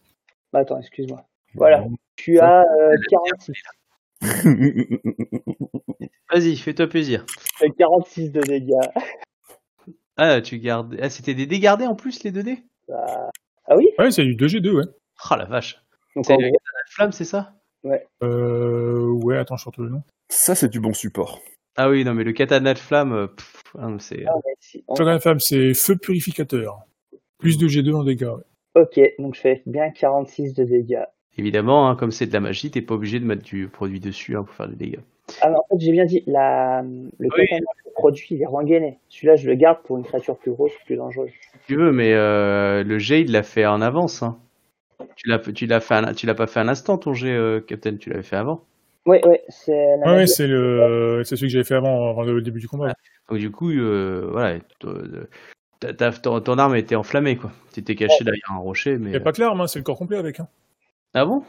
bah 0.52 0.60
attends, 0.60 0.78
excuse-moi. 0.78 1.24
Voilà. 1.54 1.84
Tu 2.16 2.38
as 2.38 2.62
euh, 2.62 2.96
46, 3.10 3.52
Vas-y, 6.32 6.56
fais-toi 6.56 6.86
plaisir. 6.86 7.24
euh, 7.62 7.68
46 7.78 8.30
de 8.32 8.40
dégâts. 8.42 8.72
Ah, 10.16 10.40
tu 10.40 10.60
gardes. 10.60 10.96
Ah, 11.02 11.10
c'était 11.10 11.34
des 11.34 11.44
dégardés 11.46 11.86
en 11.88 11.96
plus, 11.96 12.22
les 12.22 12.30
2D 12.30 12.62
Bah, 12.86 13.30
Ah 13.66 13.76
oui 13.76 13.88
Ouais, 13.98 14.12
c'est 14.12 14.22
du 14.22 14.36
2 14.36 14.46
G2, 14.46 14.70
ouais. 14.70 14.84
Oh 15.28 15.34
la 15.34 15.44
vache. 15.44 15.82
Donc, 16.14 16.24
C'est 16.26 16.36
de 16.36 16.52
flamme, 16.90 17.10
c'est 17.10 17.24
ça? 17.24 17.52
Euh, 18.22 19.08
ouais, 19.24 19.36
attends, 19.38 19.56
je 19.56 19.68
le 19.78 19.88
nom. 19.88 20.04
Ça, 20.28 20.54
c'est 20.54 20.68
du 20.68 20.78
bon 20.78 20.92
support. 20.92 21.40
Ah 21.76 21.90
oui, 21.90 22.04
non, 22.04 22.14
mais 22.14 22.22
le 22.22 22.32
katana 22.32 22.74
de 22.74 22.78
flamme, 22.78 23.12
euh, 23.12 23.26
ah, 23.76 23.88
non, 23.88 23.98
c'est. 23.98 24.24
ah, 24.24 24.36
ouais, 24.36 24.54
si. 24.60 24.84
On- 24.86 24.94
Flogan 24.94 25.18
Femme, 25.18 25.40
c'est 25.40 25.74
feu 25.74 25.96
purificateur. 25.96 26.78
Plus 27.38 27.58
de 27.58 27.66
G2 27.66 27.92
en 27.92 28.04
dégâts, 28.04 28.26
ouais. 28.26 28.82
Ok, 28.82 29.00
donc 29.18 29.34
je 29.34 29.40
fais 29.40 29.62
bien 29.66 29.90
46 29.90 30.54
de 30.54 30.62
dégâts. 30.62 31.02
Évidemment, 31.36 31.88
hein, 31.88 31.96
comme 31.96 32.10
c'est 32.12 32.26
de 32.26 32.32
la 32.32 32.40
magie, 32.40 32.70
t'es 32.70 32.80
pas 32.82 32.94
obligé 32.94 33.18
de 33.20 33.24
mettre 33.24 33.42
du 33.42 33.68
produit 33.68 34.00
dessus 34.00 34.36
hein, 34.36 34.44
pour 34.44 34.54
faire 34.54 34.68
des 34.68 34.76
dégâts. 34.76 35.00
Ah, 35.40 35.48
mais 35.50 35.56
en 35.56 35.64
fait, 35.70 35.84
j'ai 35.84 35.92
bien 35.92 36.04
dit, 36.04 36.22
la, 36.26 36.82
le 36.82 37.28
Oui. 37.36 37.46
le 37.50 37.92
produit, 37.94 38.26
il 38.30 38.42
est 38.42 38.46
rengainé. 38.46 38.98
Celui-là, 39.08 39.36
je 39.36 39.46
le 39.48 39.54
garde 39.54 39.78
pour 39.82 39.96
une 39.96 40.04
créature 40.04 40.36
plus 40.36 40.52
grosse, 40.52 40.72
plus 40.84 40.96
dangereuse. 40.96 41.30
Si 41.52 41.58
tu 41.66 41.76
veux, 41.76 41.92
mais 41.92 42.12
euh, 42.12 42.84
le 42.84 42.98
jet, 42.98 43.22
il 43.22 43.32
l'a 43.32 43.42
fait 43.42 43.66
en 43.66 43.80
avance. 43.80 44.22
Hein. 44.22 44.38
Tu 45.16 45.28
l'as, 45.28 45.38
tu 45.38 45.66
l'as 45.66 45.80
fait, 45.80 45.94
un- 45.94 46.12
tu 46.14 46.26
l'as 46.26 46.34
pas 46.34 46.46
fait 46.46 46.60
un 46.60 46.68
instant 46.68 46.98
ton 46.98 47.14
jet, 47.14 47.32
euh, 47.32 47.60
Captain. 47.60 47.96
Tu 47.96 48.10
l'avais 48.10 48.22
fait 48.22 48.36
avant. 48.36 48.62
Ouais, 49.06 49.24
ouais, 49.26 49.42
c'est 49.48 49.72
la 49.72 49.96
Ouais, 49.96 50.04
ouais, 50.06 50.14
magie. 50.16 50.28
c'est 50.32 50.46
le, 50.46 51.22
c'est 51.24 51.36
celui 51.36 51.48
que 51.48 51.52
j'avais 51.52 51.64
fait 51.64 51.74
avant, 51.74 52.10
avant 52.10 52.22
le 52.22 52.40
début 52.42 52.60
du 52.60 52.68
combat. 52.68 52.92
Donc 53.28 53.38
du 53.38 53.50
coup, 53.50 53.70
euh, 53.70 54.28
voilà, 54.30 54.58
t- 54.60 54.64
euh, 54.86 55.28
ta- 55.80 55.92
ta- 55.92 56.12
ton, 56.12 56.40
ton 56.40 56.58
arme 56.58 56.74
était 56.76 56.94
enflammée, 56.94 57.36
quoi. 57.36 57.50
Tu 57.72 57.80
étais 57.80 57.94
caché 57.96 58.24
derrière 58.24 58.50
un 58.52 58.58
rocher, 58.58 58.96
mais. 58.98 59.06
Il 59.08 59.10
n'y 59.10 59.16
a 59.16 59.20
pas 59.20 59.32
que 59.32 59.40
l'arme, 59.40 59.60
hein, 59.60 59.66
c'est 59.66 59.78
le 59.78 59.82
corps 59.84 59.98
complet 59.98 60.16
avec. 60.16 60.40
Hein. 60.40 60.48
Ah 61.14 61.24
bon? 61.24 61.42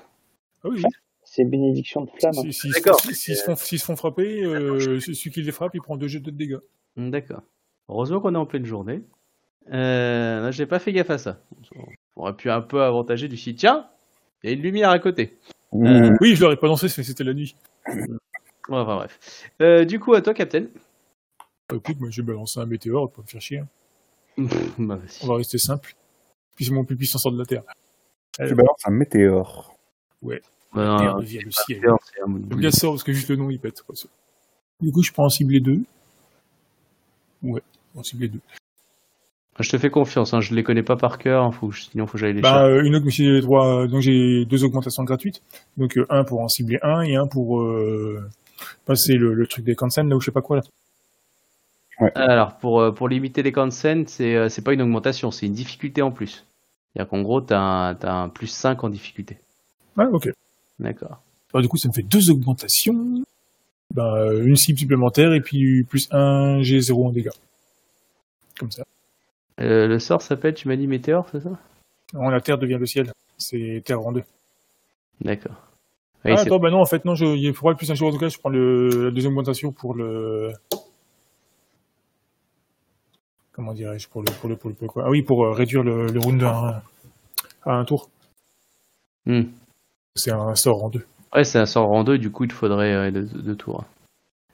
Ah 0.64 0.70
oui, 0.70 0.82
C'est 1.24 1.44
bénédiction 1.46 2.02
de 2.06 2.10
flamme. 2.20 2.34
si, 2.34 2.54
si, 2.54 2.70
D'accord. 2.70 3.00
si- 3.00 3.14
s'ils 3.16 3.36
se 3.36 3.44
font, 3.44 3.56
s'ils 3.56 3.80
se 3.80 3.86
font 3.86 3.96
frapper, 3.96 4.44
euh, 4.44 5.00
celui 5.00 5.32
qui 5.32 5.42
les 5.42 5.52
frappe, 5.52 5.72
il 5.76 5.82
prend 5.82 5.98
2 5.98 6.08
G2 6.08 6.22
de 6.22 6.32
dégâts. 6.32 6.58
Hmm, 6.96 7.10
D'accord. 7.10 7.42
Heureusement 7.90 8.20
qu'on 8.20 8.34
est 8.36 8.38
en 8.38 8.46
pleine 8.46 8.66
journée. 8.66 9.02
Euh, 9.74 10.52
j'ai 10.52 10.66
pas 10.66 10.80
fait 10.80 10.94
gaffe 10.94 11.10
à 11.10 11.18
ça. 11.18 11.42
On 12.16 12.22
aurait 12.22 12.36
pu 12.36 12.50
un 12.50 12.62
peu 12.62 12.84
avantager 12.84 13.28
du 13.28 13.38
site. 13.38 13.58
Tiens, 13.60 13.88
il 14.44 14.50
y 14.50 14.54
a 14.54 14.56
une 14.56 14.62
lumière 14.62 14.90
à 14.92 15.00
côté. 15.00 15.38
Mmh. 15.74 16.16
Oui, 16.22 16.36
je 16.36 16.42
l'aurais 16.44 16.58
pas 16.58 16.68
lancé, 16.68 16.88
c'était 16.88 17.24
la 17.24 17.34
nuit. 17.34 17.56
Ouais, 17.88 18.78
enfin 18.78 18.96
bref. 18.96 19.50
Euh, 19.62 19.84
du 19.86 20.00
coup, 20.00 20.14
à 20.14 20.22
toi, 20.22 20.34
Captain. 20.34 20.66
Bah, 21.70 21.78
écoute, 21.78 22.00
moi 22.00 22.10
j'ai 22.12 22.22
balancé 22.22 22.60
un 22.60 22.66
météore 22.66 23.12
pour 23.12 23.24
me 23.24 23.28
faire 23.28 23.42
chier. 23.42 23.60
hein. 23.60 23.68
bah. 24.78 25.00
On 25.24 25.28
va 25.28 25.36
rester 25.38 25.58
simple. 25.58 25.96
Puis 26.56 26.66
c'est 26.66 26.72
mon 26.72 26.86
plus 26.86 26.96
puissant 26.96 27.18
sort 27.18 27.32
de 27.32 27.38
la 27.40 27.46
Terre. 27.46 27.64
Tu 28.38 28.56
balances 28.56 28.82
un 28.86 28.92
météore. 28.92 29.76
Bah, 30.22 30.34
La 30.76 30.98
Terre 30.98 31.14
non, 31.16 31.20
devient 31.22 31.40
le 31.46 31.52
ciel. 31.52 31.78
Météore, 31.80 32.00
bien 32.58 32.72
ça 32.72 32.88
parce 32.88 33.04
que 33.04 33.14
juste 33.14 33.30
le 33.30 33.36
nom 33.38 33.50
il 33.50 33.60
pète. 33.60 33.82
Quoi, 33.82 33.96
ça. 33.96 34.08
Du 34.82 34.92
coup, 34.92 35.02
je 35.04 35.12
prends 35.14 35.26
en 35.26 35.30
ciblé 35.30 35.60
2. 35.62 35.82
Ouais, 37.44 37.62
en 37.96 38.04
ciblé 38.04 38.28
2. 38.28 38.40
Je 39.62 39.70
te 39.70 39.78
fais 39.78 39.90
confiance, 39.90 40.34
hein, 40.34 40.42
je 40.42 40.54
les 40.54 40.64
connais 40.64 40.84
pas 40.84 40.98
par 40.98 41.18
cœur, 41.18 41.44
hein, 41.46 41.52
faut, 41.52 41.72
sinon 41.72 42.08
faut 42.08 42.14
que 42.14 42.18
j'aille 42.18 42.34
les 42.34 42.42
Bah, 42.42 42.50
chercher. 42.50 42.66
euh, 42.74 42.84
une 42.84 42.96
autre, 42.96 43.06
mais 43.06 43.12
les 43.26 43.42
trois. 43.42 43.88
Donc 43.88 44.02
j'ai 44.02 44.44
deux 44.44 44.66
augmentations 44.66 45.06
gratuites. 45.06 45.42
Donc 45.78 45.98
euh, 45.98 46.06
un 46.10 46.26
pour 46.26 46.42
en 46.42 46.50
cibler 46.50 46.78
un 46.82 47.02
et 47.04 47.16
un 47.16 47.26
pour 47.28 47.62
euh, 47.62 48.30
passer 48.86 49.14
le, 49.14 49.34
le 49.34 49.48
truc 49.48 49.64
des 49.64 49.76
Kansen 49.76 50.10
là 50.10 50.16
où 50.18 50.20
je 50.20 50.26
sais 50.26 50.32
pas 50.34 50.42
quoi 50.42 50.58
là. 50.58 50.64
Alors, 52.16 52.58
pour, 52.58 52.82
euh, 52.82 52.92
pour 52.92 53.08
limiter 53.08 53.42
les 53.44 53.54
cancens, 53.54 54.10
c'est 54.10 54.36
euh, 54.36 54.50
c'est 54.50 54.62
pas 54.62 54.74
une 54.74 54.82
augmentation, 54.82 55.32
c'est 55.32 55.46
une 55.46 55.54
difficulté 55.54 56.02
en 56.02 56.12
plus. 56.12 56.46
C'est-à-dire 56.96 57.10
qu'en 57.10 57.22
gros, 57.22 57.42
t'as 57.42 57.60
un, 57.60 57.96
t'as 57.96 58.14
un 58.14 58.30
plus 58.30 58.48
5 58.48 58.84
en 58.86 58.90
difficulté. 58.90 59.38
Ouais, 59.98 60.06
ok. 60.12 60.30
D'accord. 60.80 61.22
Du 61.54 61.68
coup, 61.68 61.78
ça 61.78 61.90
me 61.90 61.94
fait 61.94 62.04
deux 62.04 62.32
augmentations. 62.32 63.24
Bah, 63.94 64.28
une 64.44 64.56
cible 64.56 64.80
supplémentaire 64.80 65.34
et 65.34 65.42
puis 65.42 65.84
plus 65.84 66.08
un 66.12 66.60
G0 66.62 67.08
en 67.08 67.12
dégâts. 67.12 67.30
Comme 68.60 68.72
ça. 68.72 68.84
Euh, 69.62 69.88
le 69.88 70.00
sort 70.00 70.22
s'appelle, 70.22 70.54
tu 70.54 70.68
m'as 70.68 70.76
dit 70.76 70.88
météore, 70.88 71.28
c'est 71.32 71.42
ça? 71.42 71.58
Alors, 72.14 72.32
la 72.32 72.42
Terre 72.42 72.58
devient 72.58 72.78
le 72.80 72.86
ciel. 72.86 73.12
C'est 73.38 73.82
Terre 73.86 74.00
en 74.00 74.12
deux. 74.12 74.24
D'accord. 75.22 75.56
Oui, 76.24 76.32
ah, 76.36 76.42
attends, 76.42 76.60
bah 76.60 76.72
non, 76.72 76.80
en 76.80 76.86
fait, 76.86 77.06
non, 77.06 77.16
je, 77.16 77.26
il 77.26 77.54
faudra 77.54 77.72
le 77.72 77.78
plus 77.78 77.90
un 77.92 77.94
G0 77.94 78.06
en 78.06 78.12
dégâts. 78.12 78.30
Je 78.30 78.40
prends 78.40 78.50
le, 78.50 79.06
la 79.06 79.12
deuxième 79.12 79.34
augmentation 79.34 79.72
pour 79.72 79.94
le. 79.94 80.52
Comment 83.56 83.74
dirais-je 83.74 84.10
pour 84.10 84.22
le, 84.22 84.26
pour 84.34 84.50
le, 84.50 84.58
pour 84.58 84.70
le, 84.70 84.76
pour 84.76 84.86
le 84.86 84.90
quoi 84.92 85.04
Ah 85.06 85.10
oui, 85.10 85.22
pour 85.22 85.46
euh, 85.46 85.52
réduire 85.52 85.82
le, 85.82 86.08
le 86.08 86.20
round 86.20 86.44
à 86.44 86.84
un, 87.66 87.72
à 87.72 87.76
un 87.76 87.86
tour. 87.86 88.10
Hmm. 89.26 89.44
C'est 90.16 90.32
un 90.32 90.56
sort 90.56 90.84
en 90.84 90.90
deux. 90.90 91.06
Ouais, 91.34 91.46
c'est 91.46 91.60
un 91.60 91.66
sort 91.66 91.90
en 91.90 92.04
deux, 92.04 92.18
du 92.18 92.30
coup, 92.32 92.44
il 92.44 92.50
te 92.50 92.54
faudrait 92.54 92.94
euh, 92.94 93.12
deux, 93.12 93.24
deux 93.24 93.56
tours. 93.56 93.86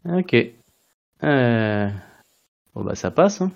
Ok. 0.07 0.35
Euh... 1.23 1.89
Bon, 2.75 2.83
bah, 2.83 2.93
ça 2.93 3.09
passe, 3.09 3.41
hein. 3.41 3.51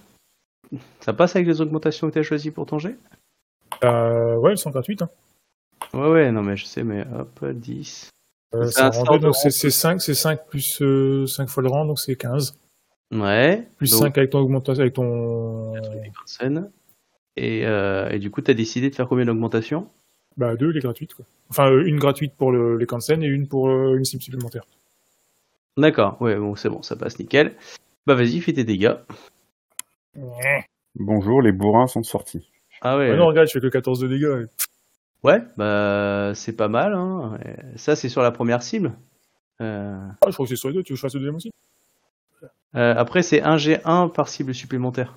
Ça 1.01 1.13
passe 1.13 1.35
avec 1.35 1.47
les 1.47 1.61
augmentations 1.61 2.09
que 2.09 2.13
t'as 2.15 2.23
choisies 2.23 2.49
pour 2.51 2.65
ton 2.65 2.80
jet 2.80 2.97
Euh, 3.84 4.35
ouais, 4.38 4.51
elles 4.51 4.57
sont 4.57 4.72
gratuites. 4.72 5.03
Hein. 5.03 5.09
Ouais, 5.93 6.09
ouais, 6.09 6.31
non, 6.31 6.41
mais 6.41 6.57
je 6.57 6.65
sais, 6.65 6.84
mais 6.84 7.05
hop, 7.13 7.45
10. 7.45 8.09
Euh, 8.55 8.65
C'est 8.65 8.72
c'est 8.72 8.81
un 8.81 8.88
en 8.88 8.91
sort 8.91 9.13
deux, 9.13 9.19
de 9.19 9.23
donc 9.26 9.35
c'est 9.35 9.49
rang. 9.49 9.51
c'est 9.51 9.69
5, 9.69 10.01
c'est 10.01 10.15
5 10.15 10.47
plus 10.47 10.81
euh, 10.81 11.27
5 11.27 11.47
fois 11.47 11.61
le 11.61 11.69
rang, 11.69 11.85
donc 11.85 11.99
c'est 11.99 12.15
15. 12.15 12.57
Ouais. 13.11 13.68
Plus 13.77 13.91
donc, 13.91 14.02
5 14.02 14.18
avec 14.18 14.30
ton 14.32 14.40
augmentation, 14.40 14.82
avec 14.82 14.94
ton. 14.94 15.73
Et, 17.38 17.65
euh, 17.65 18.10
et 18.10 18.19
du 18.19 18.32
coup, 18.32 18.41
t'as 18.41 18.53
décidé 18.53 18.90
de 18.90 18.95
faire 18.95 19.07
combien 19.07 19.26
d'augmentations? 19.26 19.90
Bah, 20.38 20.56
deux, 20.56 20.69
les 20.69 20.80
gratuites, 20.80 21.14
quoi. 21.14 21.26
Enfin, 21.49 21.69
euh, 21.69 21.86
une 21.86 21.99
gratuite 21.99 22.34
pour 22.36 22.52
le, 22.52 22.77
les 22.77 22.86
Kansen 22.86 23.22
et 23.23 23.27
une 23.27 23.48
pour 23.48 23.69
euh, 23.69 23.98
une 23.98 24.06
cible 24.06 24.23
supplémentaire. 24.23 24.64
D'accord, 25.77 26.22
ouais, 26.22 26.36
bon, 26.38 26.56
c'est 26.56 26.69
bon, 26.69 26.82
ça 26.82 26.95
passe 26.95 27.19
nickel. 27.19 27.56
Bah, 28.06 28.15
vas-y, 28.15 28.40
fais 28.40 28.53
tes 28.53 28.64
dégâts. 28.64 28.95
Bonjour, 30.95 31.41
les 31.41 31.52
bourrins 31.52 31.88
sont 31.88 32.03
sortis. 32.03 32.49
Ah 32.82 32.98
ouais. 32.98 33.11
Ah 33.11 33.15
non, 33.18 33.27
regarde, 33.27 33.48
je 33.48 33.53
fais 33.53 33.60
que 33.60 33.68
14 33.68 33.99
de 33.99 34.07
dégâts. 34.07 34.45
Ouais, 35.23 35.41
bah, 35.57 36.32
c'est 36.36 36.56
pas 36.56 36.68
mal, 36.69 36.94
hein. 36.94 37.38
Ça, 37.76 37.95
c'est 37.95 38.10
sur 38.10 38.22
la 38.22 38.32
première 38.32 38.64
cible. 38.64 38.94
Euh, 39.61 39.98
Ah, 40.22 40.27
je 40.27 40.34
crois 40.34 40.45
que 40.45 40.49
c'est 40.49 40.56
sur 40.56 40.69
les 40.69 40.76
deux, 40.76 40.84
tu 40.84 40.94
veux 40.94 40.95
que 40.95 40.98
je 40.98 41.02
fasse 41.02 41.14
le 41.15 41.19
deuxième 41.19 41.36
aussi? 41.36 41.52
Euh, 42.76 42.93
après, 42.97 43.22
c'est 43.23 43.41
1G1 43.41 44.10
par 44.10 44.27
cible 44.30 44.53
supplémentaire. 44.53 45.14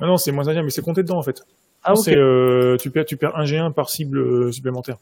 Ah 0.00 0.06
non, 0.06 0.16
c'est 0.16 0.32
moins 0.32 0.48
un, 0.48 0.62
mais 0.62 0.70
c'est 0.70 0.82
compté 0.82 1.02
dedans, 1.02 1.18
en 1.18 1.22
fait. 1.22 1.42
Ah, 1.82 1.92
ok. 1.94 1.98
C'est, 2.04 2.16
euh, 2.16 2.76
tu, 2.76 2.90
perds, 2.90 3.04
tu 3.06 3.16
perds 3.16 3.36
un 3.36 3.44
G1 3.44 3.72
par 3.72 3.88
cible 3.90 4.18
euh, 4.18 4.52
supplémentaire. 4.52 4.96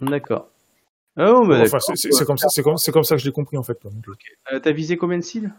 D'accord. 0.00 0.48
Oh, 1.18 1.44
bah, 1.46 1.60
enfin, 1.62 1.78
c'est- 1.80 2.08
comme 2.10 2.36
comme, 2.64 2.76
comme 2.92 3.04
ça 3.04 3.16
que 3.16 3.20
je 3.20 3.26
l'ai 3.26 3.32
compris, 3.32 3.56
en 3.58 3.62
fait. 3.62 3.78
Euh, 4.52 4.60
T'as 4.60 4.72
visé 4.72 4.96
combien 4.96 5.18
de 5.18 5.22
cibles? 5.22 5.52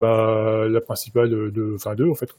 Bah, 0.00 0.66
la 0.68 0.80
principale 0.80 1.30
de, 1.30 1.72
enfin, 1.74 1.94
deux, 1.94 2.08
en 2.08 2.14
fait. 2.14 2.30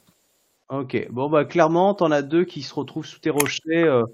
Ok, 0.68 1.06
bon 1.10 1.30
bah 1.30 1.44
clairement, 1.44 1.94
t'en 1.94 2.10
as 2.10 2.22
deux 2.22 2.44
qui 2.44 2.62
se 2.62 2.74
retrouvent 2.74 3.06
sous 3.06 3.20
tes 3.20 3.30
rochers. 3.30 3.84
euh, 3.84 4.04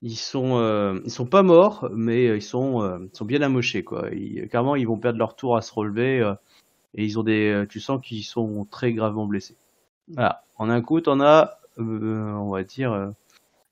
ils 0.00 0.16
sont, 0.16 0.56
euh, 0.56 0.98
ils 1.04 1.10
sont 1.10 1.26
pas 1.26 1.42
morts, 1.42 1.90
mais 1.94 2.24
ils 2.36 2.42
sont, 2.42 2.82
euh, 2.82 2.98
ils 3.12 3.14
sont 3.16 3.26
bien 3.26 3.42
amochés 3.42 3.84
quoi. 3.84 4.08
Ils, 4.12 4.48
clairement, 4.48 4.76
ils 4.76 4.86
vont 4.86 4.96
perdre 4.96 5.18
leur 5.18 5.36
tour 5.36 5.58
à 5.58 5.62
se 5.62 5.74
relever 5.74 6.22
et 6.94 7.04
ils 7.04 7.18
ont 7.18 7.22
des, 7.22 7.50
euh, 7.50 7.66
tu 7.66 7.80
sens 7.80 8.00
qu'ils 8.02 8.24
sont 8.24 8.66
très 8.70 8.92
gravement 8.92 9.26
blessés. 9.26 9.56
Voilà, 10.08 10.44
en 10.56 10.68
un 10.68 10.80
coup, 10.80 11.00
t'en 11.00 11.20
as, 11.20 11.58
euh, 11.78 12.32
on 12.32 12.50
va 12.50 12.64
dire, 12.64 12.92
euh, 12.92 13.10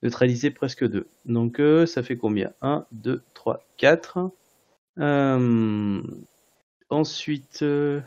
neutralisé 0.02 0.50
presque 0.50 0.88
deux. 0.88 1.08
Donc 1.24 1.60
euh, 1.60 1.86
ça 1.86 2.02
fait 2.02 2.16
combien? 2.16 2.52
1, 2.62 2.86
2, 2.92 3.22
3, 3.34 3.64
4. 3.76 4.30
Euh, 4.98 6.02
ensuite, 6.90 7.62
ouais, 7.62 8.02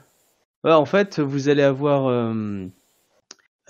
en 0.71 0.85
fait, 0.85 1.19
vous 1.19 1.49
allez 1.49 1.63
avoir 1.63 2.09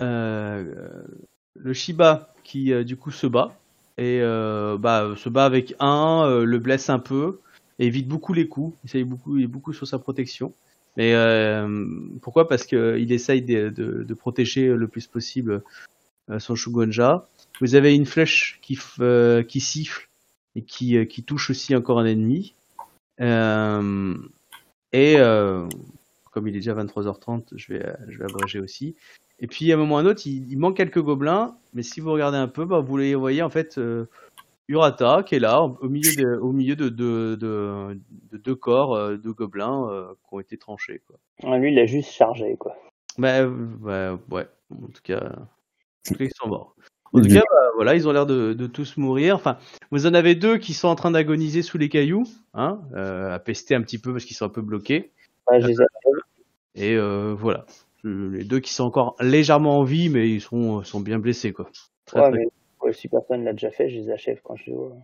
le 0.00 1.72
Shiba 1.72 2.32
qui 2.44 2.84
du 2.84 2.96
coup 2.96 3.10
se 3.10 3.26
bat 3.26 3.52
et 3.98 4.20
bah, 4.78 5.14
se 5.16 5.28
bat 5.28 5.44
avec 5.44 5.74
un, 5.80 6.44
le 6.44 6.58
blesse 6.58 6.88
un 6.88 6.98
peu, 6.98 7.40
évite 7.78 8.08
beaucoup 8.08 8.32
les 8.32 8.48
coups. 8.48 8.76
Essaye 8.84 9.04
beaucoup, 9.04 9.36
il 9.36 9.44
est 9.44 9.48
beaucoup 9.48 9.72
sur 9.72 9.86
sa 9.86 9.98
protection. 9.98 10.52
Mais 10.96 11.14
euh, 11.14 11.86
pourquoi? 12.20 12.48
Parce 12.48 12.66
que 12.66 12.98
il 12.98 13.12
essaye 13.12 13.42
de, 13.42 14.14
protéger 14.14 14.68
le 14.68 14.88
plus 14.88 15.06
possible 15.06 15.62
euh, 16.30 16.38
son 16.38 16.54
Shugonja. 16.54 17.28
Vous 17.60 17.74
avez 17.74 17.94
une 17.94 18.06
flèche 18.06 18.58
qui, 18.62 18.78
euh, 19.00 19.42
qui 19.42 19.60
siffle 19.60 20.08
et 20.54 20.62
qui, 20.62 21.06
qui 21.06 21.22
touche 21.22 21.50
aussi 21.50 21.74
encore 21.74 21.98
un 21.98 22.06
ennemi. 22.06 22.54
Et 23.18 25.16
comme 26.30 26.48
il 26.48 26.56
est 26.56 26.60
déjà 26.60 26.74
23h30, 26.74 27.44
je 27.54 27.72
vais, 27.72 27.94
je 28.08 28.18
vais 28.18 28.24
abréger 28.24 28.58
aussi. 28.58 28.94
Et 29.38 29.46
puis 29.46 29.70
à 29.72 29.74
un 29.74 29.78
moment 29.78 29.96
ou 29.96 29.98
à 29.98 30.00
un 30.00 30.06
autre, 30.06 30.22
il, 30.26 30.56
manque 30.56 30.76
quelques 30.76 31.00
gobelins, 31.00 31.56
mais 31.74 31.82
si 31.82 32.00
vous 32.00 32.12
regardez 32.12 32.38
un 32.38 32.48
peu, 32.48 32.64
bah, 32.64 32.80
vous 32.80 32.96
les 32.96 33.14
voyez 33.14 33.42
en 33.42 33.50
fait 33.50 33.78
Urata 34.72 35.22
qui 35.22 35.34
est 35.36 35.38
là, 35.38 35.62
au 35.62 35.88
milieu 35.88 36.14
de, 36.16 36.36
au 36.38 36.52
milieu 36.52 36.74
de, 36.76 36.88
de, 36.88 37.36
de, 37.38 37.98
de 38.32 38.36
deux 38.38 38.54
corps 38.56 38.94
euh, 38.94 39.16
de 39.16 39.30
gobelins 39.30 39.88
euh, 39.90 40.08
qui 40.28 40.34
ont 40.34 40.40
été 40.40 40.56
tranchés. 40.56 41.02
Quoi. 41.06 41.58
Lui, 41.58 41.72
il 41.72 41.78
a 41.78 41.86
juste 41.86 42.10
chargé, 42.10 42.56
quoi. 42.56 42.74
Bah, 43.18 43.46
bah, 43.46 44.18
ouais, 44.30 44.46
en 44.70 44.86
tout 44.88 45.02
cas, 45.02 45.20
en 45.20 46.08
tout 46.08 46.14
cas, 46.14 46.24
ils 46.24 46.32
sont 46.34 46.48
morts. 46.48 46.74
En 47.14 47.20
tout 47.20 47.28
cas, 47.28 47.40
bah, 47.40 47.70
voilà, 47.74 47.94
ils 47.94 48.08
ont 48.08 48.12
l'air 48.12 48.24
de, 48.24 48.54
de 48.54 48.66
tous 48.66 48.96
mourir. 48.96 49.36
Enfin, 49.36 49.58
vous 49.90 50.06
en 50.06 50.14
avez 50.14 50.34
deux 50.34 50.56
qui 50.56 50.72
sont 50.72 50.88
en 50.88 50.94
train 50.94 51.10
d'agoniser 51.10 51.60
sous 51.60 51.76
les 51.76 51.90
cailloux, 51.90 52.24
hein, 52.54 52.80
euh, 52.94 53.34
à 53.34 53.38
pester 53.38 53.74
un 53.74 53.82
petit 53.82 53.98
peu 53.98 54.12
parce 54.12 54.24
qu'ils 54.24 54.36
sont 54.36 54.46
un 54.46 54.48
peu 54.48 54.62
bloqués. 54.62 55.12
Ouais, 55.50 55.60
je 55.60 55.66
les 55.66 55.74
ai- 55.82 55.84
Et 56.74 56.96
euh, 56.96 57.34
voilà, 57.36 57.66
les 58.02 58.44
deux 58.44 58.60
qui 58.60 58.72
sont 58.72 58.84
encore 58.84 59.14
légèrement 59.20 59.78
en 59.80 59.84
vie, 59.84 60.08
mais 60.08 60.30
ils 60.30 60.40
sont, 60.40 60.82
sont 60.84 61.00
bien 61.00 61.18
blessés, 61.18 61.52
quoi. 61.52 61.68
Très, 62.06 62.20
ouais, 62.20 62.30
très- 62.30 62.38
mais 62.38 62.48
ouais, 62.82 62.92
si 62.92 63.08
personne 63.08 63.44
l'a 63.44 63.52
déjà 63.52 63.70
fait, 63.70 63.88
je 63.88 63.98
les 64.00 64.10
achève 64.10 64.40
quand 64.42 64.56
je 64.56 64.66
les 64.66 64.76
vois. 64.76 64.96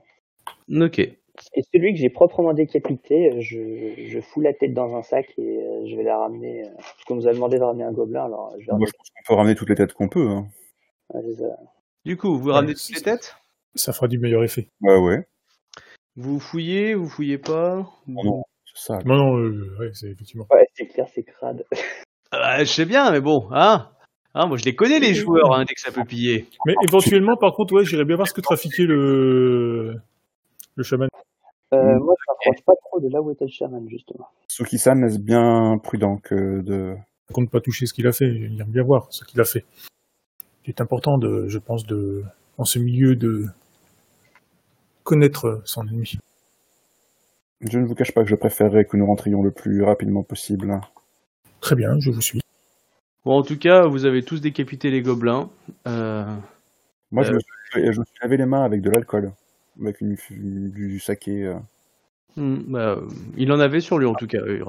Ok. 0.70 0.98
Et 0.98 1.62
celui 1.72 1.92
que 1.92 1.98
j'ai 2.00 2.10
proprement 2.10 2.52
décapité, 2.52 3.32
euh, 3.32 3.40
je, 3.40 3.94
je 4.09 4.20
fous 4.20 4.40
la 4.40 4.52
tête 4.52 4.74
dans 4.74 4.96
un 4.96 5.02
sac 5.02 5.32
et 5.38 5.62
euh, 5.62 5.86
je 5.86 5.94
vais 5.96 6.02
la 6.02 6.18
ramener. 6.18 6.64
euh, 6.64 6.70
parce 6.76 7.05
qu'on 7.06 7.14
nous 7.14 7.28
a 7.28 7.32
demandé 7.32 7.59
de 7.59 7.62
ramener 7.62 7.84
un 7.84 7.92
gobelin, 7.92 8.24
alors 8.24 8.52
je 8.59 8.66
vais 8.66 8.76
Moi, 8.76 8.86
je 8.86 8.92
pense 8.96 9.09
qu'on 9.10 9.22
peut 9.34 9.38
ramener 9.38 9.55
toutes 9.55 9.68
les 9.68 9.76
têtes 9.76 9.92
qu'on 9.92 10.09
peut. 10.09 10.28
Hein. 10.28 10.48
Ouais, 11.14 11.22
Du 12.05 12.16
coup, 12.16 12.36
vous 12.38 12.50
ramenez 12.50 12.74
toutes 12.74 12.94
les 12.96 13.02
têtes? 13.02 13.36
Ça 13.76 13.92
fera 13.92 14.09
du 14.09 14.18
meilleur 14.18 14.42
effet. 14.42 14.68
Ouais, 14.80 14.96
ouais. 14.98 15.28
Vous 16.16 16.40
fouillez, 16.40 16.94
vous 16.94 17.09
fouillez 17.09 17.38
pas? 17.38 17.88
Oh 18.09 18.24
non, 18.24 18.42
c'est 18.64 18.82
ça. 18.86 18.98
Non, 19.05 19.14
non, 19.16 19.38
euh, 19.38 19.76
ouais, 19.78 19.90
c'est 19.94 20.09
effectivement. 20.09 20.46
Ouais, 20.50 20.66
c'est 20.74 20.86
clair, 20.88 21.06
c'est 21.14 21.22
crade. 21.22 21.64
Ah, 22.30 22.59
Je 22.62 22.70
sais 22.70 22.84
bien, 22.84 23.10
mais 23.10 23.20
bon, 23.22 23.48
hein, 23.52 23.90
hein 24.34 24.46
Moi, 24.46 24.56
je 24.56 24.64
les 24.64 24.74
connais, 24.74 24.98
les 24.98 25.14
joueurs, 25.14 25.55
hein, 25.55 25.64
dès 25.66 25.74
que 25.74 25.80
ça 25.80 25.90
peut 25.90 26.05
piller. 26.05 26.46
Mais 26.66 26.74
éventuellement, 26.82 27.36
par 27.36 27.52
contre, 27.55 27.74
ouais, 27.74 27.84
j'irais 27.84 28.05
bien 28.05 28.16
voir 28.16 28.28
ce 28.28 28.34
que 28.34 28.40
trafiquait 28.40 28.84
le 28.84 29.96
le 30.76 30.82
chaman. 30.84 31.09
Euh, 31.74 31.94
Mm. 31.94 31.98
Moi, 31.98 32.14
je 32.18 32.32
m'approche 32.32 32.64
pas 32.64 32.72
trop 32.84 33.00
de 33.00 33.09
là 33.09 33.20
où 33.20 33.30
était 33.30 33.44
le 33.44 33.50
chaman, 33.50 33.86
justement. 33.88 34.28
Suki-san 34.48 35.05
est 35.05 35.18
bien 35.18 35.78
prudent 35.82 36.16
que 36.16 36.60
de. 36.60 36.94
Par 37.26 37.34
contre, 37.34 37.50
pas 37.50 37.60
toucher 37.60 37.86
ce 37.86 37.92
qu'il 37.92 38.06
a 38.06 38.12
fait. 38.12 38.26
Il 38.26 38.59
aime 38.60 38.70
bien 38.70 38.82
voir 38.82 39.06
ce 39.10 39.24
qu'il 39.24 39.38
a 39.40 39.44
fait. 39.44 39.64
Il 40.64 40.70
est 40.70 40.80
important 40.80 41.18
de, 41.18 41.46
je 41.48 41.59
pense, 41.59 41.86
de, 41.86 42.24
en 42.56 42.64
ce 42.64 42.78
milieu, 42.78 43.16
de 43.16 43.46
connaître 45.02 45.60
son 45.64 45.86
ennemi. 45.86 46.18
Je 47.60 47.78
ne 47.78 47.86
vous 47.86 47.94
cache 47.94 48.12
pas 48.12 48.22
que 48.22 48.28
je 48.28 48.34
préférerais 48.34 48.84
que 48.84 48.96
nous 48.96 49.06
rentrions 49.06 49.42
le 49.42 49.50
plus 49.50 49.82
rapidement 49.82 50.22
possible. 50.22 50.80
Très 51.60 51.74
bien, 51.74 51.98
je 51.98 52.10
vous 52.10 52.20
suis. 52.20 52.40
Bon, 53.24 53.39
en 53.39 53.43
tout 53.43 53.59
cas, 53.59 53.86
vous 53.86 54.05
avez 54.05 54.23
tous 54.23 54.40
décapité 54.40 54.90
les 54.90 55.03
gobelins. 55.03 55.51
Euh, 55.86 56.24
Moi, 57.11 57.24
je, 57.24 57.32
Euh. 57.32 57.35
me 57.35 57.40
suis, 57.40 57.93
je 57.93 58.01
me 58.01 58.05
suis 58.05 58.15
lavé 58.23 58.36
les 58.36 58.47
mains 58.47 58.65
avec 58.65 58.81
de 58.81 58.90
l'alcool, 58.90 59.32
avec 59.81 60.01
une, 60.01 60.15
du, 60.15 60.70
du 60.70 61.01
saké. 61.01 61.45
euh. 61.45 61.57
hmm, 62.36 62.57
bah, 62.69 62.99
il 63.36 63.53
en 63.53 63.61
avait 63.61 63.81
sur 63.81 63.99
lui, 63.99 64.07
en 64.07 64.15
tout 64.15 64.27
cas. 64.27 64.39
euh. 64.39 64.62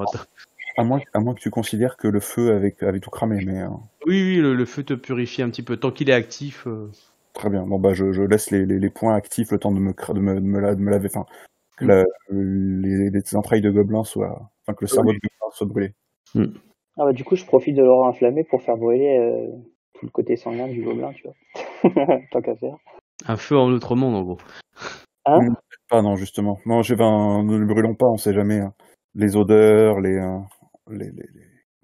À 0.76 0.84
moins, 0.84 1.00
à 1.12 1.20
moins 1.20 1.34
que 1.34 1.40
tu 1.40 1.50
considères 1.50 1.96
que 1.96 2.08
le 2.08 2.20
feu 2.20 2.52
avait, 2.52 2.74
avait 2.80 3.00
tout 3.00 3.10
cramé, 3.10 3.44
mais 3.44 3.62
euh, 3.62 3.68
Oui, 4.06 4.22
oui, 4.22 4.36
le, 4.36 4.54
le 4.54 4.64
feu 4.64 4.82
te 4.82 4.94
purifie 4.94 5.42
un 5.42 5.50
petit 5.50 5.62
peu. 5.62 5.76
Tant 5.76 5.90
qu'il 5.90 6.08
est 6.10 6.14
actif, 6.14 6.66
euh, 6.66 6.88
très 7.34 7.50
bien. 7.50 7.66
Bon 7.66 7.78
bah, 7.78 7.92
je, 7.92 8.12
je 8.12 8.22
laisse 8.22 8.50
les, 8.50 8.64
les, 8.66 8.78
les 8.78 8.90
points 8.90 9.14
actifs 9.14 9.50
le 9.50 9.58
temps 9.58 9.72
de 9.72 9.78
me, 9.80 9.92
cra- 9.92 10.14
de 10.14 10.20
me, 10.20 10.34
de 10.34 10.40
me, 10.40 10.60
la- 10.60 10.74
de 10.74 10.80
me 10.80 10.90
laver, 10.90 11.08
enfin, 11.12 11.26
que 11.76 11.84
la- 11.86 12.04
les, 12.30 13.10
les 13.10 13.36
entrailles 13.36 13.60
de 13.60 13.70
gobelin 13.70 14.04
soient, 14.04 14.50
enfin 14.62 14.74
que 14.74 14.84
le 14.84 14.88
cerveau 14.88 15.12
de 15.12 15.18
gobelin 15.18 15.50
soit 15.52 15.66
brûlé. 15.66 15.94
Ah 17.00 17.06
bah, 17.06 17.12
du 17.14 17.24
coup, 17.24 17.34
je 17.34 17.46
profite 17.46 17.74
de 17.76 17.82
l'aura 17.82 18.08
inflammée 18.08 18.44
pour 18.44 18.60
faire 18.60 18.76
brûler 18.76 19.16
euh, 19.16 19.48
tout 19.94 20.04
le 20.04 20.10
côté 20.10 20.36
sanguin 20.36 20.68
du 20.68 20.82
gobelin, 20.82 21.12
tu 21.14 21.22
vois. 21.26 21.34
Tant 22.30 22.42
qu'à 22.42 22.54
faire. 22.56 22.76
un 23.26 23.36
feu 23.38 23.56
en 23.56 23.72
autre 23.72 23.96
monde, 23.96 24.16
en 24.16 24.22
gros. 24.22 24.38
Hein. 25.24 25.40
Pas 25.88 26.02
non 26.02 26.16
justement. 26.16 26.58
Non, 26.66 26.82
j'ai 26.82 26.96
ben, 26.96 27.42
ne 27.42 27.56
le 27.56 27.64
brûlons 27.64 27.94
pas, 27.94 28.04
on 28.04 28.18
sait 28.18 28.34
jamais. 28.34 28.58
hein. 28.58 28.74
Les 29.14 29.34
odeurs, 29.34 29.98
les, 30.00 30.14
euh, 30.18 30.40
les, 30.90 31.06
les, 31.06 31.26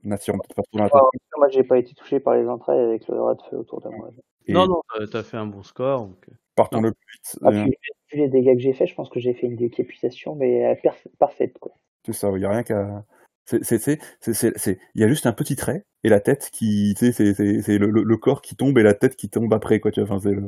les... 0.04 0.10
pas 0.10 0.18
trop 0.18 0.78
l'attention. 0.78 1.08
Ah, 1.10 1.38
Moi, 1.38 1.48
j'ai 1.48 1.64
pas 1.64 1.78
été 1.78 1.94
touché 1.94 2.20
par 2.20 2.34
les 2.34 2.46
entrailles 2.46 2.78
avec 2.80 3.08
l'aura 3.08 3.36
de 3.36 3.42
feu 3.48 3.56
autour 3.56 3.80
de 3.80 3.88
moi. 3.88 4.10
Et 4.46 4.52
Non, 4.52 4.66
non, 4.68 4.82
t'as- 5.10 5.22
fait 5.22 5.38
un 5.38 5.46
bon 5.46 5.62
score. 5.62 6.08
donc, 6.08 6.28
euh, 6.28 6.34
partons 6.56 6.82
le 6.82 6.92
plus 6.92 7.14
vite. 7.14 7.38
Ah, 7.42 7.50
vu 7.50 8.18
les 8.20 8.28
dégâts 8.28 8.52
que 8.54 8.60
j'ai 8.60 8.74
fait, 8.74 8.86
je 8.86 8.94
pense 8.94 9.08
que 9.08 9.18
j'ai 9.18 9.32
fait 9.32 9.46
une 9.46 9.56
décapitation, 9.56 10.34
mais 10.34 10.78
parfaite, 11.18 11.58
quoi. 11.58 11.72
C'est 12.04 12.12
ça, 12.12 12.30
il 12.36 12.42
y 12.42 12.44
a 12.44 12.50
rien 12.50 12.62
qu'à. 12.62 13.02
C'est, 13.46 13.64
c'est, 13.64 13.78
c'est, 13.78 13.98
c'est, 14.20 14.34
c'est, 14.34 14.52
c'est- 14.58 14.78
il 14.94 15.00
y 15.00 15.04
a 15.04 15.08
juste 15.08 15.26
un 15.26 15.32
petit 15.32 15.56
trait 15.56 15.84
et 16.04 16.08
la 16.08 16.20
tête 16.20 16.50
qui, 16.52 16.94
tu 16.98 17.06
sais, 17.06 17.12
c'est, 17.12 17.34
c'est, 17.34 17.62
c'est 17.62 17.78
le, 17.78 17.90
le, 17.90 18.02
le 18.02 18.16
corps 18.16 18.42
qui 18.42 18.56
tombe 18.56 18.76
et 18.78 18.82
la 18.82 18.94
tête 18.94 19.16
qui 19.16 19.28
tombe 19.30 19.52
après, 19.54 19.80
quoi. 19.80 19.90
Tu 19.92 20.00
vois, 20.00 20.16
enfin, 20.16 20.20
c'est 20.22 20.34
le... 20.34 20.42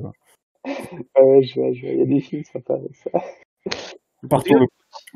Ouais, 1.16 1.42
je 1.42 1.54
vois, 1.60 1.72
je 1.72 1.80
vois. 1.82 1.90
Il 1.90 1.98
y 1.98 2.02
a 2.02 2.06
des 2.06 2.20
films 2.20 2.44
sympas 2.44 2.74
avec 2.74 2.94
ça. 2.96 3.10
partons, 4.28 4.54
le, 4.54 4.66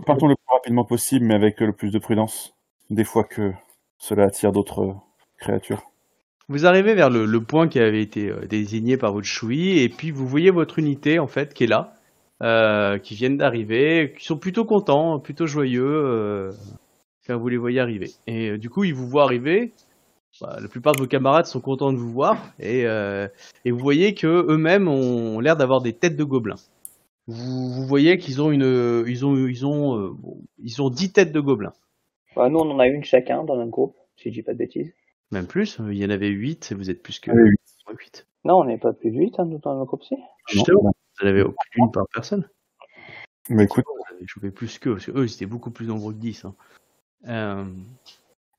partons 0.06 0.26
le 0.28 0.34
plus 0.36 0.52
rapidement 0.54 0.84
possible, 0.84 1.24
mais 1.26 1.34
avec 1.34 1.60
le 1.60 1.72
plus 1.72 1.90
de 1.90 1.98
prudence. 1.98 2.54
Des 2.90 3.04
fois 3.04 3.24
que 3.24 3.52
cela 3.98 4.24
attire 4.24 4.52
d'autres 4.52 4.96
créatures. 5.38 5.82
Vous 6.48 6.66
arrivez 6.66 6.94
vers 6.94 7.08
le, 7.08 7.24
le 7.24 7.42
point 7.42 7.68
qui 7.68 7.78
avait 7.78 8.02
été 8.02 8.28
euh, 8.28 8.46
désigné 8.46 8.96
par 8.96 9.12
votre 9.12 9.26
choui, 9.26 9.78
et 9.78 9.88
puis 9.88 10.10
vous 10.10 10.26
voyez 10.26 10.50
votre 10.50 10.78
unité, 10.78 11.18
en 11.18 11.26
fait, 11.26 11.54
qui 11.54 11.64
est 11.64 11.68
là, 11.68 11.94
euh, 12.42 12.98
qui 12.98 13.14
viennent 13.14 13.38
d'arriver, 13.38 14.12
qui 14.18 14.24
sont 14.24 14.36
plutôt 14.36 14.64
contents, 14.64 15.18
plutôt 15.20 15.46
joyeux, 15.46 15.84
euh, 15.86 16.52
quand 17.32 17.38
vous 17.40 17.48
les 17.48 17.56
voyez 17.56 17.80
arriver. 17.80 18.10
Et 18.26 18.50
euh, 18.50 18.58
du 18.58 18.68
coup, 18.70 18.84
ils 18.84 18.94
vous 18.94 19.08
voient 19.08 19.24
arriver. 19.24 19.72
Bah, 20.40 20.58
la 20.60 20.68
plupart 20.68 20.94
de 20.94 21.00
vos 21.00 21.06
camarades 21.06 21.46
sont 21.46 21.60
contents 21.60 21.92
de 21.92 21.98
vous 21.98 22.10
voir, 22.10 22.38
et, 22.58 22.86
euh, 22.86 23.28
et 23.66 23.70
vous 23.70 23.78
voyez 23.78 24.14
que 24.14 24.26
eux-mêmes 24.26 24.88
ont 24.88 25.40
l'air 25.40 25.56
d'avoir 25.58 25.82
des 25.82 25.92
têtes 25.92 26.16
de 26.16 26.24
gobelins. 26.24 26.56
Vous, 27.26 27.70
vous 27.70 27.86
voyez 27.86 28.16
qu'ils 28.18 28.40
ont 28.40 28.50
une, 28.50 29.04
ils 29.06 29.26
ont, 29.26 29.36
ils 29.46 29.66
ont, 29.66 29.98
euh, 29.98 30.10
bon, 30.12 30.38
ils 30.58 30.80
ont 30.80 30.88
dix 30.90 31.12
têtes 31.12 31.32
de 31.32 31.40
gobelins, 31.40 31.74
Bah, 32.34 32.48
nous, 32.48 32.58
on 32.58 32.70
en 32.70 32.78
a 32.78 32.86
une 32.86 33.04
chacun 33.04 33.44
dans 33.44 33.56
notre 33.56 33.70
groupe, 33.70 33.94
si 34.16 34.30
je 34.30 34.34
dis 34.34 34.42
pas 34.42 34.52
de 34.54 34.58
bêtises. 34.58 34.92
même 35.30 35.46
plus. 35.46 35.78
Il 35.90 35.98
y 35.98 36.04
en 36.06 36.10
avait 36.10 36.28
huit, 36.28 36.72
et 36.72 36.74
vous 36.74 36.88
êtes 36.90 37.02
plus 37.02 37.20
que 37.20 37.30
Ah 37.30 37.34
oui, 37.34 37.50
huit. 37.98 38.26
Non, 38.44 38.60
on 38.60 38.64
n'est 38.64 38.78
pas 38.78 38.92
plus 38.94 39.10
de 39.10 39.18
8 39.18 39.38
hein, 39.38 39.44
dans 39.46 39.74
notre 39.74 39.84
groupe, 39.84 40.02
si. 40.02 40.16
Justement, 40.48 40.80
vous 41.20 41.26
en 41.26 41.28
avez 41.28 41.42
aucune 41.42 41.90
par 41.92 42.06
personne. 42.12 42.48
Mais 43.50 43.64
écoute, 43.64 43.84
Vous 43.86 44.16
avez 44.16 44.26
chopé 44.26 44.50
plus 44.50 44.78
qu'eux, 44.78 44.94
parce 44.94 45.06
qu'eux, 45.06 45.24
ils 45.26 45.32
étaient 45.34 45.46
beaucoup 45.46 45.70
plus 45.70 45.86
nombreux 45.86 46.14
que 46.14 46.18
10. 46.18 46.46
hein. 46.46 46.54
Euh, 47.28 47.64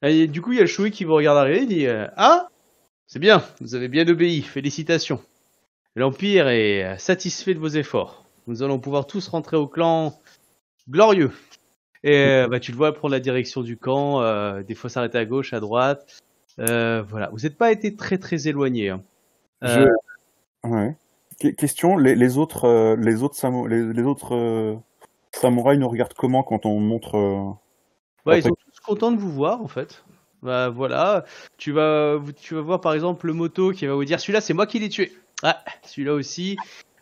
du 0.02 0.42
coup, 0.42 0.52
il 0.52 0.56
y 0.56 0.60
a 0.60 0.64
le 0.64 0.68
Choui 0.68 0.92
qui 0.92 1.04
vous 1.04 1.14
regarde 1.14 1.38
arriver, 1.38 1.62
il 1.62 1.68
dit 1.68 1.88
euh, 1.88 2.08
Ah 2.18 2.50
C'est 3.08 3.20
bien, 3.20 3.44
vous 3.62 3.76
avez 3.76 3.88
bien 3.88 4.08
obéi, 4.08 4.42
félicitations. 4.42 5.22
L'Empire 5.96 6.48
est 6.48 6.84
euh, 6.84 6.98
satisfait 6.98 7.54
de 7.54 7.60
vos 7.60 7.68
efforts. 7.68 8.26
Nous 8.48 8.64
allons 8.64 8.80
pouvoir 8.80 9.06
tous 9.06 9.28
rentrer 9.28 9.58
au 9.58 9.68
clan 9.68 10.14
glorieux. 10.90 11.32
Et 12.06 12.46
bah, 12.50 12.60
tu 12.60 12.72
le 12.74 12.78
vois 12.78 12.94
prendre 12.94 13.14
la 13.14 13.22
direction 13.22 13.62
du 13.62 13.78
camp, 13.78 14.22
des 14.64 14.76
fois 14.76 14.90
s'arrêter 14.90 15.18
à 15.18 15.24
gauche, 15.24 15.54
à 15.54 15.62
droite. 15.62 16.22
Voilà, 16.58 17.30
vous 17.32 17.40
n'êtes 17.40 17.58
pas 17.58 17.72
été 17.72 17.96
très 17.96 18.18
très 18.18 18.50
éloigné. 18.50 18.90
hein. 18.90 19.02
Question, 21.58 21.96
les, 21.96 22.38
autres, 22.38 22.98
les 23.00 23.24
autres, 23.24 24.82
samouraïs 25.32 25.80
nous 25.80 25.88
regardent 25.88 26.14
comment 26.14 26.44
quand 26.44 26.66
on 26.66 26.82
montre. 26.82 27.56
Ouais, 28.26 28.40
ils 28.40 28.44
sont 28.44 28.56
tous 28.56 28.80
contents 28.80 29.12
de 29.12 29.18
vous 29.18 29.32
voir 29.32 29.62
en 29.62 29.68
fait. 29.68 30.04
Bah 30.42 30.70
voilà, 30.70 31.26
tu 31.58 31.72
vas, 31.72 32.20
tu 32.42 32.56
vas 32.56 32.62
voir 32.62 32.82
par 32.82 32.94
exemple 32.94 33.28
le 33.28 33.34
moto 33.34 33.72
qui 33.72 33.86
va 33.86 33.94
vous 33.94 34.04
dire 34.06 34.20
celui-là 34.20 34.42
c'est 34.42 34.54
moi 34.54 34.66
qui 34.68 34.80
l'ai 34.80 34.90
tué. 34.90 35.14
Ah, 35.42 35.64
celui-là 35.84 36.14
aussi. 36.14 36.58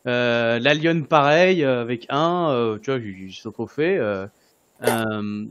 Euh, 0.07 0.57
la 0.59 0.73
lionne 0.73 1.05
pareil 1.05 1.63
euh, 1.63 1.81
avec 1.81 2.07
un, 2.09 2.49
euh, 2.49 2.79
tu 2.79 2.91
vois, 2.91 2.99
ils 2.99 3.33
sont 3.33 3.51
trop 3.51 3.67
faits. 3.67 3.99
euh. 3.99 4.27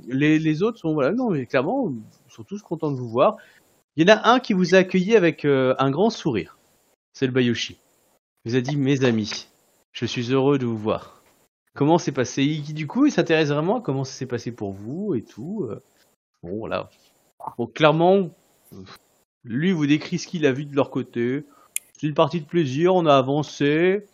Les, 0.09 0.39
les 0.41 0.63
autres 0.63 0.79
sont 0.79 0.93
voilà, 0.93 1.13
non 1.13 1.31
mais 1.31 1.47
clairement 1.47 1.93
ils 2.29 2.33
sont 2.33 2.43
tous 2.43 2.63
contents 2.63 2.91
de 2.91 2.97
vous 2.97 3.09
voir. 3.09 3.37
Il 3.97 4.09
y 4.09 4.13
en 4.13 4.17
a 4.17 4.31
un 4.31 4.41
qui 4.41 4.53
vous 4.55 4.75
a 4.75 4.79
accueilli 4.79 5.17
avec 5.17 5.45
un 5.45 5.91
grand 5.91 6.11
sourire. 6.11 6.59
C'est 7.13 7.27
le 7.27 7.33
Bayoshi. 7.33 7.79
Il 8.45 8.53
vous 8.53 8.57
a 8.57 8.61
dit 8.61 8.77
mes 8.77 9.05
amis, 9.05 9.49
je 9.93 10.07
suis 10.07 10.33
heureux 10.33 10.59
de 10.59 10.67
vous 10.67 10.79
voir. 10.79 11.20
Comment 11.75 11.99
c'est 11.99 12.13
passé 12.13 12.43
Il- 12.45 12.75
Du 12.75 12.87
coup, 12.87 13.07
il 13.07 13.13
s'intéresse 13.13 13.49
vraiment 13.49 13.79
à 13.79 13.81
comment 13.81 14.05
ça 14.05 14.13
s'est 14.13 14.27
passé 14.27 14.53
pour 14.53 14.73
vous 14.73 15.15
et 15.15 15.23
tout. 15.23 15.67
euh. 15.71 15.83
Bon, 16.43 16.59
voilà. 16.59 16.91
Bon, 17.59 17.67
clairement, 17.67 18.31
lui 19.45 19.73
vous 19.73 19.87
décrit 19.87 20.19
ce 20.19 20.27
qu'il 20.27 20.47
a 20.47 20.53
vu 20.53 20.65
de 20.67 20.75
leur 20.77 20.91
côté. 20.91 21.45
C'est 21.99 22.07
une 22.07 22.15
partie 22.15 22.41
de 22.41 22.47
plaisir, 22.47 22.95
on 22.95 23.07
a 23.07 23.17
avancé. 23.17 24.07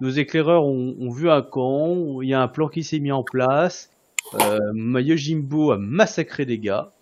Nos 0.00 0.10
éclaireurs 0.10 0.64
ont, 0.66 1.10
vu 1.10 1.30
un 1.30 1.42
camp, 1.42 2.20
il 2.22 2.28
y 2.28 2.34
a 2.34 2.40
un 2.42 2.48
plan 2.48 2.68
qui 2.68 2.84
s'est 2.84 2.98
mis 2.98 3.12
en 3.12 3.22
place. 3.22 3.90
Euh, 4.34 4.58
ma 4.74 5.00
Yojimbo 5.00 5.72
a 5.72 5.78
massacré 5.78 6.44
des 6.44 6.58
gars. 6.58 6.92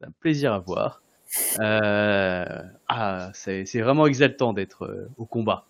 C'est 0.00 0.08
un 0.08 0.12
plaisir 0.20 0.52
à 0.52 0.58
voir. 0.58 1.02
Euh, 1.60 2.62
ah, 2.88 3.30
c'est 3.34 3.64
c'est 3.66 3.80
vraiment 3.80 4.06
exaltant 4.06 4.52
d'être 4.52 4.84
euh, 4.84 5.08
au 5.16 5.24
combat 5.26 5.66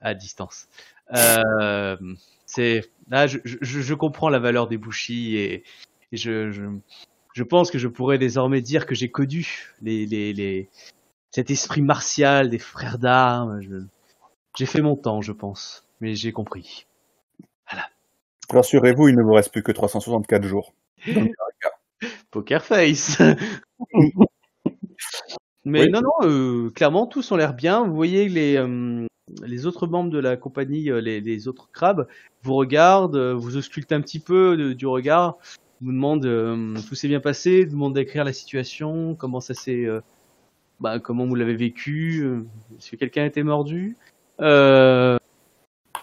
à 0.00 0.14
distance. 0.14 0.68
Euh, 1.16 1.96
c'est 2.54 2.90
là, 3.08 3.26
je, 3.26 3.38
je, 3.44 3.80
je 3.80 3.94
comprends 3.94 4.28
la 4.28 4.38
valeur 4.38 4.68
des 4.68 4.76
Bushi 4.76 5.36
et, 5.36 5.64
et 6.12 6.16
je, 6.16 6.50
je, 6.50 6.64
je 7.32 7.42
pense 7.42 7.70
que 7.70 7.78
je 7.78 7.88
pourrais 7.88 8.18
désormais 8.18 8.60
dire 8.60 8.84
que 8.84 8.94
j'ai 8.94 9.10
connu 9.10 9.72
les, 9.80 10.04
les, 10.04 10.34
les, 10.34 10.68
cet 11.30 11.50
esprit 11.50 11.80
martial 11.80 12.50
des 12.50 12.58
frères 12.58 12.98
d'armes. 12.98 13.60
J'ai 14.56 14.66
fait 14.66 14.82
mon 14.82 14.96
temps, 14.96 15.22
je 15.22 15.32
pense, 15.32 15.86
mais 16.00 16.14
j'ai 16.14 16.32
compris. 16.32 16.86
Rassurez-vous, 18.50 19.08
il 19.08 19.16
ne 19.16 19.22
vous 19.22 19.32
reste 19.32 19.50
plus 19.50 19.62
que 19.62 19.72
364 19.72 20.44
jours. 20.44 20.74
Poker 22.30 22.62
face. 22.62 23.18
Mais 25.64 25.82
Oui. 25.82 25.90
non, 25.90 26.00
non, 26.02 26.28
euh, 26.28 26.70
clairement, 26.70 27.06
tous 27.06 27.30
ont 27.30 27.36
l'air 27.36 27.54
bien. 27.54 27.86
Vous 27.86 27.94
voyez 27.94 28.28
les, 28.28 28.56
euh, 28.56 29.06
les 29.44 29.66
autres 29.66 29.86
membres 29.86 30.10
de 30.10 30.18
la 30.18 30.36
compagnie, 30.36 30.90
euh, 30.90 31.00
les, 31.00 31.48
autres 31.48 31.70
crabes, 31.72 32.06
vous 32.42 32.54
regardent, 32.54 33.16
euh, 33.16 33.34
vous 33.34 33.56
auscultent 33.56 33.92
un 33.92 34.00
petit 34.00 34.20
peu 34.20 34.56
de- 34.56 34.72
du 34.72 34.86
regard, 34.86 35.38
vous 35.80 35.92
demandent 35.92 36.26
euh, 36.26 36.74
tout 36.88 36.94
s'est 36.94 37.08
bien 37.08 37.20
passé, 37.20 37.64
vous 37.64 37.72
demandent 37.72 37.94
d'écrire 37.94 38.24
la 38.24 38.32
situation, 38.32 39.14
comment 39.14 39.40
ça 39.40 39.54
s'est, 39.54 39.84
euh, 39.84 40.00
bah, 40.80 40.98
comment 40.98 41.26
vous 41.26 41.34
l'avez 41.34 41.56
vécu, 41.56 42.22
euh, 42.22 42.44
est-ce 42.78 42.90
que 42.90 42.96
quelqu'un 42.96 43.22
a 43.22 43.26
été 43.26 43.42
mordu, 43.42 43.96
euh, 44.40 45.18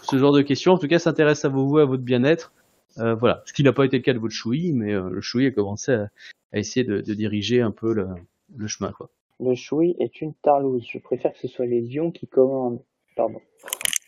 ce 0.02 0.18
genre 0.18 0.34
de 0.34 0.42
questions. 0.42 0.74
En 0.74 0.78
tout 0.78 0.88
cas, 0.88 1.00
s'intéresse 1.00 1.46
à 1.46 1.50
vous, 1.50 1.78
à 1.78 1.86
votre 1.86 2.04
bien-être. 2.04 2.54
Euh, 2.98 3.16
voilà, 3.16 3.44
ce 3.46 3.54
qui 3.54 3.64
n'a 3.64 3.74
pas 3.74 3.86
été 3.86 3.98
le 3.98 4.04
cas 4.04 4.14
de 4.14 4.20
votre 4.20 4.34
choui, 4.34 4.74
mais 4.74 4.94
euh, 4.94 5.10
le 5.10 5.22
choui 5.22 5.46
a 5.46 5.52
commencé 5.52 5.94
à, 5.94 6.10
essayer 6.54 6.84
de, 6.84 7.02
diriger 7.02 7.62
un 7.62 7.72
peu 7.72 7.94
le, 7.94 8.68
chemin, 8.68 8.92
quoi. 8.92 9.10
Le 9.40 9.56
choui 9.56 9.96
est 10.00 10.22
une 10.22 10.34
tarlouse. 10.34 10.86
Je 10.92 10.98
préfère 10.98 11.32
que 11.32 11.40
ce 11.40 11.48
soit 11.48 11.66
les 11.66 11.82
lions 11.82 12.12
qui 12.12 12.28
commandent. 12.28 12.82
Pardon. 13.20 13.42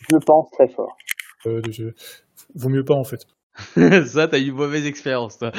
Je 0.09 0.15
pense 0.25 0.49
très 0.51 0.69
fort. 0.69 0.95
Euh, 1.45 1.61
je- 1.69 1.91
Vaut 2.55 2.69
mieux 2.69 2.85
pas 2.85 2.93
en 2.95 3.03
fait. 3.03 3.25
ça, 4.07 4.27
t'as 4.29 4.39
eu 4.39 4.47
une 4.47 4.55
mauvaise 4.55 4.85
expérience, 4.85 5.37
toi. 5.37 5.51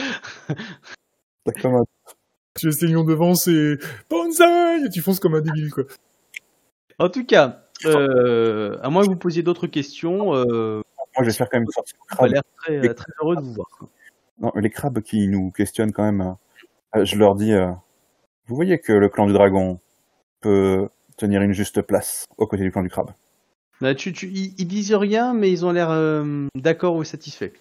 Exactement. 1.46 1.84
Tu 2.58 2.66
laisses 2.66 2.80
les 2.80 2.88
lions 2.88 3.04
devant, 3.04 3.34
c'est 3.34 3.76
Banzai 4.08 4.84
et 4.86 4.88
tu 4.88 5.02
fonces 5.02 5.20
comme 5.20 5.34
un 5.34 5.42
débile 5.42 5.70
quoi. 5.70 5.84
En 6.98 7.10
tout 7.10 7.26
cas, 7.26 7.64
euh, 7.84 8.78
à 8.82 8.88
moins 8.88 9.02
que 9.02 9.08
vous 9.08 9.16
posiez 9.16 9.42
d'autres 9.42 9.66
questions, 9.66 10.34
euh, 10.34 10.80
Moi, 11.16 11.20
je 11.20 11.24
vais 11.24 11.32
faire 11.32 11.48
quand 11.50 11.58
même 11.58 11.66
de 11.66 11.70
on 11.76 11.80
a 11.82 12.16
crabe. 12.16 12.30
l'air 12.30 12.42
très, 12.56 12.94
très 12.94 13.12
heureux 13.20 13.36
de 13.36 13.42
vous 13.42 13.52
voir. 13.54 13.66
Non, 14.40 14.50
les 14.56 14.70
crabes 14.70 15.00
qui 15.02 15.28
nous 15.28 15.50
questionnent 15.50 15.92
quand 15.92 16.04
même, 16.04 16.36
euh, 16.96 17.04
je 17.04 17.16
leur 17.16 17.34
dis, 17.34 17.52
euh, 17.52 17.70
vous 18.46 18.56
voyez 18.56 18.78
que 18.78 18.92
le 18.94 19.08
clan 19.10 19.26
du 19.26 19.34
dragon 19.34 19.78
peut 20.40 20.88
tenir 21.18 21.42
une 21.42 21.52
juste 21.52 21.82
place 21.82 22.24
aux 22.38 22.46
côtés 22.46 22.62
du 22.64 22.72
clan 22.72 22.82
du 22.82 22.88
crabe. 22.88 23.10
Bah, 23.82 23.96
tu, 23.96 24.12
tu, 24.12 24.28
ils, 24.28 24.54
ils 24.58 24.66
disent 24.68 24.94
rien, 24.94 25.34
mais 25.34 25.50
ils 25.50 25.66
ont 25.66 25.72
l'air 25.72 25.90
euh, 25.90 26.46
d'accord 26.54 26.94
ou 26.94 27.02
satisfaits. 27.02 27.52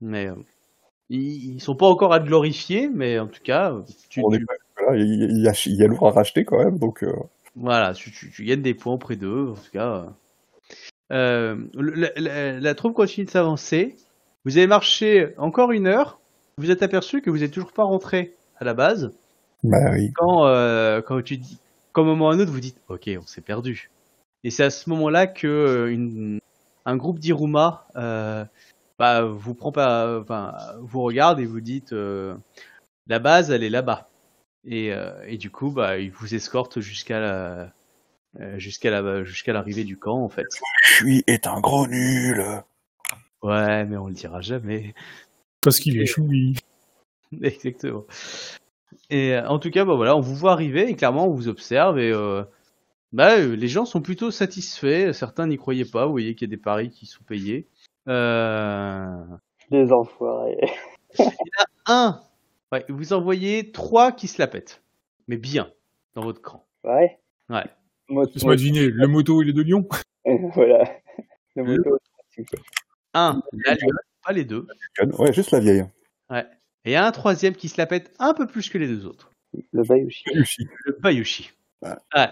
Mais 0.00 0.26
euh, 0.28 0.34
ils, 1.10 1.56
ils 1.56 1.60
sont 1.60 1.76
pas 1.76 1.86
encore 1.86 2.14
à 2.14 2.20
glorifier, 2.20 2.88
mais 2.88 3.18
en 3.18 3.26
tout 3.26 3.42
cas, 3.44 3.74
tu, 4.08 4.22
On 4.24 4.32
est 4.32 4.38
tu- 4.38 4.46
pas- 4.46 4.54
voilà, 4.78 4.98
il, 4.98 5.42
y 5.42 5.46
a, 5.46 5.52
il 5.66 5.74
y 5.76 5.84
a 5.84 5.86
lourd 5.86 6.08
à 6.08 6.12
racheter 6.12 6.46
quand 6.46 6.56
même, 6.64 6.78
donc 6.78 7.02
euh, 7.04 7.12
Voilà, 7.54 7.92
tu, 7.92 8.10
gagnes 8.44 8.62
des 8.62 8.72
points 8.72 8.94
auprès 8.94 9.16
d'eux, 9.16 9.50
en 9.50 9.54
tout 9.54 9.70
cas. 9.70 10.06
La, 11.10 11.54
la- 12.16 12.60
la 12.60 12.74
troupe 12.74 12.94
continue 12.94 13.26
de 13.26 13.30
s'avancer. 13.30 13.94
Vous 14.46 14.56
avez 14.56 14.66
marché 14.66 15.34
encore 15.36 15.72
une 15.72 15.86
heure. 15.86 16.18
Vous 16.56 16.70
êtes 16.70 16.82
aperçu 16.82 17.20
que 17.20 17.28
vous 17.28 17.38
n'êtes 17.38 17.52
toujours 17.52 17.72
pas 17.72 17.84
rentré 17.84 18.34
à 18.58 18.64
la 18.64 18.72
base. 18.72 19.12
bah 19.64 19.90
oui. 19.92 20.12
Quand, 20.16 20.44
quand 21.06 21.22
tu 21.22 21.36
dis, 21.36 21.58
comme 21.92 22.06
moment 22.06 22.26
ou 22.28 22.30
un 22.30 22.40
autre, 22.40 22.52
vous 22.52 22.60
dites, 22.60 22.78
ok, 22.88 23.10
on 23.20 23.26
s'est 23.26 23.42
perdu. 23.42 23.90
Et 24.44 24.50
c'est 24.50 24.64
à 24.64 24.70
ce 24.70 24.88
moment-là 24.90 25.26
que 25.26 25.46
euh, 25.46 25.92
une, 25.92 26.40
un 26.84 26.96
groupe 26.96 27.18
d'Iruma 27.18 27.86
euh, 27.96 28.44
bah, 28.98 29.22
vous 29.22 29.54
prend 29.54 29.72
pas, 29.72 30.20
enfin, 30.20 30.54
vous 30.80 31.02
regarde 31.02 31.40
et 31.40 31.44
vous 31.44 31.60
dites, 31.60 31.92
euh, 31.92 32.34
la 33.06 33.18
base, 33.18 33.50
elle 33.50 33.62
est 33.62 33.70
là-bas. 33.70 34.08
Et, 34.64 34.92
euh, 34.92 35.12
et 35.26 35.36
du 35.36 35.50
coup, 35.50 35.70
bah, 35.70 35.98
ils 35.98 36.10
vous 36.10 36.34
escortent 36.34 36.80
jusqu'à 36.80 37.20
la, 37.20 37.72
jusqu'à 38.56 38.90
la, 38.90 39.24
jusqu'à 39.24 39.52
l'arrivée 39.52 39.84
du 39.84 39.96
camp, 39.96 40.22
en 40.22 40.28
fait. 40.28 40.46
Chui 40.82 41.24
est 41.26 41.46
un 41.46 41.60
gros 41.60 41.86
nul. 41.86 42.44
Ouais, 43.42 43.84
mais 43.84 43.96
on 43.96 44.08
le 44.08 44.14
dira 44.14 44.40
jamais. 44.40 44.94
Parce 45.60 45.78
qu'il 45.78 46.00
est 46.00 46.06
choui. 46.06 46.56
Exactement. 47.42 48.04
Et 49.10 49.36
en 49.38 49.58
tout 49.58 49.70
cas, 49.70 49.84
bah 49.84 49.94
voilà, 49.94 50.16
on 50.16 50.20
vous 50.20 50.34
voit 50.34 50.52
arriver 50.52 50.88
et 50.88 50.96
clairement 50.96 51.26
on 51.26 51.34
vous 51.34 51.48
observe 51.48 51.98
et 51.98 52.10
euh, 52.12 52.42
bah, 53.12 53.38
euh, 53.38 53.56
les 53.56 53.68
gens 53.68 53.84
sont 53.84 54.02
plutôt 54.02 54.30
satisfaits. 54.30 55.12
Certains 55.12 55.46
n'y 55.46 55.56
croyaient 55.56 55.84
pas. 55.84 56.06
Vous 56.06 56.12
voyez 56.12 56.34
qu'il 56.34 56.48
y 56.48 56.50
a 56.50 56.54
des 56.54 56.62
paris 56.62 56.90
qui 56.90 57.06
sont 57.06 57.24
payés. 57.24 57.66
Euh... 58.08 59.24
Des 59.70 59.92
enfoirés. 59.92 60.70
Un, 61.86 62.20
ouais, 62.72 62.84
vous 62.88 63.12
en 63.12 63.20
voyez 63.20 63.72
trois 63.72 64.12
qui 64.12 64.28
se 64.28 64.40
la 64.40 64.46
pètent, 64.46 64.82
mais 65.26 65.36
bien 65.36 65.70
dans 66.14 66.22
votre 66.22 66.42
camp. 66.42 66.66
Ouais. 66.84 67.18
Ouais. 67.48 67.64
Moi, 68.08 68.24
Laisse-moi 68.26 68.56
deviner, 68.56 68.88
le 68.88 69.06
moto 69.06 69.42
il 69.42 69.50
est 69.50 69.52
de 69.52 69.62
Lyon. 69.62 69.86
voilà. 70.54 70.84
Le 71.56 71.64
moto. 71.64 71.98
Un, 73.14 73.42
la 73.64 73.74
lionne, 73.74 73.98
pas 74.24 74.32
les 74.32 74.44
deux. 74.44 74.66
Ouais, 75.18 75.32
juste 75.32 75.50
la 75.50 75.60
vieille. 75.60 75.84
Et 76.84 76.96
un 76.96 77.10
troisième 77.10 77.54
qui 77.54 77.68
se 77.68 77.78
la 77.78 77.86
pète 77.86 78.14
un 78.18 78.32
peu 78.32 78.46
plus 78.46 78.70
que 78.70 78.78
les 78.78 78.86
deux 78.86 79.06
autres. 79.06 79.30
Le 79.72 79.82
Bayushi. 79.82 80.24
Le 80.84 80.96
Bayushi. 81.00 81.50
Ouais. 81.82 81.90
Ouais. 82.14 82.28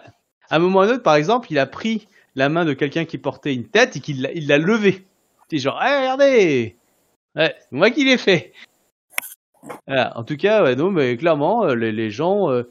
À 0.51 0.57
un 0.57 0.59
moment 0.59 0.81
ou 0.81 0.83
à 0.83 0.87
un 0.87 0.91
autre, 0.91 1.03
par 1.03 1.17
exemple, 1.17 1.49
il 1.51 1.59
a 1.59 1.67
pris 1.67 2.09
la 2.35 2.49
main 2.49 2.65
de 2.65 2.75
quelqu'un 2.75 3.05
qui 3.05 3.19
portait 3.19 3.55
une 3.55 3.69
tête 3.69 3.97
et 3.97 4.01
qu'il 4.01 4.23
l'a, 4.23 4.33
il 4.33 4.47
levée. 4.49 5.07
C'est 5.51 5.59
genre, 5.59 5.81
hey, 5.83 6.01
regardez 6.01 6.77
Ouais, 7.37 7.55
c'est 7.59 7.73
moi 7.73 7.91
qui 7.91 8.05
l'ai 8.05 8.19
fait. 8.19 8.53
En 9.89 10.25
tout 10.25 10.37
cas, 10.37 10.63
ouais, 10.63 10.77
non, 10.77 10.91
mais 10.91 11.17
clairement, 11.17 11.65
euh, 11.65 11.75
les, 11.75 12.11
gens, 12.11 12.51
euh, 12.51 12.63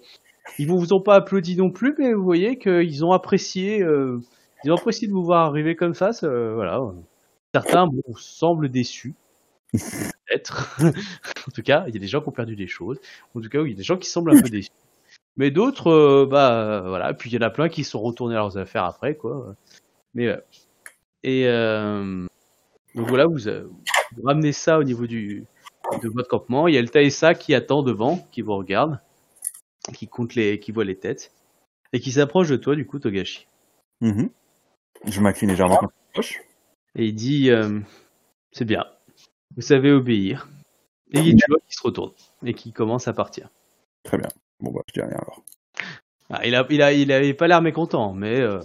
ils 0.60 0.68
vous 0.68 0.94
ont 0.94 1.02
pas 1.02 1.16
applaudi 1.16 1.56
non 1.58 1.72
plus, 1.72 1.96
mais 1.98 2.14
vous 2.14 2.24
voyez 2.24 2.58
qu'ils 2.58 3.06
ont 3.06 3.12
apprécié, 3.12 3.82
euh, 3.84 4.20
ils 4.64 4.72
ont 4.72 4.76
apprécié 4.76 5.08
de 5.08 5.14
vous 5.14 5.24
voir 5.24 5.48
arriver 5.48 5.76
comme 5.76 5.94
ça. 5.94 6.12
euh, 6.24 6.54
voilà. 6.56 6.82
Certains 7.54 7.88
bon, 7.88 8.02
semblent 8.18 8.70
déçus. 8.70 9.16
Peut-être. 10.28 10.78
en 11.48 11.52
tout 11.54 11.62
cas, 11.64 11.86
il 11.88 11.94
y 11.94 11.98
a 11.98 12.00
des 12.00 12.08
gens 12.08 12.22
qui 12.22 12.30
ont 12.30 12.32
perdu 12.32 12.56
des 12.56 12.68
choses. 12.68 13.00
En 13.36 13.42
tout 13.42 13.50
cas, 13.50 13.62
il 13.64 13.70
y 13.72 13.74
a 13.74 13.78
des 13.78 13.84
gens 13.84 13.98
qui 13.98 14.10
semblent 14.10 14.32
un 14.32 14.38
peu 14.38 14.50
déçus. 14.50 14.72
Mais 15.38 15.52
d'autres, 15.52 15.92
euh, 15.92 16.26
bah 16.26 16.54
euh, 16.54 16.82
voilà. 16.88 17.14
Puis 17.14 17.30
il 17.30 17.34
y 17.34 17.38
en 17.38 17.48
a 17.48 17.50
plein 17.50 17.70
qui 17.70 17.84
sont 17.84 18.02
retournés 18.02 18.36
à 18.36 18.40
leurs 18.40 18.58
affaires 18.58 18.86
après, 18.86 19.16
quoi. 19.16 19.56
Mais 20.14 20.34
et 21.26 21.48
euh, 21.48 22.28
donc 22.94 23.08
voilà, 23.10 23.26
vous, 23.26 23.48
euh, 23.48 23.68
vous 24.16 24.22
ramenez 24.24 24.52
ça 24.52 24.78
au 24.78 24.84
niveau 24.84 25.08
du 25.08 25.46
de 26.04 26.08
votre 26.08 26.30
campement. 26.30 26.68
Il 26.68 26.76
y 26.76 26.78
a 26.78 26.82
le 26.82 26.88
Taessa 26.88 27.34
qui 27.34 27.56
attend 27.56 27.82
devant, 27.82 28.18
qui 28.32 28.44
vous 28.44 28.56
regarde, 28.56 29.00
qui 29.94 30.08
compte 30.08 30.36
les, 30.36 30.60
qui 30.60 30.72
voit 30.72 30.86
les 30.86 30.96
têtes 30.96 31.32
et 31.94 32.00
qui 32.00 32.12
s'approche 32.12 32.50
de 32.50 32.58
toi, 32.58 32.76
du 32.76 32.86
coup, 32.86 33.00
Togashi. 33.00 33.48
Mhm. 34.02 34.30
Je 35.06 35.20
m'incline 35.20 35.50
légèrement 35.50 35.80
poche. 36.14 36.42
Et 36.96 37.08
il 37.08 37.16
dit, 37.16 37.50
euh, 37.50 37.80
c'est 38.52 38.66
bien, 38.66 38.86
vous 39.56 39.62
savez 39.64 39.92
obéir. 39.92 40.48
Et 41.12 41.20
il 41.20 41.36
tu 41.36 41.46
vois 41.50 41.60
qu'il 41.60 41.76
se 41.76 41.82
retourne 41.84 42.12
et 42.44 42.54
qui 42.54 42.72
commence 42.72 43.08
à 43.08 43.14
partir. 43.14 43.50
Très 44.04 44.18
bien. 44.18 44.30
Bon, 44.60 44.72
bah, 44.72 44.82
je 44.88 44.94
dis 44.94 45.02
rien 45.02 45.12
alors. 45.18 45.44
Ah, 46.30 46.46
il 46.46 46.56
a, 46.56 46.66
il 46.70 46.82
a, 46.82 46.92
il 46.94 47.12
avait 47.12 47.34
pas 47.34 47.48
l'air 47.48 47.62
mécontent, 47.62 48.14
mais 48.14 48.40
euh, 48.40 48.60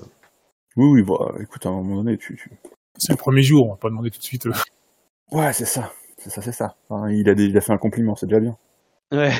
Oui, 0.76 0.86
oui, 0.86 1.02
bah, 1.02 1.32
écoute, 1.40 1.64
à 1.66 1.68
un 1.68 1.72
moment 1.72 1.96
donné, 2.02 2.16
tu. 2.16 2.36
tu... 2.36 2.50
C'est 2.96 3.12
le 3.12 3.16
premier 3.18 3.42
jour, 3.42 3.66
on 3.66 3.70
va 3.70 3.76
pas 3.76 3.88
demander 3.88 4.10
tout 4.10 4.18
de 4.18 4.22
suite. 4.24 4.46
euh. 4.46 4.52
Ouais, 5.32 5.52
c'est 5.52 5.64
ça. 5.66 5.92
C'est 6.18 6.30
ça, 6.30 6.42
c'est 6.42 6.52
ça. 6.52 6.76
Enfin, 6.88 7.10
il, 7.10 7.28
a 7.28 7.34
des- 7.34 7.46
il 7.46 7.56
a 7.56 7.60
fait 7.60 7.72
un 7.72 7.78
compliment, 7.78 8.16
c'est 8.16 8.26
déjà 8.26 8.40
bien. 8.40 8.56
ouais. 9.12 9.32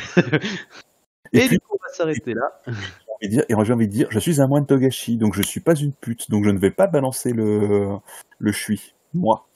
Et, 1.33 1.39
Et, 1.39 1.49
puis, 1.49 1.57
du 1.57 1.61
coup, 1.61 1.75
on 1.75 1.87
va 1.87 1.93
s'arrêter 1.93 2.35
là. 2.35 2.61
j'ai 2.67 2.73
envie 3.21 3.29
de 3.29 3.31
dire- 3.31 3.45
et 3.49 3.65
j'ai 3.65 3.73
envie 3.73 3.87
de 3.89 3.93
dire, 3.93 4.09
je 4.11 4.19
suis 4.19 4.41
un 4.41 4.47
moine 4.49 4.67
Togashi, 4.67 5.17
donc 5.17 5.35
je 5.35 5.43
suis 5.43 5.61
pas 5.61 5.75
une 5.75 5.93
pute, 5.93 6.31
donc 6.31 6.45
je 6.45 6.51
ne 6.51 6.59
vais 6.59 6.71
pas 6.71 6.87
balancer 6.87 7.33
le, 7.33 7.97
le 8.39 8.53
chui. 8.53 8.95
Moi. 9.15 9.47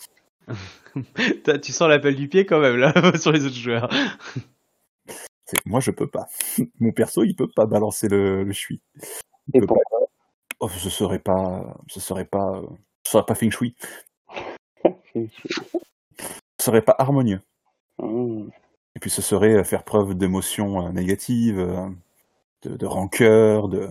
Tu 1.62 1.72
sens 1.72 1.88
l'appel 1.88 2.16
du 2.16 2.28
pied 2.28 2.46
quand 2.46 2.60
même 2.60 2.76
là 2.76 2.92
sur 3.18 3.32
les 3.32 3.44
autres 3.44 3.56
joueurs. 3.56 3.88
Moi, 5.66 5.80
je 5.80 5.90
peux 5.90 6.06
pas. 6.06 6.26
Mon 6.80 6.92
perso, 6.92 7.24
il 7.24 7.34
peut 7.34 7.50
pas 7.54 7.66
balancer 7.66 8.08
le, 8.08 8.44
le 8.44 8.52
chui. 8.52 8.80
Il 9.52 9.62
Et 9.62 9.66
pas. 9.66 9.74
Oh, 10.60 10.68
ce 10.68 10.88
serait 10.88 11.18
pas, 11.18 11.76
ce 11.88 12.00
serait 12.00 12.24
pas, 12.24 12.62
ce 13.04 13.12
serait 13.12 13.26
pas 13.26 13.34
feng 13.34 13.50
shui. 13.50 13.74
Ce 15.14 15.28
serait 16.58 16.82
pas 16.82 16.94
harmonieux. 16.98 17.40
Mmh. 17.98 18.48
Et 18.96 19.00
puis 19.00 19.10
ce 19.10 19.22
serait 19.22 19.54
euh, 19.54 19.64
faire 19.64 19.84
preuve 19.84 20.14
d'émotions 20.14 20.86
euh, 20.86 20.92
négatives, 20.92 21.58
euh, 21.58 21.88
de, 22.62 22.76
de 22.76 22.86
rancœur, 22.86 23.68
de... 23.68 23.88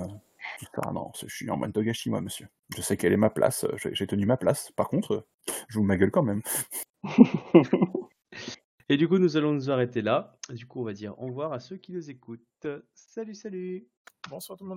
Ah 0.77 0.91
non, 0.93 1.11
je 1.19 1.27
suis 1.27 1.49
en 1.49 1.57
moine 1.57 1.71
Togashi, 1.71 2.09
moi, 2.09 2.21
monsieur. 2.21 2.47
Je 2.75 2.81
sais 2.81 2.97
quelle 2.97 3.13
est 3.13 3.17
ma 3.17 3.29
place, 3.29 3.65
j'ai 3.91 4.07
tenu 4.07 4.25
ma 4.25 4.37
place. 4.37 4.71
Par 4.75 4.87
contre, 4.87 5.25
je 5.67 5.77
vous 5.77 5.83
ma 5.83 5.97
gueule 5.97 6.11
quand 6.11 6.23
même. 6.23 6.41
Et 8.89 8.97
du 8.97 9.07
coup, 9.07 9.17
nous 9.17 9.37
allons 9.37 9.53
nous 9.53 9.71
arrêter 9.71 10.01
là. 10.01 10.37
Du 10.49 10.65
coup, 10.65 10.81
on 10.81 10.83
va 10.83 10.93
dire 10.93 11.17
au 11.19 11.27
revoir 11.27 11.53
à 11.53 11.59
ceux 11.59 11.77
qui 11.77 11.93
nous 11.93 12.09
écoutent. 12.09 12.67
Salut, 12.93 13.33
salut 13.33 13.87
Bonsoir 14.29 14.57
tout 14.57 14.65
le 14.65 14.69
monde. 14.69 14.71